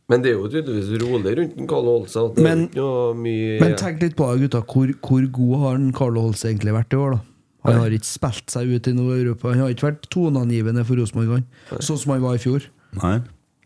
Men 0.09 0.21
det 0.23 0.31
er 0.31 0.37
jo 0.39 0.47
tydeligvis 0.49 1.01
rolig 1.03 1.35
rundt 1.37 1.67
Carlo 1.69 1.99
Holse. 1.99 2.23
Men- 2.41 2.63
er 2.73 2.79
jo 2.81 3.13
Men 3.13 3.75
tenk 3.77 4.01
litt 4.01 4.15
på 4.17 4.25
det, 4.33 4.49
gutta. 4.49 4.61
Hvor, 4.65 4.93
hvor 5.05 5.31
god 5.31 5.59
har 5.61 5.71
han 5.77 5.91
Carlo 5.93 6.21
Holse 6.21 6.49
egentlig 6.49 6.73
vært 6.73 6.93
i 6.93 6.97
år, 6.97 7.11
da? 7.11 7.19
Han 7.65 7.75
har 7.83 7.89
ikke 7.93 8.07
spilt 8.07 8.49
seg 8.49 8.69
ut 8.73 8.87
i 8.87 8.93
noe 8.93 9.17
Europa. 9.19 9.49
Han 9.51 9.59
har 9.59 9.69
ikke 9.73 9.91
vært 9.91 10.07
toneangivende 10.09 10.85
for 10.87 10.95
Rosenborg, 10.95 11.29
han. 11.69 11.79
sånn 11.83 11.97
som 11.99 12.13
han 12.13 12.21
var 12.23 12.33
i 12.35 12.41
fjor. 12.41 12.63
Nei. 13.03 13.19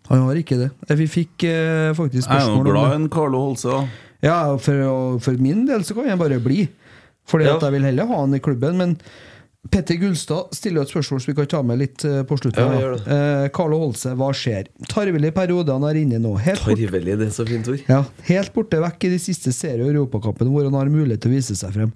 Han 0.09 0.19
har 0.25 0.35
ikke 0.35 0.57
det. 0.59 0.71
Eh, 0.89 0.95
Vi 0.99 1.05
fikk 1.07 1.43
eh, 1.47 1.93
faktisk 1.95 2.27
Jeg 2.27 2.35
er 2.35 2.39
jo 2.41 2.57
spørsmål 2.57 2.67
om 2.67 2.73
glad 2.73 2.91
i 2.91 2.95
en 2.95 3.09
Carlo 3.09 3.39
Holse. 3.39 3.69
da 3.69 3.87
Ja, 4.23 4.57
for, 4.57 5.19
for 5.19 5.31
min 5.39 5.65
del 5.65 5.79
så 5.87 5.95
kan 5.95 6.05
jeg 6.09 6.19
bare 6.19 6.39
bli. 6.43 6.67
Fordi 7.25 7.45
Ja. 7.45 7.55
at 7.55 7.61
jeg 7.61 7.71
vil 7.71 7.83
heller 7.87 8.05
ha 8.05 8.19
han 8.19 8.33
i 8.35 8.39
klubben. 8.39 8.75
Men 8.77 8.97
Petter 9.72 9.95
Gullstad 9.95 10.51
stiller 10.51 10.84
et 10.84 10.91
spørsmål 10.91 11.22
som 11.24 11.32
vi 11.32 11.36
kan 11.38 11.47
ta 11.49 11.61
med 11.64 11.80
litt 11.80 12.03
eh, 12.05 12.20
på 12.28 12.36
slutten. 12.38 12.74
Ja. 12.82 12.89
Eh, 13.16 13.45
Carlo 13.55 13.78
Holse, 13.80 14.11
hva 14.20 14.28
skjer? 14.36 14.68
Tarvelig 14.91 15.32
periode 15.34 15.72
han 15.72 15.86
er 15.88 16.01
inne 16.01 16.18
i 16.20 16.22
nå. 16.22 16.34
Helt 16.43 16.66
Tarvelig, 16.66 17.16
det 17.22 17.30
er 17.30 17.32
så 17.34 17.45
fint 17.47 17.70
ord. 17.72 17.80
ja, 17.88 18.01
helt 18.28 18.51
borte 18.53 18.82
vekk 18.84 19.07
i 19.07 19.14
de 19.14 19.20
siste 19.24 19.53
serie- 19.55 19.86
og 19.88 19.93
europakampene 19.93 20.51
hvor 20.51 20.68
han 20.68 20.76
har 20.78 20.91
mulighet 20.91 21.24
til 21.24 21.32
å 21.32 21.36
vise 21.38 21.55
seg 21.55 21.78
frem. 21.78 21.93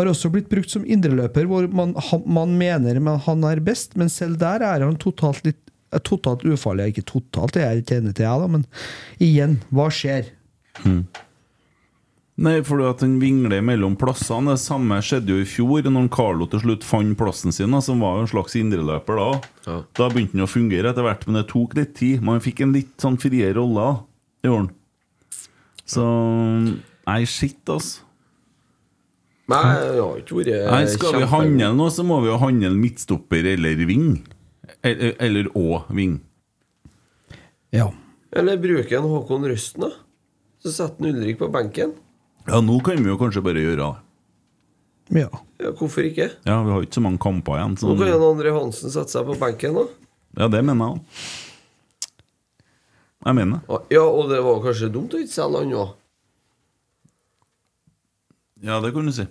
Har 0.00 0.10
også 0.10 0.32
blitt 0.34 0.50
brukt 0.50 0.72
som 0.74 0.82
indreløper, 0.84 1.46
hvor 1.46 1.68
man, 1.70 1.94
man 2.26 2.56
mener 2.58 2.98
men 2.98 3.22
han 3.28 3.46
er 3.48 3.62
best, 3.64 3.94
men 3.96 4.10
selv 4.12 4.40
der 4.42 4.66
er 4.66 4.82
han 4.84 4.98
totalt 5.00 5.46
litt 5.46 5.62
er 5.94 6.02
Totalt 6.02 6.42
ufarlig. 6.44 6.88
Ikke 6.90 7.04
totalt, 7.06 7.54
det 7.54 7.62
er 7.62 7.78
ikke 7.78 8.00
enig 8.00 8.16
til 8.18 8.26
jeg, 8.26 8.40
da, 8.42 8.48
men 8.50 8.64
igjen, 9.22 9.54
hva 9.70 9.86
skjer? 9.94 10.26
Nei, 12.36 12.58
fordi 12.60 12.84
at 12.84 13.00
han 13.00 13.14
vingler 13.16 13.62
mellom 13.64 13.94
plassene. 13.96 14.52
Det 14.52 14.60
samme 14.60 14.98
skjedde 15.00 15.32
jo 15.32 15.40
i 15.40 15.48
fjor, 15.48 15.86
når 15.88 16.10
Carlo 16.12 16.44
til 16.52 16.60
slutt 16.66 16.84
fant 16.84 17.16
plassen 17.16 17.54
sin, 17.54 17.72
som 17.80 18.02
var 18.04 18.18
jo 18.18 18.26
en 18.26 18.32
slags 18.34 18.58
indreløper 18.60 19.16
da. 19.16 19.28
Ja. 19.64 19.76
Da 19.96 20.08
begynte 20.12 20.36
han 20.36 20.44
å 20.44 20.50
fungere 20.50 20.92
etter 20.92 21.06
hvert, 21.06 21.24
men 21.24 21.40
det 21.40 21.46
tok 21.52 21.78
litt 21.78 21.94
tid. 21.96 22.20
Man 22.24 22.44
fikk 22.44 22.60
en 22.66 22.76
litt 22.76 22.92
sånn 23.00 23.16
friere 23.20 23.56
rolle. 23.56 23.88
Det 24.44 24.52
gjorde 24.52 24.66
han. 24.66 24.74
Så 25.86 26.04
Nei, 27.06 27.20
shit, 27.30 27.62
altså. 27.70 28.02
Nei, 29.46 29.62
jeg 29.78 30.00
har 30.02 30.16
ikke 30.18 30.40
vært 30.40 30.48
Nei, 30.72 30.86
skal 30.90 31.20
vi 31.20 31.26
handle 31.30 31.68
nå, 31.78 31.84
så 31.94 32.02
må 32.02 32.18
vi 32.24 32.32
jo 32.32 32.38
handle 32.42 32.72
midtstopper 32.74 33.46
eller 33.52 33.84
ving. 33.86 34.08
Eller, 34.82 35.14
eller 35.22 35.52
og 35.54 35.86
ving. 35.94 36.18
Ja. 37.74 37.92
Eller 38.34 38.58
bruke 38.60 38.98
en 38.98 39.06
Håkon 39.06 39.46
Røsten, 39.46 39.86
da? 39.86 39.92
Så 40.66 40.74
setter 40.74 41.06
en 41.06 41.14
Ulrik 41.14 41.38
på 41.38 41.48
benken. 41.54 41.94
Ja, 42.46 42.60
nå 42.62 42.76
kan 42.86 43.02
vi 43.02 43.10
jo 43.10 43.18
kanskje 43.20 43.42
bare 43.44 43.62
gjøre 43.64 43.82
det. 43.82 45.22
ja. 45.22 45.30
Ja, 45.56 45.70
Hvorfor 45.72 46.04
ikke? 46.04 46.26
Ja, 46.44 46.58
vi 46.66 46.70
har 46.74 46.82
ikke 46.84 46.98
så 46.98 47.00
mange 47.00 47.18
kamper 47.22 47.56
igjen. 47.56 47.76
Nå 47.80 47.94
kan 47.96 48.10
en 48.12 48.24
André 48.26 48.50
Hansen 48.52 48.92
sette 48.92 49.14
seg 49.14 49.24
på 49.24 49.36
benken, 49.40 49.72
da. 49.78 49.84
ja, 50.42 50.48
det 50.52 50.60
mener 50.68 50.84
jeg 50.84 50.98
òg. 50.98 51.20
Jeg 53.26 53.34
mener 53.38 53.62
det. 53.64 53.78
Ja, 53.96 54.02
og 54.04 54.28
det 54.30 54.42
var 54.44 54.60
kanskje 54.66 54.90
dumt 54.92 55.16
å 55.16 55.22
ikke 55.22 55.32
selge 55.32 55.62
han 55.64 55.72
òg. 55.80 55.94
Ja, 58.66 58.76
det 58.84 58.92
kan 58.94 59.08
du 59.08 59.14
si. 59.16 59.24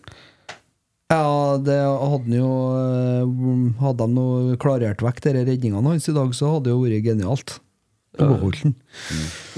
Ja, 1.14 1.22
det 1.62 1.78
hadde 1.78 2.10
han 2.10 2.34
jo 2.34 2.50
eh, 2.74 3.30
Hadde 3.78 4.08
de 4.08 4.16
noe 4.18 4.56
klarert 4.62 5.04
vekk 5.06 5.20
disse 5.22 5.46
redningene 5.46 5.86
hans 5.94 6.10
i 6.10 6.16
dag, 6.18 6.34
så 6.34 6.56
hadde 6.56 6.66
det 6.72 6.74
jo 6.74 6.82
vært 6.82 7.06
genialt. 7.06 7.56
Den. 8.18 8.74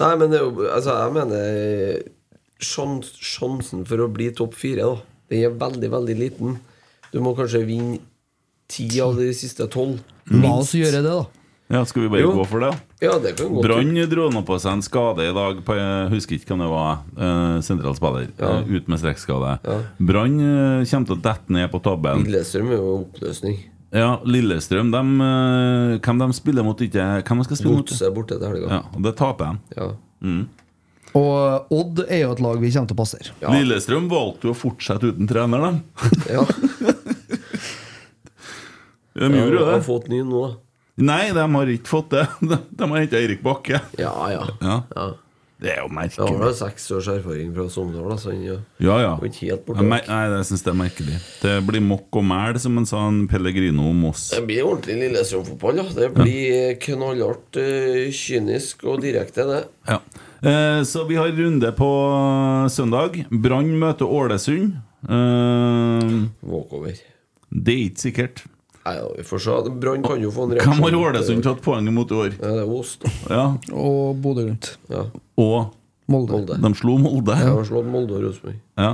Nei, 0.01 0.14
men 0.18 0.32
det 0.34 0.39
er 0.39 0.43
jo 0.47 0.66
Altså, 0.66 0.95
jeg 0.97 1.14
mener 1.14 2.08
Sjansen 2.60 3.86
for 3.86 4.01
å 4.01 4.10
bli 4.12 4.32
topp 4.36 4.55
fire, 4.58 4.86
da, 4.88 5.18
den 5.30 5.45
er 5.45 5.58
veldig, 5.62 5.89
veldig 5.93 6.18
liten. 6.18 6.60
Du 7.14 7.20
må 7.24 7.36
kanskje 7.38 7.66
vinne 7.68 7.99
ti 8.68 8.88
av 9.01 9.16
de 9.20 9.30
siste 9.36 9.68
tolv. 9.72 9.99
La 10.32 10.58
oss 10.60 10.74
gjøre 10.76 11.01
det, 11.03 11.12
da. 11.12 11.26
Ja, 11.68 11.86
Skal 11.86 12.01
vi 12.01 12.10
bare 12.10 12.22
Jo. 12.22 12.32
gå 12.32 12.45
for 12.47 12.60
det? 12.60 12.80
Ja, 13.01 13.20
det 13.20 13.36
kan 13.38 13.49
gå 13.51 13.62
Brann 13.62 13.93
dro 14.10 14.30
nå 14.32 14.41
på 14.45 14.58
seg 14.60 14.72
en 14.72 14.82
skade 14.82 15.20
i 15.28 15.34
dag. 15.34 15.64
På, 15.66 15.76
jeg 15.76 16.10
husker 16.14 16.36
ikke 16.36 16.55
hvem 16.55 16.64
det 16.64 16.70
var. 16.72 16.99
Eh, 17.18 17.62
Sentralspiller. 17.62 18.30
Ja. 18.39 18.51
Uh, 18.64 18.72
ut 18.72 18.88
med 18.88 18.99
strekkskade. 18.99 19.60
Ja. 19.64 19.82
Brann 19.99 20.39
uh, 20.39 20.86
kommer 20.88 21.08
til 21.08 21.18
å 21.18 21.22
dette 21.22 21.51
ned 21.51 21.68
på 21.72 21.82
tabben. 21.84 22.24
Lillestrøm 22.24 22.72
er 22.72 22.80
jo 22.80 22.93
oppløsning. 23.01 23.58
Ja, 23.91 24.20
Lillestrøm 24.24 24.91
de, 24.91 25.01
Hvem 26.03 26.18
de 26.20 26.26
spiller 26.36 26.64
mot 26.68 26.82
ikke 26.84 27.05
Hvem 27.24 27.39
de 27.39 27.45
skal 27.47 27.60
spille 27.60 27.76
mot? 27.78 27.93
Er 28.03 28.12
borte 28.12 28.36
til 28.36 28.47
helga. 28.47 28.68
Ja, 28.68 28.82
og 28.91 29.03
Det 29.03 29.14
taper 29.16 29.45
de. 29.45 29.78
Ja. 29.78 29.91
Og 31.16 31.72
Odd 31.74 32.03
er 32.08 32.26
jo 32.26 32.34
et 32.36 32.41
lag 32.43 32.60
vi 32.62 32.72
kommer 32.74 32.89
til 32.91 32.97
å 32.97 33.01
passere. 33.01 33.36
Ja. 33.41 33.53
Lillestrøm 33.55 34.10
valgte 34.12 34.49
jo 34.49 34.55
å 34.55 34.58
fortsette 34.58 35.14
uten 35.14 35.30
trener, 35.30 35.64
de. 35.68 35.72
ja. 36.36 36.43
De 39.18 39.32
gjorde 39.34 39.55
jo 39.58 39.66
har 39.66 39.86
fått 39.86 40.12
ny 40.12 40.20
nå. 40.22 40.43
Nei, 40.97 41.30
de 41.34 41.45
har 41.53 41.70
ikke 41.74 41.89
fått 41.89 42.12
det. 42.14 42.26
De, 42.49 42.58
de 42.70 42.89
har 42.91 42.99
henta 43.01 43.18
Eirik 43.18 43.41
Bakke. 43.45 43.82
Ja, 43.97 44.14
ja. 44.34 44.43
Ja. 44.62 44.82
ja. 44.93 45.08
Det 45.58 45.72
er 45.74 45.80
jo 45.80 45.88
har 45.88 45.93
merkelig. 45.97 46.38
da 46.38 46.49
seks 46.53 46.84
års 46.93 47.08
erfaring 47.10 47.49
fra 47.55 47.64
Sogndal, 47.74 48.12
Altså, 48.14 48.36
ja. 48.38 48.60
Ja, 48.78 49.16
ikke 49.26 49.47
Jeg 49.49 50.45
syns 50.45 50.62
Nei, 50.62 50.68
det 50.68 50.70
er 50.70 50.78
merkelig. 50.78 51.18
Det 51.41 51.55
blir 51.66 51.82
mokk 51.82 52.20
og 52.22 52.28
mæl, 52.30 52.60
som 52.62 52.78
han 52.78 52.86
sa 52.86 53.01
en 53.10 53.24
Pellegrino 53.30 53.88
om 53.89 54.05
oss. 54.12 54.28
Det 54.36 54.43
blir 54.45 54.68
ordentlig 54.70 54.99
Lillestrøm-fotball. 55.08 55.82
Ja. 55.82 55.88
Det 55.97 56.12
blir 56.14 56.78
knallhardt, 56.86 57.58
eh, 57.58 58.05
kynisk 58.14 58.86
og 58.86 59.01
direkte, 59.05 59.47
det. 59.49 59.64
Ja. 59.89 59.97
Eh, 60.41 60.83
så 60.83 61.03
vi 61.07 61.15
har 61.15 61.27
runde 61.33 61.71
på 61.71 61.89
søndag. 62.69 63.25
Brann 63.29 63.71
møter 63.79 64.05
Ålesund. 64.05 64.75
Eh, 65.09 66.13
Walkover. 66.41 66.93
det 67.49 67.73
er 67.73 67.83
ikke 67.88 68.03
sikkert. 68.03 68.43
Nei, 68.85 68.95
ja, 68.99 69.07
vi 69.17 69.23
får 69.27 69.41
se. 69.43 69.55
Brann 69.81 70.03
kan 70.05 70.21
jo 70.21 70.31
få 70.31 70.45
en 70.47 70.55
Hvem 70.61 70.83
har 70.85 70.95
Ålesund 70.95 71.43
tatt 71.43 71.61
poeng 71.65 71.88
imot 71.89 72.11
i 72.11 72.21
år? 72.21 72.38
Ja, 72.38 72.53
det 72.53 72.63
er 72.63 72.93
da. 73.03 73.11
Ja. 73.33 73.45
Og 73.73 74.15
Bodø-Glimt. 74.21 74.77
Ja. 74.89 75.07
Og 75.38 75.73
Molde. 76.07 76.31
Molde. 76.38 76.61
de 76.61 76.73
slo 76.79 76.97
Molde. 76.97 77.35
Ja, 77.35 77.51
har 77.57 77.65
slått 77.67 77.89
Molde 77.91 78.15
og 78.15 78.23
Rosenborg. 78.29 78.61
Ja. 78.79 78.93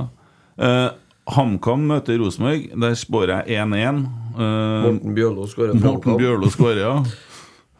Eh, 0.58 0.88
HamKam 1.36 1.86
møter 1.86 2.18
Rosenborg. 2.18 2.72
Der 2.80 2.96
spår 2.98 3.30
jeg 3.36 3.60
1-1. 3.60 4.02
Eh, 4.34 4.88
Morten 4.88 5.14
Bjørlo 5.14 5.46
skårer 5.46 5.78
Morten. 5.78 6.16
Bjørlo 6.18 6.50
skårer, 6.50 6.82
ja. 6.82 6.96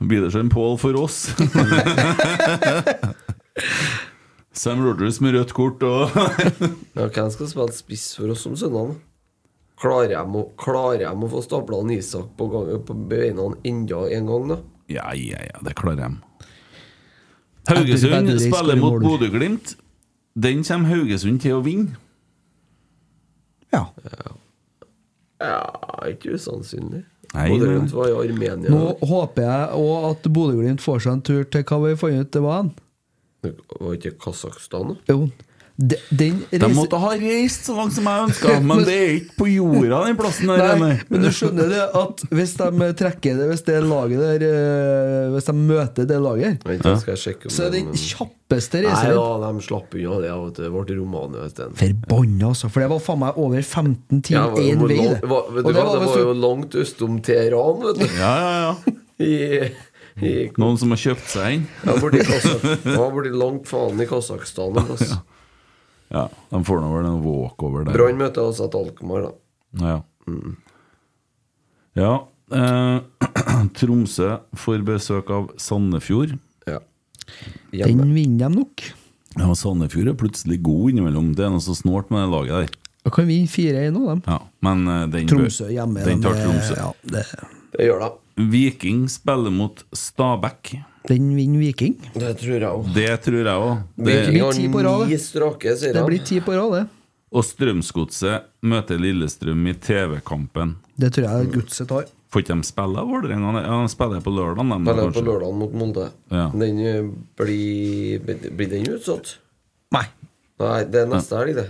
Blir 0.04 0.22
det 0.26 0.32
så 0.34 0.38
en 0.42 0.52
Pål 0.52 0.78
for 0.78 1.00
oss? 1.00 1.32
Sam 4.54 4.84
Rogers 4.86 5.18
med 5.20 5.34
rødt 5.34 5.52
kort 5.56 5.82
og 5.82 6.12
Ja, 6.96 7.08
hvem 7.08 7.30
skal 7.34 7.50
spille 7.50 7.74
spiss 7.74 8.12
for 8.18 8.30
oss 8.34 8.44
om 8.46 8.54
søndagen? 8.58 9.00
Klarer 9.80 10.12
jeg 10.14 10.30
å, 10.38 10.44
klarer 10.60 11.02
jeg 11.02 11.10
å 11.26 11.30
få 11.32 11.42
stabla 11.42 11.80
Isak 11.92 12.30
på, 12.38 12.46
gang, 12.52 12.70
på 12.86 12.94
beina 13.10 13.48
enda 13.66 14.04
en 14.14 14.30
gang, 14.30 14.46
da? 14.52 14.60
Ja, 14.92 15.08
ja, 15.18 15.40
ja, 15.42 15.58
det 15.64 15.74
klarer 15.80 16.04
de. 16.04 16.48
Haugesund 17.68 18.30
spiller 18.40 18.76
mot. 18.78 19.02
Bodø-Glimt. 19.02 19.74
Den 20.34 20.62
kommer 20.66 20.92
Haugesund 20.92 21.40
til 21.42 21.58
å 21.58 21.64
vinne. 21.64 21.96
Ja. 23.74 23.86
Ja, 25.42 25.58
ikke 26.06 26.36
usannsynlig. 26.36 27.02
Bodø-Glimt 27.34 27.94
var 27.96 28.12
i 28.12 28.16
Armenia. 28.28 28.70
Nå 28.70 28.94
håper 29.02 29.48
jeg 29.48 29.82
òg 29.82 30.08
at 30.12 30.28
Bodø-Glimt 30.30 30.84
får 30.84 31.02
seg 31.02 31.16
en 31.16 31.24
tur 31.26 31.44
til 31.50 31.66
hva 31.66 31.80
vi 31.88 31.96
fant 31.98 32.20
ut 32.20 32.34
det 32.36 32.44
var. 32.44 32.62
hen? 32.62 32.74
Det 33.45 33.80
var 33.80 33.99
ikke 33.99 34.14
Kasakhstan, 34.24 34.95
da? 34.95 35.01
Jo. 35.14 35.26
De, 35.74 35.97
den 36.14 36.36
De 36.55 36.68
måtte 36.70 36.95
ha 37.03 37.09
reist 37.18 37.64
så 37.66 37.74
langt 37.74 37.97
som 37.97 38.07
jeg 38.07 38.28
ønska, 38.28 38.53
men 38.68 38.84
det 38.86 38.92
er 38.95 39.09
ikke 39.16 39.32
på 39.40 39.47
jorda, 39.51 40.05
den 40.07 40.18
plassen 40.20 40.47
der. 40.53 40.61
Nei, 40.62 40.76
Nei, 40.92 40.99
men 41.11 41.24
du 41.24 41.30
skjønner 41.34 41.66
det 41.72 41.80
at 41.99 42.22
hvis 42.30 42.53
de 42.61 42.90
trekker 43.01 43.40
det 43.40 43.49
Hvis 43.51 43.64
det 43.66 43.80
laget 43.82 44.22
der 44.22 44.45
eh, 44.47 45.32
Hvis 45.34 45.49
de 45.49 45.55
møter 45.59 46.07
det 46.07 46.20
laget, 46.22 46.62
om 46.62 47.01
så 47.51 47.66
er 47.66 47.72
de- 47.74 47.80
den 47.80 47.99
kjappeste 47.99 48.84
Nei 48.84 48.86
reisen 48.86 49.18
da, 49.18 49.51
de 49.51 49.64
slapp 49.66 49.97
unna 49.99 50.20
det. 50.22 50.30
vet 50.45 50.55
du. 50.61 50.62
Det 50.62 50.70
ble 50.76 50.99
Romania 51.01 51.49
isteden. 51.51 51.74
Forbanna, 51.82 52.53
altså. 52.53 52.70
For 52.70 52.84
det 52.84 52.90
var 52.95 53.03
faen 53.09 53.20
meg 53.24 53.42
over 53.42 53.66
15 53.66 54.22
timer 54.30 54.55
Ja, 54.55 54.68
én 54.70 54.78
var, 54.78 54.95
vei. 54.95 55.01
Det. 55.11 55.30
var, 55.34 55.51
det 55.51 55.59
var, 55.59 55.72
det 55.72 55.74
var 55.74 55.90
det 55.99 56.07
var 56.07 56.22
jo 56.22 56.36
langt 56.38 56.78
østom 56.84 57.18
Teheran, 57.26 57.82
vet 57.82 57.99
du. 57.99 58.07
Ja, 58.22 58.30
ja, 58.38 58.55
ja. 58.62 59.68
I, 60.22 60.50
Noen 60.62 60.76
som 60.78 60.92
har 60.94 61.00
kjøpt 61.00 61.30
seg 61.32 61.56
inn? 61.56 61.62
ja, 61.82 61.94
borti 61.98 62.20
det 62.22 63.32
langt 63.34 63.66
faen 63.66 63.98
i 63.98 64.06
Kasakhstan. 64.06 64.78
Altså. 64.84 65.16
Ja. 65.16 65.22
Ja, 66.14 66.28
de 66.50 66.60
får 66.66 66.82
nå 66.82 66.90
vel 66.92 67.08
en 67.08 67.22
walkover 67.24 67.86
der. 67.86 67.96
Brann 67.96 68.20
møter 68.20 68.44
altså 68.46 68.68
et 68.68 68.76
Alkmaar, 68.78 69.24
da. 69.26 69.32
Ja. 69.82 69.96
ja 71.98 72.12
eh, 72.54 72.98
Tromsø 73.80 74.36
får 74.60 74.84
besøk 74.86 75.32
av 75.34 75.48
Sandefjord. 75.60 76.36
Ja. 76.70 76.78
Den 77.72 78.04
vinner 78.14 78.46
de 78.46 78.60
nok. 78.60 78.86
Ja, 79.34 79.50
Sandefjord 79.58 80.12
er 80.12 80.18
plutselig 80.18 80.60
god 80.62 80.94
innimellom. 80.94 81.32
Det 81.34 81.48
er 81.48 81.54
noe 81.54 81.64
så 81.64 81.74
snålt 81.74 82.12
med 82.14 82.22
det 82.22 82.32
laget 82.36 82.54
der. 82.60 82.80
Da 83.04 83.12
kan 83.12 83.26
vi 83.28 83.42
4-1 83.50 83.98
av 83.98 84.04
dem. 84.12 84.20
Ja, 84.28 84.38
men 84.64 84.86
eh, 84.88 85.06
den, 85.16 85.32
Tromsø 85.32 85.66
hjemme. 85.72 86.04
den 86.06 86.22
tar 86.24 86.38
Tromsø. 86.38 86.78
Ja, 86.78 86.92
det, 87.10 87.26
Det 87.74 87.88
gjør 87.90 88.06
det. 88.06 88.12
Viking 88.37 89.09
spiller 89.09 89.51
mot 89.51 89.85
Stabæk. 89.93 90.74
den 91.09 91.37
vinner 91.37 91.59
Viking. 91.59 91.95
Det 92.14 92.39
tror 92.41 92.55
jeg 92.55 92.70
òg. 92.70 92.95
Det 92.95 93.20
tror 93.22 93.45
jeg 93.45 93.47
òg. 93.55 93.82
Viking 93.97 94.39
blir 94.39 94.53
ti 94.53 94.68
på 94.68 94.82
rad, 94.82 95.09
det. 95.09 95.93
Det 95.95 96.07
blir 96.07 96.24
ti 96.24 96.41
på 96.41 96.57
rad, 96.57 96.72
det. 96.72 96.87
Og 97.35 97.45
Strømsgodset 97.45 98.51
møter 98.62 98.99
Lillestrøm 98.99 99.66
i 99.66 99.74
TV-kampen. 99.74 100.76
Det 100.97 101.11
tror 101.14 101.26
jeg 101.26 101.53
Godset 101.55 101.89
tar. 101.91 102.05
Får 102.30 102.43
ikke 102.43 102.55
de 102.59 102.66
spille 102.66 103.03
Vålerenga? 103.07 103.62
Ja, 103.62 103.78
de 103.82 103.91
spiller 103.91 104.22
på 104.22 104.32
lørdag, 104.35 104.66
de. 104.66 104.78
Spiller 104.87 105.14
på 105.14 105.24
lørdag 105.26 105.55
mot 105.55 105.74
Molde. 105.74 106.09
Ja. 106.30 106.49
Den 106.55 106.80
eh, 106.82 107.03
blir 107.39 108.22
Blir 108.26 108.70
den 108.70 108.89
utsatt? 108.95 109.37
Nei. 109.95 110.07
Nei, 110.62 110.80
det 110.91 111.03
er 111.05 111.11
neste 111.11 111.39
helg, 111.39 111.59
det. 111.59 111.68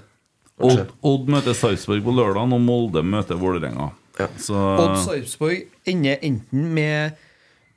Odd, 0.64 0.92
Odd 1.02 1.28
møter 1.32 1.56
Sarpsborg 1.56 2.04
på 2.04 2.14
lørdag, 2.14 2.48
og 2.48 2.60
Molde 2.64 3.02
møter 3.04 3.36
Vålerenga. 3.40 3.90
Ja. 4.18 4.28
Så 4.38 4.54
Odd 4.54 4.98
Sarpsborg 5.02 5.64
ender 5.90 6.20
enten 6.22 6.68
med 6.76 7.16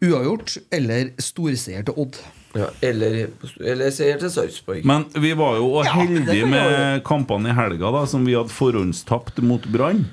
uavgjort 0.06 0.58
eller 0.74 1.14
storseier 1.22 1.86
til 1.88 1.98
Odd. 1.98 2.20
Ja, 2.58 2.70
eller, 2.86 3.28
eller 3.60 3.92
seier 3.94 4.20
til 4.22 4.32
Sarpsborg. 4.34 4.86
Men 4.88 5.06
vi 5.18 5.34
var 5.38 5.58
jo 5.60 5.72
Ja, 5.86 5.98
heldige 6.00 6.48
med 6.50 7.02
kampene 7.06 7.52
i 7.52 7.58
helga, 7.58 7.92
da 7.94 8.06
som 8.10 8.26
vi 8.26 8.38
hadde 8.38 8.54
forhåndstapt 8.54 9.42
mot 9.46 9.66
Brann. 9.74 10.06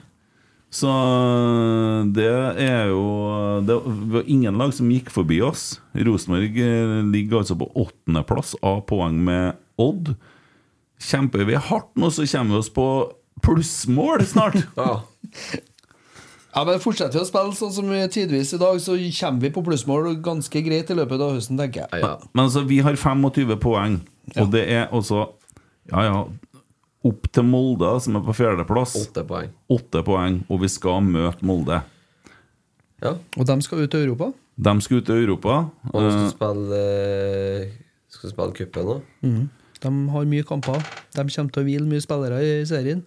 Så 0.75 0.91
det 2.17 2.27
er 2.59 2.89
jo 2.91 3.03
Det 3.63 3.77
var 4.11 4.25
ingen 4.27 4.57
lag 4.59 4.73
som 4.75 4.91
gikk 4.91 5.13
forbi 5.15 5.39
oss. 5.47 5.79
Rosenborg 5.95 6.59
eh, 6.59 6.97
ligger 7.13 7.45
altså 7.45 7.55
på 7.61 7.69
åttendeplass 7.85 8.57
av 8.65 8.83
poeng 8.89 9.21
med 9.29 9.61
Odd. 9.79 10.17
Kjemper 11.05 11.47
vi 11.47 11.55
hardt 11.55 11.93
nå, 12.01 12.11
så 12.11 12.27
kommer 12.27 12.57
vi 12.57 12.63
oss 12.65 12.73
på 12.75 12.89
plussmål 13.45 14.27
snart. 14.27 14.65
ja. 14.77 15.03
Ja, 16.55 16.63
men 16.63 16.79
Fortsetter 16.79 17.19
vi 17.19 17.25
å 17.25 17.27
spille 17.27 17.55
sånn 17.59 17.73
som 17.75 17.89
vi 17.91 17.99
tidvis 18.15 18.53
i 18.55 18.61
dag, 18.61 18.77
så 18.83 18.95
kommer 19.19 19.43
vi 19.43 19.51
på 19.55 19.63
plussmål 19.67 20.13
ganske 20.23 20.61
greit 20.63 20.91
i 20.93 20.95
løpet 20.95 21.23
av 21.25 21.33
høsten, 21.35 21.59
tenker 21.59 21.89
jeg. 21.91 22.05
Men 22.31 22.45
altså, 22.45 22.63
vi 22.69 22.79
har 22.87 22.95
25 22.95 23.57
poeng, 23.63 23.97
og 24.39 24.53
det 24.55 24.63
er 24.71 24.87
også 24.95 25.25
Ja, 25.91 26.05
ja. 26.07 26.21
Opp 27.05 27.27
til 27.37 27.45
Molde, 27.45 27.91
som 28.01 28.17
er 28.17 28.23
på 28.25 28.33
fjerdeplass. 28.33 28.95
Åtte 28.97 29.27
poeng. 29.29 29.51
Åtte 29.69 30.01
poeng, 30.07 30.39
og 30.49 30.63
vi 30.63 30.71
skal 30.73 31.03
møte 31.05 31.45
Molde. 31.45 31.83
Ja. 33.05 33.11
Og 33.37 33.45
de 33.45 33.57
skal 33.67 33.83
ut 33.85 33.91
til 33.93 34.07
Europa. 34.07 34.31
De 34.57 34.73
skal 34.81 35.03
ut 35.03 35.11
til 35.11 35.21
Europa. 35.27 35.59
Og 35.93 36.07
de 36.07 36.15
skal 36.15 36.25
Eh, 36.25 36.33
spille 36.33 36.79
eh, 36.81 37.75
Skal 38.09 38.31
spille 38.33 38.57
cupen 38.57 38.89
nå. 38.89 38.97
Mm. 39.27 39.43
De 39.83 39.93
har 40.15 40.25
mye 40.31 40.47
kamper. 40.49 40.81
De 41.13 41.27
kommer 41.29 41.53
til 41.53 41.61
å 41.61 41.67
hvile 41.67 41.91
mye 41.91 42.01
spillere 42.01 42.41
i 42.41 42.65
serien. 42.65 43.05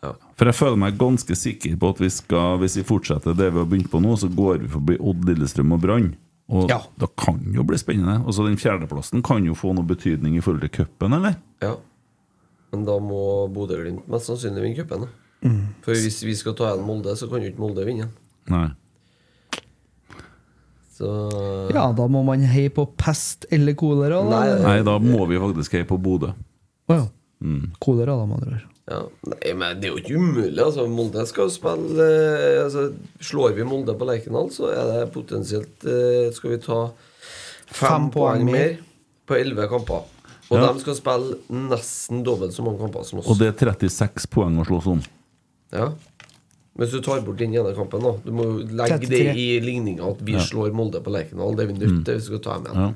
For 0.00 0.46
jeg 0.46 0.54
føler 0.54 0.78
meg 0.78 0.98
ganske 0.98 1.34
sikker 1.34 1.74
på 1.80 1.90
at 1.90 2.00
vi 2.02 2.08
skal, 2.14 2.58
hvis 2.62 2.76
vi 2.78 2.86
fortsetter 2.86 3.34
det 3.34 3.50
vi 3.50 3.58
har 3.58 3.66
begynt 3.66 3.90
på 3.90 4.00
nå, 4.02 4.14
så 4.20 4.30
går 4.30 4.62
vi 4.62 4.70
forbi 4.70 4.98
Odd, 5.02 5.24
Lillestrøm 5.26 5.74
og 5.74 5.82
Brann. 5.82 6.12
Og 6.48 6.70
da 6.70 7.08
kan 7.18 7.40
jo 7.52 7.64
bli 7.66 7.76
spennende. 7.80 8.22
Og 8.24 8.32
så 8.36 8.46
Den 8.46 8.56
fjerdeplassen 8.56 9.24
kan 9.26 9.44
jo 9.44 9.56
få 9.58 9.74
noe 9.76 9.84
betydning 9.84 10.38
i 10.38 10.44
forhold 10.44 10.62
til 10.64 10.72
cupen, 10.80 11.18
eller? 11.18 11.36
Ja. 11.64 11.74
Men 12.72 12.84
da 12.86 12.98
må 13.02 13.48
Bodø-Glimt 13.52 14.08
mest 14.12 14.30
sannsynlig 14.30 14.64
vinne 14.64 14.78
cupen. 14.78 15.08
Mm. 15.42 15.60
For 15.84 15.94
hvis 15.94 16.22
vi 16.26 16.34
skal 16.38 16.56
ta 16.58 16.72
igjen 16.72 16.86
Molde, 16.86 17.14
så 17.18 17.28
kan 17.30 17.42
jo 17.42 17.50
ikke 17.52 17.62
Molde 17.62 17.84
vinne. 17.88 18.08
Nei. 18.52 18.68
Så 20.98 21.10
Ja, 21.74 21.84
da 21.94 22.08
må 22.10 22.24
man 22.26 22.42
heie 22.48 22.72
på 22.74 22.88
pest 22.98 23.46
eller 23.54 23.76
kolera. 23.78 24.22
Nei, 24.26 24.46
Nei, 24.64 24.78
da 24.86 24.96
må 25.02 25.28
vi 25.30 25.38
faktisk 25.38 25.76
heie 25.78 25.86
på 25.86 25.98
Bodø. 26.00 26.32
Å 26.88 26.96
ja. 26.96 27.06
Mm. 27.44 27.70
Kolera, 27.78 28.16
da, 28.18 28.26
med 28.26 28.40
andre 28.40 28.58
ord. 28.58 28.66
Ja, 28.88 29.02
nei, 29.28 29.52
men 29.52 29.80
Det 29.82 29.88
er 29.90 29.92
jo 29.92 29.98
ikke 30.00 30.16
umulig. 30.16 30.58
altså 30.64 30.86
Molde 30.88 31.26
skal 31.28 31.44
jo 31.44 31.52
spille 31.52 32.04
eh, 32.08 32.62
altså, 32.64 32.86
Slår 33.20 33.52
vi 33.58 33.66
Molde 33.68 33.92
på 34.00 34.06
Lerkendal, 34.08 34.48
så 34.54 34.70
er 34.72 34.86
det 34.88 35.12
potensielt 35.12 35.84
eh, 35.84 36.30
Skal 36.32 36.54
vi 36.54 36.58
ta 36.64 36.78
fem, 37.68 37.74
Fem 37.82 38.06
poeng, 38.10 38.40
poeng 38.40 38.44
mer. 38.46 38.52
mer 38.52 38.78
på 39.28 39.36
elleve 39.36 39.66
kamper. 39.68 40.06
Og 40.48 40.56
Ja. 40.56 40.72
de 40.72 40.80
skal 40.80 40.94
spille 40.96 41.36
nesten 41.52 42.22
dobbelt 42.24 42.54
så 42.56 42.64
mange 42.64 42.78
kamper 42.80 43.04
som 43.04 43.18
oss. 43.20 43.28
Og 43.28 43.36
det 43.36 43.50
er 43.50 43.58
36 43.74 44.24
poeng 44.32 44.56
å 44.56 44.64
slåss 44.64 44.86
om. 44.88 45.02
Ja 45.70 45.90
Hvis 46.78 46.92
du 46.94 47.00
tar 47.04 47.20
bort 47.26 47.36
den 47.36 47.52
ene 47.52 47.74
kampen, 47.76 48.00
da 48.00 48.14
Du 48.24 48.30
må 48.32 48.46
legge 48.64 49.00
33. 49.02 49.08
det 49.10 49.36
i 49.36 49.60
ligninga 49.60 50.08
at 50.14 50.22
vi 50.24 50.32
Ja. 50.32 50.38
slår 50.40 50.72
Molde 50.72 51.02
på 51.04 51.10
Lerkendal. 51.12 51.56
Det 51.56 51.64
er 51.68 51.72
vi 51.74 51.78
nødt 51.84 52.04
til 52.06 52.14
hvis 52.16 52.30
vi 52.30 52.38
skal 52.38 52.40
ta 52.46 52.54
dem 52.56 52.64
igjen. 52.72 52.80
Ja. 52.88 52.94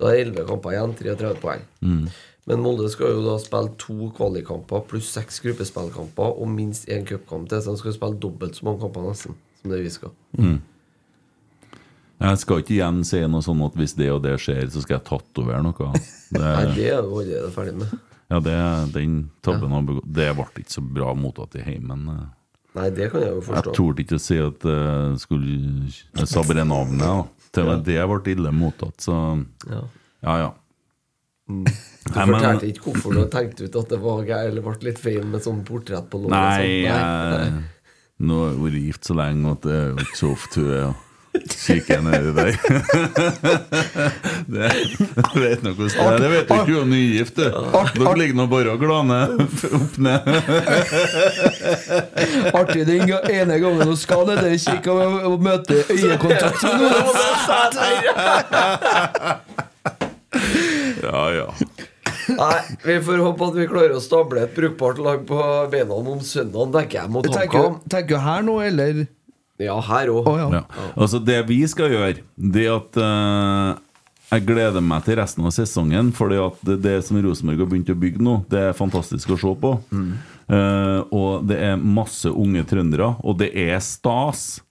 Da 0.00 0.06
er 0.08 0.24
det 0.24 0.26
11 0.32 0.46
kamper 0.48 0.70
igjen, 0.72 0.94
33 0.96 1.34
poeng. 1.42 1.60
Mm. 1.82 2.08
Men 2.46 2.60
Molde 2.60 2.90
skal 2.92 3.14
jo 3.14 3.22
da 3.24 3.38
spille 3.40 3.72
to 3.80 4.10
kvalikkamper 4.16 4.82
pluss 4.90 5.08
seks 5.14 5.38
gruppespillkamper 5.44 6.34
og 6.36 6.50
minst 6.52 6.88
én 6.92 7.06
cupkamp 7.08 7.48
til, 7.48 7.62
så 7.64 7.72
de 7.72 7.80
skal 7.80 7.94
spille 7.96 8.20
dobbelt 8.20 8.58
så 8.58 8.66
mange 8.68 8.82
kamper 8.84 9.06
nesten 9.06 9.36
som 9.62 9.72
det 9.72 9.80
vi 9.80 9.92
skal. 9.92 10.12
Mm. 10.36 10.58
Jeg 12.24 12.40
skal 12.40 12.60
ikke 12.62 12.76
igjen 12.76 13.00
si 13.06 13.20
noe 13.28 13.44
sånn 13.44 13.62
at 13.66 13.76
hvis 13.78 13.96
det 13.98 14.10
og 14.12 14.22
det 14.24 14.36
skjer, 14.40 14.68
så 14.72 14.82
skal 14.84 14.98
jeg 14.98 15.06
tatovere 15.08 15.62
noe. 15.64 15.90
Det, 16.34 16.40
Nei, 16.42 16.62
det 16.74 16.86
er 16.90 16.96
jo 17.04 17.18
allerede 17.20 17.50
ferdig 17.54 17.74
med. 17.78 17.90
ja, 18.32 18.38
det, 18.42 18.54
den 18.90 19.12
tabben 19.44 19.70
har 19.70 19.84
begått 19.86 20.08
Det 20.16 20.24
ble 20.34 20.46
ikke 20.64 20.72
så 20.72 20.82
bra 20.82 21.12
mottatt 21.14 21.54
i 21.60 21.62
heimen. 21.62 22.08
eh. 22.10 22.24
Nei, 22.74 22.88
det 22.90 23.06
kan 23.12 23.22
jeg 23.22 23.36
jo 23.36 23.42
forstå. 23.46 23.70
Jeg 23.70 23.76
torde 23.78 24.02
ikke 24.02 24.18
å 24.18 24.22
si 24.24 24.38
at 24.42 24.66
jeg 24.66 25.20
skulle 25.22 25.52
Jeg 25.86 26.26
sa 26.26 26.42
bare 26.42 26.64
navnet, 26.66 27.04
da. 27.06 27.46
Til 27.54 27.68
og 27.68 27.70
med 27.70 27.84
det 27.86 28.00
ble 28.10 28.34
ille 28.34 28.54
mottatt, 28.56 28.98
så 29.04 29.14
Ja. 29.70 29.84
ja. 30.26 30.36
ja. 30.42 30.50
Mm. 31.50 31.64
Du 31.64 31.70
Nei, 32.14 32.24
men- 32.26 32.34
fortalte 32.40 32.66
ikke 32.70 32.84
hvorfor 32.88 33.10
du 33.14 33.22
tenkte 33.32 33.60
ut 33.68 33.76
at 33.76 33.88
det 33.92 33.98
var 34.00 34.18
eller 34.48 34.62
ble 34.64 34.74
litt 34.88 34.98
feil 35.02 35.24
med 35.28 35.40
sånn 35.44 35.60
portrett 35.64 36.06
på 36.10 36.16
låret. 36.22 36.32
og 36.32 36.34
Nei, 36.36 36.64
sånn. 36.64 36.84
jeg, 36.88 36.96
nå 38.24 38.34
har 38.40 38.48
jeg 38.54 38.60
vært 38.64 38.78
gift 38.86 39.02
så 39.10 39.14
lenge 39.18 39.44
at 39.52 39.60
det 39.66 39.74
er 39.76 39.86
jo 39.90 39.96
ikke 40.06 40.20
så 40.22 40.28
ofte 40.32 40.56
hun 40.60 40.70
er 40.74 40.80
kikker 41.34 41.98
nedi 42.04 42.30
der. 42.30 42.54
det, 44.54 44.68
jeg 44.70 45.34
vet 45.34 45.66
nok 45.66 45.74
hvordan 45.80 45.90
det 45.90 45.98
er. 45.98 46.14
Det 46.22 46.28
vet 46.30 46.46
du 46.46 46.54
ikke 46.54 46.62
om 46.62 46.70
er 46.78 46.86
nygift, 46.92 47.34
du. 47.34 47.42
Dere 47.98 48.14
ligger 48.20 48.36
nå 48.38 48.46
bare 48.52 48.70
og 48.70 48.78
glaner 48.84 49.34
opp 49.34 49.98
ned. 49.98 50.22
Artig 52.60 52.86
den 52.86 53.10
ene 53.10 53.58
gangen 53.58 53.82
hun 53.82 53.98
skal 53.98 54.22
ned 54.30 54.38
der 54.46 54.54
og 54.54 54.62
kikke 54.62 54.94
og 54.94 55.42
møte 55.42 55.82
øyekontakt 55.90 56.62
med 56.70 56.86
noen. 56.86 57.18
Ja, 61.04 61.24
ja. 61.34 61.48
Nei, 62.28 62.60
vi 62.84 62.98
får 63.04 63.20
håpe 63.20 63.48
at 63.50 63.58
vi 63.58 63.66
klarer 63.68 63.96
å 63.96 64.02
stable 64.02 64.44
et 64.46 64.54
brukbart 64.56 65.00
lag 65.02 65.24
på 65.28 65.40
beina 65.72 65.96
om 65.96 66.22
søndagen, 66.24 66.72
tenker 66.72 67.02
jeg, 67.02 67.12
mot 67.12 67.26
Tenker, 67.26 67.58
HamKam. 67.60 67.80
tenker 67.92 68.16
du 68.16 68.22
her 68.24 68.46
nå, 68.46 68.58
eller? 68.64 69.02
Ja, 69.60 69.76
her 69.86 70.10
òg. 70.10 70.30
Ja. 70.40 70.62
Altså 70.96 71.20
Det 71.22 71.36
vi 71.48 71.60
skal 71.70 71.92
gjøre, 71.92 72.24
det 72.34 72.64
at 72.72 72.98
uh, 72.98 73.76
jeg 74.32 74.46
gleder 74.48 74.82
meg 74.82 75.04
til 75.06 75.18
resten 75.20 75.44
av 75.46 75.52
sesongen. 75.54 76.10
Fordi 76.16 76.40
at 76.42 76.62
det, 76.66 76.78
det 76.84 76.96
som 77.06 77.20
Rosenborg 77.22 77.62
har 77.62 77.70
begynt 77.70 77.92
å 77.92 77.98
bygge 77.98 78.24
nå, 78.24 78.38
det 78.50 78.62
er 78.70 78.78
fantastisk 78.78 79.34
å 79.34 79.38
se 79.40 79.52
på. 79.60 79.74
Eh, 79.94 81.00
og 81.14 81.46
det 81.48 81.60
er 81.70 81.80
masse 81.80 82.28
unge 82.28 82.64
trøndere, 82.68 83.14
og 83.24 83.38
det 83.40 83.52
er 83.56 83.78
stas 83.84 84.62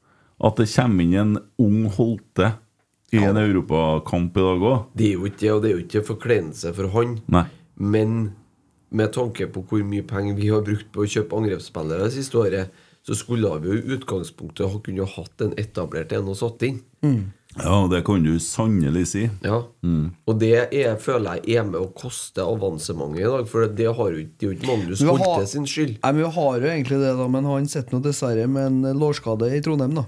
at 0.44 0.60
det 0.60 0.68
kommer 0.74 1.06
inn 1.06 1.16
en 1.22 1.38
ung 1.62 1.88
Holte 1.96 2.52
i 3.14 3.24
en 3.24 3.38
europakamp 3.38 4.38
i 4.38 4.46
dag 4.48 4.64
òg. 4.70 4.86
Det 4.98 5.10
er 5.12 5.14
jo 5.18 5.28
ikke 5.30 5.52
og 5.56 5.62
det 5.64 5.70
er 5.72 5.76
jo 5.78 5.84
ikke 5.86 6.06
forkleinelse 6.14 6.74
for 6.78 6.88
han. 6.96 7.20
Nei. 7.34 7.46
Men 7.78 8.18
med 8.94 9.14
tanke 9.16 9.48
på 9.50 9.64
hvor 9.70 9.84
mye 9.86 10.06
penger 10.06 10.36
vi 10.38 10.50
har 10.54 10.62
brukt 10.66 10.92
på 10.94 11.04
å 11.06 11.10
kjøpe 11.10 11.38
angrepsspillere 11.40 12.06
det 12.10 12.14
siste 12.18 12.38
året, 12.38 12.70
så 13.04 13.16
skulle 13.20 13.50
vi 13.60 13.68
jo 13.68 13.80
i 13.82 13.96
utgangspunktet 13.98 14.70
ha 14.72 14.78
kunne 14.80 15.06
hatt 15.18 15.42
en 15.44 15.56
etablert 15.60 16.14
en 16.16 16.30
og 16.32 16.38
satt 16.40 16.62
inn. 16.64 16.78
Ja, 17.60 17.82
det 17.92 18.00
kan 18.08 18.24
du 18.24 18.32
sannelig 18.40 19.04
si. 19.12 19.26
Ja. 19.44 19.60
Mm. 19.84 20.14
Og 20.26 20.38
det 20.40 20.54
er, 20.74 20.96
føler 21.04 21.42
jeg 21.44 21.58
er 21.60 21.66
med 21.68 21.82
å 21.82 21.90
koste 21.94 22.42
avansementet 22.48 23.20
i 23.26 23.28
dag, 23.28 23.44
for 23.52 23.68
det, 23.68 23.90
har 23.98 24.12
jo, 24.16 24.24
ikke- 24.24 24.38
det 24.40 24.48
er 24.48 24.52
jo 24.54 24.56
ikke 24.58 24.70
Magnus 24.72 25.04
Holte 25.04 25.48
sin 25.52 25.66
skyld. 25.68 26.00
Nei, 26.02 26.12
men 26.14 26.24
Vi 26.24 26.32
har 26.38 26.60
jo 26.64 26.68
egentlig 26.72 27.00
det, 27.04 27.12
da, 27.20 27.28
men 27.28 27.46
han 27.46 27.68
sitter 27.68 27.92
nå 27.98 28.02
dessverre 28.08 28.48
med 28.48 28.66
en 28.72 28.98
lårskade 28.98 29.52
i 29.52 29.60
Trondheim. 29.62 29.94
da 29.96 30.06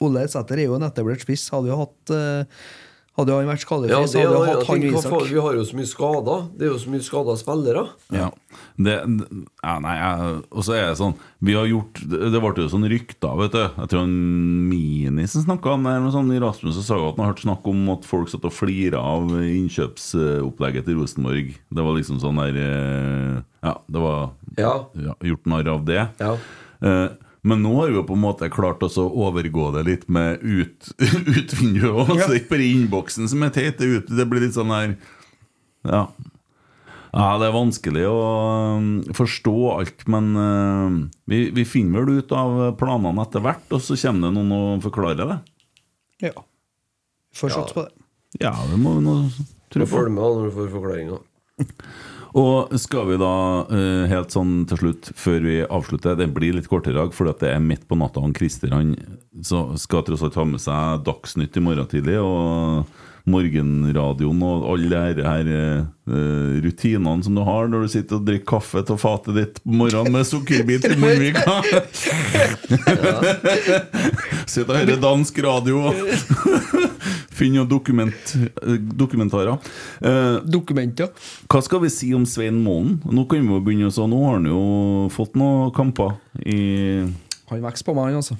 Ole 0.00 0.26
Sæter 0.32 0.58
er 0.62 0.64
jo 0.70 0.76
en 0.78 0.86
etablert 0.88 1.20
spiss. 1.20 1.48
Hadde 1.52 1.68
jo 1.72 1.76
hatt 1.84 2.14
eh, 2.16 2.44
Hadde 3.18 3.34
han 3.34 3.48
vært 3.50 3.60
skadefri, 3.66 3.90
Ja, 3.90 4.06
så 4.08 4.20
hadde 4.22 4.36
jo 4.38 4.44
hatt 4.46 4.68
han 4.70 4.80
hva 4.80 5.00
Isak. 5.02 5.24
vi 5.28 5.40
har 5.44 5.56
jo 5.58 5.64
så 5.66 5.76
mye 5.76 5.88
skader. 5.90 6.44
Det 6.56 6.64
er 6.64 6.70
jo 6.70 6.78
så 6.80 6.88
mye 6.92 7.02
skada 7.04 7.34
spillere. 7.36 7.82
Ja, 8.14 8.28
det, 8.80 8.94
ja 9.66 9.74
nei, 9.82 9.94
jeg- 9.98 10.38
Og 10.54 10.64
så 10.64 10.72
er 10.78 10.86
det 10.88 10.96
sånn 11.02 11.16
Vi 11.42 11.52
har 11.58 11.66
gjort 11.68 12.00
Det 12.08 12.30
ble 12.40 12.52
jo 12.62 12.68
sånn 12.70 12.88
rykter, 12.88 13.34
vet 13.42 13.52
du. 13.52 13.60
Jeg 13.82 13.88
tror 13.92 14.00
han 14.06 14.14
Mini 14.70 15.26
som 15.26 15.42
snakka 15.44 15.74
om 15.74 15.82
det, 15.84 15.90
eller 15.92 16.06
noe 16.06 16.14
sånt 16.16 16.32
i 16.32 16.40
Rasmus, 16.40 16.78
og 16.80 16.86
Saga 16.86 17.08
at 17.10 17.16
han 17.18 17.26
har 17.26 17.32
hørt 17.34 17.44
snakk 17.44 17.66
om 17.74 17.88
at 17.90 18.04
folk 18.08 18.28
satt 18.32 18.44
og 18.48 18.52
flira 18.56 19.02
av 19.02 19.28
innkjøpsopplegget 19.36 20.86
til 20.86 20.96
Rosenborg. 21.02 21.54
Det 21.68 21.82
var 21.84 21.98
liksom 21.98 22.20
sånn 22.22 22.40
der 22.40 22.56
eh, 22.56 23.42
Ja, 23.66 23.74
det 23.90 24.00
var 24.00 24.30
Ja. 24.56 24.88
gjort 25.20 25.44
narr 25.46 25.68
av 25.68 25.84
det. 25.84 26.08
Ja. 26.20 26.36
Eh, 26.80 27.08
Men 27.46 27.62
nå 27.64 27.72
har 27.78 27.88
vi 27.88 27.96
jo 27.96 28.06
på 28.08 28.16
en 28.18 28.24
måte 28.24 28.50
klart 28.52 28.82
oss 28.84 28.98
å 29.00 29.06
overgå 29.24 29.70
det 29.76 29.84
litt 29.86 30.08
med 30.12 30.42
ut, 30.42 30.90
utvinduet 31.38 31.88
òg. 31.88 32.10
Så 32.12 32.26
det 32.26 32.34
er 32.34 32.40
ikke 32.42 32.56
bare 32.56 32.68
innboksen 32.68 33.30
som 33.32 33.46
er 33.46 33.54
teit. 33.54 33.80
Det, 33.80 34.04
det 34.10 34.26
blir 34.28 34.44
litt 34.44 34.58
sånn 34.58 34.74
her 34.74 34.92
Ja. 35.88 36.04
Ja, 37.10 37.38
Det 37.40 37.48
er 37.48 37.54
vanskelig 37.56 38.04
å 38.06 38.18
um, 38.78 38.90
forstå 39.16 39.54
alt, 39.72 40.04
men 40.06 40.28
uh, 40.38 40.98
vi, 41.26 41.48
vi 41.56 41.64
finner 41.66 42.04
vel 42.04 42.20
ut 42.20 42.34
av 42.36 42.60
planene 42.78 43.24
etter 43.24 43.42
hvert, 43.42 43.64
og 43.74 43.82
så 43.82 43.96
kommer 43.98 44.28
det 44.28 44.36
noen 44.36 44.54
og 44.54 44.84
forklarer 44.84 45.32
det. 45.32 45.38
Ja. 46.28 46.44
Får 47.34 47.56
satse 47.56 47.74
på 47.74 47.82
det. 47.88 48.06
Ja, 48.38 48.54
det 48.70 48.78
må 48.78 48.94
vi 49.00 49.04
nå 49.08 49.16
tro 49.72 49.82
på. 49.82 49.90
Følg 49.90 50.14
med 50.14 50.22
når 50.22 50.46
du 50.46 50.54
får 50.54 50.70
forklaringa. 50.76 51.18
Og 52.38 52.70
skal 52.78 53.08
vi 53.08 53.16
da, 53.18 53.66
eh, 53.74 54.06
helt 54.10 54.30
sånn 54.30 54.64
til 54.70 54.78
slutt, 54.78 55.10
før 55.18 55.40
vi 55.42 55.56
avslutter 55.66 56.16
Det 56.16 56.28
blir 56.32 56.54
litt 56.54 56.68
kortere 56.68 56.94
i 56.94 57.00
dag, 57.00 57.12
fordi 57.12 57.38
det 57.40 57.50
er 57.50 57.60
midt 57.60 57.88
på 57.88 57.98
natta. 57.98 58.20
Han 58.22 58.34
Christer 58.34 58.70
han 58.70 58.96
skal 59.42 60.02
tross 60.02 60.22
alt 60.22 60.34
ha 60.34 60.44
med 60.44 60.60
seg 60.60 61.04
Dagsnytt 61.04 61.56
i 61.56 61.60
morgen 61.60 61.86
tidlig. 61.90 62.18
Og 62.22 62.86
morgenradioen 63.28 64.42
og 64.46 64.68
alle 64.72 65.02
de 65.18 65.26
her 65.26 65.50
eh, 65.54 66.60
rutinene 66.64 67.24
som 67.26 67.36
du 67.36 67.42
har 67.46 67.68
når 67.70 67.84
du 67.84 67.92
sitter 67.92 68.18
og 68.18 68.26
drikker 68.28 68.48
kaffe 68.56 68.82
til 68.86 68.98
fatet 69.00 69.36
ditt 69.36 69.60
på 69.64 69.76
morgenen 69.82 70.12
med 70.16 70.28
sukkerbit 70.28 70.88
i 70.88 70.96
munnvika. 71.00 71.60
Sitter 74.50 74.72
og 74.72 74.78
hører 74.80 75.00
dansk 75.02 75.42
radio 75.44 75.84
og 75.90 75.94
finner 77.40 77.62
noen 77.62 77.70
dokument, 77.70 78.34
dokumentarer. 79.00 79.56
Eh, 80.04 80.36
Dokumenter. 80.44 81.10
hva 81.48 81.62
skal 81.64 81.84
vi 81.84 81.92
si 81.92 82.12
om 82.16 82.26
Svein 82.28 82.60
Målen? 82.64 82.98
Nå 83.06 83.24
kan 83.30 83.40
vi 83.44 83.54
jo 83.54 83.62
begynne 83.64 83.90
å 83.90 84.08
Nå 84.10 84.22
har 84.26 84.38
han 84.38 84.48
jo 84.50 84.62
fått 85.14 85.36
noen 85.38 85.72
kamper 85.76 86.16
i 86.44 86.60
Han 87.50 87.64
vokser 87.64 87.86
på 87.86 87.94
meg, 87.96 88.18
altså. 88.18 88.36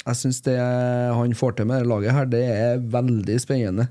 Jeg 0.00 0.16
syns 0.16 0.40
det 0.46 0.56
han 0.56 1.34
får 1.36 1.58
til 1.58 1.68
med 1.68 1.82
det 1.82 1.90
laget 1.90 2.16
her, 2.16 2.28
det 2.30 2.44
er 2.48 2.84
veldig 2.92 3.36
spennende. 3.42 3.88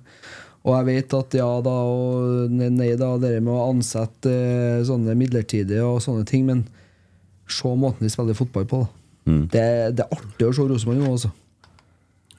Og 0.65 0.73
jeg 0.75 0.87
vet 0.89 1.13
at 1.15 1.35
ja 1.37 1.49
da 1.63 1.75
og 1.87 2.51
nei, 2.51 2.91
da, 2.99 3.13
det 3.21 3.35
med 3.39 3.53
å 3.53 3.67
ansette 3.69 4.31
eh, 4.31 4.81
sånne 4.87 5.15
midlertidige 5.17 5.85
og 5.85 6.01
sånne 6.03 6.25
ting, 6.27 6.49
men 6.49 6.65
se 7.49 7.69
måten 7.79 8.05
de 8.05 8.11
spiller 8.11 8.37
fotball 8.37 8.67
på, 8.69 8.81
da. 8.83 8.95
Det, 9.29 9.63
det 9.93 10.03
er 10.05 10.15
artig 10.15 10.47
å 10.47 10.51
se 10.55 10.65
Rosenborg 10.65 11.03
nå, 11.03 11.11
altså. 11.13 11.29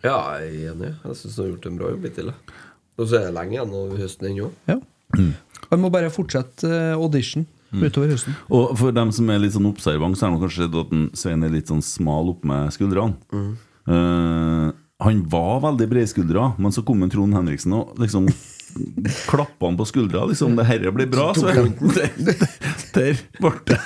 Ja, 0.03 0.17
jeg 0.41 0.49
er 0.49 0.73
enig. 0.73 0.91
Jeg 1.05 1.17
syns 1.21 1.37
de 1.37 1.43
har 1.43 1.51
gjort 1.53 1.69
en 1.69 1.79
bra 1.79 1.91
jobb 1.93 2.07
hittil. 2.09 2.31
jeg. 2.33 2.55
Og 2.99 3.07
så 3.07 3.19
er 3.19 3.27
det 3.29 3.35
lenge 3.37 3.57
igjen 3.57 3.75
av 3.77 3.93
høsten 4.01 4.29
ennå. 4.31 4.49
Ja. 4.69 4.77
Han 5.71 5.83
må 5.83 5.91
bare 5.93 6.13
fortsette 6.13 6.71
eh, 6.71 6.99
audition 7.71 7.87
utover 7.91 8.13
høsten. 8.15 8.37
Og 8.51 8.77
for 8.79 8.93
dem 8.93 9.11
som 9.15 9.31
er 9.31 9.39
litt 9.43 9.55
sånn 9.55 9.69
observant, 9.71 10.19
så 10.19 10.27
er 10.27 10.35
det 10.35 10.43
kanskje 10.45 10.69
at 10.83 11.19
Svein 11.19 11.45
er 11.47 11.53
litt 11.55 11.71
sånn 11.71 11.83
smal 11.85 12.29
opp 12.35 12.45
med 12.49 12.73
skuldrene. 12.75 13.15
Eh, 13.91 14.71
han 15.01 15.21
var 15.33 15.61
veldig 15.65 15.87
bredskuldra, 15.89 16.55
men 16.61 16.73
så 16.75 16.83
kom 16.85 17.03
en 17.03 17.11
Trond 17.13 17.35
Henriksen 17.35 17.73
og 17.73 17.95
liksom 18.03 18.27
klappa 19.31 19.67
han 19.67 19.79
på 19.79 19.87
skuldra. 19.89 20.27
Liksom, 20.31 20.55
'Det 20.57 20.67
herre 20.67 20.93
blir 20.93 21.07
bra', 21.11 21.33
Svein. 21.35 21.73
Der, 21.81 22.11
der 22.95 23.15
ble 23.41 23.53
det. 23.67 23.81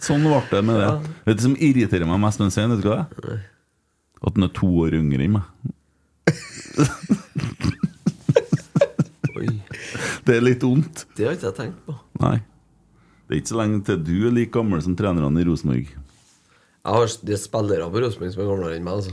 Sånn 0.00 0.24
ble 0.24 0.40
det 0.50 0.64
med 0.64 0.80
det. 0.80 1.10
Vet 1.26 1.36
du 1.36 1.42
som 1.44 1.56
irriterer 1.60 2.06
meg 2.08 2.18
mest 2.24 2.40
med 2.40 2.50
Svein? 2.54 2.70
Vet 2.72 2.82
du 2.82 2.88
hva 2.88 3.06
det 3.20 3.36
er? 3.36 3.44
At 4.20 4.34
han 4.36 4.44
er 4.48 4.52
to 4.56 4.66
år 4.82 4.96
yngre 4.98 5.24
enn 5.24 5.36
meg. 5.38 5.44
Det 10.26 10.36
er 10.36 10.44
litt 10.44 10.62
vondt. 10.62 11.06
det 11.16 11.26
har 11.26 11.32
ikke 11.34 11.48
jeg 11.48 11.56
tenkt 11.56 11.78
på. 11.86 11.94
Nei. 12.20 12.36
Det 13.30 13.36
er 13.36 13.42
ikke 13.44 13.52
så 13.52 13.58
lenge 13.60 13.76
til 13.86 13.98
du 14.02 14.14
er 14.26 14.32
like 14.34 14.50
gammel 14.50 14.80
som 14.82 14.96
trenerne 14.98 15.38
i 15.38 15.44
Rosenborg. 15.46 15.90
Jeg 16.80 16.94
har 16.96 17.12
det 17.22 17.34
er 17.36 17.38
spillere 17.38 17.86
på 17.86 18.00
Rosenborg 18.02 18.32
som 18.34 18.42
er 18.42 18.48
gamlere 18.48 18.78
enn 18.80 18.88
meg. 18.88 18.96
altså 18.98 19.12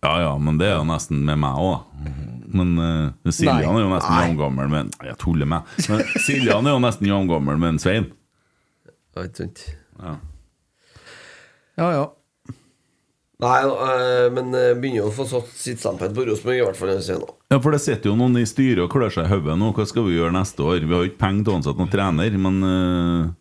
Ja 0.00 0.12
ja, 0.22 0.30
men 0.40 0.56
det 0.56 0.70
er 0.70 0.78
jo 0.78 0.86
nesten 0.88 1.20
med 1.26 1.36
meg 1.42 1.60
òg. 1.60 1.82
Men 2.56 2.72
uh, 2.80 3.28
Siljan 3.28 3.76
er 3.76 3.84
jo 3.84 3.90
nesten 3.92 4.16
jevngammel 4.16 4.72
med 4.72 4.96
Jeg 5.04 5.18
tuller 5.20 5.50
med. 5.52 5.76
Men 5.92 6.00
Siljan 6.24 6.70
er 6.70 6.72
jo 6.72 6.80
nesten 6.86 7.10
jevngammel 7.10 7.60
med 7.60 7.74
en 7.74 7.82
Svein. 7.84 8.08
Ja, 8.88 9.26
ikke 9.28 9.42
sant? 9.42 9.66
Ja, 10.00 11.92
ja. 11.92 12.08
Nei, 13.42 13.60
eh, 13.64 14.28
men 14.30 14.52
begynner 14.52 14.80
begynner 14.80 15.08
å 15.08 15.14
få 15.14 15.24
satt 15.26 15.48
sitt 15.58 15.80
standpunkt 15.82 16.14
på 16.14 16.26
Rosenborg, 16.28 16.58
i 16.60 16.64
hvert 16.66 16.78
fall. 16.78 16.92
Nå. 17.22 17.30
Ja, 17.50 17.58
for 17.58 17.74
det 17.74 17.80
sitter 17.82 18.12
jo 18.12 18.16
noen 18.18 18.38
i 18.38 18.46
styret 18.46 18.84
og 18.84 18.92
klør 18.92 19.10
seg 19.14 19.26
i 19.26 19.32
hodet 19.32 19.56
nå. 19.58 19.72
Hva 19.74 19.86
skal 19.88 20.06
vi 20.06 20.18
gjøre 20.18 20.34
neste 20.36 20.62
år? 20.62 20.84
Vi 20.84 20.94
har 20.94 21.02
jo 21.02 21.10
ikke 21.10 21.22
penger 21.24 21.46
til 21.46 21.54
å 21.54 21.56
ansette 21.58 21.82
noen 21.82 21.92
trener, 21.92 22.38
men 22.44 22.60
eh, 22.68 23.32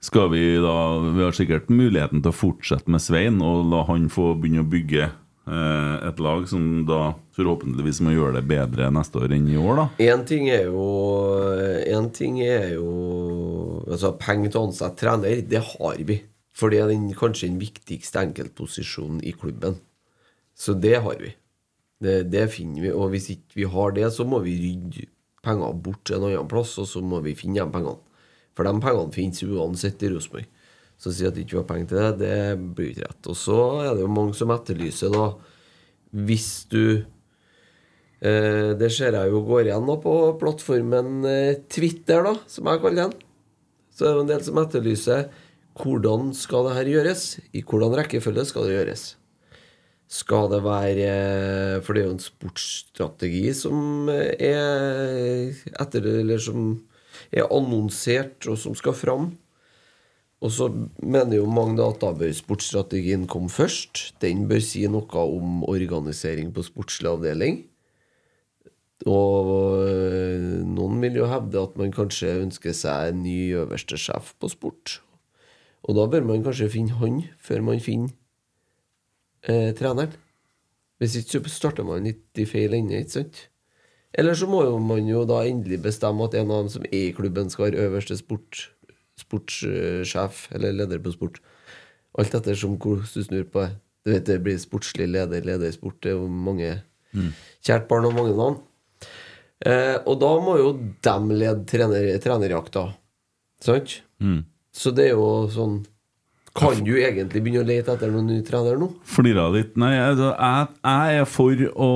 skal 0.00 0.28
vi 0.30 0.42
da 0.62 0.74
Vi 1.02 1.24
har 1.26 1.34
sikkert 1.34 1.70
muligheten 1.74 2.22
til 2.22 2.30
å 2.30 2.36
fortsette 2.36 2.90
med 2.90 3.02
Svein 3.02 3.40
og 3.42 3.66
la 3.70 3.84
han 3.88 4.06
få 4.12 4.32
begynne 4.38 4.62
å 4.62 4.70
bygge 4.70 5.04
eh, 5.06 5.94
et 6.08 6.22
lag 6.22 6.46
som 6.50 6.64
da 6.88 7.12
forhåpentligvis 7.38 8.00
må 8.06 8.14
gjøre 8.14 8.38
det 8.40 8.46
bedre 8.50 8.90
neste 8.94 9.22
år 9.22 9.34
enn 9.34 9.46
i 9.50 9.58
år, 9.58 9.82
da. 9.82 9.86
Én 10.06 10.24
ting 10.26 10.48
er 10.50 10.66
jo 10.70 10.88
En 11.88 12.10
ting 12.14 12.40
er 12.42 12.74
jo 12.74 12.88
Altså, 13.88 14.12
penger 14.18 14.50
til 14.52 14.60
å 14.60 14.66
ansette 14.68 14.98
trener, 15.00 15.42
det 15.46 15.62
har 15.62 16.02
vi. 16.06 16.18
For 16.58 16.72
det 16.72 16.80
er 16.82 16.90
den, 16.90 17.06
kanskje 17.14 17.50
den 17.50 17.60
viktigste 17.62 18.24
enkeltposisjonen 18.26 19.20
i 19.22 19.34
klubben. 19.36 19.78
Så 20.58 20.74
det 20.74 20.96
har 21.04 21.20
vi. 21.20 21.30
Det, 22.02 22.16
det 22.32 22.48
finner 22.54 22.82
vi. 22.82 22.92
Og 22.94 23.12
hvis 23.14 23.30
ikke 23.34 23.60
vi 23.60 23.68
har 23.70 23.94
det, 23.94 24.08
så 24.14 24.26
må 24.26 24.42
vi 24.42 24.56
rydde 24.62 25.06
penger 25.46 25.76
bort 25.84 26.02
til 26.06 26.18
en 26.18 26.28
annen 26.32 26.50
plass, 26.50 26.74
og 26.82 26.88
så 26.90 27.02
må 27.04 27.22
vi 27.24 27.36
finne 27.38 27.62
de 27.62 27.74
pengene. 27.74 28.00
For 28.58 28.66
de 28.66 28.82
pengene 28.82 29.14
finnes 29.14 29.44
uansett 29.46 30.02
i 30.02 30.10
Rosenborg. 30.10 30.48
Så 30.98 31.12
å 31.12 31.14
si 31.14 31.28
at 31.28 31.36
vi 31.38 31.44
ikke 31.46 31.60
har 31.60 31.68
penger 31.68 31.92
til 31.92 32.00
det, 32.02 32.10
det 32.24 32.72
blir 32.74 32.90
ikke 32.90 33.06
rett. 33.06 33.30
Og 33.30 33.38
så 33.38 33.60
er 33.84 33.92
det 33.92 34.02
jo 34.02 34.10
mange 34.10 34.34
som 34.34 34.50
etterlyser, 34.50 35.14
da 35.14 35.30
Hvis 36.10 36.64
du 36.72 37.04
Eh, 38.18 38.74
det 38.74 38.90
ser 38.90 39.14
jeg 39.14 39.30
jo 39.30 39.44
går 39.46 39.68
igjen 39.68 39.84
da 39.86 39.94
på 40.02 40.12
plattformen 40.40 41.22
eh, 41.28 41.60
Twitter, 41.70 42.24
da, 42.26 42.34
som 42.50 42.66
jeg 42.66 42.82
kaller 42.82 43.06
den. 43.06 43.20
Så 43.94 44.08
er 44.08 44.16
det 44.16 44.24
en 44.24 44.32
del 44.32 44.42
som 44.46 44.58
etterlyser 44.62 45.28
hvordan 45.78 46.32
skal 46.36 46.68
det 46.68 46.76
her 46.76 46.92
gjøres? 46.92 47.24
I 47.54 47.62
hvordan 47.62 47.96
rekkefølge 48.00 48.44
skal 48.48 48.68
det 48.68 48.76
gjøres? 48.76 49.04
Skal 50.08 50.48
det 50.48 50.62
være 50.64 51.08
eh, 51.08 51.80
For 51.84 51.92
det 51.92 52.02
er 52.02 52.06
jo 52.08 52.14
en 52.16 52.22
sportsstrategi 52.22 53.42
som 53.56 54.08
eh, 54.08 54.32
er 54.40 55.52
etter 55.82 56.06
Eller 56.22 56.40
som 56.40 56.70
er 57.34 57.50
annonsert, 57.52 58.46
og 58.48 58.56
som 58.56 58.76
skal 58.78 58.94
fram. 58.96 59.32
Og 60.38 60.52
så 60.54 60.68
mener 61.02 61.40
jo 61.40 61.48
mange 61.50 61.82
at 61.82 61.98
da 62.00 62.12
bør 62.14 62.30
sportsstrategien 62.32 63.26
komme 63.28 63.50
først. 63.50 64.14
Den 64.22 64.46
bør 64.48 64.62
si 64.62 64.84
noe 64.86 65.24
om 65.24 65.64
organisering 65.66 66.54
på 66.54 66.62
sportslig 66.62 67.10
avdeling. 67.10 67.58
Og 69.06 69.82
øh, 69.82 70.62
noen 70.66 71.02
vil 71.02 71.20
jo 71.20 71.28
hevde 71.30 71.60
at 71.60 71.76
man 71.78 71.92
kanskje 71.94 72.38
ønsker 72.46 72.74
seg 72.74 73.12
en 73.12 73.22
ny 73.26 73.36
øverste 73.60 73.98
sjef 73.98 74.32
på 74.38 74.50
sport. 74.50 74.98
Og 75.86 75.96
da 75.96 76.06
bør 76.10 76.26
man 76.26 76.42
kanskje 76.46 76.70
finne 76.72 76.96
han 76.98 77.20
før 77.42 77.62
man 77.66 77.82
finner 77.82 78.14
eh, 79.46 79.70
treneren. 79.78 80.16
Hvis 80.98 81.14
ikke 81.20 81.44
så 81.46 81.54
starter 81.54 81.86
man 81.86 82.08
litt 82.08 82.40
i 82.42 82.46
feil 82.48 82.74
ende, 82.74 82.98
ikke 82.98 83.20
sant? 83.20 83.44
Eller 84.18 84.34
så 84.34 84.48
må 84.50 84.64
jo 84.64 84.78
man 84.82 85.06
jo 85.06 85.22
da 85.28 85.44
endelig 85.46 85.78
bestemme 85.84 86.26
at 86.26 86.34
en 86.34 86.50
av 86.50 86.64
dem 86.64 86.72
som 86.72 86.86
er 86.88 86.96
i 87.10 87.14
klubben, 87.14 87.50
skal 87.52 87.68
være 87.68 87.86
øverste 87.86 88.16
sport, 88.18 88.64
sportssjef 89.20 90.48
eller 90.56 90.74
leder 90.74 91.02
på 91.04 91.12
sport. 91.14 91.38
Alt 92.18 92.34
ettersom 92.34 92.78
hvordan 92.80 93.06
du 93.06 93.22
snur 93.22 93.46
på 93.52 93.62
det. 93.62 93.76
Du 94.06 94.12
vet, 94.14 94.26
det 94.26 94.40
blir 94.42 94.58
sportslig 94.58 95.06
leder, 95.10 95.44
leder 95.44 95.68
i 95.68 95.74
sport. 95.74 96.00
Det 96.02 96.10
er 96.14 96.16
jo 96.16 96.28
mange 96.28 96.80
Kjært 97.64 97.88
barn 97.88 98.04
og 98.08 98.14
mange 98.16 98.34
navn. 98.36 98.58
Eh, 99.64 99.96
og 100.06 100.18
da 100.20 100.28
må 100.44 100.56
jo 100.58 100.68
dem 101.02 101.30
lede 101.34 101.64
trener, 101.66 102.10
trenerjakta. 102.22 102.84
Sant? 103.64 104.00
Så 104.78 104.92
det 104.94 105.10
er 105.10 105.16
jo 105.16 105.48
sånn 105.50 105.80
Kan 106.58 106.80
du 106.86 106.92
egentlig 106.98 107.42
begynne 107.44 107.62
å 107.62 107.66
lete 107.68 107.94
etter 107.94 108.10
noen 108.10 108.30
ny 108.32 108.38
trener 108.46 108.78
nå? 108.80 108.88
Flira 109.06 109.44
litt. 109.54 109.76
Nei, 109.78 109.92
altså, 110.02 110.32
jeg, 110.32 110.70
jeg 110.88 111.20
er 111.20 111.28
for 111.30 111.64
å 111.86 111.90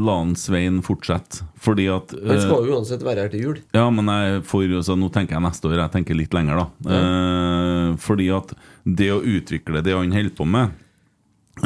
la 0.00 0.16
Svein 0.40 0.80
fortsette, 0.82 1.44
fordi 1.60 1.86
at 1.92 2.14
Han 2.16 2.34
eh, 2.34 2.42
skal 2.42 2.66
jo 2.66 2.74
uansett 2.78 3.04
være 3.06 3.26
her 3.26 3.32
til 3.32 3.44
jul. 3.44 3.60
Ja, 3.76 3.86
men 3.94 4.10
jeg 4.10 4.42
for, 4.50 4.74
så 4.86 4.96
nå 4.98 5.10
tenker 5.14 5.36
jeg 5.36 5.44
neste 5.46 5.70
år. 5.70 5.78
Jeg 5.84 5.94
tenker 5.94 6.18
litt 6.18 6.34
lenger, 6.34 6.64
da. 6.64 6.94
Eh, 6.96 7.88
fordi 8.02 8.30
at 8.34 8.54
det 8.84 9.10
å 9.14 9.22
utvikle 9.22 9.84
det 9.86 9.94
han 9.94 10.16
holder 10.16 10.34
på 10.34 10.48
med 10.48 10.74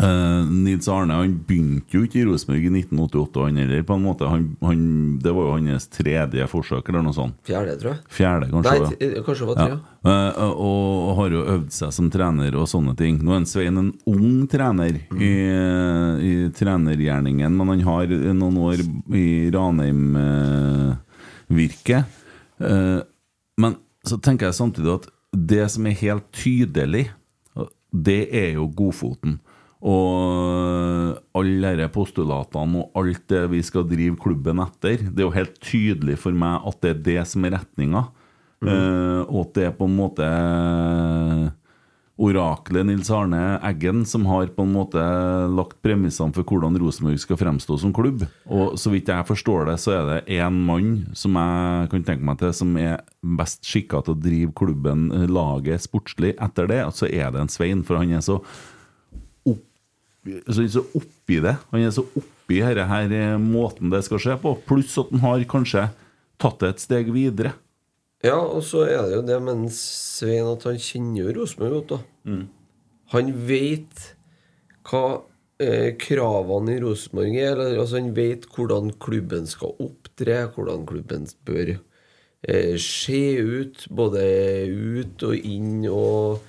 eh, 0.03 0.43
Nils 0.51 0.89
Arne 0.91 1.15
han 1.19 1.35
begynte 1.47 1.95
jo 1.97 2.03
ikke 2.07 2.19
i 2.21 2.25
Rosenborg 2.29 2.63
i 2.67 2.71
1988, 2.81 3.45
han 3.47 3.57
heller. 3.63 3.83
på 3.87 3.95
en 3.99 4.05
måte 4.05 4.25
han, 4.31 4.43
han, 4.63 4.79
Det 5.23 5.33
var 5.35 5.43
jo 5.47 5.53
hans 5.69 5.87
tredje 5.93 6.45
forsøk, 6.51 6.85
eller 6.89 7.03
noe 7.07 7.15
sånt. 7.17 7.35
Fjerde, 7.47 7.73
tror 7.81 7.91
jeg. 7.95 8.01
Fjerde, 8.19 8.47
kanskje. 8.53 8.73
Nei, 8.73 8.79
ja. 9.15 9.21
kanskje 9.27 9.43
det 9.45 9.51
var 9.51 9.57
Ja. 9.61 9.65
tre. 9.69 9.77
og, 10.45 10.85
og 11.09 11.13
har 11.21 11.29
jo 11.39 11.43
øvd 11.55 11.71
seg 11.73 11.91
som 11.97 12.07
trener 12.13 12.53
og 12.61 12.67
sånne 12.69 12.93
ting. 12.99 13.15
Nå 13.25 13.31
er 13.39 13.45
Svein 13.49 13.79
en 13.81 13.93
ung 14.11 14.35
trener 14.53 14.95
i, 15.17 15.31
i 16.29 16.31
trenergjerningen, 16.59 17.53
men 17.57 17.67
han 17.73 17.83
har 17.89 18.07
noen 18.35 18.57
år 18.61 18.79
i 19.17 19.27
Ranheim-virke. 19.55 21.99
men 23.57 23.73
så 24.05 24.17
tenker 24.21 24.47
jeg 24.51 24.55
samtidig 24.59 24.93
at 24.99 25.07
det 25.35 25.65
som 25.73 25.87
er 25.89 25.97
helt 25.99 26.27
tydelig, 26.37 27.07
det 27.95 28.27
er 28.35 28.53
jo 28.59 28.67
godfoten. 28.75 29.39
Og 29.85 31.19
alle 31.37 31.75
disse 31.77 31.93
postulatene 31.93 32.85
og 32.85 33.01
alt 33.03 33.27
det 33.29 33.43
vi 33.53 33.61
skal 33.67 33.85
drive 33.89 34.17
klubben 34.21 34.63
etter, 34.65 35.03
det 35.11 35.21
er 35.21 35.29
jo 35.29 35.35
helt 35.35 35.59
tydelig 35.61 36.17
for 36.23 36.37
meg 36.37 36.65
at 36.71 36.81
det 36.81 36.93
er 36.95 37.03
det 37.11 37.25
som 37.29 37.45
er 37.45 37.59
retninga. 37.59 38.07
Eh, 38.65 39.21
og 39.29 39.43
at 39.43 39.53
det 39.59 39.69
er 39.69 39.77
på 39.77 39.85
en 39.85 39.99
måte 39.99 40.31
oraklet 42.15 42.87
Nils 42.87 43.09
Arne 43.11 43.59
Eggen 43.67 44.05
som 44.07 44.27
har 44.31 44.47
på 44.55 44.63
en 44.63 44.75
måte 44.77 45.03
lagt 45.51 45.81
premissene 45.83 46.35
for 46.37 46.47
hvordan 46.47 46.79
Rosenborg 46.79 47.19
skal 47.21 47.41
fremstå 47.41 47.79
som 47.83 47.95
klubb. 47.95 48.23
Og 48.47 48.79
så 48.81 48.93
vidt 48.93 49.11
jeg 49.11 49.27
forstår 49.29 49.67
det, 49.69 49.79
så 49.83 49.97
er 49.97 50.05
det 50.09 50.39
én 50.39 50.61
mann 50.69 50.93
som 51.19 51.35
jeg 51.41 51.91
kan 51.93 52.07
tenke 52.07 52.29
meg 52.29 52.39
til 52.41 52.55
som 52.55 52.77
er 52.81 53.03
best 53.37 53.67
skikka 53.67 54.05
til 54.05 54.15
å 54.15 54.23
drive 54.29 54.55
klubben, 54.57 55.11
eh, 55.13 55.27
laget, 55.29 55.85
sportslig. 55.85 56.37
Etter 56.39 56.71
det 56.71 56.85
Og 56.87 56.95
så 56.95 57.11
er 57.11 57.35
det 57.35 57.43
en 57.43 57.53
Svein, 57.53 57.83
for 57.85 57.99
han 57.99 58.15
er 58.15 58.25
så 58.25 58.41
så 60.25 60.65
så 60.73 60.85
oppi 60.97 61.41
det. 61.45 61.57
Han 61.73 61.85
er 61.85 61.93
så 61.95 62.05
oppi 62.17 62.61
denne 62.61 62.87
her 62.89 63.13
eh, 63.13 63.37
måten 63.41 63.93
det 63.93 64.05
skal 64.07 64.23
skje 64.23 64.39
på. 64.41 64.57
Pluss 64.69 64.97
at 65.01 65.13
han 65.13 65.25
har 65.25 65.45
kanskje 65.51 65.89
tatt 66.41 66.59
det 66.63 66.73
et 66.75 66.85
steg 66.85 67.13
videre. 67.15 67.55
Ja, 68.25 68.39
og 68.41 68.63
så 68.65 68.87
er 68.89 69.05
det 69.05 69.19
jo 69.19 69.25
det 69.29 69.39
med 69.45 69.69
Svein 69.77 70.49
at 70.49 70.65
han 70.65 70.81
kjenner 70.81 71.27
jo 71.27 71.35
Rosenborg 71.41 71.75
godt, 71.77 71.93
da. 71.93 71.99
Han 73.13 73.33
vet 73.47 74.05
hva 74.89 75.05
eh, 75.61 75.91
kravene 76.01 76.77
i 76.77 76.81
Rosenborg 76.83 77.37
er. 77.37 77.53
Eller, 77.53 77.81
altså, 77.83 78.01
han 78.01 78.15
vet 78.17 78.49
hvordan 78.55 78.95
klubben 79.03 79.49
skal 79.51 79.77
opptre, 79.77 80.41
hvordan 80.55 80.87
klubben 80.89 81.29
bør 81.45 81.75
eh, 81.77 82.75
se 82.81 83.23
ut. 83.41 83.85
Både 83.93 84.25
ut 84.73 85.29
og 85.29 85.37
inn, 85.37 85.85
og, 85.91 86.41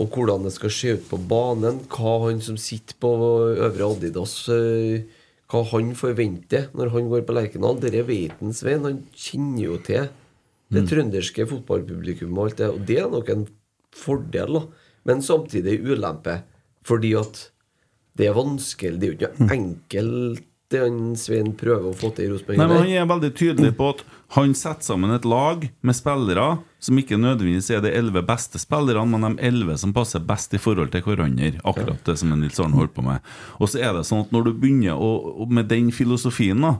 og 0.00 0.10
hvordan 0.10 0.46
det 0.46 0.54
skal 0.54 0.72
se 0.74 0.94
ut 0.96 1.04
på 1.10 1.18
banen. 1.30 1.82
Hva 1.92 2.16
han 2.26 2.40
som 2.42 2.58
sitter 2.60 2.96
på 3.02 3.10
Øvre 3.54 3.90
Adidas 3.92 4.36
eh, 4.52 5.04
Hva 5.50 5.62
han 5.70 5.92
forventer 5.98 6.70
når 6.74 6.92
han 6.96 7.10
går 7.12 7.26
på 7.26 7.36
Lerkendal. 7.36 7.78
Dette 7.82 8.02
vet 8.08 8.40
han 8.40 8.56
Svein. 8.56 8.86
Han 8.86 9.02
kjenner 9.12 9.62
jo 9.68 9.78
til 9.86 10.08
det 10.74 10.86
trønderske 10.90 11.46
fotballpublikummet 11.46 12.40
og 12.40 12.48
alt 12.48 12.62
det. 12.62 12.70
Og 12.72 12.88
det 12.88 12.98
er 13.02 13.12
nok 13.12 13.30
en 13.30 13.44
fordel, 13.94 14.58
da. 14.58 14.64
Men 15.06 15.22
samtidig 15.22 15.78
en 15.78 15.92
ulempe. 15.92 16.40
Fordi 16.84 17.12
at 17.20 17.44
det 18.18 18.28
er 18.30 18.36
vanskelig. 18.36 18.98
Det 18.98 19.06
er 19.06 19.12
jo 19.12 19.18
ikke 19.18 19.32
noe 19.38 19.54
enkelt 19.58 20.50
det 20.72 20.80
han 20.80 21.00
Svein 21.20 21.52
prøver 21.58 21.90
å 21.90 21.96
få 21.96 22.10
til 22.16 22.28
i 22.28 22.32
Rosenborg. 22.32 22.62
Han 22.64 22.90
er 22.90 23.08
veldig 23.08 23.30
tydelig 23.36 23.74
på 23.78 23.90
at 23.94 24.02
han 24.34 24.54
setter 24.58 24.82
sammen 24.82 25.12
et 25.14 25.26
lag 25.28 25.68
med 25.86 25.94
spillere 25.94 26.46
som 26.82 26.98
ikke 26.98 27.16
nødvendigvis 27.20 27.68
er 27.70 27.84
de 27.84 27.92
elleve 27.94 28.24
beste 28.26 28.58
spillerne, 28.58 29.06
men 29.06 29.36
de 29.36 29.46
elleve 29.46 29.76
som 29.78 29.92
passer 29.94 30.24
best 30.26 30.56
i 30.56 30.58
forhold 30.58 30.90
til 30.90 31.04
hverandre. 31.06 31.52
Akkurat 31.62 32.02
det 32.06 32.16
som 32.18 32.32
Nils 32.34 32.58
Arne 32.58 32.74
holdt 32.74 32.96
på 32.96 33.04
med. 33.06 33.22
Og 33.62 33.70
så 33.70 33.84
er 33.86 33.94
det 33.94 34.02
sånn 34.08 34.24
at 34.26 34.34
når 34.34 34.48
du 34.48 34.52
begynner 34.58 34.98
å, 34.98 35.46
med 35.46 35.70
den 35.70 35.92
filosofien, 35.94 36.66
da 36.66 36.74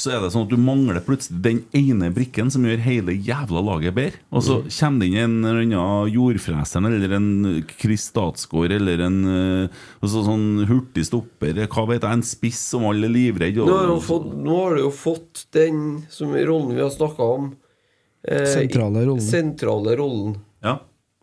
så 0.00 0.14
er 0.14 0.22
det 0.24 0.30
sånn 0.32 0.46
at 0.46 0.52
du 0.52 0.58
mangler 0.60 1.02
plutselig 1.04 1.42
den 1.44 1.58
ene 1.76 2.08
brikken 2.14 2.48
som 2.52 2.64
gjør 2.64 2.80
hele 2.84 3.14
jævla 3.14 3.60
laget 3.66 3.94
bedre. 3.96 4.20
Og 4.32 4.44
så 4.46 4.56
kommer 4.64 5.04
det 5.04 5.10
inn 5.10 5.18
en 5.20 5.36
eller 5.44 5.62
annen 5.66 6.10
jordfreser 6.14 6.86
eller 6.88 7.14
en 7.18 7.28
Chris 7.76 8.06
Statsgaard 8.08 8.72
eller 8.78 9.04
en 9.06 9.18
eh, 9.30 9.80
altså 10.00 10.24
sånn 10.26 10.46
hurtig 10.70 11.04
stopper, 11.10 11.60
hva 11.66 11.86
vet 11.92 12.06
jeg, 12.06 12.18
en 12.18 12.26
spiss 12.26 12.62
som 12.72 12.86
alle 12.88 13.10
er 13.10 13.14
livredde 13.14 13.66
Nå 13.68 13.76
har, 13.76 13.90
du 13.92 14.38
nå 14.40 14.60
har 14.64 14.78
du 14.78 14.84
jo 14.86 14.92
fått 14.94 15.44
den 15.56 16.00
som 16.10 16.32
rollen 16.34 16.74
vi 16.76 16.82
har 16.84 16.92
snakka 16.94 17.30
om. 17.36 17.50
eh, 18.24 18.46
Sentrale 18.48 19.04
rollen. 19.04 19.24
Sentrale 19.24 19.96
rollen. 20.00 20.38
Ja. 20.64 20.78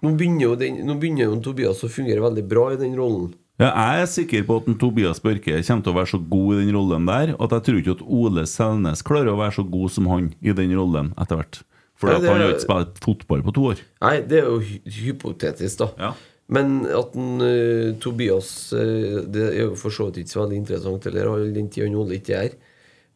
Nå 0.06 0.14
begynner 0.14 0.52
jo, 0.52 0.56
den, 0.60 0.84
nå 0.86 0.96
begynner 1.02 1.26
jo 1.26 1.42
Tobias 1.42 1.82
å 1.86 1.90
fungere 1.90 2.22
veldig 2.22 2.46
bra 2.50 2.70
i 2.76 2.80
den 2.80 2.94
rollen. 2.98 3.32
Ja, 3.58 3.72
jeg 3.74 4.02
er 4.04 4.10
sikker 4.12 4.44
på 4.46 4.60
at 4.60 4.68
en 4.70 4.76
Tobias 4.78 5.18
Børke 5.24 5.56
kommer 5.66 5.86
til 5.86 5.90
å 5.90 5.98
være 5.98 6.10
så 6.12 6.20
god 6.22 6.50
i 6.54 6.58
den 6.60 6.76
rollen 6.76 7.08
der, 7.10 7.32
at 7.42 7.56
jeg 7.56 7.66
tror 7.66 7.80
ikke 7.80 7.96
at 7.96 8.04
Ole 8.06 8.44
Selnes 8.46 9.02
klarer 9.06 9.32
å 9.32 9.40
være 9.40 9.56
så 9.56 9.66
god 9.66 9.94
som 9.96 10.10
han 10.12 10.28
i 10.46 10.54
den 10.54 10.76
rollen 10.78 11.10
etter 11.18 11.40
hvert. 11.40 11.60
For 11.98 12.14
han 12.14 12.28
har 12.28 12.52
ikke 12.52 12.68
spilt 12.68 13.02
fotball 13.02 13.42
på 13.48 13.56
to 13.58 13.64
år. 13.72 13.82
Nei, 14.06 14.14
det 14.30 14.44
er 14.44 14.52
jo 14.52 14.60
hypotetisk, 15.00 15.82
da. 15.82 15.90
Ja. 15.98 16.12
Men 16.54 16.78
at 16.86 17.18
en, 17.18 17.42
uh, 17.42 17.98
Tobias 18.00 18.70
uh, 18.72 19.18
Det 19.28 19.50
er 19.50 19.66
jo 19.66 19.74
for 19.76 19.92
så 19.92 20.06
vidt 20.08 20.22
ikke 20.22 20.32
så 20.32 20.44
veldig 20.46 20.60
interessant 20.62 21.08
heller, 21.10 21.28
all 21.34 21.50
den 21.58 21.68
tida 21.74 21.90
Ole 21.90 22.22
ikke 22.22 22.38
er. 22.46 22.54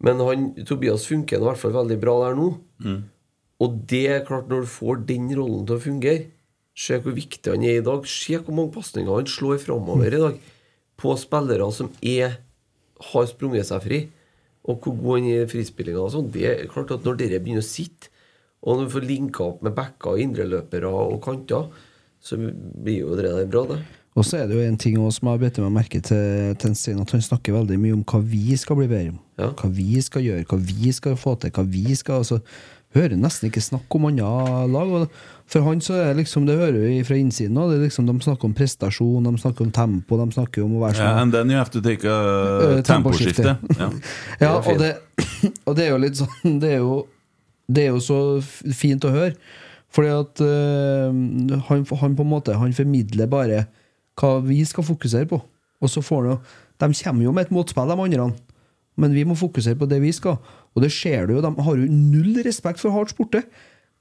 Men 0.02 0.26
han, 0.26 0.50
Tobias 0.66 1.06
funker 1.08 1.38
i 1.38 1.46
hvert 1.46 1.62
fall 1.62 1.78
veldig 1.78 2.02
bra 2.02 2.18
der 2.26 2.42
nå. 2.42 2.50
Og 3.62 3.82
det 3.88 4.06
er 4.10 4.26
klart, 4.26 4.50
når 4.50 4.66
du 4.66 4.74
får 4.74 5.04
den 5.06 5.30
rollen 5.38 5.68
til 5.70 5.78
å 5.78 5.84
fungere 5.86 6.32
Se 6.82 6.98
hvor 6.98 7.14
viktig 7.14 7.54
han 7.54 7.66
er 7.68 7.78
i 7.80 7.86
dag. 7.86 8.08
Se 8.10 8.40
hvor 8.40 8.58
mange 8.58 8.74
pasninger 8.74 9.14
han 9.14 9.30
slår 9.30 9.62
framover 9.62 10.10
i 10.10 10.24
dag. 10.24 10.40
På 11.02 11.14
spillere 11.20 11.68
som 11.76 11.92
er, 12.02 12.40
har 13.12 13.30
sprunget 13.30 13.70
seg 13.70 13.86
fri. 13.86 14.02
Og 14.66 14.82
hvor 14.82 14.98
god 14.98 15.20
han 15.20 15.30
er 15.30 15.46
i 15.46 15.52
frispillinga. 15.52 16.10
sånn. 16.10 16.32
Det 16.34 16.48
er 16.50 16.68
klart 16.72 16.94
at 16.94 17.06
Når 17.06 17.22
dere 17.22 17.42
begynner 17.42 17.66
å 17.66 17.70
sitte, 17.70 18.10
og 18.62 18.78
når 18.78 18.86
du 18.86 18.94
får 18.94 19.08
linka 19.10 19.44
opp 19.44 19.64
med 19.66 19.74
backer, 19.74 20.20
indreløpere 20.22 20.90
og 20.90 21.18
kanter, 21.24 21.72
så 22.22 22.38
blir 22.38 23.00
jo 23.02 23.16
det 23.18 23.26
der 23.26 23.50
bra, 23.50 23.66
det. 23.72 23.80
Og 24.12 24.26
så 24.28 24.42
er 24.42 24.50
det 24.50 24.58
jo 24.58 24.66
en 24.68 24.78
ting 24.78 24.98
også 25.00 25.22
som 25.22 25.30
jeg 25.30 25.38
har 25.38 25.42
bitt 25.42 25.60
meg 25.64 25.74
merke 25.74 26.02
til 26.04 26.56
Tenstein, 26.60 27.00
at 27.02 27.14
han 27.16 27.24
snakker 27.24 27.56
veldig 27.56 27.78
mye 27.80 27.96
om 27.96 28.04
hva 28.04 28.20
vi 28.28 28.58
skal 28.60 28.78
bli 28.78 28.90
bedre 28.92 29.14
om. 29.14 29.20
Ja. 29.40 29.50
Hva 29.56 29.70
vi 29.72 30.02
skal 30.04 30.26
gjøre, 30.26 30.46
hva 30.52 30.60
vi 30.68 30.92
skal 30.94 31.16
få 31.18 31.38
til, 31.40 31.54
hva 31.56 31.64
vi 31.72 31.96
skal 31.96 32.22
altså, 32.22 32.42
Hører 32.92 33.16
nesten 33.16 33.48
ikke 33.48 33.64
snakk 33.64 33.96
om 33.96 34.10
andre 34.10 34.28
lag. 34.68 35.08
For 35.52 35.64
han 35.64 35.80
så 35.84 35.98
er 36.00 36.16
liksom, 36.16 36.46
det 36.48 36.58
hører 36.60 36.78
vi 36.80 37.00
fra 37.08 37.18
innsiden 37.20 37.60
òg. 37.60 37.74
Liksom, 37.84 38.08
de 38.08 38.16
snakker 38.24 38.48
om 38.48 38.56
prestasjon, 38.56 39.28
de 39.28 39.42
snakker 39.42 39.68
om 39.68 39.72
tempo, 39.76 40.20
de 40.20 40.36
snakker 40.36 40.64
om 40.64 40.78
å 40.78 40.84
være 40.86 41.00
Yeah, 41.00 41.10
sånn 41.12 41.22
and 41.24 41.36
then 41.36 41.52
you 41.52 41.60
have 41.60 41.72
to 41.72 41.82
take 41.84 42.08
a 42.08 42.20
Eh, 42.68 42.84
temposkifte. 42.88 43.58
Ja. 43.80 43.90
Ja, 44.44 44.54
og 44.60 44.80
det, 44.80 44.94
og 45.68 45.76
det 45.76 45.88
er 45.88 45.92
jo 45.94 46.00
litt 46.04 46.20
sånn 46.20 46.60
Det 46.62 46.72
er 46.78 46.80
jo, 46.84 47.02
det 47.72 47.88
er 47.88 47.92
jo 47.96 48.04
så 48.04 48.20
fint 48.76 49.08
å 49.08 49.12
høre. 49.16 49.36
Fordi 49.92 50.12
at 50.16 50.44
øh, 50.46 51.12
han, 51.68 51.84
han 52.00 52.16
på 52.16 52.24
en 52.24 52.30
måte 52.32 52.56
Han 52.56 52.72
formidler 52.72 53.28
bare 53.28 53.66
hva 54.20 54.38
vi 54.46 54.62
skal 54.68 54.86
fokusere 54.88 55.28
på. 55.28 55.40
Og 55.82 55.90
så 55.92 56.04
får 56.06 56.24
han 56.24 56.32
jo 56.32 56.40
De 56.84 57.04
kommer 57.04 57.28
jo 57.28 57.36
med 57.36 57.48
et 57.48 57.54
motspill, 57.56 57.92
de 57.92 58.00
andre. 58.08 58.32
Men 59.00 59.16
vi 59.16 59.24
må 59.28 59.36
fokusere 59.40 59.80
på 59.80 59.88
det 59.90 60.00
vi 60.04 60.12
skal. 60.16 60.40
Og 60.76 60.84
det 60.86 60.92
ser 60.96 61.28
du 61.28 61.36
jo, 61.36 61.42
de 61.44 61.52
har 61.66 61.78
jo 61.82 61.88
null 61.92 62.42
respekt 62.46 62.80
for 62.80 62.94
hardt 62.96 63.12
sporte. 63.12 63.44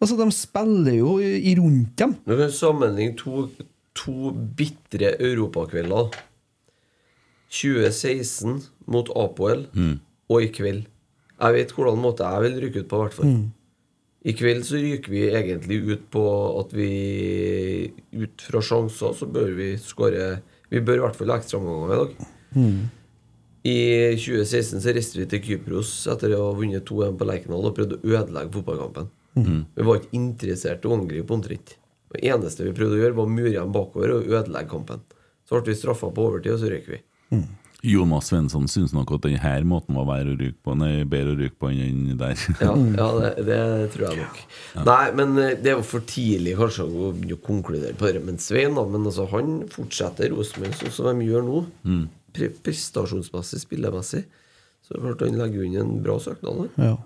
Altså, 0.01 0.17
De 0.17 0.31
spiller 0.33 0.95
jo 1.01 1.19
i 1.21 1.55
rundt 1.59 1.97
dem. 1.99 2.15
Men 2.27 2.51
sammenlign 2.55 3.17
to, 3.19 3.49
to 3.99 4.31
bitre 4.57 5.17
europakvelder. 5.19 6.13
2016 7.51 8.61
mot 8.87 9.09
Apoel 9.19 9.65
og 10.31 10.43
i 10.45 10.51
kveld. 10.55 10.85
Jeg 11.41 11.57
vet 11.57 11.73
hvordan 11.73 11.99
måte 11.99 12.23
jeg 12.29 12.43
vil 12.45 12.61
rykke 12.63 12.81
ut 12.85 12.89
på, 12.91 12.97
i 12.97 13.01
hvert 13.07 13.17
fall. 13.17 13.27
I 14.21 14.33
kveld 14.37 14.65
så 14.69 14.77
ryker 14.77 15.11
vi 15.11 15.23
egentlig 15.33 15.79
ut 15.95 16.03
på 16.13 16.23
at 16.61 16.75
vi 16.77 17.91
Ut 18.13 18.43
fra 18.45 18.61
sjanser 18.61 19.15
så 19.17 19.25
bør 19.27 19.55
vi 19.57 19.71
skåre 19.81 20.43
Vi 20.71 20.81
bør 20.85 20.99
i 20.99 21.05
hvert 21.07 21.17
fall 21.17 21.33
ha 21.33 21.39
ekstraomganger 21.41 21.95
i 21.95 22.01
dag. 22.05 22.27
I 23.63 23.77
2016 24.17 24.81
så 24.81 24.95
reiste 24.97 25.21
vi 25.21 25.27
til 25.29 25.43
Kypros 25.45 25.93
etter 26.09 26.33
å 26.33 26.47
ha 26.47 26.57
vunnet 26.57 26.87
2-1 26.89 27.19
på 27.21 27.29
Lerkendal 27.29 27.69
og 27.69 27.77
prøvde 27.77 27.99
å 28.01 28.15
ødelegge 28.15 28.55
fotballkampen. 28.57 29.11
Vi 29.77 29.87
var 29.87 30.01
ikke 30.01 30.17
interessert 30.17 30.85
i 30.85 30.91
å 30.91 30.97
angripe 30.97 31.37
omtrent. 31.37 31.77
Det 32.11 32.25
eneste 32.27 32.67
vi 32.67 32.75
prøvde 32.75 32.97
å 32.97 33.03
gjøre, 33.05 33.17
var 33.21 33.29
å 33.29 33.37
mure 33.37 33.55
dem 33.55 33.75
bakover 33.75 34.17
og 34.17 34.31
ødelegge 34.33 34.73
kampen. 34.73 35.05
Så 35.47 35.59
ble 35.59 35.75
vi 35.75 35.79
straffa 35.79 36.11
på 36.15 36.29
overtid, 36.31 36.55
og 36.57 36.63
så 36.63 36.71
røyk 36.73 36.89
vi. 36.91 37.03
Jonas 37.83 38.27
Svensson 38.29 38.67
syns 38.69 38.93
nok 38.93 39.15
at 39.17 39.25
denne 39.25 39.53
måten 39.65 39.97
var 39.97 40.09
bedre 40.11 40.35
å 40.35 40.39
ryke 40.41 40.59
på 40.67 40.75
Nei, 40.77 41.05
bedre 41.09 41.33
å 41.33 41.39
ryke 41.39 41.57
på 41.57 41.71
enn 41.71 42.03
den 42.11 42.19
der. 42.21 42.37
Ja, 42.61 42.75
ja 43.01 43.09
det, 43.21 43.31
det 43.49 43.61
tror 43.95 44.07
jeg 44.11 44.21
nok. 44.21 44.41
Nei, 44.85 45.05
men 45.17 45.33
eh, 45.41 45.55
det 45.57 45.73
er 45.73 45.79
jo 45.79 45.87
for 45.89 46.05
tidlig 46.09 46.59
kanskje 46.59 46.85
å 46.85 47.13
konkludere 47.45 47.97
på 47.97 48.11
det. 48.11 48.25
Men 48.27 48.41
Svein, 48.43 48.77
da, 48.77 48.85
men 48.85 49.09
altså, 49.09 49.29
han 49.33 49.63
fortsetter 49.73 50.35
Rosenborg 50.35 50.77
sånn 50.77 50.97
som 50.99 51.23
de 51.23 51.31
gjør 51.31 51.47
nå. 51.47 51.63
Pre 51.87 52.20
prestasjonsmessig, 52.35 53.61
spillemessig. 53.65 54.25
Så 54.83 54.95
det 54.95 54.99
er 55.01 55.05
klart 55.09 55.25
han 55.27 55.39
legger 55.39 55.67
inn 55.67 55.77
en 55.81 56.03
bra 56.05 56.19
søknad. 56.23 56.69
der. 56.77 56.89
Ja. 56.91 56.97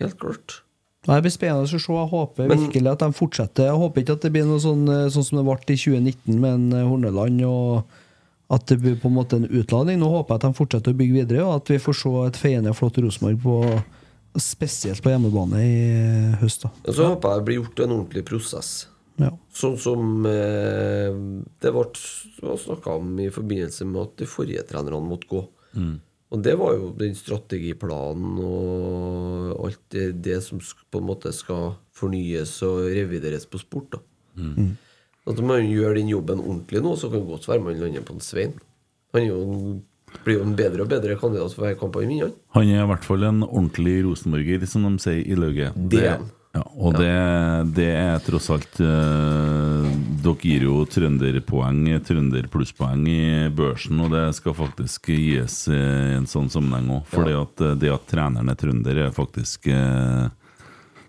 Helt 0.00 0.18
klart. 0.20 0.60
Det 1.06 1.20
blir 1.22 1.30
spennende 1.30 1.66
å 1.66 1.70
se. 1.70 1.78
Jeg 1.78 2.10
håper 2.10 2.48
Men- 2.48 2.58
virkelig 2.58 2.90
at 2.92 2.98
de 2.98 3.12
fortsetter. 3.12 3.64
Jeg 3.70 3.78
håper 3.78 4.02
ikke 4.02 4.12
at 4.12 4.20
det 4.22 4.32
blir 4.32 4.44
noe 4.44 4.58
sånn, 4.58 4.88
eh, 4.88 5.08
sånn 5.08 5.24
som 5.24 5.38
det 5.38 5.44
ble 5.46 5.74
i 5.74 5.76
2019 5.76 6.40
med 6.40 6.54
en 6.54 6.72
eh, 6.72 6.88
Horneland, 6.88 7.44
og 7.44 7.84
at 8.50 8.66
det 8.66 8.80
blir 8.80 8.96
på 8.96 9.06
en 9.06 9.14
måte 9.14 9.36
en 9.36 9.48
utladning. 9.48 9.98
Nå 9.98 10.08
håper 10.10 10.34
jeg 10.34 10.44
at 10.44 10.46
de 10.52 10.58
fortsetter 10.64 10.92
å 10.92 10.96
bygge 10.96 11.26
videre, 11.26 11.44
og 11.46 11.56
at 11.62 11.68
vi 11.68 11.78
får 11.78 11.94
se 11.94 12.10
et 12.26 12.42
feiende 12.42 12.74
flott 12.74 12.98
Rosenborg 12.98 13.40
på 13.42 13.84
spesielt 14.36 15.00
på 15.02 15.10
hjemmebane 15.10 15.56
i 15.62 16.32
eh, 16.32 16.36
høst. 16.42 16.62
da 16.62 16.70
Og 16.84 16.94
så 16.94 17.06
håper 17.06 17.30
jeg 17.30 17.38
det 17.38 17.44
blir 17.46 17.58
gjort 17.62 17.80
en 17.84 17.94
ordentlig 17.96 18.24
prosess. 18.24 18.86
Ja. 19.16 19.30
Sånn 19.56 19.76
som 19.80 20.26
eh, 20.28 21.14
det 21.62 21.72
ble 21.72 21.86
snakka 22.60 22.98
om 23.00 23.14
i 23.22 23.30
forbindelse 23.32 23.86
med 23.88 24.02
at 24.02 24.18
de 24.20 24.28
forrige 24.28 24.64
trenerne 24.68 25.00
måtte 25.08 25.30
gå. 25.30 25.44
Og 26.34 26.42
det 26.42 26.56
var 26.58 26.74
jo 26.74 26.90
den 26.98 27.14
strategiplanen 27.14 28.38
og 28.42 29.66
alt 29.68 29.82
det, 29.94 30.08
det 30.24 30.40
som 30.42 30.58
på 30.60 31.00
en 31.00 31.06
måte 31.06 31.30
skal 31.36 31.76
fornyes 31.96 32.56
og 32.66 32.88
revideres 32.90 33.46
på 33.46 33.60
sport. 33.62 33.94
da 33.94 34.00
At 35.26 35.42
man 35.42 35.64
gjør 35.70 35.94
den 35.96 36.10
jobben 36.10 36.42
ordentlig 36.42 36.82
nå, 36.82 36.96
så 36.98 37.10
kan 37.10 37.22
det 37.22 37.30
godt 37.30 37.46
være 37.48 37.62
man 37.62 37.78
lander 37.80 38.04
på 38.06 38.16
en 38.16 38.24
Svein. 38.24 38.56
Han 39.14 39.22
er 39.22 39.28
jo, 39.30 39.78
blir 40.26 40.40
jo 40.40 40.44
en 40.44 40.56
bedre 40.58 40.84
og 40.84 40.90
bedre 40.90 41.16
kandidat 41.18 41.54
for 41.54 41.64
hver 41.64 41.78
kamp 41.78 41.96
han 41.96 42.08
vinner. 42.08 42.28
han. 42.28 42.34
Han 42.58 42.74
er 42.74 42.82
i 42.82 42.90
hvert 42.90 43.06
fall 43.06 43.24
en 43.26 43.42
ordentlig 43.46 43.96
rosenborger, 44.04 44.66
som 44.66 44.84
de 44.88 44.98
sier 45.02 45.22
i 45.22 45.38
lauget. 45.38 45.78
Det. 45.90 46.10
Ja, 46.56 46.62
og 46.80 46.94
det, 46.96 47.10
det 47.76 47.88
er 47.92 48.22
tross 48.24 48.46
alt 48.54 48.78
eh, 48.80 49.88
Dere 50.24 50.34
gir 50.40 50.64
jo 50.64 50.78
trønderpoeng, 50.88 51.82
trønder 52.06 52.48
plusspoeng 52.52 53.02
i 53.10 53.18
børsen, 53.52 54.00
og 54.00 54.14
det 54.14 54.22
skal 54.38 54.56
faktisk 54.56 55.10
gis 55.12 55.66
eh, 55.68 56.14
i 56.14 56.16
en 56.16 56.28
sånn 56.30 56.48
sammenheng 56.52 56.88
òg. 56.96 57.04
For 57.12 57.28
at 57.28 57.60
eh, 57.66 57.76
det 57.82 57.92
at 57.92 58.08
treneren 58.08 58.48
er 58.52 58.58
trønder, 58.58 59.02
er 59.04 59.12
faktisk 59.14 59.68
eh, 59.68 60.26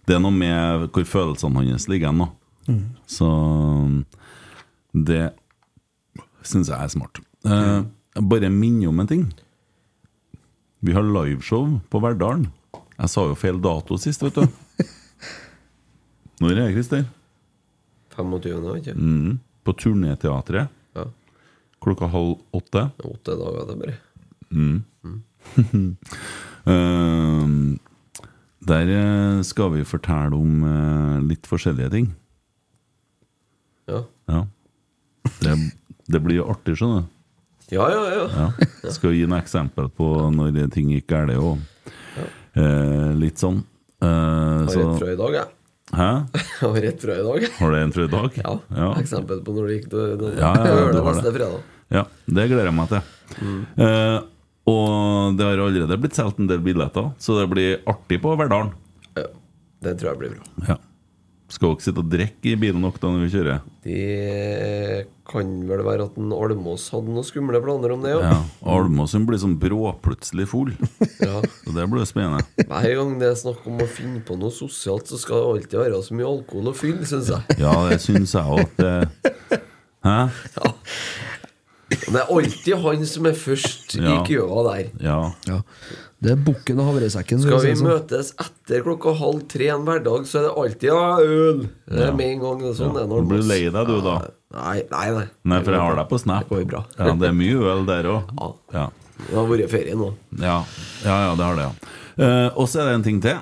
Det 0.08 0.18
er 0.18 0.22
noe 0.24 0.36
med 0.36 0.90
hvor 0.92 1.08
følelsene 1.08 1.64
hans 1.72 1.88
ligger 1.92 2.12
hen. 2.12 2.26
da. 2.26 2.30
Så 3.08 3.32
det 5.08 5.24
syns 6.44 6.72
jeg 6.74 6.78
er 6.78 6.92
smart. 6.92 7.24
Eh, 7.48 7.82
bare 8.20 8.52
minne 8.52 8.92
om 8.92 9.00
en 9.00 9.08
ting. 9.16 9.26
Vi 10.84 10.94
har 10.94 11.08
liveshow 11.08 11.80
på 11.90 12.04
Verdalen. 12.04 12.50
Jeg 12.98 13.14
sa 13.14 13.28
jo 13.30 13.36
feil 13.38 13.60
dato 13.62 13.96
sist, 14.02 14.24
vet 14.26 14.42
du. 14.42 14.48
Når 16.42 16.52
er 16.52 16.56
det, 16.60 16.68
Christer? 16.76 17.06
25. 18.18 18.76
ikke 18.80 18.94
Mm, 18.98 19.40
på 19.66 19.74
Turnéteatret. 19.78 20.70
Ja. 20.96 21.06
Klokka 21.82 22.08
halv 22.10 22.38
åtte. 22.54 22.88
Åtte 23.06 23.38
dager, 23.38 23.66
det 23.70 23.80
bare. 23.82 23.98
Eh, 26.68 27.48
der 28.68 28.90
eh, 28.92 29.42
skal 29.48 29.70
vi 29.72 29.86
fortelle 29.88 30.36
om 30.36 30.64
eh, 30.68 31.22
litt 31.30 31.48
forskjellige 31.48 31.92
ting. 31.94 32.10
Ja. 33.88 34.02
Ja. 34.28 34.42
Det, 35.40 35.54
det 36.12 36.20
blir 36.26 36.42
jo 36.42 36.50
artig, 36.52 36.76
skjønner 36.76 37.06
du. 37.06 37.14
Ja, 37.72 37.88
ja, 37.92 38.04
ja. 38.12 38.26
Ja. 38.34 38.92
Skal 38.92 39.16
gi 39.16 39.24
noen 39.28 39.40
eksempel 39.40 39.88
på 39.96 40.10
når 40.36 40.68
ting 40.76 40.92
gikk 40.92 41.08
galt 41.14 41.32
òg. 41.40 41.64
Eh, 42.58 43.14
litt 43.20 43.40
sånn. 43.40 43.62
Eh, 44.04 44.08
Har 44.08 44.68
så, 44.72 44.84
rett 44.84 45.00
fra 45.06 45.14
i 45.14 45.18
dag, 45.24 45.40
jeg. 45.40 45.57
Hæ? 45.96 46.08
Har 46.62 46.80
rett 46.84 47.02
fra 47.02 47.16
i 47.16 47.24
dag. 47.24 47.46
Var 47.48 47.60
Har 47.60 47.72
du 47.72 47.78
en 47.80 47.94
fra 47.96 48.04
i 48.08 48.12
dag? 48.12 48.40
Ja. 48.44 48.56
ja. 48.76 48.90
Eksempel 49.02 49.44
på 49.46 49.54
når 49.56 49.68
du 49.70 49.74
gikk 49.78 49.90
til 49.92 50.26
Ja, 50.40 50.52
ja, 50.56 50.66
ja, 50.68 50.88
det 50.92 51.04
var 51.06 51.20
det. 51.22 51.32
fredag. 51.38 51.62
Ja, 51.94 52.04
det 52.28 52.48
gleder 52.52 52.68
jeg 52.68 52.76
meg 52.76 52.90
til. 52.92 53.14
Eh, 53.86 54.18
og 54.68 55.38
det 55.40 55.46
har 55.48 55.62
allerede 55.64 55.98
blitt 56.04 56.18
solgt 56.20 56.42
en 56.44 56.50
del 56.50 56.60
billetter, 56.66 57.14
så 57.24 57.38
det 57.40 57.48
blir 57.54 57.78
artig 57.88 58.20
på 58.24 58.34
Verdalen. 58.40 58.74
Ja. 59.16 59.30
Det 59.86 59.94
tror 60.02 60.12
jeg 60.12 60.20
blir 60.24 60.36
bra. 60.36 60.74
Ja. 60.74 60.78
Skal 61.48 61.72
dere 61.78 61.84
sitte 61.86 62.02
og 62.04 62.10
drikke 62.12 62.50
i 62.52 62.58
bilen 62.60 62.82
nok 62.84 62.98
da 63.00 63.08
når 63.08 63.22
vi 63.24 63.30
kjører? 63.32 63.62
Det 63.88 65.06
kan 65.28 65.48
vel 65.70 65.82
være 65.86 66.06
at 66.10 66.18
en 66.20 66.34
Almås 66.36 66.90
hadde 66.92 67.12
noen 67.14 67.24
skumle 67.28 67.62
planer 67.64 67.94
om 67.96 68.04
det, 68.04 68.12
Ja. 68.18 68.34
ja. 68.34 68.40
Almås 68.74 69.16
blir 69.28 69.40
sånn 69.40 69.56
bråplutselig 69.62 70.48
full. 70.52 70.74
ja. 71.24 71.40
Så 71.64 71.72
det 71.76 71.88
blir 71.92 72.04
spennende. 72.08 72.44
Hver 72.68 72.90
gang 73.00 73.16
det 73.22 73.30
er 73.32 73.40
snakk 73.40 73.64
om 73.68 73.80
å 73.80 73.88
finne 73.88 74.20
på 74.28 74.36
noe 74.40 74.52
sosialt, 74.52 75.08
så 75.08 75.20
skal 75.22 75.40
det 75.40 75.48
alltid 75.54 75.80
være 75.86 76.04
så 76.04 76.20
mye 76.20 76.28
alkohol 76.34 76.74
og 76.74 76.80
fyll, 76.80 77.00
syns 77.08 77.32
jeg. 77.32 77.60
Ja, 77.64 77.74
det 77.92 78.02
syns 78.04 78.36
jeg 78.36 78.44
òg. 78.44 78.68
Hæ? 80.08 80.18
Ja. 80.60 80.74
Det 81.88 82.20
er 82.20 82.28
alltid 82.28 82.74
han 82.84 83.06
som 83.08 83.26
er 83.30 83.36
først 83.40 83.96
Ja. 83.96 84.18
i 84.18 84.28
køa 84.28 84.64
der. 84.68 84.90
Ja. 85.00 85.20
Ja. 85.48 85.62
Det 86.18 86.32
er 86.34 86.40
bukken 86.42 86.80
og 86.82 86.88
havresekken. 86.90 87.42
Skal 87.44 87.60
vi 87.62 87.74
sånn. 87.78 87.90
møtes 87.92 88.32
etter 88.42 88.82
klokka 88.86 89.14
halv 89.20 89.44
tre 89.52 89.68
en 89.70 89.84
hverdag, 89.86 90.26
så 90.26 90.40
er 90.40 90.48
det 90.48 90.54
alltid 90.64 90.88
ja, 90.90 91.02
øl. 91.22 91.60
Det 91.86 92.06
er 92.08 92.16
med 92.18 92.32
en 92.32 92.42
gang. 92.42 92.64
Sånn 92.78 92.98
ja. 92.98 93.04
er 93.04 93.12
Du 93.12 93.30
blir 93.30 93.44
lei 93.46 93.60
deg, 93.68 93.92
du, 93.92 94.00
da. 94.02 94.16
Nei, 94.58 94.80
nei, 94.90 95.04
nei. 95.14 95.28
Nei, 95.52 95.60
for 95.62 95.78
jeg 95.78 95.84
har 95.84 96.00
deg 96.00 96.10
på 96.10 96.20
Snap. 96.24 96.48
Det 96.48 96.56
går 96.56 96.66
bra. 96.72 96.82
Ja, 96.98 97.12
det 97.22 97.30
er 97.30 97.38
mye 97.38 97.70
øl 97.74 97.86
der 97.90 98.10
òg. 98.10 98.34
Ja. 98.34 98.50
Ja. 98.74 98.88
Det 99.18 99.38
har 99.38 99.48
vært 99.50 99.72
ferie 99.74 99.98
nå. 99.98 100.10
Ja. 100.42 100.58
ja, 101.04 101.20
ja, 101.28 101.30
det 101.38 101.46
har 101.46 101.58
det, 101.58 101.70
ja. 101.70 101.94
Eh, 102.18 102.50
og 102.58 102.66
så 102.70 102.82
er 102.82 102.90
det 102.90 102.98
en 102.98 103.08
ting 103.12 103.22
til. 103.24 103.38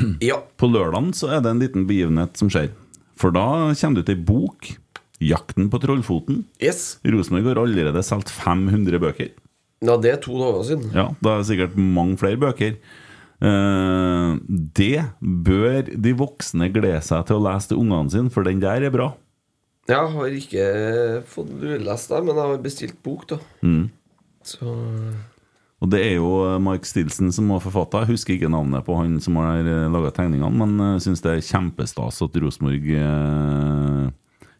Ja. 0.22 0.38
På 0.60 0.68
lørdagen 0.70 1.10
så 1.16 1.32
er 1.34 1.40
det 1.44 1.50
en 1.50 1.60
liten 1.60 1.88
begivenhet 1.88 2.36
som 2.38 2.52
skjer. 2.52 2.70
For 3.20 3.34
da 3.34 3.72
kommer 3.72 4.00
det 4.00 4.04
ut 4.04 4.12
ei 4.12 4.20
bok. 4.28 4.70
'Jakten 5.20 5.66
på 5.68 5.76
Trollfoten'. 5.82 6.44
Yes. 6.64 6.96
Rosenborg 7.04 7.50
har 7.50 7.58
allerede 7.60 8.00
solgt 8.06 8.30
500 8.32 8.96
bøker. 9.02 9.34
Ja, 9.80 9.96
det 9.96 10.10
er 10.12 10.20
to 10.20 10.36
dager 10.36 10.66
siden. 10.68 10.90
Ja, 10.92 11.08
Da 11.24 11.34
er 11.34 11.40
det 11.40 11.48
sikkert 11.48 11.76
mange 11.80 12.18
flere 12.20 12.36
bøker. 12.40 12.76
Eh, 13.40 14.36
det 14.76 15.06
bør 15.20 15.88
de 15.88 16.12
voksne 16.18 16.68
glede 16.72 17.00
seg 17.04 17.24
til 17.28 17.38
å 17.38 17.44
lese 17.46 17.70
til 17.70 17.80
ungene 17.80 18.12
sine, 18.12 18.32
for 18.32 18.44
den 18.44 18.60
der 18.60 18.84
er 18.84 18.92
bra. 18.92 19.14
Jeg 19.88 20.12
har 20.12 20.36
ikke 20.36 20.66
fått 21.26 21.50
lest 21.80 22.12
det, 22.12 22.20
men 22.26 22.36
jeg 22.36 22.52
har 22.52 22.62
bestilt 22.62 23.00
bok, 23.02 23.26
da. 23.32 23.40
Mm. 23.64 23.88
Så 24.44 24.68
Og 25.80 25.88
det 25.88 26.00
er 26.04 26.14
jo 26.18 26.28
Mark 26.60 26.82
Mike 26.82 26.88
Stilson 26.88 27.32
som 27.32 27.48
har 27.54 27.62
forfatta. 27.64 28.02
Jeg 28.04 28.12
husker 28.12 28.34
ikke 28.36 28.52
navnet 28.52 28.84
på 28.84 28.98
han 28.98 29.16
som 29.24 29.38
har 29.40 29.64
laga 29.64 30.12
tegningene, 30.12 30.52
men 30.52 30.76
jeg 30.94 31.06
syns 31.06 31.24
det 31.24 31.32
er 31.32 31.46
kjempestas 31.46 32.20
at 32.20 32.36
Rosenborg 32.36 32.84
eh, 33.00 34.10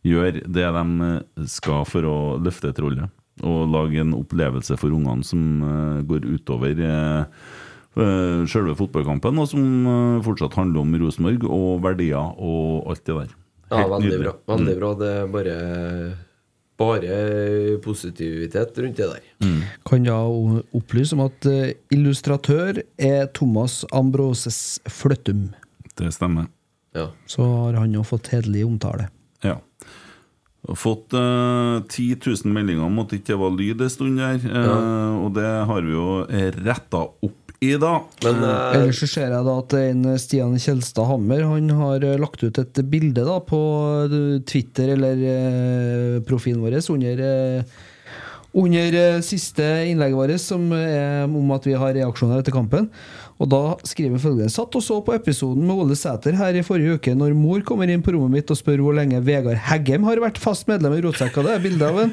gjør 0.09 0.41
det 0.49 0.69
de 0.79 0.85
eh, 1.11 1.45
skal 1.45 1.85
for 1.85 2.09
å 2.09 2.19
løfte 2.41 2.73
trollet. 2.73 3.13
Og 3.47 3.71
lage 3.73 4.03
en 4.03 4.15
opplevelse 4.19 4.77
for 4.81 4.93
ungene 4.93 5.25
som 5.27 5.45
eh, 5.65 6.01
går 6.09 6.27
utover 6.29 6.81
uh, 6.85 8.47
selve 8.51 8.77
fotballkampen, 8.79 9.39
og 9.41 9.49
som 9.51 9.63
eh, 9.91 10.23
fortsatt 10.25 10.59
handler 10.61 10.85
om 10.85 10.97
Rosenborg 11.01 11.47
og 11.49 11.85
verdier 11.85 12.35
og 12.39 12.91
alt 12.93 13.05
det 13.07 13.17
der. 13.17 13.39
Ja, 13.71 13.85
veldig 13.87 14.03
nydelig. 14.09 14.25
bra. 14.27 14.35
Veldig 14.57 14.77
bra. 14.81 14.91
Det 14.99 15.15
er 15.15 15.33
bare 15.37 15.57
Bare 16.81 17.17
positivitet 17.85 18.79
rundt 18.81 18.97
det 18.97 19.09
der. 19.11 19.25
Kan 19.85 20.07
da 20.07 20.17
opplyse 20.73 21.13
om 21.13 21.27
at 21.27 21.45
eh, 21.51 21.75
illustratør 21.93 22.81
er 22.97 23.27
Thomas 23.37 23.83
Ambroses 23.93 24.81
Fløttum. 24.89 25.51
Det 26.01 26.09
stemmer. 26.17 26.49
Ja. 26.97 27.11
Så 27.29 27.45
har 27.45 27.77
han 27.83 27.93
jo 27.93 28.01
fått 28.07 28.33
hederlig 28.33 28.65
omtale. 28.65 29.11
Ja. 30.61 30.69
Jeg 30.69 30.75
har 30.75 30.81
fått 30.83 31.15
eh, 31.17 31.77
10 31.89 32.19
000 32.45 32.53
meldinger 32.53 32.85
om 32.85 32.99
at 33.01 33.09
det 33.11 33.23
ikke 33.23 33.39
var 33.41 33.55
lyd 33.57 33.81
en 33.81 33.91
stund 33.91 34.19
der. 34.21 34.41
eh, 34.45 35.25
Og 35.25 35.33
det 35.35 35.47
har 35.67 35.81
vi 35.87 35.95
jo 35.95 36.09
retta 36.61 37.01
opp 37.09 37.55
i, 37.61 37.75
da. 37.81 37.95
Men 38.25 38.43
eh, 38.45 38.77
Ellers 38.77 39.01
så 39.01 39.09
ser 39.09 39.33
jeg 39.33 39.45
da 39.47 39.55
at 39.61 39.75
en 39.79 40.05
Stian 40.21 40.55
Kjelstad 40.61 41.09
Hammer 41.09 41.43
Han 41.49 41.69
har 41.77 42.05
lagt 42.21 42.45
ut 42.45 42.61
et 42.61 42.81
bilde 42.93 43.25
da 43.25 43.39
på 43.41 43.61
Twitter 44.49 44.95
eller 44.97 45.25
eh, 45.33 46.21
profilen 46.29 46.61
vår 46.65 46.79
under 46.93 47.25
eh, 47.25 47.63
under 48.53 49.21
siste 49.23 49.63
innlegget 49.87 50.17
vårt, 50.19 50.41
som 50.43 50.73
er 50.75 51.23
om 51.25 51.53
at 51.55 51.69
vi 51.69 51.77
har 51.79 51.93
reaksjoner 51.95 52.41
etter 52.41 52.51
kampen. 52.51 52.89
Og 53.41 53.49
da 53.49 53.61
skriver 53.89 54.19
han 54.19 54.21
følgende 54.21 54.53
Satt 54.53 54.75
og 54.77 54.83
så 54.85 54.99
på 55.05 55.15
episoden 55.17 55.65
med 55.65 55.79
Ole 55.81 55.97
Sæter 55.97 56.37
her 56.37 56.59
i 56.61 56.65
forrige 56.67 56.99
uke 56.99 57.15
når 57.17 57.33
mor 57.39 57.63
kommer 57.65 57.89
inn 57.89 58.03
på 58.05 58.13
rommet 58.13 58.35
mitt 58.37 58.51
og 58.53 58.59
spør 58.61 58.83
hvor 58.85 58.97
lenge 58.99 59.23
Vegard 59.25 59.57
Heggem 59.71 60.05
har 60.05 60.21
vært 60.21 60.41
fast 60.43 60.69
medlem 60.69 60.93
i 60.99 61.01
Rotsekka. 61.07 61.41
Det 61.47 61.55
er 61.57 61.63
bilde 61.65 61.89
av 61.89 62.03
en 62.05 62.13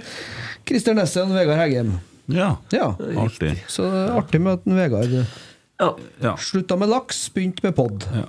Christer 0.68 0.96
Nessen 0.96 1.28
og 1.34 1.36
Vegard 1.36 1.60
Heggem. 1.60 1.92
Ja, 2.32 2.54
Ja. 2.72 2.94
artig. 3.24 3.54
Så 3.72 3.84
artig 4.16 4.40
med 4.44 4.54
at 4.62 4.68
en 4.68 4.76
Vegard 4.80 5.12
ja. 5.80 5.90
Ja. 6.24 6.34
slutta 6.40 6.78
med 6.80 6.90
laks, 6.90 7.26
begynte 7.36 7.64
med 7.68 7.76
pod. 7.76 8.08
ja. 8.16 8.26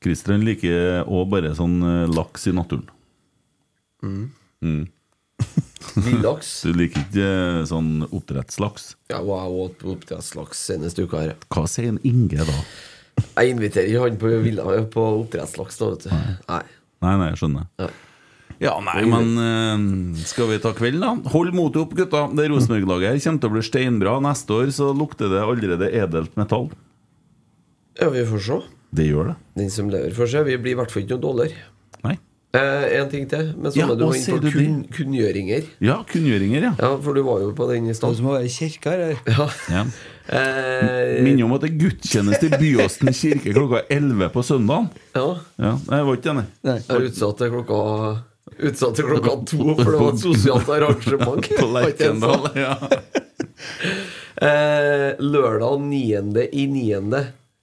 Christer 0.00 0.38
liker 0.40 1.04
òg 1.04 1.26
bare 1.28 1.52
sånn 1.54 1.76
eh, 1.84 2.06
laks 2.08 2.46
i 2.48 2.52
naturen. 2.56 2.86
Mm. 4.02 4.88
Villaks. 6.00 6.50
Du 6.62 6.72
liker 6.76 7.02
ikke 7.02 7.24
eh, 7.26 7.62
sånn 7.68 8.04
oppdrettslaks. 8.10 8.92
Ja, 9.10 9.18
og 9.24 9.32
jeg 9.34 9.56
åt 9.64 9.84
oppdrettslaks 9.96 10.60
seneste 10.70 11.06
uka 11.08 11.24
her. 11.24 11.32
Hva 11.50 11.64
sier 11.70 11.90
en 11.94 11.98
Inge 12.06 12.44
da? 12.46 12.58
Jeg 13.40 13.54
inviterer 13.56 13.88
ikke 13.90 14.04
han 14.04 14.20
på, 14.20 14.30
villa- 14.44 14.76
på 14.92 15.06
oppdrettslaks, 15.24 15.80
da, 15.80 15.88
vet 15.94 16.06
du. 16.06 16.14
Nei. 16.14 16.62
Nei, 17.00 17.16
nei, 17.16 17.26
jeg 17.32 17.40
skjønner. 17.42 17.66
Nei. 17.82 17.90
Ja, 18.60 18.74
nei, 18.84 19.02
men 19.08 19.30
eh, 19.40 20.22
skal 20.28 20.50
vi 20.50 20.58
ta 20.60 20.74
kvelden, 20.76 21.00
da? 21.00 21.30
Hold 21.32 21.54
motet 21.56 21.80
opp, 21.86 21.94
gutta. 21.96 22.26
Det 22.36 22.44
Rosenborg-laget 22.52 23.14
her 23.14 23.22
kommer 23.24 23.40
til 23.40 23.50
å 23.50 23.54
bli 23.56 23.62
steinbra. 23.64 24.14
Neste 24.24 24.52
år 24.60 24.72
så 24.76 24.90
lukter 24.96 25.32
det 25.32 25.40
allerede 25.40 25.88
edelt 25.96 26.36
metall. 26.36 26.68
Ja, 28.00 28.10
vi 28.12 28.22
får 28.28 28.44
se. 28.46 28.58
Det 28.96 29.06
gjør 29.08 29.30
det. 29.32 29.36
Den 29.58 29.70
som 29.72 29.88
lever, 29.92 30.12
får 30.16 30.28
se. 30.32 30.44
Vi 30.46 30.58
blir 30.60 30.74
i 30.76 30.78
hvert 30.80 30.92
fall 30.92 31.02
ikke 31.06 31.16
noe 31.16 31.24
dårligere. 31.24 31.66
Eh, 32.50 32.84
en 32.98 33.10
ting 33.10 33.28
til. 33.30 33.52
Men 33.56 33.70
så 33.70 33.78
Ja, 33.78 33.86
må 33.86 33.94
du 33.94 34.04
var 34.08 34.16
inn 34.18 34.24
på 34.26 34.38
du 34.42 34.48
kun, 34.50 34.78
kunngjøringer. 34.90 35.66
Ja, 35.86 36.00
kunngjøringer, 36.02 36.64
ja. 36.66 36.72
Ja, 36.80 36.96
for 36.98 37.14
du 37.14 37.22
var 37.22 37.44
jo 37.44 37.52
på 37.54 37.68
den 37.70 37.86
i 37.86 37.94
stad. 37.94 38.16
stad. 38.16 38.24
må 38.26 38.32
være 38.34 38.48
i 38.48 38.54
kirka 38.54 38.90
her. 38.90 39.20
Ja. 39.26 39.50
ja. 39.70 39.84
Eh, 40.30 41.24
Minner 41.26 41.42
om 41.42 41.56
at 41.56 41.64
det 41.64 41.72
er 41.72 41.78
gudstjeneste 41.80 42.46
i 42.46 42.58
Byåsen 42.60 43.08
kirke 43.18 43.50
klokka 43.50 43.80
11 43.90 44.28
på 44.30 44.44
søndagen. 44.46 44.86
ja. 45.16 45.24
Ja, 45.58 45.72
jeg 45.90 46.06
var 46.06 46.18
ikke 46.20 46.30
enig. 46.30 46.44
Nei. 46.62 46.76
Jeg 46.78 46.94
er 46.94 47.06
utsatt 47.08 47.40
til 47.40 47.50
klokka 47.50 47.80
Utsatt 48.68 48.94
til 48.94 49.08
klokka 49.08 49.34
to, 49.50 49.74
for 49.80 49.90
det 49.90 49.98
var 50.04 50.12
et 50.12 50.22
sosialt 50.22 50.70
arrangement. 50.76 51.50
På 51.58 51.66
Lerkendal. 51.74 52.46
Ja. 52.54 52.76
Eh, 54.40 55.18
lørdag 55.20 55.82
9. 55.84 56.46
i 56.56 56.62
9. 56.66 57.00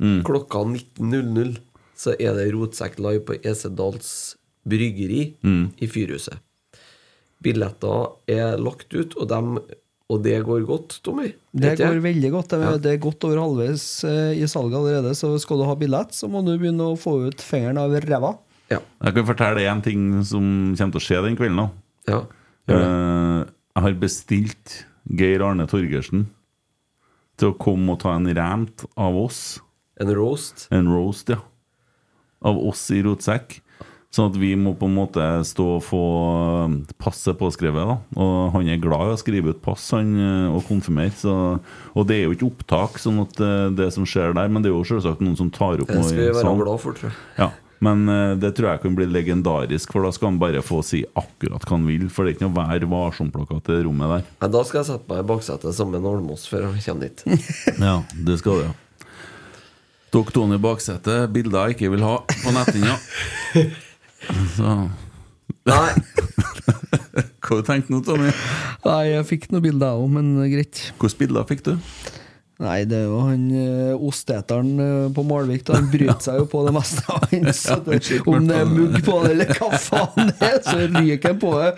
Mm. 0.03 0.19
klokka 0.27 0.59
19.00 0.67 1.55
så 1.97 2.13
er 2.19 2.35
det 2.37 2.51
Rotsekk 2.53 2.99
live 3.01 3.23
på 3.25 3.37
Esedals 3.41 4.35
bryggeri 4.67 5.23
Mm. 5.43 5.71
i 5.81 5.87
Fyrhuset. 5.89 6.39
Billetter 7.43 8.15
er 8.33 8.57
lagt 8.57 8.93
ut, 8.97 9.13
og, 9.21 9.27
dem, 9.29 9.57
og 10.09 10.23
det 10.25 10.39
går 10.47 10.63
godt, 10.65 10.95
Tommy. 11.05 11.29
Det 11.53 11.75
går 11.77 11.99
veldig 12.01 12.31
godt. 12.33 12.49
Det 12.55 12.59
er, 12.65 12.79
det 12.81 12.91
er 12.95 13.01
godt 13.03 13.27
over 13.27 13.41
halvveis 13.43 13.85
eh, 14.09 14.31
i 14.41 14.47
salget 14.49 14.79
allerede. 14.79 15.13
Så 15.17 15.29
skal 15.43 15.61
du 15.61 15.67
ha 15.69 15.75
billett, 15.77 16.15
så 16.17 16.29
må 16.31 16.41
du 16.45 16.55
begynne 16.57 16.87
å 16.93 16.97
få 16.97 17.19
ut 17.27 17.43
fingeren 17.45 17.77
av 17.81 17.93
ræva. 18.07 18.33
Ja. 18.71 18.79
Jeg 19.05 19.13
kan 19.15 19.27
fortelle 19.29 19.67
én 19.69 19.83
ting 19.85 20.07
som 20.27 20.47
kommer 20.75 20.97
til 20.97 20.99
å 20.99 21.05
skje 21.05 21.21
den 21.27 21.37
kvelden. 21.39 21.61
Nå. 21.61 21.67
ja. 22.09 22.23
Eh, 22.67 23.45
jeg 23.77 23.85
har 23.85 23.93
bestilt 24.01 24.73
Geir 25.15 25.43
Arne 25.45 25.67
Torgersen 25.69 26.25
til 27.37 27.51
å 27.53 27.57
komme 27.61 27.93
og 27.93 28.01
ta 28.01 28.15
en 28.17 28.25
rant 28.35 28.83
av 28.97 29.15
oss. 29.21 29.59
En 30.01 30.09
roast. 30.17 30.65
En 30.73 30.89
roast, 30.89 31.29
ja. 31.29 31.37
Av 32.41 32.57
oss 32.57 32.81
i 32.93 32.99
Rotsekk. 33.05 33.59
Sånn 34.17 34.31
at 34.31 34.37
vi 34.41 34.55
må 34.57 34.71
på 34.73 34.87
en 34.89 34.95
måte 34.97 35.23
stå 35.45 35.65
og 35.75 35.83
få 35.85 36.01
eh, 36.65 36.71
passet 36.97 37.37
påskrevet. 37.37 37.85
da 37.85 38.23
Og 38.23 38.55
han 38.55 38.71
er 38.73 38.81
glad 38.81 39.11
i 39.11 39.13
å 39.13 39.19
skrive 39.21 39.53
ut 39.53 39.61
pass 39.61 39.91
han 39.93 40.09
eh, 40.17 40.47
og 40.49 40.65
konfirmere. 40.65 41.13
Så, 41.13 41.35
og 41.93 42.09
det 42.09 42.17
er 42.17 42.25
jo 42.25 42.33
ikke 42.33 42.49
opptak, 42.49 42.97
sånn 43.03 43.21
at 43.21 43.37
eh, 43.37 43.69
det 43.77 43.91
som 43.93 44.07
skjer 44.09 44.33
der 44.33 44.49
Men 44.49 44.65
det 44.65 44.71
er 44.71 44.75
jo 44.75 44.87
selvsagt 44.87 45.21
noen 45.21 45.37
som 45.37 45.53
tar 45.53 45.83
opp 45.83 45.91
Det 45.91 45.99
noe 45.99 46.09
skal 46.09 46.23
vi 46.23 46.33
være 46.33 46.57
glad 46.63 46.81
for, 46.81 46.97
tror 46.97 47.11
jeg. 47.11 47.19
Ja. 47.37 47.51
Men 47.85 48.09
eh, 48.09 48.33
det 48.41 48.55
tror 48.57 48.71
jeg 48.71 48.81
kan 48.87 48.97
bli 48.97 49.05
legendarisk, 49.05 49.93
for 49.93 50.07
da 50.07 50.11
skal 50.15 50.31
han 50.31 50.41
bare 50.41 50.65
få 50.65 50.81
si 50.85 51.03
akkurat 51.13 51.61
hva 51.61 51.77
han 51.77 51.85
vil. 51.85 52.09
For 52.09 52.25
det 52.25 52.33
er 52.33 52.39
ikke 52.39 52.47
noe 52.47 52.57
Vær 52.57 52.89
varsom-plakat 52.95 53.69
i 53.69 53.75
det 53.75 53.85
rommet 53.85 54.13
der. 54.15 54.27
Nei, 54.41 54.51
da 54.57 54.65
skal 54.65 54.81
jeg 54.81 54.89
sette 54.89 55.11
meg 55.11 55.21
i 55.21 55.29
baksetet 55.29 55.77
sammen 55.77 55.99
med 56.01 56.09
Almås 56.09 56.49
før 56.49 56.71
han 56.71 56.81
kommer 56.81 57.09
dit. 57.11 57.25
Ja, 57.89 57.99
det 58.17 58.41
skal 58.41 58.63
du, 58.63 58.69
ja. 58.71 58.75
Dere 60.15 60.33
Tony 60.33 60.55
i 60.55 60.63
baksetet, 60.63 61.27
bilder 61.35 61.67
jeg 61.67 61.77
ikke 61.77 61.91
vil 61.93 62.05
ha 62.07 62.21
på 62.31 62.55
netthinna. 62.55 62.95
Så 64.55 64.77
Nei, 65.67 65.91
Hva 67.43 67.55
har 67.55 67.61
du 67.61 67.67
tenkt 67.67 67.89
nå, 67.91 67.99
Tommy? 68.03 68.31
Nei, 68.85 69.01
jeg 69.11 69.25
fikk 69.27 69.49
noen 69.51 69.63
bilder 69.65 69.93
jeg 69.93 70.03
òg, 70.03 70.13
men 70.15 70.31
greit. 70.51 70.81
Hvilke 70.99 71.19
bilder 71.21 71.47
fikk 71.49 71.65
du? 71.67 71.73
Nei, 72.63 72.79
det 72.89 72.97
er 72.97 73.05
jo 73.05 73.19
han 73.21 73.43
uh, 73.53 74.07
osteteren 74.07 74.71
eh, 74.81 75.09
på 75.13 75.25
Malvik. 75.27 75.65
Da. 75.67 75.77
Han 75.77 75.91
bryter 75.93 76.17
seg 76.25 76.39
jo 76.41 76.47
på 76.49 76.63
det 76.65 76.73
meste. 76.77 77.03
Han, 77.05 77.51
så 77.53 77.77
det, 77.85 78.01
om 78.25 78.49
det 78.49 78.63
er 78.63 78.71
mugg 78.71 78.97
på 79.05 79.19
det, 79.25 79.35
eller 79.35 79.53
hva 79.59 79.69
faen 79.77 80.33
det 80.33 80.49
er, 80.49 80.57
så 80.65 80.79
ryker 80.97 81.35
han 81.35 81.43
på 81.43 81.53
det. 81.59 81.69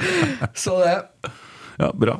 Så 0.56 0.80
det 0.86 0.96
Ja, 1.80 1.92
bra. 1.96 2.20